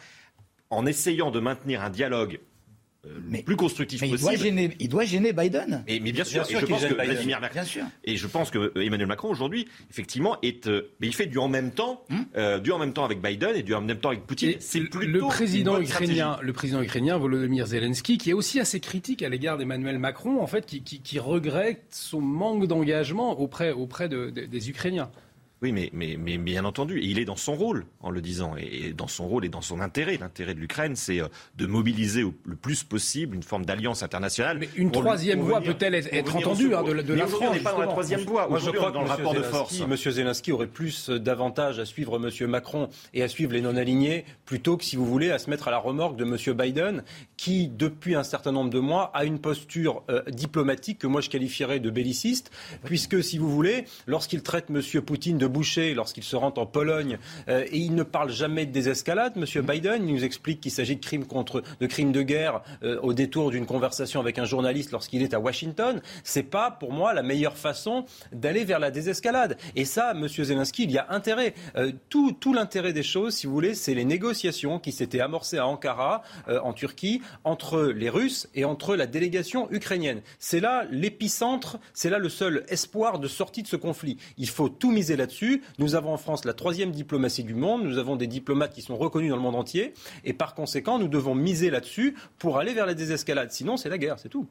en 0.70 0.86
essayant 0.86 1.32
de 1.32 1.40
maintenir 1.40 1.82
un 1.82 1.90
dialogue 1.90 2.40
le 3.06 3.42
plus 3.44 3.56
constructif 3.58 4.02
mais 4.02 4.10
possible. 4.10 4.32
Il 4.32 4.38
doit, 4.38 4.44
gêner, 4.46 4.70
il 4.80 4.88
doit 4.90 5.04
gêner 5.06 5.34
Biden. 5.34 5.84
Mais, 5.88 6.00
mais 6.02 6.12
bien 6.14 6.24
sûr, 6.24 6.44
Bien 6.44 6.50
sûr 6.50 6.58
et 6.60 6.62
je 6.62 6.66
pense 6.68 6.86
que. 6.86 6.94
Vladimir 6.94 7.42
Macron, 7.42 7.54
Bien 7.60 7.64
sûr. 7.66 7.84
et 8.06 8.16
je 8.18 8.28
pense 8.28 8.50
que 8.50 8.72
Emmanuel 8.80 9.08
Macron 9.08 9.30
aujourd'hui, 9.30 9.68
effectivement, 9.90 10.38
est, 10.42 10.68
euh, 10.68 10.90
mais 11.02 11.08
il 11.08 11.14
fait 11.14 11.26
du 11.26 11.38
en 11.38 11.50
même 11.50 11.72
temps, 11.72 12.06
euh, 12.38 12.60
du 12.60 12.72
en 12.72 12.80
même 12.80 12.94
temps 12.94 13.04
avec 13.04 13.22
Biden 13.22 13.56
et 13.56 13.64
du 13.64 13.74
en 13.74 13.82
même 13.82 13.98
temps 14.00 14.10
avec 14.10 14.26
Poutine. 14.26 14.54
C'est 14.60 14.82
plutôt 14.82 15.00
le 15.06 15.20
président 15.28 15.72
une 15.74 15.78
bonne 15.84 15.90
ukrainien, 15.90 16.38
le 16.42 16.54
président 16.54 16.82
ukrainien 16.82 17.18
Volodymyr 17.18 17.68
Zelensky, 17.68 18.18
qui 18.18 18.30
est 18.30 18.34
aussi 18.34 18.60
assez 18.60 18.80
critique 18.80 19.22
à 19.22 19.30
l'égard 19.30 19.58
d'Emmanuel 19.58 20.00
Macron, 20.00 20.42
en 20.42 20.48
fait, 20.48 20.66
qui, 20.66 20.82
qui- 20.84 21.02
qui 21.02 21.20
regrette 21.20 21.84
son 21.92 22.22
manque 22.22 22.68
d'engagement 22.68 23.40
auprès, 23.40 23.72
auprès 23.72 24.08
de- 24.08 24.30
de- 24.30 24.46
des 24.46 24.70
Ukrainiens. 24.70 25.12
Oui, 25.64 25.72
mais, 25.72 25.90
mais, 25.94 26.18
mais 26.20 26.38
bien 26.38 26.66
entendu, 26.66 27.00
et 27.00 27.06
il 27.06 27.20
est 27.20 27.26
dans 27.26 27.38
son 27.38 27.56
rôle 27.56 27.86
en 28.02 28.10
le 28.12 28.20
disant, 28.22 28.56
et, 28.58 28.88
et 28.88 28.94
dans 28.94 29.08
son 29.08 29.28
rôle 29.30 29.46
et 29.46 29.50
dans 29.50 29.62
son 29.62 29.80
intérêt. 29.80 30.18
L'intérêt 30.18 30.54
de 30.54 30.60
l'Ukraine, 30.60 30.98
c'est 30.98 31.22
euh, 31.22 31.28
de 31.58 31.66
mobiliser 31.66 32.24
au- 32.24 32.34
le 32.46 32.56
plus 32.58 32.84
possible 32.84 33.34
une 33.34 33.44
forme 33.44 33.66
d'alliance 33.66 34.04
internationale. 34.04 34.58
Mais 34.60 34.68
une 34.76 34.92
troisième 34.92 35.40
voie 35.40 35.62
peut-elle 35.62 35.96
être, 35.96 36.36
entendue 36.36 36.76
hein, 36.76 36.84
de, 36.84 36.92
la- 36.92 37.02
de 37.04 37.14
Mais 37.14 37.20
la 37.20 37.28
France 37.28 37.44
on 37.50 37.54
n'est 37.54 37.60
pas 37.62 37.72
dans 37.72 37.80
la 37.80 37.88
troisième 37.88 38.20
voie. 38.22 38.48
Moi, 38.50 38.60
je 38.60 38.72
crois 38.72 38.90
que 38.90 38.94
dans 38.96 39.04
le 39.04 39.08
rapport 39.08 39.34
de 39.34 39.38
Zelensky, 39.42 39.58
force. 39.78 39.88
Monsieur 39.88 40.12
Zelensky 40.12 40.52
aurait 40.52 40.68
plus 40.68 41.10
euh, 41.10 41.18
d'avantages 41.18 41.80
à 41.80 41.86
suivre 41.86 42.20
Monsieur 42.20 42.46
Macron 42.48 42.90
et 43.14 43.24
à 43.24 43.30
suivre 43.30 43.54
les 43.54 43.62
non-alignés 43.62 44.26
plutôt 44.46 44.76
que, 44.76 44.84
si 44.84 44.98
vous 44.98 45.06
voulez, 45.06 45.32
à 45.32 45.40
se 45.40 45.50
mettre 45.50 45.70
à 45.70 45.72
la 45.72 45.78
remorque 45.78 46.18
de 46.18 46.26
Monsieur 46.26 46.54
Biden, 46.54 47.04
qui, 47.38 47.70
depuis 47.70 48.16
un 48.16 48.24
certain 48.24 48.52
nombre 48.52 48.70
de 48.70 48.80
mois, 48.80 49.12
a 49.14 49.24
une 49.24 49.40
posture 49.40 50.04
euh, 50.10 50.22
diplomatique 50.30 51.00
que 51.00 51.08
moi 51.08 51.22
je 51.22 51.30
qualifierais 51.30 51.80
de 51.80 51.90
belliciste, 51.90 52.52
puisque, 52.84 53.24
si 53.24 53.38
vous 53.38 53.50
voulez, 53.50 53.86
lorsqu'il 54.08 54.44
traite 54.44 54.70
Monsieur 54.70 55.02
Poutine 55.02 55.38
de 55.38 55.48
boucher, 55.54 55.94
lorsqu'il 55.94 56.24
se 56.24 56.36
rend 56.36 56.54
en 56.58 56.66
Pologne, 56.66 57.18
euh, 57.48 57.64
et 57.72 57.78
il 57.78 57.96
ne 57.96 58.04
parle 58.04 58.32
jamais 58.32 58.66
de 58.66 58.72
désescalade, 58.72 59.38
Monsieur 59.38 59.62
Biden, 59.62 60.08
il 60.08 60.14
nous 60.14 60.26
explique 60.26 60.60
qu'il 60.60 60.72
s'agit 60.72 60.98
de 60.98 61.06
crimes 61.06 61.26
contre, 61.26 61.64
de 61.80 61.88
crimes 61.88 62.12
de 62.12 62.22
guerre 62.24 62.62
euh, 62.84 63.00
au 63.02 63.14
détour 63.14 63.52
d'une 63.52 63.66
conversation 63.66 64.20
avec 64.20 64.40
un 64.40 64.46
journaliste 64.46 64.92
lorsqu'il 64.92 65.22
est 65.22 65.34
à 65.34 65.40
Washington. 65.40 66.02
C'est 66.24 66.44
pas, 66.44 66.72
pour 66.72 66.92
moi, 66.92 67.14
la 67.14 67.24
meilleure 67.24 67.58
façon 67.58 68.06
d'aller 68.34 68.66
vers 68.66 68.80
la 68.80 68.92
désescalade. 68.92 69.58
Et 69.76 69.86
ça, 69.86 70.14
Monsieur 70.14 70.44
Zelensky, 70.44 70.84
il 70.84 70.92
y 70.92 70.98
a 70.98 71.08
intérêt. 71.10 71.54
Euh, 71.78 71.92
tout 72.10 72.34
tout 72.34 72.54
l'intérêt 72.54 72.92
des 72.92 73.04
choses, 73.04 73.36
si 73.36 73.48
vous 73.48 73.54
voulez, 73.54 73.76
c'est 73.76 73.94
les 73.94 74.06
négociations 74.06 74.80
qui 74.80 74.92
s'étaient 74.92 75.22
amorcées 75.22 75.60
à 75.60 75.68
Ankara, 75.68 76.24
en 76.48 76.74
Turquie, 76.74 77.22
entre 77.44 77.84
les 77.84 78.10
Russes 78.10 78.50
et 78.56 78.66
entre 78.66 78.96
la 78.96 79.06
délégation 79.06 79.72
ukrainienne. 79.72 80.22
C'est 80.40 80.60
là 80.60 80.86
l'épicentre, 80.90 81.78
c'est 81.94 82.10
là 82.10 82.18
le 82.18 82.30
seul 82.30 82.66
espoir 82.70 83.20
de 83.20 83.28
sortie 83.28 83.62
de 83.62 83.68
ce 83.68 83.76
conflit. 83.76 84.18
Il 84.38 84.50
faut 84.50 84.70
tout 84.70 84.92
miser 84.92 85.16
là-dessus. 85.16 85.33
Nous 85.80 85.96
avons 85.96 86.14
en 86.14 86.18
France 86.18 86.46
la 86.46 86.54
troisième 86.54 86.92
diplomatie 86.92 87.44
du 87.44 87.56
monde. 87.56 87.84
Nous 87.84 87.98
avons 87.98 88.16
des 88.16 88.28
diplomates 88.28 88.74
qui 88.74 88.82
sont 88.82 88.98
reconnus 88.98 89.30
dans 89.30 89.36
le 89.36 89.42
monde 89.42 89.56
entier. 89.56 89.94
Et 90.24 90.34
par 90.34 90.56
conséquent, 90.56 91.00
nous 91.00 91.08
devons 91.08 91.36
miser 91.36 91.70
là-dessus 91.70 92.16
pour 92.38 92.58
aller 92.58 92.74
vers 92.74 92.86
la 92.86 92.94
désescalade. 92.94 93.52
Sinon, 93.52 93.78
c'est 93.78 93.90
la 93.90 93.98
guerre, 93.98 94.20
c'est 94.20 94.30
tout. 94.30 94.48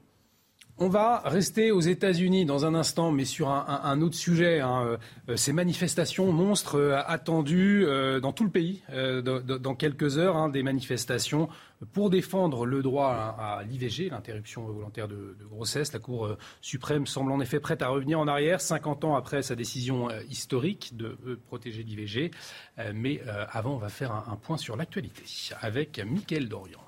On 0.85 0.89
va 0.89 1.21
rester 1.25 1.71
aux 1.71 1.81
États-Unis 1.81 2.45
dans 2.45 2.67
un 2.67 2.75
instant, 2.75 3.13
mais 3.13 3.25
sur 3.25 3.51
un, 3.51 4.01
autre 4.01 4.17
sujet. 4.17 4.59
hein. 4.59 4.99
Euh, 5.29 5.37
ces 5.37 5.53
manifestations 5.53 6.33
monstres 6.33 6.75
euh, 6.75 7.01
attendues 7.07 7.85
euh, 7.87 8.19
dans 8.19 8.33
tout 8.33 8.43
le 8.43 8.51
pays 8.51 8.83
euh, 8.91 9.23
dans, 9.23 9.77
quelques 9.77 10.19
heures, 10.19 10.37
hein, 10.37 10.49
des 10.49 10.65
manifestations 10.65 11.49
pour 11.93 12.11
défendre 12.11 12.67
le 12.67 12.83
droit 12.83 13.11
à, 13.39 13.63
l'IVG, 13.63 14.09
l'interruption 14.11 14.67
volontaire 14.67 15.07
de, 15.07 15.37
grossesse. 15.53 15.93
La 15.93 16.01
Cour 16.01 16.27
euh, 16.27 16.39
suprême 16.61 17.07
semble 17.07 17.31
en 17.31 17.41
effet 17.41 17.61
prête 17.61 17.83
à 17.83 17.87
revenir 17.87 18.19
en 18.19 18.27
arrière, 18.27 18.61
50 18.61 19.05
ans 19.05 19.15
après 19.15 19.43
sa 19.43 19.55
décision 19.55 20.11
euh, 20.11 20.21
historique 20.31 20.97
de 20.97 21.17
euh, 21.29 21.39
protéger 21.47 21.85
l'IVG. 21.85 22.33
Euh, 22.81 22.91
mais 22.93 23.23
euh, 23.29 23.45
avant, 23.53 23.75
on 23.75 23.79
va 23.79 23.89
faire 23.89 24.11
un, 24.11 24.25
un 24.33 24.37
point 24.37 24.57
sur 24.57 24.77
l'actualité 24.77 25.23
avec 25.61 26.05
Mickaël 26.05 26.49
Dorian. 26.49 26.81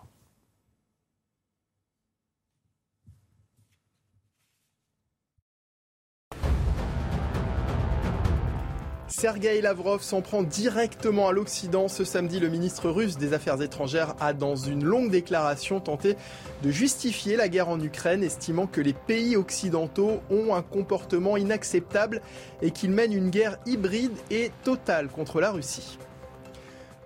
Sergei 9.17 9.61
Lavrov 9.61 10.03
s'en 10.03 10.23
prend 10.23 10.43
directement 10.43 11.29
à 11.29 11.33
l'Occident. 11.33 11.87
Ce 11.87 12.03
samedi, 12.03 12.41
le 12.41 12.49
ministre 12.49 12.91
russe 12.91 13.17
des 13.17 13.33
Affaires 13.33 13.63
étrangères 13.63 14.17
a, 14.19 14.33
dans 14.33 14.57
une 14.57 14.83
longue 14.83 15.09
déclaration, 15.09 15.79
tenté 15.79 16.17
de 16.65 16.71
justifier 16.73 17.37
la 17.37 17.49
guerre 17.49 17.69
en 17.69 17.81
Ukraine, 17.81 18.25
estimant 18.25 18.67
que 18.67 18.81
les 18.81 18.93
pays 18.93 19.37
occidentaux 19.37 20.21
ont 20.31 20.53
un 20.53 20.63
comportement 20.63 21.37
inacceptable 21.37 22.23
et 22.61 22.73
qu'ils 22.73 22.91
mènent 22.91 23.13
une 23.13 23.31
guerre 23.31 23.59
hybride 23.67 24.17
et 24.33 24.51
totale 24.65 25.07
contre 25.07 25.41
la 25.41 25.53
Russie. 25.53 25.97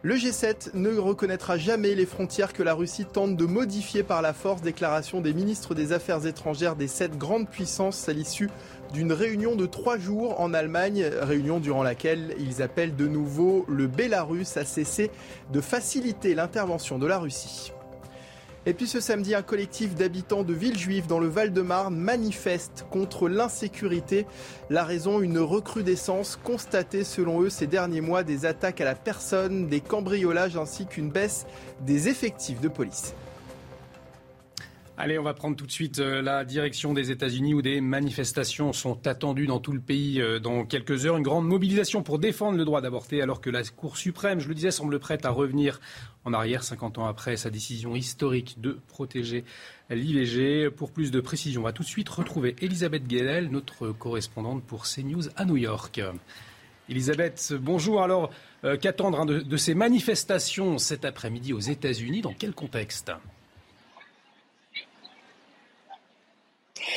Le 0.02 0.14
G7 0.14 0.70
ne 0.74 0.96
reconnaîtra 0.96 1.58
jamais 1.58 1.96
les 1.96 2.06
frontières 2.06 2.52
que 2.52 2.62
la 2.62 2.72
Russie 2.72 3.04
tente 3.04 3.36
de 3.36 3.44
modifier 3.44 4.04
par 4.04 4.22
la 4.22 4.32
force, 4.32 4.62
déclaration 4.62 5.20
des 5.20 5.34
ministres 5.34 5.74
des 5.74 5.92
Affaires 5.92 6.24
étrangères 6.24 6.76
des 6.76 6.86
sept 6.86 7.18
grandes 7.18 7.50
puissances 7.50 8.08
à 8.08 8.12
l'issue 8.12 8.48
d'une 8.92 9.12
réunion 9.12 9.54
de 9.54 9.66
trois 9.66 9.98
jours 9.98 10.40
en 10.40 10.54
Allemagne, 10.54 11.04
réunion 11.20 11.60
durant 11.60 11.82
laquelle 11.82 12.34
ils 12.38 12.62
appellent 12.62 12.96
de 12.96 13.06
nouveau 13.06 13.64
le 13.68 13.86
Bélarus 13.86 14.56
à 14.56 14.64
cesser 14.64 15.10
de 15.52 15.60
faciliter 15.60 16.34
l'intervention 16.34 16.98
de 16.98 17.06
la 17.06 17.18
Russie. 17.18 17.72
Et 18.66 18.74
puis 18.74 18.86
ce 18.86 19.00
samedi, 19.00 19.34
un 19.34 19.42
collectif 19.42 19.94
d'habitants 19.94 20.42
de 20.42 20.52
villes 20.52 20.78
juives 20.78 21.06
dans 21.06 21.20
le 21.20 21.28
Val-de-Marne 21.28 21.96
manifeste 21.96 22.84
contre 22.90 23.28
l'insécurité. 23.28 24.26
La 24.68 24.84
raison, 24.84 25.20
une 25.20 25.38
recrudescence 25.38 26.38
constatée 26.42 27.02
selon 27.04 27.40
eux 27.40 27.48
ces 27.48 27.66
derniers 27.66 28.02
mois 28.02 28.24
des 28.24 28.44
attaques 28.44 28.82
à 28.82 28.84
la 28.84 28.94
personne, 28.94 29.68
des 29.68 29.80
cambriolages 29.80 30.58
ainsi 30.58 30.84
qu'une 30.84 31.08
baisse 31.08 31.46
des 31.80 32.08
effectifs 32.08 32.60
de 32.60 32.68
police. 32.68 33.14
Allez, 35.00 35.16
on 35.16 35.22
va 35.22 35.32
prendre 35.32 35.54
tout 35.54 35.64
de 35.64 35.70
suite 35.70 36.00
euh, 36.00 36.20
la 36.20 36.44
direction 36.44 36.92
des 36.92 37.12
États-Unis 37.12 37.54
où 37.54 37.62
des 37.62 37.80
manifestations 37.80 38.72
sont 38.72 39.06
attendues 39.06 39.46
dans 39.46 39.60
tout 39.60 39.70
le 39.70 39.78
pays 39.78 40.20
euh, 40.20 40.40
dans 40.40 40.64
quelques 40.64 41.06
heures. 41.06 41.16
Une 41.16 41.22
grande 41.22 41.46
mobilisation 41.46 42.02
pour 42.02 42.18
défendre 42.18 42.58
le 42.58 42.64
droit 42.64 42.80
d'avorter 42.80 43.22
alors 43.22 43.40
que 43.40 43.48
la 43.48 43.62
Cour 43.62 43.96
suprême, 43.96 44.40
je 44.40 44.48
le 44.48 44.56
disais, 44.56 44.72
semble 44.72 44.98
prête 44.98 45.24
à 45.24 45.30
revenir 45.30 45.80
en 46.24 46.32
arrière 46.32 46.64
50 46.64 46.98
ans 46.98 47.06
après 47.06 47.36
sa 47.36 47.48
décision 47.48 47.94
historique 47.94 48.60
de 48.60 48.76
protéger 48.88 49.44
l'IVG. 49.88 50.68
Pour 50.70 50.90
plus 50.90 51.12
de 51.12 51.20
précision, 51.20 51.60
on 51.60 51.64
va 51.64 51.72
tout 51.72 51.84
de 51.84 51.88
suite 51.88 52.08
retrouver 52.08 52.56
Elisabeth 52.60 53.06
Guedel, 53.06 53.50
notre 53.52 53.92
correspondante 53.92 54.64
pour 54.64 54.82
CNews 54.82 55.28
à 55.36 55.44
New 55.44 55.58
York. 55.58 56.00
Elisabeth, 56.88 57.54
bonjour. 57.60 58.02
Alors, 58.02 58.30
euh, 58.64 58.76
qu'attendre 58.76 59.20
hein, 59.20 59.26
de, 59.26 59.38
de 59.38 59.56
ces 59.56 59.76
manifestations 59.76 60.76
cet 60.78 61.04
après-midi 61.04 61.52
aux 61.52 61.60
États-Unis? 61.60 62.20
Dans 62.20 62.34
quel 62.36 62.52
contexte? 62.52 63.12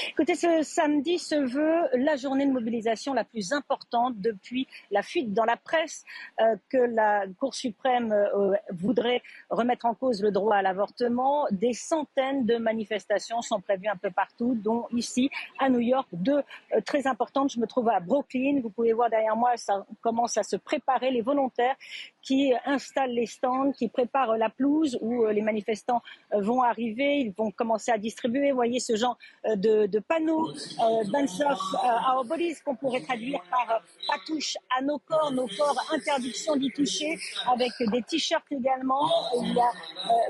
Écoutez, 0.10 0.36
ce 0.36 0.64
samedi 0.64 1.20
se 1.20 1.36
veut 1.36 1.90
la 1.94 2.16
journée 2.16 2.46
de 2.46 2.52
mobilisation 2.52 3.14
la 3.14 3.24
plus 3.24 3.52
importante 3.54 4.16
depuis 4.18 4.68
la 4.90 5.02
fuite 5.02 5.34
dans 5.34 5.46
la 5.46 5.58
presse 5.58 6.04
euh, 6.40 6.56
que 6.70 6.78
la 6.78 7.26
Cour 7.40 7.54
suprême 7.54 8.12
euh, 8.12 8.56
voudrait 8.72 9.22
remettre 9.50 9.86
en 9.86 9.94
cause 9.94 10.22
le 10.22 10.32
droit 10.32 10.56
à 10.58 10.62
l'avortement. 10.62 11.48
Des 11.52 11.74
centaines 11.74 12.46
de 12.46 12.58
manifestations 12.58 13.42
sont 13.42 13.60
prévues 13.60 13.88
un 13.88 13.98
peu 13.98 14.12
partout, 14.12 14.56
dont 14.56 14.88
ici 14.92 15.30
à 15.60 15.70
New 15.70 15.80
York, 15.80 16.08
deux 16.14 16.42
euh, 16.74 16.82
très 16.86 17.08
importantes. 17.08 17.52
Je 17.52 17.60
me 17.60 17.68
trouve 17.68 17.90
à 17.90 18.00
Brooklyn. 18.00 18.60
Vous 18.62 18.70
pouvez 18.70 18.94
voir 18.94 19.10
derrière 19.10 19.36
moi, 19.36 19.58
ça 19.58 19.86
commence 20.02 20.38
à 20.38 20.44
se 20.44 20.56
préparer. 20.56 21.12
Les 21.12 21.22
volontaires 21.22 21.76
qui 22.22 22.54
installent 22.66 23.14
les 23.14 23.26
stands, 23.26 23.72
qui 23.72 23.88
préparent 23.88 24.38
la 24.38 24.50
pelouse 24.50 24.98
où 25.02 25.24
euh, 25.24 25.32
les 25.32 25.42
manifestants 25.42 26.02
euh, 26.34 26.42
vont 26.42 26.62
arriver. 26.62 27.20
Ils 27.20 27.34
vont 27.34 27.52
commencer 27.52 27.92
à 27.92 27.98
distribuer, 27.98 28.52
voyez, 28.52 28.80
ce 28.80 28.96
genre 28.96 29.18
euh, 29.46 29.56
de, 29.56 29.88
de 29.88 30.00
panneaux, 30.00 30.50
euh, 30.50 31.04
Dance 31.12 31.42
off 31.42 31.60
euh, 31.74 32.14
our 32.14 32.26
bodies, 32.26 32.56
qu'on 32.64 32.76
pourrait 32.76 33.02
traduire 33.02 33.42
par 33.50 33.82
pas 34.08 34.18
touche 34.26 34.58
à 34.78 34.82
nos 34.82 35.00
corps, 35.00 35.32
nos 35.32 35.48
corps, 35.48 35.76
interdiction 35.92 36.56
d'y 36.56 36.72
toucher, 36.72 37.18
avec 37.52 37.72
des 37.92 38.02
t-shirts 38.04 38.46
également. 38.52 39.10
Il 39.42 39.54
y 39.54 39.60
a 39.60 39.72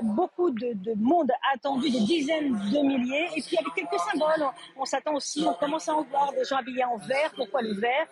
beaucoup 0.02 0.50
de, 0.50 0.72
de 0.74 0.94
monde 0.96 1.30
attendu, 1.54 1.90
des 1.90 2.00
dizaines 2.00 2.52
de 2.52 2.80
milliers. 2.86 3.28
Et 3.36 3.42
puis 3.42 3.56
avec 3.58 3.74
quelques 3.74 4.00
symboles, 4.10 4.46
on, 4.76 4.82
on 4.82 4.84
s'attend 4.84 5.14
aussi, 5.14 5.44
on 5.46 5.54
commence 5.54 5.88
à 5.88 5.94
en 5.94 6.02
voir 6.02 6.32
des 6.32 6.44
gens 6.44 6.56
habillés 6.56 6.84
en 6.84 6.96
vert. 6.96 7.32
Pourquoi 7.36 7.62
le 7.62 7.74
vert? 7.74 8.06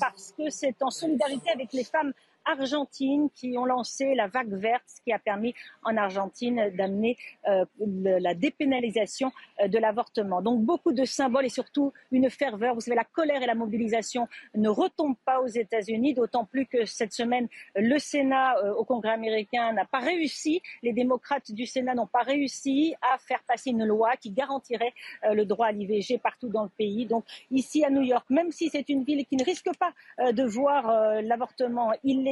Parce 0.00 0.32
que 0.36 0.50
c'est 0.50 0.76
en 0.82 0.90
solidarité 0.90 1.50
avec 1.50 1.72
les 1.72 1.84
femmes 1.84 2.12
argentines 2.44 3.30
qui 3.34 3.56
ont 3.58 3.64
lancé 3.64 4.14
la 4.14 4.26
vague 4.26 4.52
verte, 4.52 4.84
ce 4.86 5.00
qui 5.02 5.12
a 5.12 5.18
permis 5.18 5.54
en 5.84 5.96
Argentine 5.96 6.70
d'amener 6.76 7.16
euh, 7.48 7.64
la 7.78 8.34
dépénalisation 8.34 9.32
euh, 9.60 9.68
de 9.68 9.78
l'avortement. 9.78 10.42
Donc 10.42 10.62
beaucoup 10.62 10.92
de 10.92 11.04
symboles 11.04 11.46
et 11.46 11.50
surtout 11.50 11.92
une 12.10 12.30
ferveur. 12.30 12.74
Vous 12.74 12.80
savez, 12.80 12.96
la 12.96 13.04
colère 13.04 13.42
et 13.42 13.46
la 13.46 13.54
mobilisation 13.54 14.28
ne 14.54 14.68
retombent 14.68 15.18
pas 15.24 15.40
aux 15.40 15.46
États-Unis, 15.46 16.14
d'autant 16.14 16.44
plus 16.44 16.66
que 16.66 16.84
cette 16.84 17.12
semaine, 17.12 17.48
le 17.74 17.98
Sénat 17.98 18.56
euh, 18.58 18.74
au 18.74 18.84
Congrès 18.84 19.12
américain 19.12 19.72
n'a 19.72 19.84
pas 19.84 20.00
réussi, 20.00 20.62
les 20.82 20.92
démocrates 20.92 21.52
du 21.52 21.66
Sénat 21.66 21.94
n'ont 21.94 22.06
pas 22.06 22.22
réussi 22.22 22.94
à 23.02 23.18
faire 23.18 23.42
passer 23.46 23.70
une 23.70 23.84
loi 23.84 24.16
qui 24.16 24.30
garantirait 24.30 24.92
le 25.22 25.44
droit 25.44 25.66
à 25.66 25.72
l'IVG 25.72 26.18
partout 26.18 26.48
dans 26.48 26.64
le 26.64 26.68
pays. 26.68 27.06
Donc 27.06 27.24
ici 27.50 27.84
à 27.84 27.90
New 27.90 28.02
York, 28.02 28.26
même 28.30 28.50
si 28.50 28.68
c'est 28.68 28.88
une 28.88 29.04
ville 29.04 29.24
qui 29.26 29.36
ne 29.36 29.44
risque 29.44 29.70
pas 29.78 29.92
de 30.32 30.42
voir 30.42 31.22
l'avortement 31.22 31.92
illégal, 32.04 32.29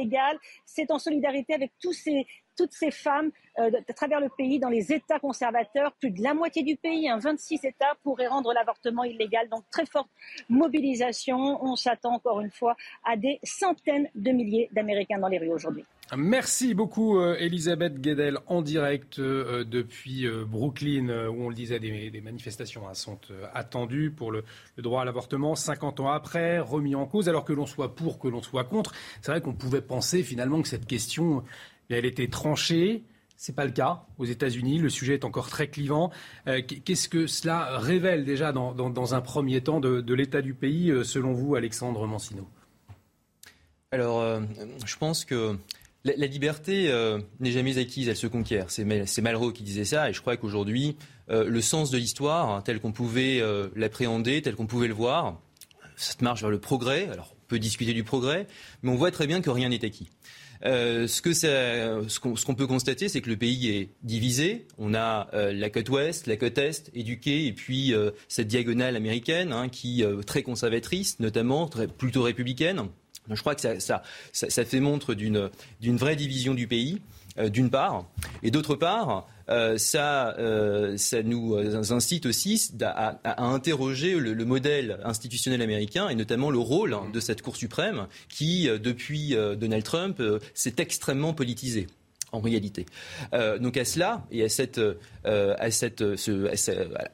c'est 0.65 0.91
en 0.91 0.99
solidarité 0.99 1.53
avec 1.53 1.71
toutes 1.79 1.93
ces 1.93 2.91
femmes 2.91 3.31
euh, 3.59 3.71
à 3.87 3.93
travers 3.93 4.19
le 4.19 4.29
pays, 4.29 4.59
dans 4.59 4.69
les 4.69 4.91
États 4.93 5.19
conservateurs, 5.19 5.93
plus 5.93 6.11
de 6.11 6.21
la 6.21 6.33
moitié 6.33 6.63
du 6.63 6.75
pays, 6.75 7.09
26 7.17 7.63
États 7.65 7.95
pourraient 8.03 8.27
rendre 8.27 8.53
l'avortement 8.53 9.03
illégal. 9.03 9.49
Donc 9.49 9.63
très 9.69 9.85
forte 9.85 10.09
mobilisation. 10.49 11.63
On 11.63 11.75
s'attend 11.75 12.13
encore 12.13 12.41
une 12.41 12.51
fois 12.51 12.75
à 13.03 13.17
des 13.17 13.39
centaines 13.43 14.09
de 14.15 14.31
milliers 14.31 14.69
d'Américains 14.71 15.19
dans 15.19 15.27
les 15.27 15.39
rues 15.39 15.53
aujourd'hui. 15.53 15.85
Merci 16.17 16.73
beaucoup 16.73 17.19
euh, 17.19 17.35
Elisabeth 17.39 18.01
Guedel 18.01 18.39
en 18.47 18.61
direct 18.63 19.19
euh, 19.19 19.63
depuis 19.63 20.27
Brooklyn 20.47 21.27
où 21.29 21.43
on 21.43 21.49
le 21.49 21.55
disait 21.55 21.79
des, 21.79 22.21
manifestations 22.21 22.81
sont 22.93 23.19
attendues 23.53 24.09
pour 24.09 24.31
le, 24.31 24.43
droit 24.77 25.03
à 25.03 25.05
l'avortement 25.05 25.55
50 25.55 25.99
ans 25.99 26.09
après 26.09 26.59
remis 26.59 26.95
en 26.95 27.05
cause 27.05 27.29
alors 27.29 27.45
que 27.45 27.53
l'on 27.53 27.67
soit 27.67 27.95
pour 27.95 28.17
que 28.17 28.27
l'on 28.27 28.41
soit 28.41 28.63
contre 28.63 28.93
c'est 29.21 29.31
vrai 29.31 29.41
qu'on 29.41 29.53
pouvait 29.53 29.81
penser 29.81 30.23
finalement 30.23 30.61
que 30.61 30.67
cette 30.67 30.87
question 30.87 31.43
elle 31.89 32.05
était 32.05 32.27
tranchée 32.27 33.03
ce 33.39 33.51
n'est 33.51 33.55
pas 33.55 33.63
le 33.63 33.71
cas 33.71 34.03
aux 34.17 34.25
États-Unis. 34.25 34.79
Le 34.79 34.89
sujet 34.89 35.13
est 35.13 35.23
encore 35.23 35.49
très 35.49 35.69
clivant. 35.69 36.11
Euh, 36.47 36.61
qu'est-ce 36.61 37.07
que 37.07 37.25
cela 37.25 37.77
révèle 37.77 38.25
déjà 38.25 38.51
dans, 38.51 39.13
un 39.15 39.21
premier 39.21 39.61
temps 39.61 39.79
de, 39.79 40.13
l'état 40.13 40.41
du 40.41 40.53
pays, 40.53 40.91
euh, 40.91 41.05
selon 41.05 41.31
vous, 41.31 41.55
Alexandre 41.55 42.05
Mancino? 42.05 42.45
Alors, 43.91 44.19
euh, 44.19 44.41
je 44.85 44.97
pense 44.97 45.23
que 45.23 45.55
la, 46.03 46.27
liberté 46.27 46.91
n'est 47.39 47.51
jamais 47.51 47.77
acquise, 47.77 48.07
elle 48.07 48.15
se 48.15 48.27
conquiert. 48.27 48.69
C'est 48.69 49.21
Malraux 49.21 49.51
qui 49.51 49.63
disait 49.63 49.85
ça, 49.85 50.09
et 50.09 50.13
je 50.13 50.21
crois 50.21 50.37
qu'aujourd'hui, 50.37 50.95
le 51.27 51.61
sens 51.61 51.91
de 51.91 51.97
l'histoire, 51.97 52.49
hein, 52.49 52.61
tel 52.61 52.79
qu'on 52.79 52.91
pouvait 52.91 53.41
l'appréhender, 53.75 54.41
tel 54.41 54.55
qu'on 54.55 54.67
pouvait 54.67 54.87
le 54.87 54.93
voir, 54.93 55.41
cette 55.99 56.21
marche 56.21 56.41
vers 56.41 56.49
le 56.49 56.59
progrès. 56.59 57.09
Alors, 57.11 57.33
on 57.33 57.47
peut 57.47 57.59
discuter 57.59 57.93
du 57.93 58.03
progrès, 58.03 58.47
mais 58.81 58.91
on 58.91 58.95
voit 58.95 59.11
très 59.11 59.27
bien 59.27 59.41
que 59.41 59.49
rien 59.49 59.69
n'est 59.69 59.83
acquis. 59.83 60.09
Euh, 60.65 61.07
ce 61.07 62.19
qu'on 62.19 62.55
peut 62.55 62.67
constater, 62.67 63.07
c'est 63.07 63.21
que 63.21 63.29
le 63.29 63.37
pays 63.37 63.69
est 63.69 63.89
divisé. 64.03 64.67
On 64.77 64.93
a 64.93 65.29
euh, 65.33 65.53
la 65.53 65.69
côte 65.69 65.89
ouest, 65.89 66.27
la 66.27 66.35
côte 66.35 66.57
est 66.57 66.91
éduquée, 66.93 67.45
et 67.45 67.53
puis 67.53 67.93
euh, 67.93 68.11
cette 68.27 68.47
diagonale 68.47 68.95
américaine 68.95 69.53
hein, 69.53 69.69
qui 69.69 70.01
est 70.01 70.23
très 70.23 70.43
conservatrice, 70.43 71.19
notamment 71.19 71.69
plutôt 71.97 72.23
républicaine. 72.23 72.87
Je 73.29 73.41
crois 73.41 73.55
que 73.55 73.79
ça, 73.79 74.01
fait 74.65 74.79
montre 74.79 75.13
d'une 75.13 75.97
vraie 75.97 76.15
division 76.15 76.53
du 76.53 76.67
pays, 76.67 77.01
d'une 77.37 77.69
part, 77.69 78.05
et 78.43 78.51
d'autre 78.51 78.75
part. 78.75 79.27
Euh, 79.49 79.77
ça, 79.77 80.35
euh, 80.37 80.95
ça 80.97 81.23
nous 81.23 81.55
incite 81.91 82.25
aussi 82.25 82.71
à, 82.81 83.43
interroger 83.43 84.15
le, 84.15 84.45
modèle 84.45 84.99
institutionnel 85.03 85.61
américain 85.61 86.09
et 86.09 86.15
notamment 86.15 86.49
le 86.51 86.59
rôle 86.59 86.95
de 87.11 87.19
cette 87.19 87.41
Cour 87.41 87.55
suprême 87.55 88.07
qui, 88.29 88.69
euh, 88.69 88.77
depuis 88.77 89.35
Donald 89.57 89.83
Trump, 89.83 90.21
s'est 90.53 90.75
extrêmement 90.77 91.33
politisé 91.33 91.87
en 92.31 92.41
réalité. 92.41 92.85
donc 93.59 93.75
à 93.75 93.85
cela 93.85 94.23
et 94.29 94.45
à 94.45 94.47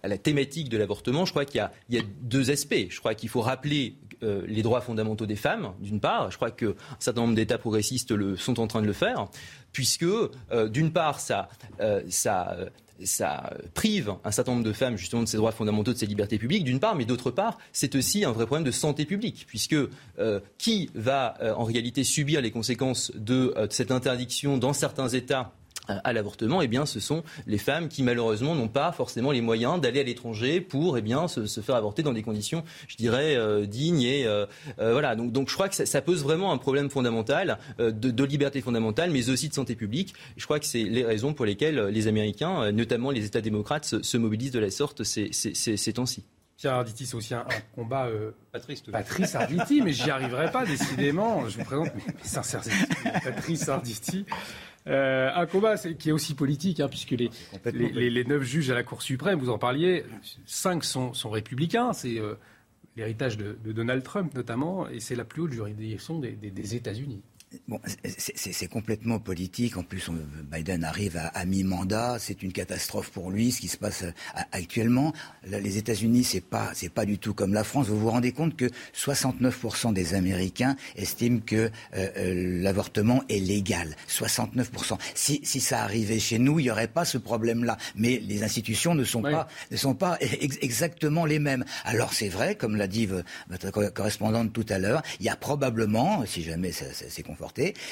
la 0.08 0.18
thématique 0.18 0.68
de 0.68 0.78
l'avortement, 0.78 1.26
je 1.26 1.32
crois 1.32 1.46
qu'il 1.46 1.66
y, 1.90 1.98
a 1.98 2.02
deux 2.22 2.52
aspects. 2.52 2.88
Je 2.90 3.00
crois 3.00 3.16
qu'il 3.16 3.30
faut 3.30 3.40
rappeler 3.42 3.96
les 4.22 4.62
droits 4.62 4.82
fondamentaux 4.82 5.26
des 5.26 5.36
femmes, 5.36 5.74
d'une 5.80 6.00
part. 6.00 6.32
Je 6.32 6.38
crois 6.38 6.52
qu'un 6.52 6.74
certain 7.00 7.22
nombre 7.22 7.36
d'États 7.36 7.58
progressistes 7.58 8.12
le, 8.12 8.36
sont 8.38 8.60
en 8.60 8.68
train 8.68 8.82
de 8.82 8.88
le 8.88 8.94
faire 8.94 9.28
puisque 9.76 10.04
euh, 10.04 10.70
d'une 10.70 10.94
part, 10.94 11.20
ça, 11.20 11.50
euh, 11.82 12.02
ça, 12.08 12.56
ça 13.04 13.52
prive 13.74 14.14
un 14.24 14.32
certain 14.32 14.54
nombre 14.54 14.64
de 14.64 14.72
femmes 14.72 14.96
justement 14.96 15.22
de 15.22 15.28
ces 15.28 15.36
droits 15.36 15.52
fondamentaux, 15.52 15.92
de 15.92 15.98
ces 15.98 16.06
libertés 16.06 16.38
publiques, 16.38 16.64
d'une 16.64 16.80
part, 16.80 16.96
mais 16.96 17.04
d'autre 17.04 17.30
part, 17.30 17.58
c'est 17.74 17.94
aussi 17.96 18.24
un 18.24 18.32
vrai 18.32 18.46
problème 18.46 18.64
de 18.64 18.72
santé 18.72 19.04
publique, 19.04 19.44
puisque 19.48 19.76
euh, 20.18 20.40
qui 20.58 20.90
va 20.96 21.38
en 21.58 21.66
réalité 21.66 22.06
subir 22.06 22.40
les 22.40 22.52
conséquences 22.52 23.12
de 23.16 23.54
cette 23.70 23.92
interdiction 23.92 24.58
dans 24.58 24.72
certains 24.72 25.10
États 25.10 25.52
à 25.88 26.14
l'avortement, 26.14 26.62
eh 26.62 26.68
bien, 26.68 26.86
ce 26.86 27.00
sont 27.00 27.24
les 27.48 27.58
femmes 27.58 27.90
qui 27.90 28.04
malheureusement 28.04 28.56
n'ont 28.56 28.68
pas 28.68 28.92
forcément 28.92 29.32
les 29.32 29.42
moyens 29.42 29.80
d'aller 29.80 30.00
à 30.00 30.04
l'étranger 30.04 30.62
pour 30.62 30.98
eh 30.98 31.02
bien, 31.02 31.28
se, 31.28 31.46
faire 31.62 31.76
avorter 31.76 32.04
dans 32.04 32.14
des 32.14 32.24
conditions, 32.24 32.64
je 32.88 32.96
dirais, 32.98 33.36
euh, 33.36 33.66
dignes. 33.66 34.02
Et 34.02 34.26
euh, 34.26 34.46
euh, 34.80 34.92
voilà. 34.94 35.16
Donc, 35.16 35.32
donc, 35.32 35.50
je 35.50 35.54
crois 35.54 35.70
que 35.70 35.76
ça, 35.76 36.02
pose 36.02 36.24
vraiment 36.24 36.52
un 36.52 36.58
problème 36.58 36.90
fondamental 36.90 37.58
de, 37.80 38.24
liberté 38.24 38.62
fondamentale, 38.62 39.12
mais 39.12 39.30
aussi 39.30 39.50
de 39.50 39.54
santé 39.54 39.76
publique. 39.76 40.14
Je 40.38 40.46
crois 40.46 40.60
que 40.60 40.66
c'est 40.66 40.84
les 40.84 41.04
raisons 41.04 41.34
pour 41.34 41.46
lesquelles 41.46 41.80
les 41.88 42.08
Américains, 42.08 42.72
notamment 42.72 43.12
les 43.12 43.26
États 43.26 43.42
démocrates, 43.42 43.86
se, 44.02 44.18
mobilisent 44.18 44.52
de 44.52 44.60
la 44.60 44.72
sorte 44.72 45.04
ces, 45.04 45.30
ces, 45.32 45.94
temps-ci. 45.94 46.24
Pierre 46.58 46.74
Arditi, 46.74 47.06
c'est 47.06 47.16
aussi 47.16 47.34
un, 47.34 47.46
combat. 47.76 48.08
Patrice, 48.52 48.82
Patrice 48.82 49.36
Arditi, 49.36 49.82
mais 49.82 49.94
j'y 49.94 50.10
arriverai 50.10 50.52
pas, 50.52 50.66
décidément. 50.66 51.48
Je 51.50 51.58
vous 51.60 51.66
présente 51.66 51.94
mes, 51.96 52.02
mes 53.06 53.20
Patrice 53.24 53.70
Arditi. 53.70 54.26
Euh, 54.88 55.32
un 55.34 55.46
combat 55.48 55.78
qui 55.78 56.10
est 56.10 56.12
aussi 56.12 56.36
politique, 56.36 56.80
hein, 56.80 56.88
puisque 56.88 57.12
les, 57.12 57.30
les, 57.74 58.24
neuf 58.24 58.44
juges 58.44 58.70
à 58.70 58.76
la 58.76 58.84
Cour 58.84 59.02
suprême, 59.02 59.40
vous 59.40 59.50
en 59.50 59.58
parliez, 59.58 60.04
cinq 60.46 60.84
sont, 60.84 61.12
républicains. 61.26 61.94
C'est 61.94 62.20
euh, 62.20 62.36
l'héritage 62.96 63.38
de, 63.38 63.58
Donald 63.72 64.04
Trump 64.04 64.34
notamment, 64.36 64.88
et 64.88 65.00
c'est 65.00 65.16
la 65.16 65.26
plus 65.26 65.42
haute 65.42 65.54
juridiction 65.54 66.20
des 66.20 66.76
États-Unis. 66.76 67.22
Bon, 67.68 67.80
c'est 68.18 68.68
complètement 68.68 69.20
politique. 69.20 69.78
En 69.78 69.84
plus, 69.84 70.10
Biden 70.52 70.84
arrive 70.84 71.18
à, 71.18 71.46
mi-mandat. 71.46 72.18
C'est 72.20 72.44
une 72.44 72.52
catastrophe 72.52 73.10
pour 73.12 73.32
lui, 73.32 73.52
ce 73.52 73.62
qui 73.62 73.68
se 73.68 73.78
passe 73.78 74.04
euh, 74.04 74.12
actuellement. 74.52 75.14
les 75.46 75.78
États-Unis, 75.78 76.24
c'est 76.24 76.42
pas, 76.42 76.72
c'est 76.74 76.90
pas 76.90 77.06
du 77.06 77.18
tout 77.18 77.34
comme 77.34 77.54
la 77.54 77.64
France. 77.64 77.88
Vous 77.88 78.00
vous 78.00 78.10
rendez 78.10 78.32
compte 78.32 78.56
que 78.56 78.70
69% 78.96 79.94
des 79.94 80.14
Américains 80.14 80.76
estiment 80.96 81.40
que 81.40 81.56
euh, 81.56 81.70
euh, 81.96 82.62
l'avortement 82.62 83.24
est 83.30 83.40
légal. 83.40 83.96
69%. 84.10 84.98
Si, 85.14 85.42
si 85.44 85.60
ça 85.60 85.84
arrivait 85.84 86.20
chez 86.20 86.40
nous, 86.40 86.60
il 86.60 86.64
n'y 86.64 86.72
aurait 86.72 86.88
pas 86.88 87.06
ce 87.06 87.18
problème-là. 87.18 87.78
Mais 87.96 88.22
les 88.26 88.44
institutions 88.44 88.96
ne 88.96 89.04
sont 89.04 89.22
pas, 89.22 89.48
ne 89.72 89.78
sont 89.78 89.96
pas 89.96 90.18
exactement 90.20 91.26
les 91.26 91.40
mêmes. 91.40 91.66
Alors 91.84 92.14
c'est 92.14 92.30
vrai, 92.30 92.56
comme 92.56 92.76
l'a 92.76 92.88
dit 92.88 93.08
votre 93.50 93.72
correspondante 93.92 94.54
tout 94.54 94.66
à 94.70 94.80
l'heure, 94.80 95.02
il 95.20 95.26
y 95.26 95.30
a 95.30 95.36
probablement, 95.36 96.26
si 96.26 96.44
jamais 96.44 96.72
c'est 96.72 97.24
confortable, 97.24 97.45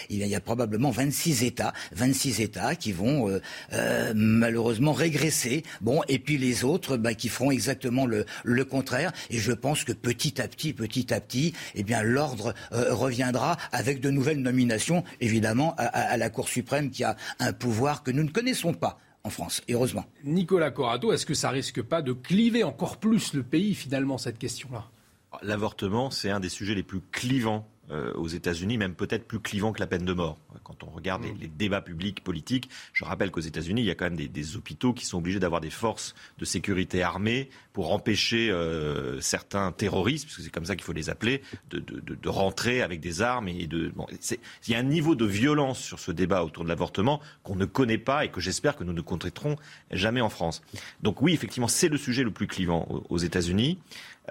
il 0.10 0.26
y 0.26 0.36
a 0.36 0.40
probablement 0.40 0.92
26 0.92 1.44
États, 1.44 1.74
26 1.94 2.42
États 2.42 2.76
qui 2.76 2.92
vont 2.92 3.30
euh, 3.30 3.42
euh, 3.74 4.14
malheureusement 4.16 4.94
régresser. 4.94 5.64
Bon, 5.82 6.02
et 6.08 6.20
puis 6.20 6.38
les 6.38 6.64
autres 6.64 6.98
bah, 6.98 7.14
qui 7.14 7.30
feront 7.30 7.52
exactement 7.52 8.06
le, 8.06 8.26
contraire. 8.64 9.12
Et 9.30 9.40
je 9.40 9.52
pense 9.52 9.84
que 9.84 9.92
petit 9.92 10.42
à 10.42 10.48
petit, 10.48 10.74
petit 10.74 11.14
à 11.14 11.20
petit, 11.20 11.54
eh 11.76 11.84
bien 11.84 12.02
l'ordre 12.02 12.54
euh, 12.72 12.94
reviendra 12.94 13.58
avec 13.72 14.00
de 14.00 14.10
nouvelles 14.10 14.42
nominations, 14.42 15.04
évidemment, 15.20 15.76
à, 15.78 16.16
la 16.18 16.30
Cour 16.30 16.48
suprême 16.48 16.90
qui 16.90 17.04
a 17.04 17.18
un 17.40 17.52
pouvoir 17.52 18.04
que 18.04 18.12
nous 18.12 18.24
ne 18.24 18.30
connaissons 18.30 18.74
pas 18.74 19.00
en 19.24 19.30
France, 19.30 19.62
heureusement. 19.70 20.06
Nicolas 20.24 20.72
Corrado, 20.72 21.12
est-ce 21.12 21.26
que 21.26 21.34
ça 21.34 21.50
risque 21.50 21.82
pas 21.82 22.02
de 22.02 22.14
cliver 22.14 22.64
encore 22.64 22.98
plus 22.98 23.34
le 23.34 23.44
pays, 23.44 23.76
finalement, 23.76 24.18
cette 24.18 24.38
question-là? 24.38 24.86
L'avortement, 25.42 26.12
c'est 26.12 26.30
un 26.30 26.40
des 26.40 26.50
sujets 26.50 26.76
les 26.76 26.84
plus 26.84 27.02
clivants 27.12 27.68
euh, 27.92 28.14
aux 28.14 28.30
États-Unis, 28.30 28.78
même 28.78 28.96
peut-être 28.96 29.28
plus 29.28 29.42
clivant 29.42 29.74
que 29.74 29.82
la 29.82 29.88
peine 29.88 30.06
de 30.06 30.14
mort. 30.14 30.38
Quand 30.64 30.86
on 30.86 30.90
regarde 30.90 31.24
les, 31.40 31.50
débats 31.50 31.82
publics, 31.82 32.24
politiques, 32.24 32.70
je 32.94 33.04
rappelle 33.04 33.30
qu'aux 33.30 33.42
États-Unis, 33.42 33.82
il 33.82 33.86
y 33.86 33.92
a 33.92 33.96
quand 33.96 34.06
même 34.06 34.16
des, 34.16 34.56
hôpitaux 34.56 34.94
qui 34.94 35.06
sont 35.06 35.18
obligés 35.18 35.40
d'avoir 35.40 35.60
des 35.60 35.70
forces 35.70 36.16
de 36.38 36.46
sécurité 36.46 37.04
armées 37.04 37.50
pour 37.74 37.92
empêcher 37.92 38.50
euh, 38.50 39.20
certains 39.20 39.74
terroristes, 39.74 40.28
parce 40.28 40.38
que 40.38 40.44
c'est 40.44 40.50
comme 40.50 40.64
ça 40.66 40.78
qu'il 40.78 40.86
faut 40.86 40.94
les 40.94 41.10
appeler, 41.10 41.42
de, 41.72 42.30
rentrer 42.30 42.82
avec 42.82 43.02
des 43.02 43.22
armes. 43.22 43.50
Et 43.50 43.68
de, 43.68 43.92
il 44.66 44.72
y 44.72 44.76
a 44.76 44.80
un 44.80 44.84
niveau 44.84 45.16
de 45.16 45.26
violence 45.26 45.80
sur 45.80 46.00
ce 46.00 46.14
débat 46.14 46.46
autour 46.46 46.64
de 46.64 46.70
l'avortement 46.70 47.20
qu'on 47.44 47.58
ne 47.58 47.66
connaît 47.66 47.98
pas 47.98 48.24
et 48.24 48.30
que 48.30 48.40
j'espère 48.40 48.78
que 48.78 48.86
nous 48.86 48.94
ne 48.94 49.02
connaîtrons 49.02 49.58
jamais 49.92 50.22
en 50.22 50.30
France. 50.30 50.62
Donc 51.02 51.22
oui, 51.22 51.34
effectivement, 51.34 51.68
c'est 51.68 51.90
le 51.90 51.98
sujet 51.98 52.24
le 52.24 52.32
plus 52.32 52.48
clivant 52.48 52.88
aux, 53.10 53.18
États-Unis. 53.18 53.78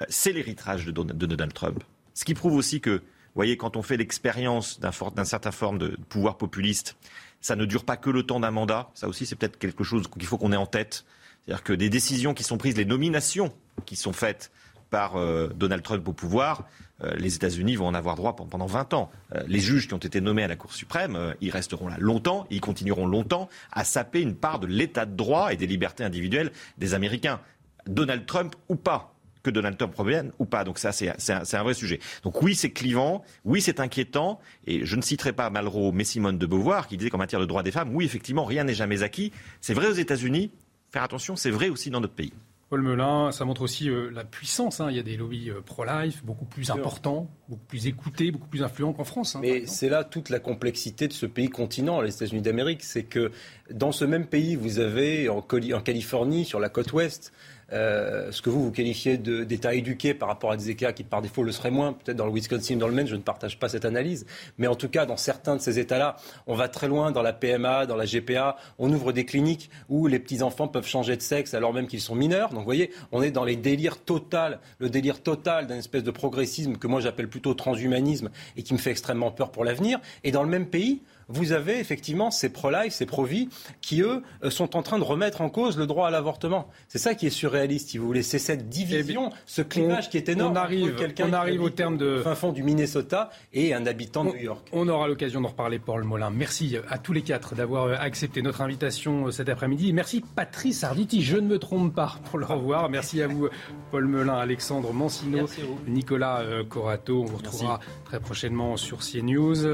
Euh, 0.00 0.06
c'est 0.08 0.32
l'héritage 0.32 0.86
de 0.86 0.90
Donald 0.92 1.52
Trump. 1.52 1.84
Ce 2.14 2.24
qui 2.24 2.32
prouve 2.34 2.54
aussi 2.54 2.80
que 2.80 3.02
voyez, 3.34 3.56
quand 3.56 3.76
on 3.76 3.82
fait 3.82 3.96
l'expérience 3.96 4.80
d'un 4.80 5.24
certain 5.24 5.52
forme 5.52 5.78
de 5.78 5.96
pouvoir 6.08 6.36
populiste, 6.36 6.96
ça 7.40 7.56
ne 7.56 7.64
dure 7.64 7.84
pas 7.84 7.96
que 7.96 8.10
le 8.10 8.22
temps 8.22 8.40
d'un 8.40 8.50
mandat. 8.50 8.90
Ça 8.94 9.08
aussi, 9.08 9.26
c'est 9.26 9.36
peut-être 9.36 9.58
quelque 9.58 9.84
chose 9.84 10.08
qu'il 10.08 10.26
faut 10.26 10.38
qu'on 10.38 10.52
ait 10.52 10.56
en 10.56 10.66
tête. 10.66 11.04
C'est-à-dire 11.44 11.64
que 11.64 11.72
des 11.72 11.90
décisions 11.90 12.34
qui 12.34 12.44
sont 12.44 12.56
prises, 12.56 12.76
les 12.76 12.84
nominations 12.84 13.52
qui 13.84 13.96
sont 13.96 14.12
faites 14.12 14.50
par 14.90 15.16
euh, 15.16 15.48
Donald 15.56 15.82
Trump 15.82 16.06
au 16.06 16.12
pouvoir, 16.12 16.68
euh, 17.02 17.14
les 17.16 17.34
États-Unis 17.34 17.74
vont 17.74 17.86
en 17.86 17.94
avoir 17.94 18.14
droit 18.14 18.36
pendant 18.36 18.66
20 18.66 18.94
ans. 18.94 19.10
Euh, 19.34 19.42
les 19.48 19.58
juges 19.58 19.88
qui 19.88 19.94
ont 19.94 19.98
été 19.98 20.20
nommés 20.20 20.44
à 20.44 20.48
la 20.48 20.54
Cour 20.54 20.72
suprême, 20.72 21.34
ils 21.40 21.50
resteront 21.50 21.88
là 21.88 21.96
longtemps, 21.98 22.46
ils 22.50 22.60
continueront 22.60 23.06
longtemps 23.06 23.48
à 23.72 23.82
saper 23.84 24.20
une 24.20 24.36
part 24.36 24.60
de 24.60 24.68
l'état 24.68 25.06
de 25.06 25.16
droit 25.16 25.52
et 25.52 25.56
des 25.56 25.66
libertés 25.66 26.04
individuelles 26.04 26.52
des 26.78 26.94
Américains. 26.94 27.40
Donald 27.86 28.26
Trump 28.26 28.54
ou 28.68 28.76
pas 28.76 29.14
que 29.42 29.50
Donald 29.50 29.76
Trump 29.76 29.92
provienne 29.92 30.32
ou 30.38 30.44
pas. 30.44 30.64
Donc 30.64 30.78
ça, 30.78 30.92
c'est 30.92 31.08
un, 31.08 31.62
vrai 31.62 31.74
sujet. 31.74 32.00
Donc 32.22 32.42
oui, 32.42 32.54
c'est 32.54 32.70
clivant, 32.70 33.22
oui, 33.44 33.60
c'est 33.60 33.80
inquiétant, 33.80 34.40
et 34.66 34.84
je 34.84 34.96
ne 34.96 35.02
citerai 35.02 35.32
pas 35.32 35.50
Malraux, 35.50 35.92
mais 35.92 36.04
Simone 36.04 36.38
de 36.38 36.46
Beauvoir, 36.46 36.86
qui 36.88 36.96
disait 36.96 37.10
qu'en 37.10 37.18
matière 37.18 37.40
de 37.40 37.46
droits 37.46 37.62
des 37.62 37.72
femmes, 37.72 37.94
oui, 37.94 38.04
effectivement, 38.04 38.44
rien 38.44 38.64
n'est 38.64 38.74
jamais 38.74 39.02
acquis. 39.02 39.32
C'est 39.60 39.74
vrai 39.74 39.86
aux 39.88 39.92
États-Unis, 39.92 40.50
faire 40.90 41.02
attention, 41.02 41.36
c'est 41.36 41.50
vrai 41.50 41.68
aussi 41.68 41.90
dans 41.90 42.00
notre 42.00 42.14
pays. 42.14 42.32
Paul 42.72 42.80
Melun, 42.80 43.32
ça 43.32 43.44
montre 43.44 43.60
aussi 43.60 43.90
euh, 43.90 44.10
la 44.14 44.24
puissance. 44.24 44.80
Hein. 44.80 44.86
Il 44.88 44.96
y 44.96 44.98
a 44.98 45.02
des 45.02 45.18
lobbies 45.18 45.50
euh, 45.50 45.60
pro-life 45.60 46.24
beaucoup 46.24 46.46
plus 46.46 46.70
importants, 46.70 47.28
beaucoup 47.46 47.66
plus 47.66 47.86
écoutés, 47.86 48.30
beaucoup 48.30 48.48
plus 48.48 48.62
influents 48.62 48.94
qu'en 48.94 49.04
France. 49.04 49.36
Hein, 49.36 49.40
Mais 49.42 49.66
c'est 49.66 49.90
là 49.90 50.04
toute 50.04 50.30
la 50.30 50.38
complexité 50.38 51.06
de 51.06 51.12
ce 51.12 51.26
pays 51.26 51.50
continent, 51.50 52.00
les 52.00 52.14
États-Unis 52.14 52.40
d'Amérique. 52.40 52.82
C'est 52.82 53.02
que 53.02 53.30
dans 53.70 53.92
ce 53.92 54.06
même 54.06 54.24
pays, 54.26 54.56
vous 54.56 54.78
avez 54.78 55.28
en, 55.28 55.40
en 55.40 55.80
Californie, 55.82 56.46
sur 56.46 56.60
la 56.60 56.70
côte 56.70 56.94
ouest, 56.94 57.34
euh, 57.72 58.30
ce 58.30 58.42
que 58.42 58.50
vous, 58.50 58.64
vous 58.64 58.70
qualifiez 58.70 59.16
d'État 59.16 59.74
éduqué 59.74 60.14
par 60.14 60.28
rapport 60.28 60.52
à 60.52 60.56
des 60.56 60.70
États 60.70 60.92
qui, 60.92 61.04
par 61.04 61.22
défaut, 61.22 61.42
le 61.42 61.52
seraient 61.52 61.70
moins. 61.70 61.92
Peut-être 61.92 62.16
dans 62.16 62.26
le 62.26 62.32
Wisconsin, 62.32 62.76
dans 62.76 62.88
le 62.88 62.94
Maine, 62.94 63.06
je 63.06 63.16
ne 63.16 63.22
partage 63.22 63.58
pas 63.58 63.68
cette 63.68 63.84
analyse. 63.84 64.26
Mais 64.58 64.66
en 64.66 64.74
tout 64.74 64.88
cas, 64.88 65.06
dans 65.06 65.16
certains 65.16 65.56
de 65.56 65.60
ces 65.60 65.78
États-là, 65.78 66.16
on 66.46 66.54
va 66.54 66.68
très 66.68 66.88
loin 66.88 67.12
dans 67.12 67.22
la 67.22 67.32
PMA, 67.32 67.86
dans 67.86 67.96
la 67.96 68.04
GPA. 68.04 68.56
On 68.78 68.92
ouvre 68.92 69.12
des 69.12 69.24
cliniques 69.24 69.70
où 69.88 70.06
les 70.06 70.18
petits-enfants 70.18 70.68
peuvent 70.68 70.86
changer 70.86 71.16
de 71.16 71.22
sexe 71.22 71.54
alors 71.54 71.72
même 71.72 71.86
qu'ils 71.86 72.00
sont 72.00 72.14
mineurs. 72.14 72.50
Donc, 72.50 72.60
vous 72.60 72.64
voyez, 72.64 72.90
on 73.10 73.22
est 73.22 73.30
dans 73.30 73.44
les 73.44 73.56
délires 73.56 73.98
total, 73.98 74.60
le 74.78 74.90
délire 74.90 75.22
total 75.22 75.66
d'un 75.66 75.76
espèce 75.76 76.02
de 76.02 76.10
progressisme 76.10 76.76
que 76.76 76.86
moi 76.86 77.00
j'appelle 77.00 77.28
plutôt 77.28 77.54
transhumanisme 77.54 78.30
et 78.56 78.62
qui 78.62 78.74
me 78.74 78.78
fait 78.78 78.90
extrêmement 78.90 79.30
peur 79.30 79.50
pour 79.50 79.64
l'avenir. 79.64 80.00
Et 80.24 80.30
dans 80.30 80.42
le 80.42 80.48
même 80.48 80.66
pays, 80.66 81.02
vous 81.32 81.52
avez 81.52 81.78
effectivement 81.78 82.30
ces 82.30 82.50
pro-life, 82.50 82.92
ces 82.92 83.06
pro-vie, 83.06 83.48
qui, 83.80 84.02
eux, 84.02 84.22
euh, 84.44 84.50
sont 84.50 84.76
en 84.76 84.82
train 84.82 84.98
de 84.98 85.04
remettre 85.04 85.40
en 85.40 85.48
cause 85.48 85.78
le 85.78 85.86
droit 85.86 86.08
à 86.08 86.10
l'avortement. 86.10 86.68
C'est 86.88 86.98
ça 86.98 87.14
qui 87.14 87.26
est 87.26 87.30
surréaliste, 87.30 87.90
si 87.90 87.98
vous 87.98 88.06
voulez. 88.06 88.22
C'est 88.22 88.38
cette 88.38 88.68
division, 88.68 89.30
eh 89.32 89.36
ce 89.46 89.62
clivage 89.62 90.10
qui 90.10 90.18
est 90.18 90.28
énorme. 90.28 90.52
On 90.52 90.56
arrive, 90.56 90.96
on 91.20 91.32
arrive 91.32 91.62
au 91.62 91.70
terme 91.70 91.96
de... 91.96 92.20
fin 92.22 92.34
fond 92.34 92.52
du 92.52 92.62
Minnesota 92.62 93.30
et 93.52 93.74
un 93.74 93.86
habitant 93.86 94.24
de 94.24 94.30
New 94.30 94.36
York. 94.36 94.68
On 94.72 94.88
aura 94.88 95.08
l'occasion 95.08 95.40
d'en 95.40 95.48
reparler, 95.48 95.78
Paul 95.78 96.04
Molin. 96.04 96.30
Merci 96.30 96.76
à 96.88 96.98
tous 96.98 97.12
les 97.12 97.22
quatre 97.22 97.54
d'avoir 97.54 97.86
euh, 97.86 97.94
accepté 97.98 98.42
notre 98.42 98.60
invitation 98.60 99.26
euh, 99.26 99.30
cet 99.30 99.48
après-midi. 99.48 99.92
Merci 99.92 100.22
Patrice 100.34 100.84
Arditi, 100.84 101.22
je 101.22 101.36
ne 101.36 101.46
me 101.46 101.58
trompe 101.58 101.94
pas 101.94 102.18
pour 102.24 102.38
le 102.38 102.46
revoir. 102.46 102.88
Merci 102.90 103.22
à 103.22 103.26
vous, 103.26 103.48
Paul 103.90 104.06
Melun, 104.06 104.34
Alexandre 104.34 104.92
Mancino, 104.92 105.46
Nicolas 105.86 106.42
Corato. 106.68 107.22
On 107.22 107.24
vous 107.24 107.36
retrouvera 107.38 107.80
très 108.04 108.20
prochainement 108.20 108.76
sur 108.76 108.98
CNews. 108.98 109.66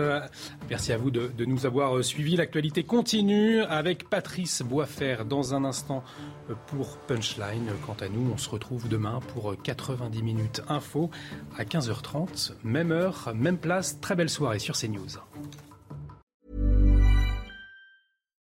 Merci 0.68 0.92
à 0.92 0.96
vous 0.96 1.10
de 1.10 1.30
de 1.36 1.44
nous 1.48 1.66
avoir 1.66 1.96
euh, 1.96 2.02
suivis. 2.02 2.36
L'actualité 2.36 2.84
continue 2.84 3.62
avec 3.62 4.08
Patrice 4.08 4.62
Boisfer 4.62 5.16
dans 5.28 5.54
un 5.54 5.64
instant 5.64 6.04
euh, 6.50 6.54
pour 6.68 6.98
Punchline. 6.98 7.70
Quant 7.84 7.96
à 8.00 8.08
nous, 8.08 8.30
on 8.32 8.36
se 8.36 8.48
retrouve 8.48 8.88
demain 8.88 9.20
pour 9.32 9.54
90 9.62 10.18
euh, 10.18 10.22
minutes 10.22 10.62
info 10.68 11.10
à 11.56 11.64
15h30, 11.64 12.52
même 12.62 12.92
heure, 12.92 13.32
même 13.34 13.58
place. 13.58 13.98
Très 14.00 14.14
belle 14.14 14.30
soirée 14.30 14.58
sur 14.58 14.76
CNews. 14.76 15.18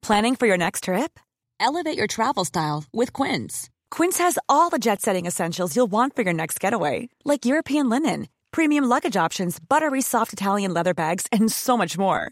Planning 0.01 0.35
for 0.35 0.47
your 0.47 0.57
next 0.57 0.85
trip? 0.85 1.19
Elevate 1.59 1.97
your 1.97 2.07
travel 2.07 2.45
style 2.45 2.85
with 2.93 3.13
Quince. 3.13 3.69
Quince 3.91 4.17
has 4.17 4.39
all 4.47 4.69
the 4.69 4.79
jet-setting 4.79 5.25
essentials 5.25 5.75
you'll 5.75 5.91
want 5.91 6.15
for 6.15 6.23
your 6.23 6.33
next 6.33 6.59
getaway, 6.59 7.09
like 7.25 7.45
European 7.45 7.89
linen, 7.89 8.27
premium 8.51 8.85
luggage 8.85 9.17
options, 9.17 9.59
buttery 9.59 10.01
soft 10.01 10.33
Italian 10.33 10.73
leather 10.73 10.93
bags, 10.93 11.27
and 11.31 11.51
so 11.51 11.77
much 11.77 11.97
more. 11.97 12.31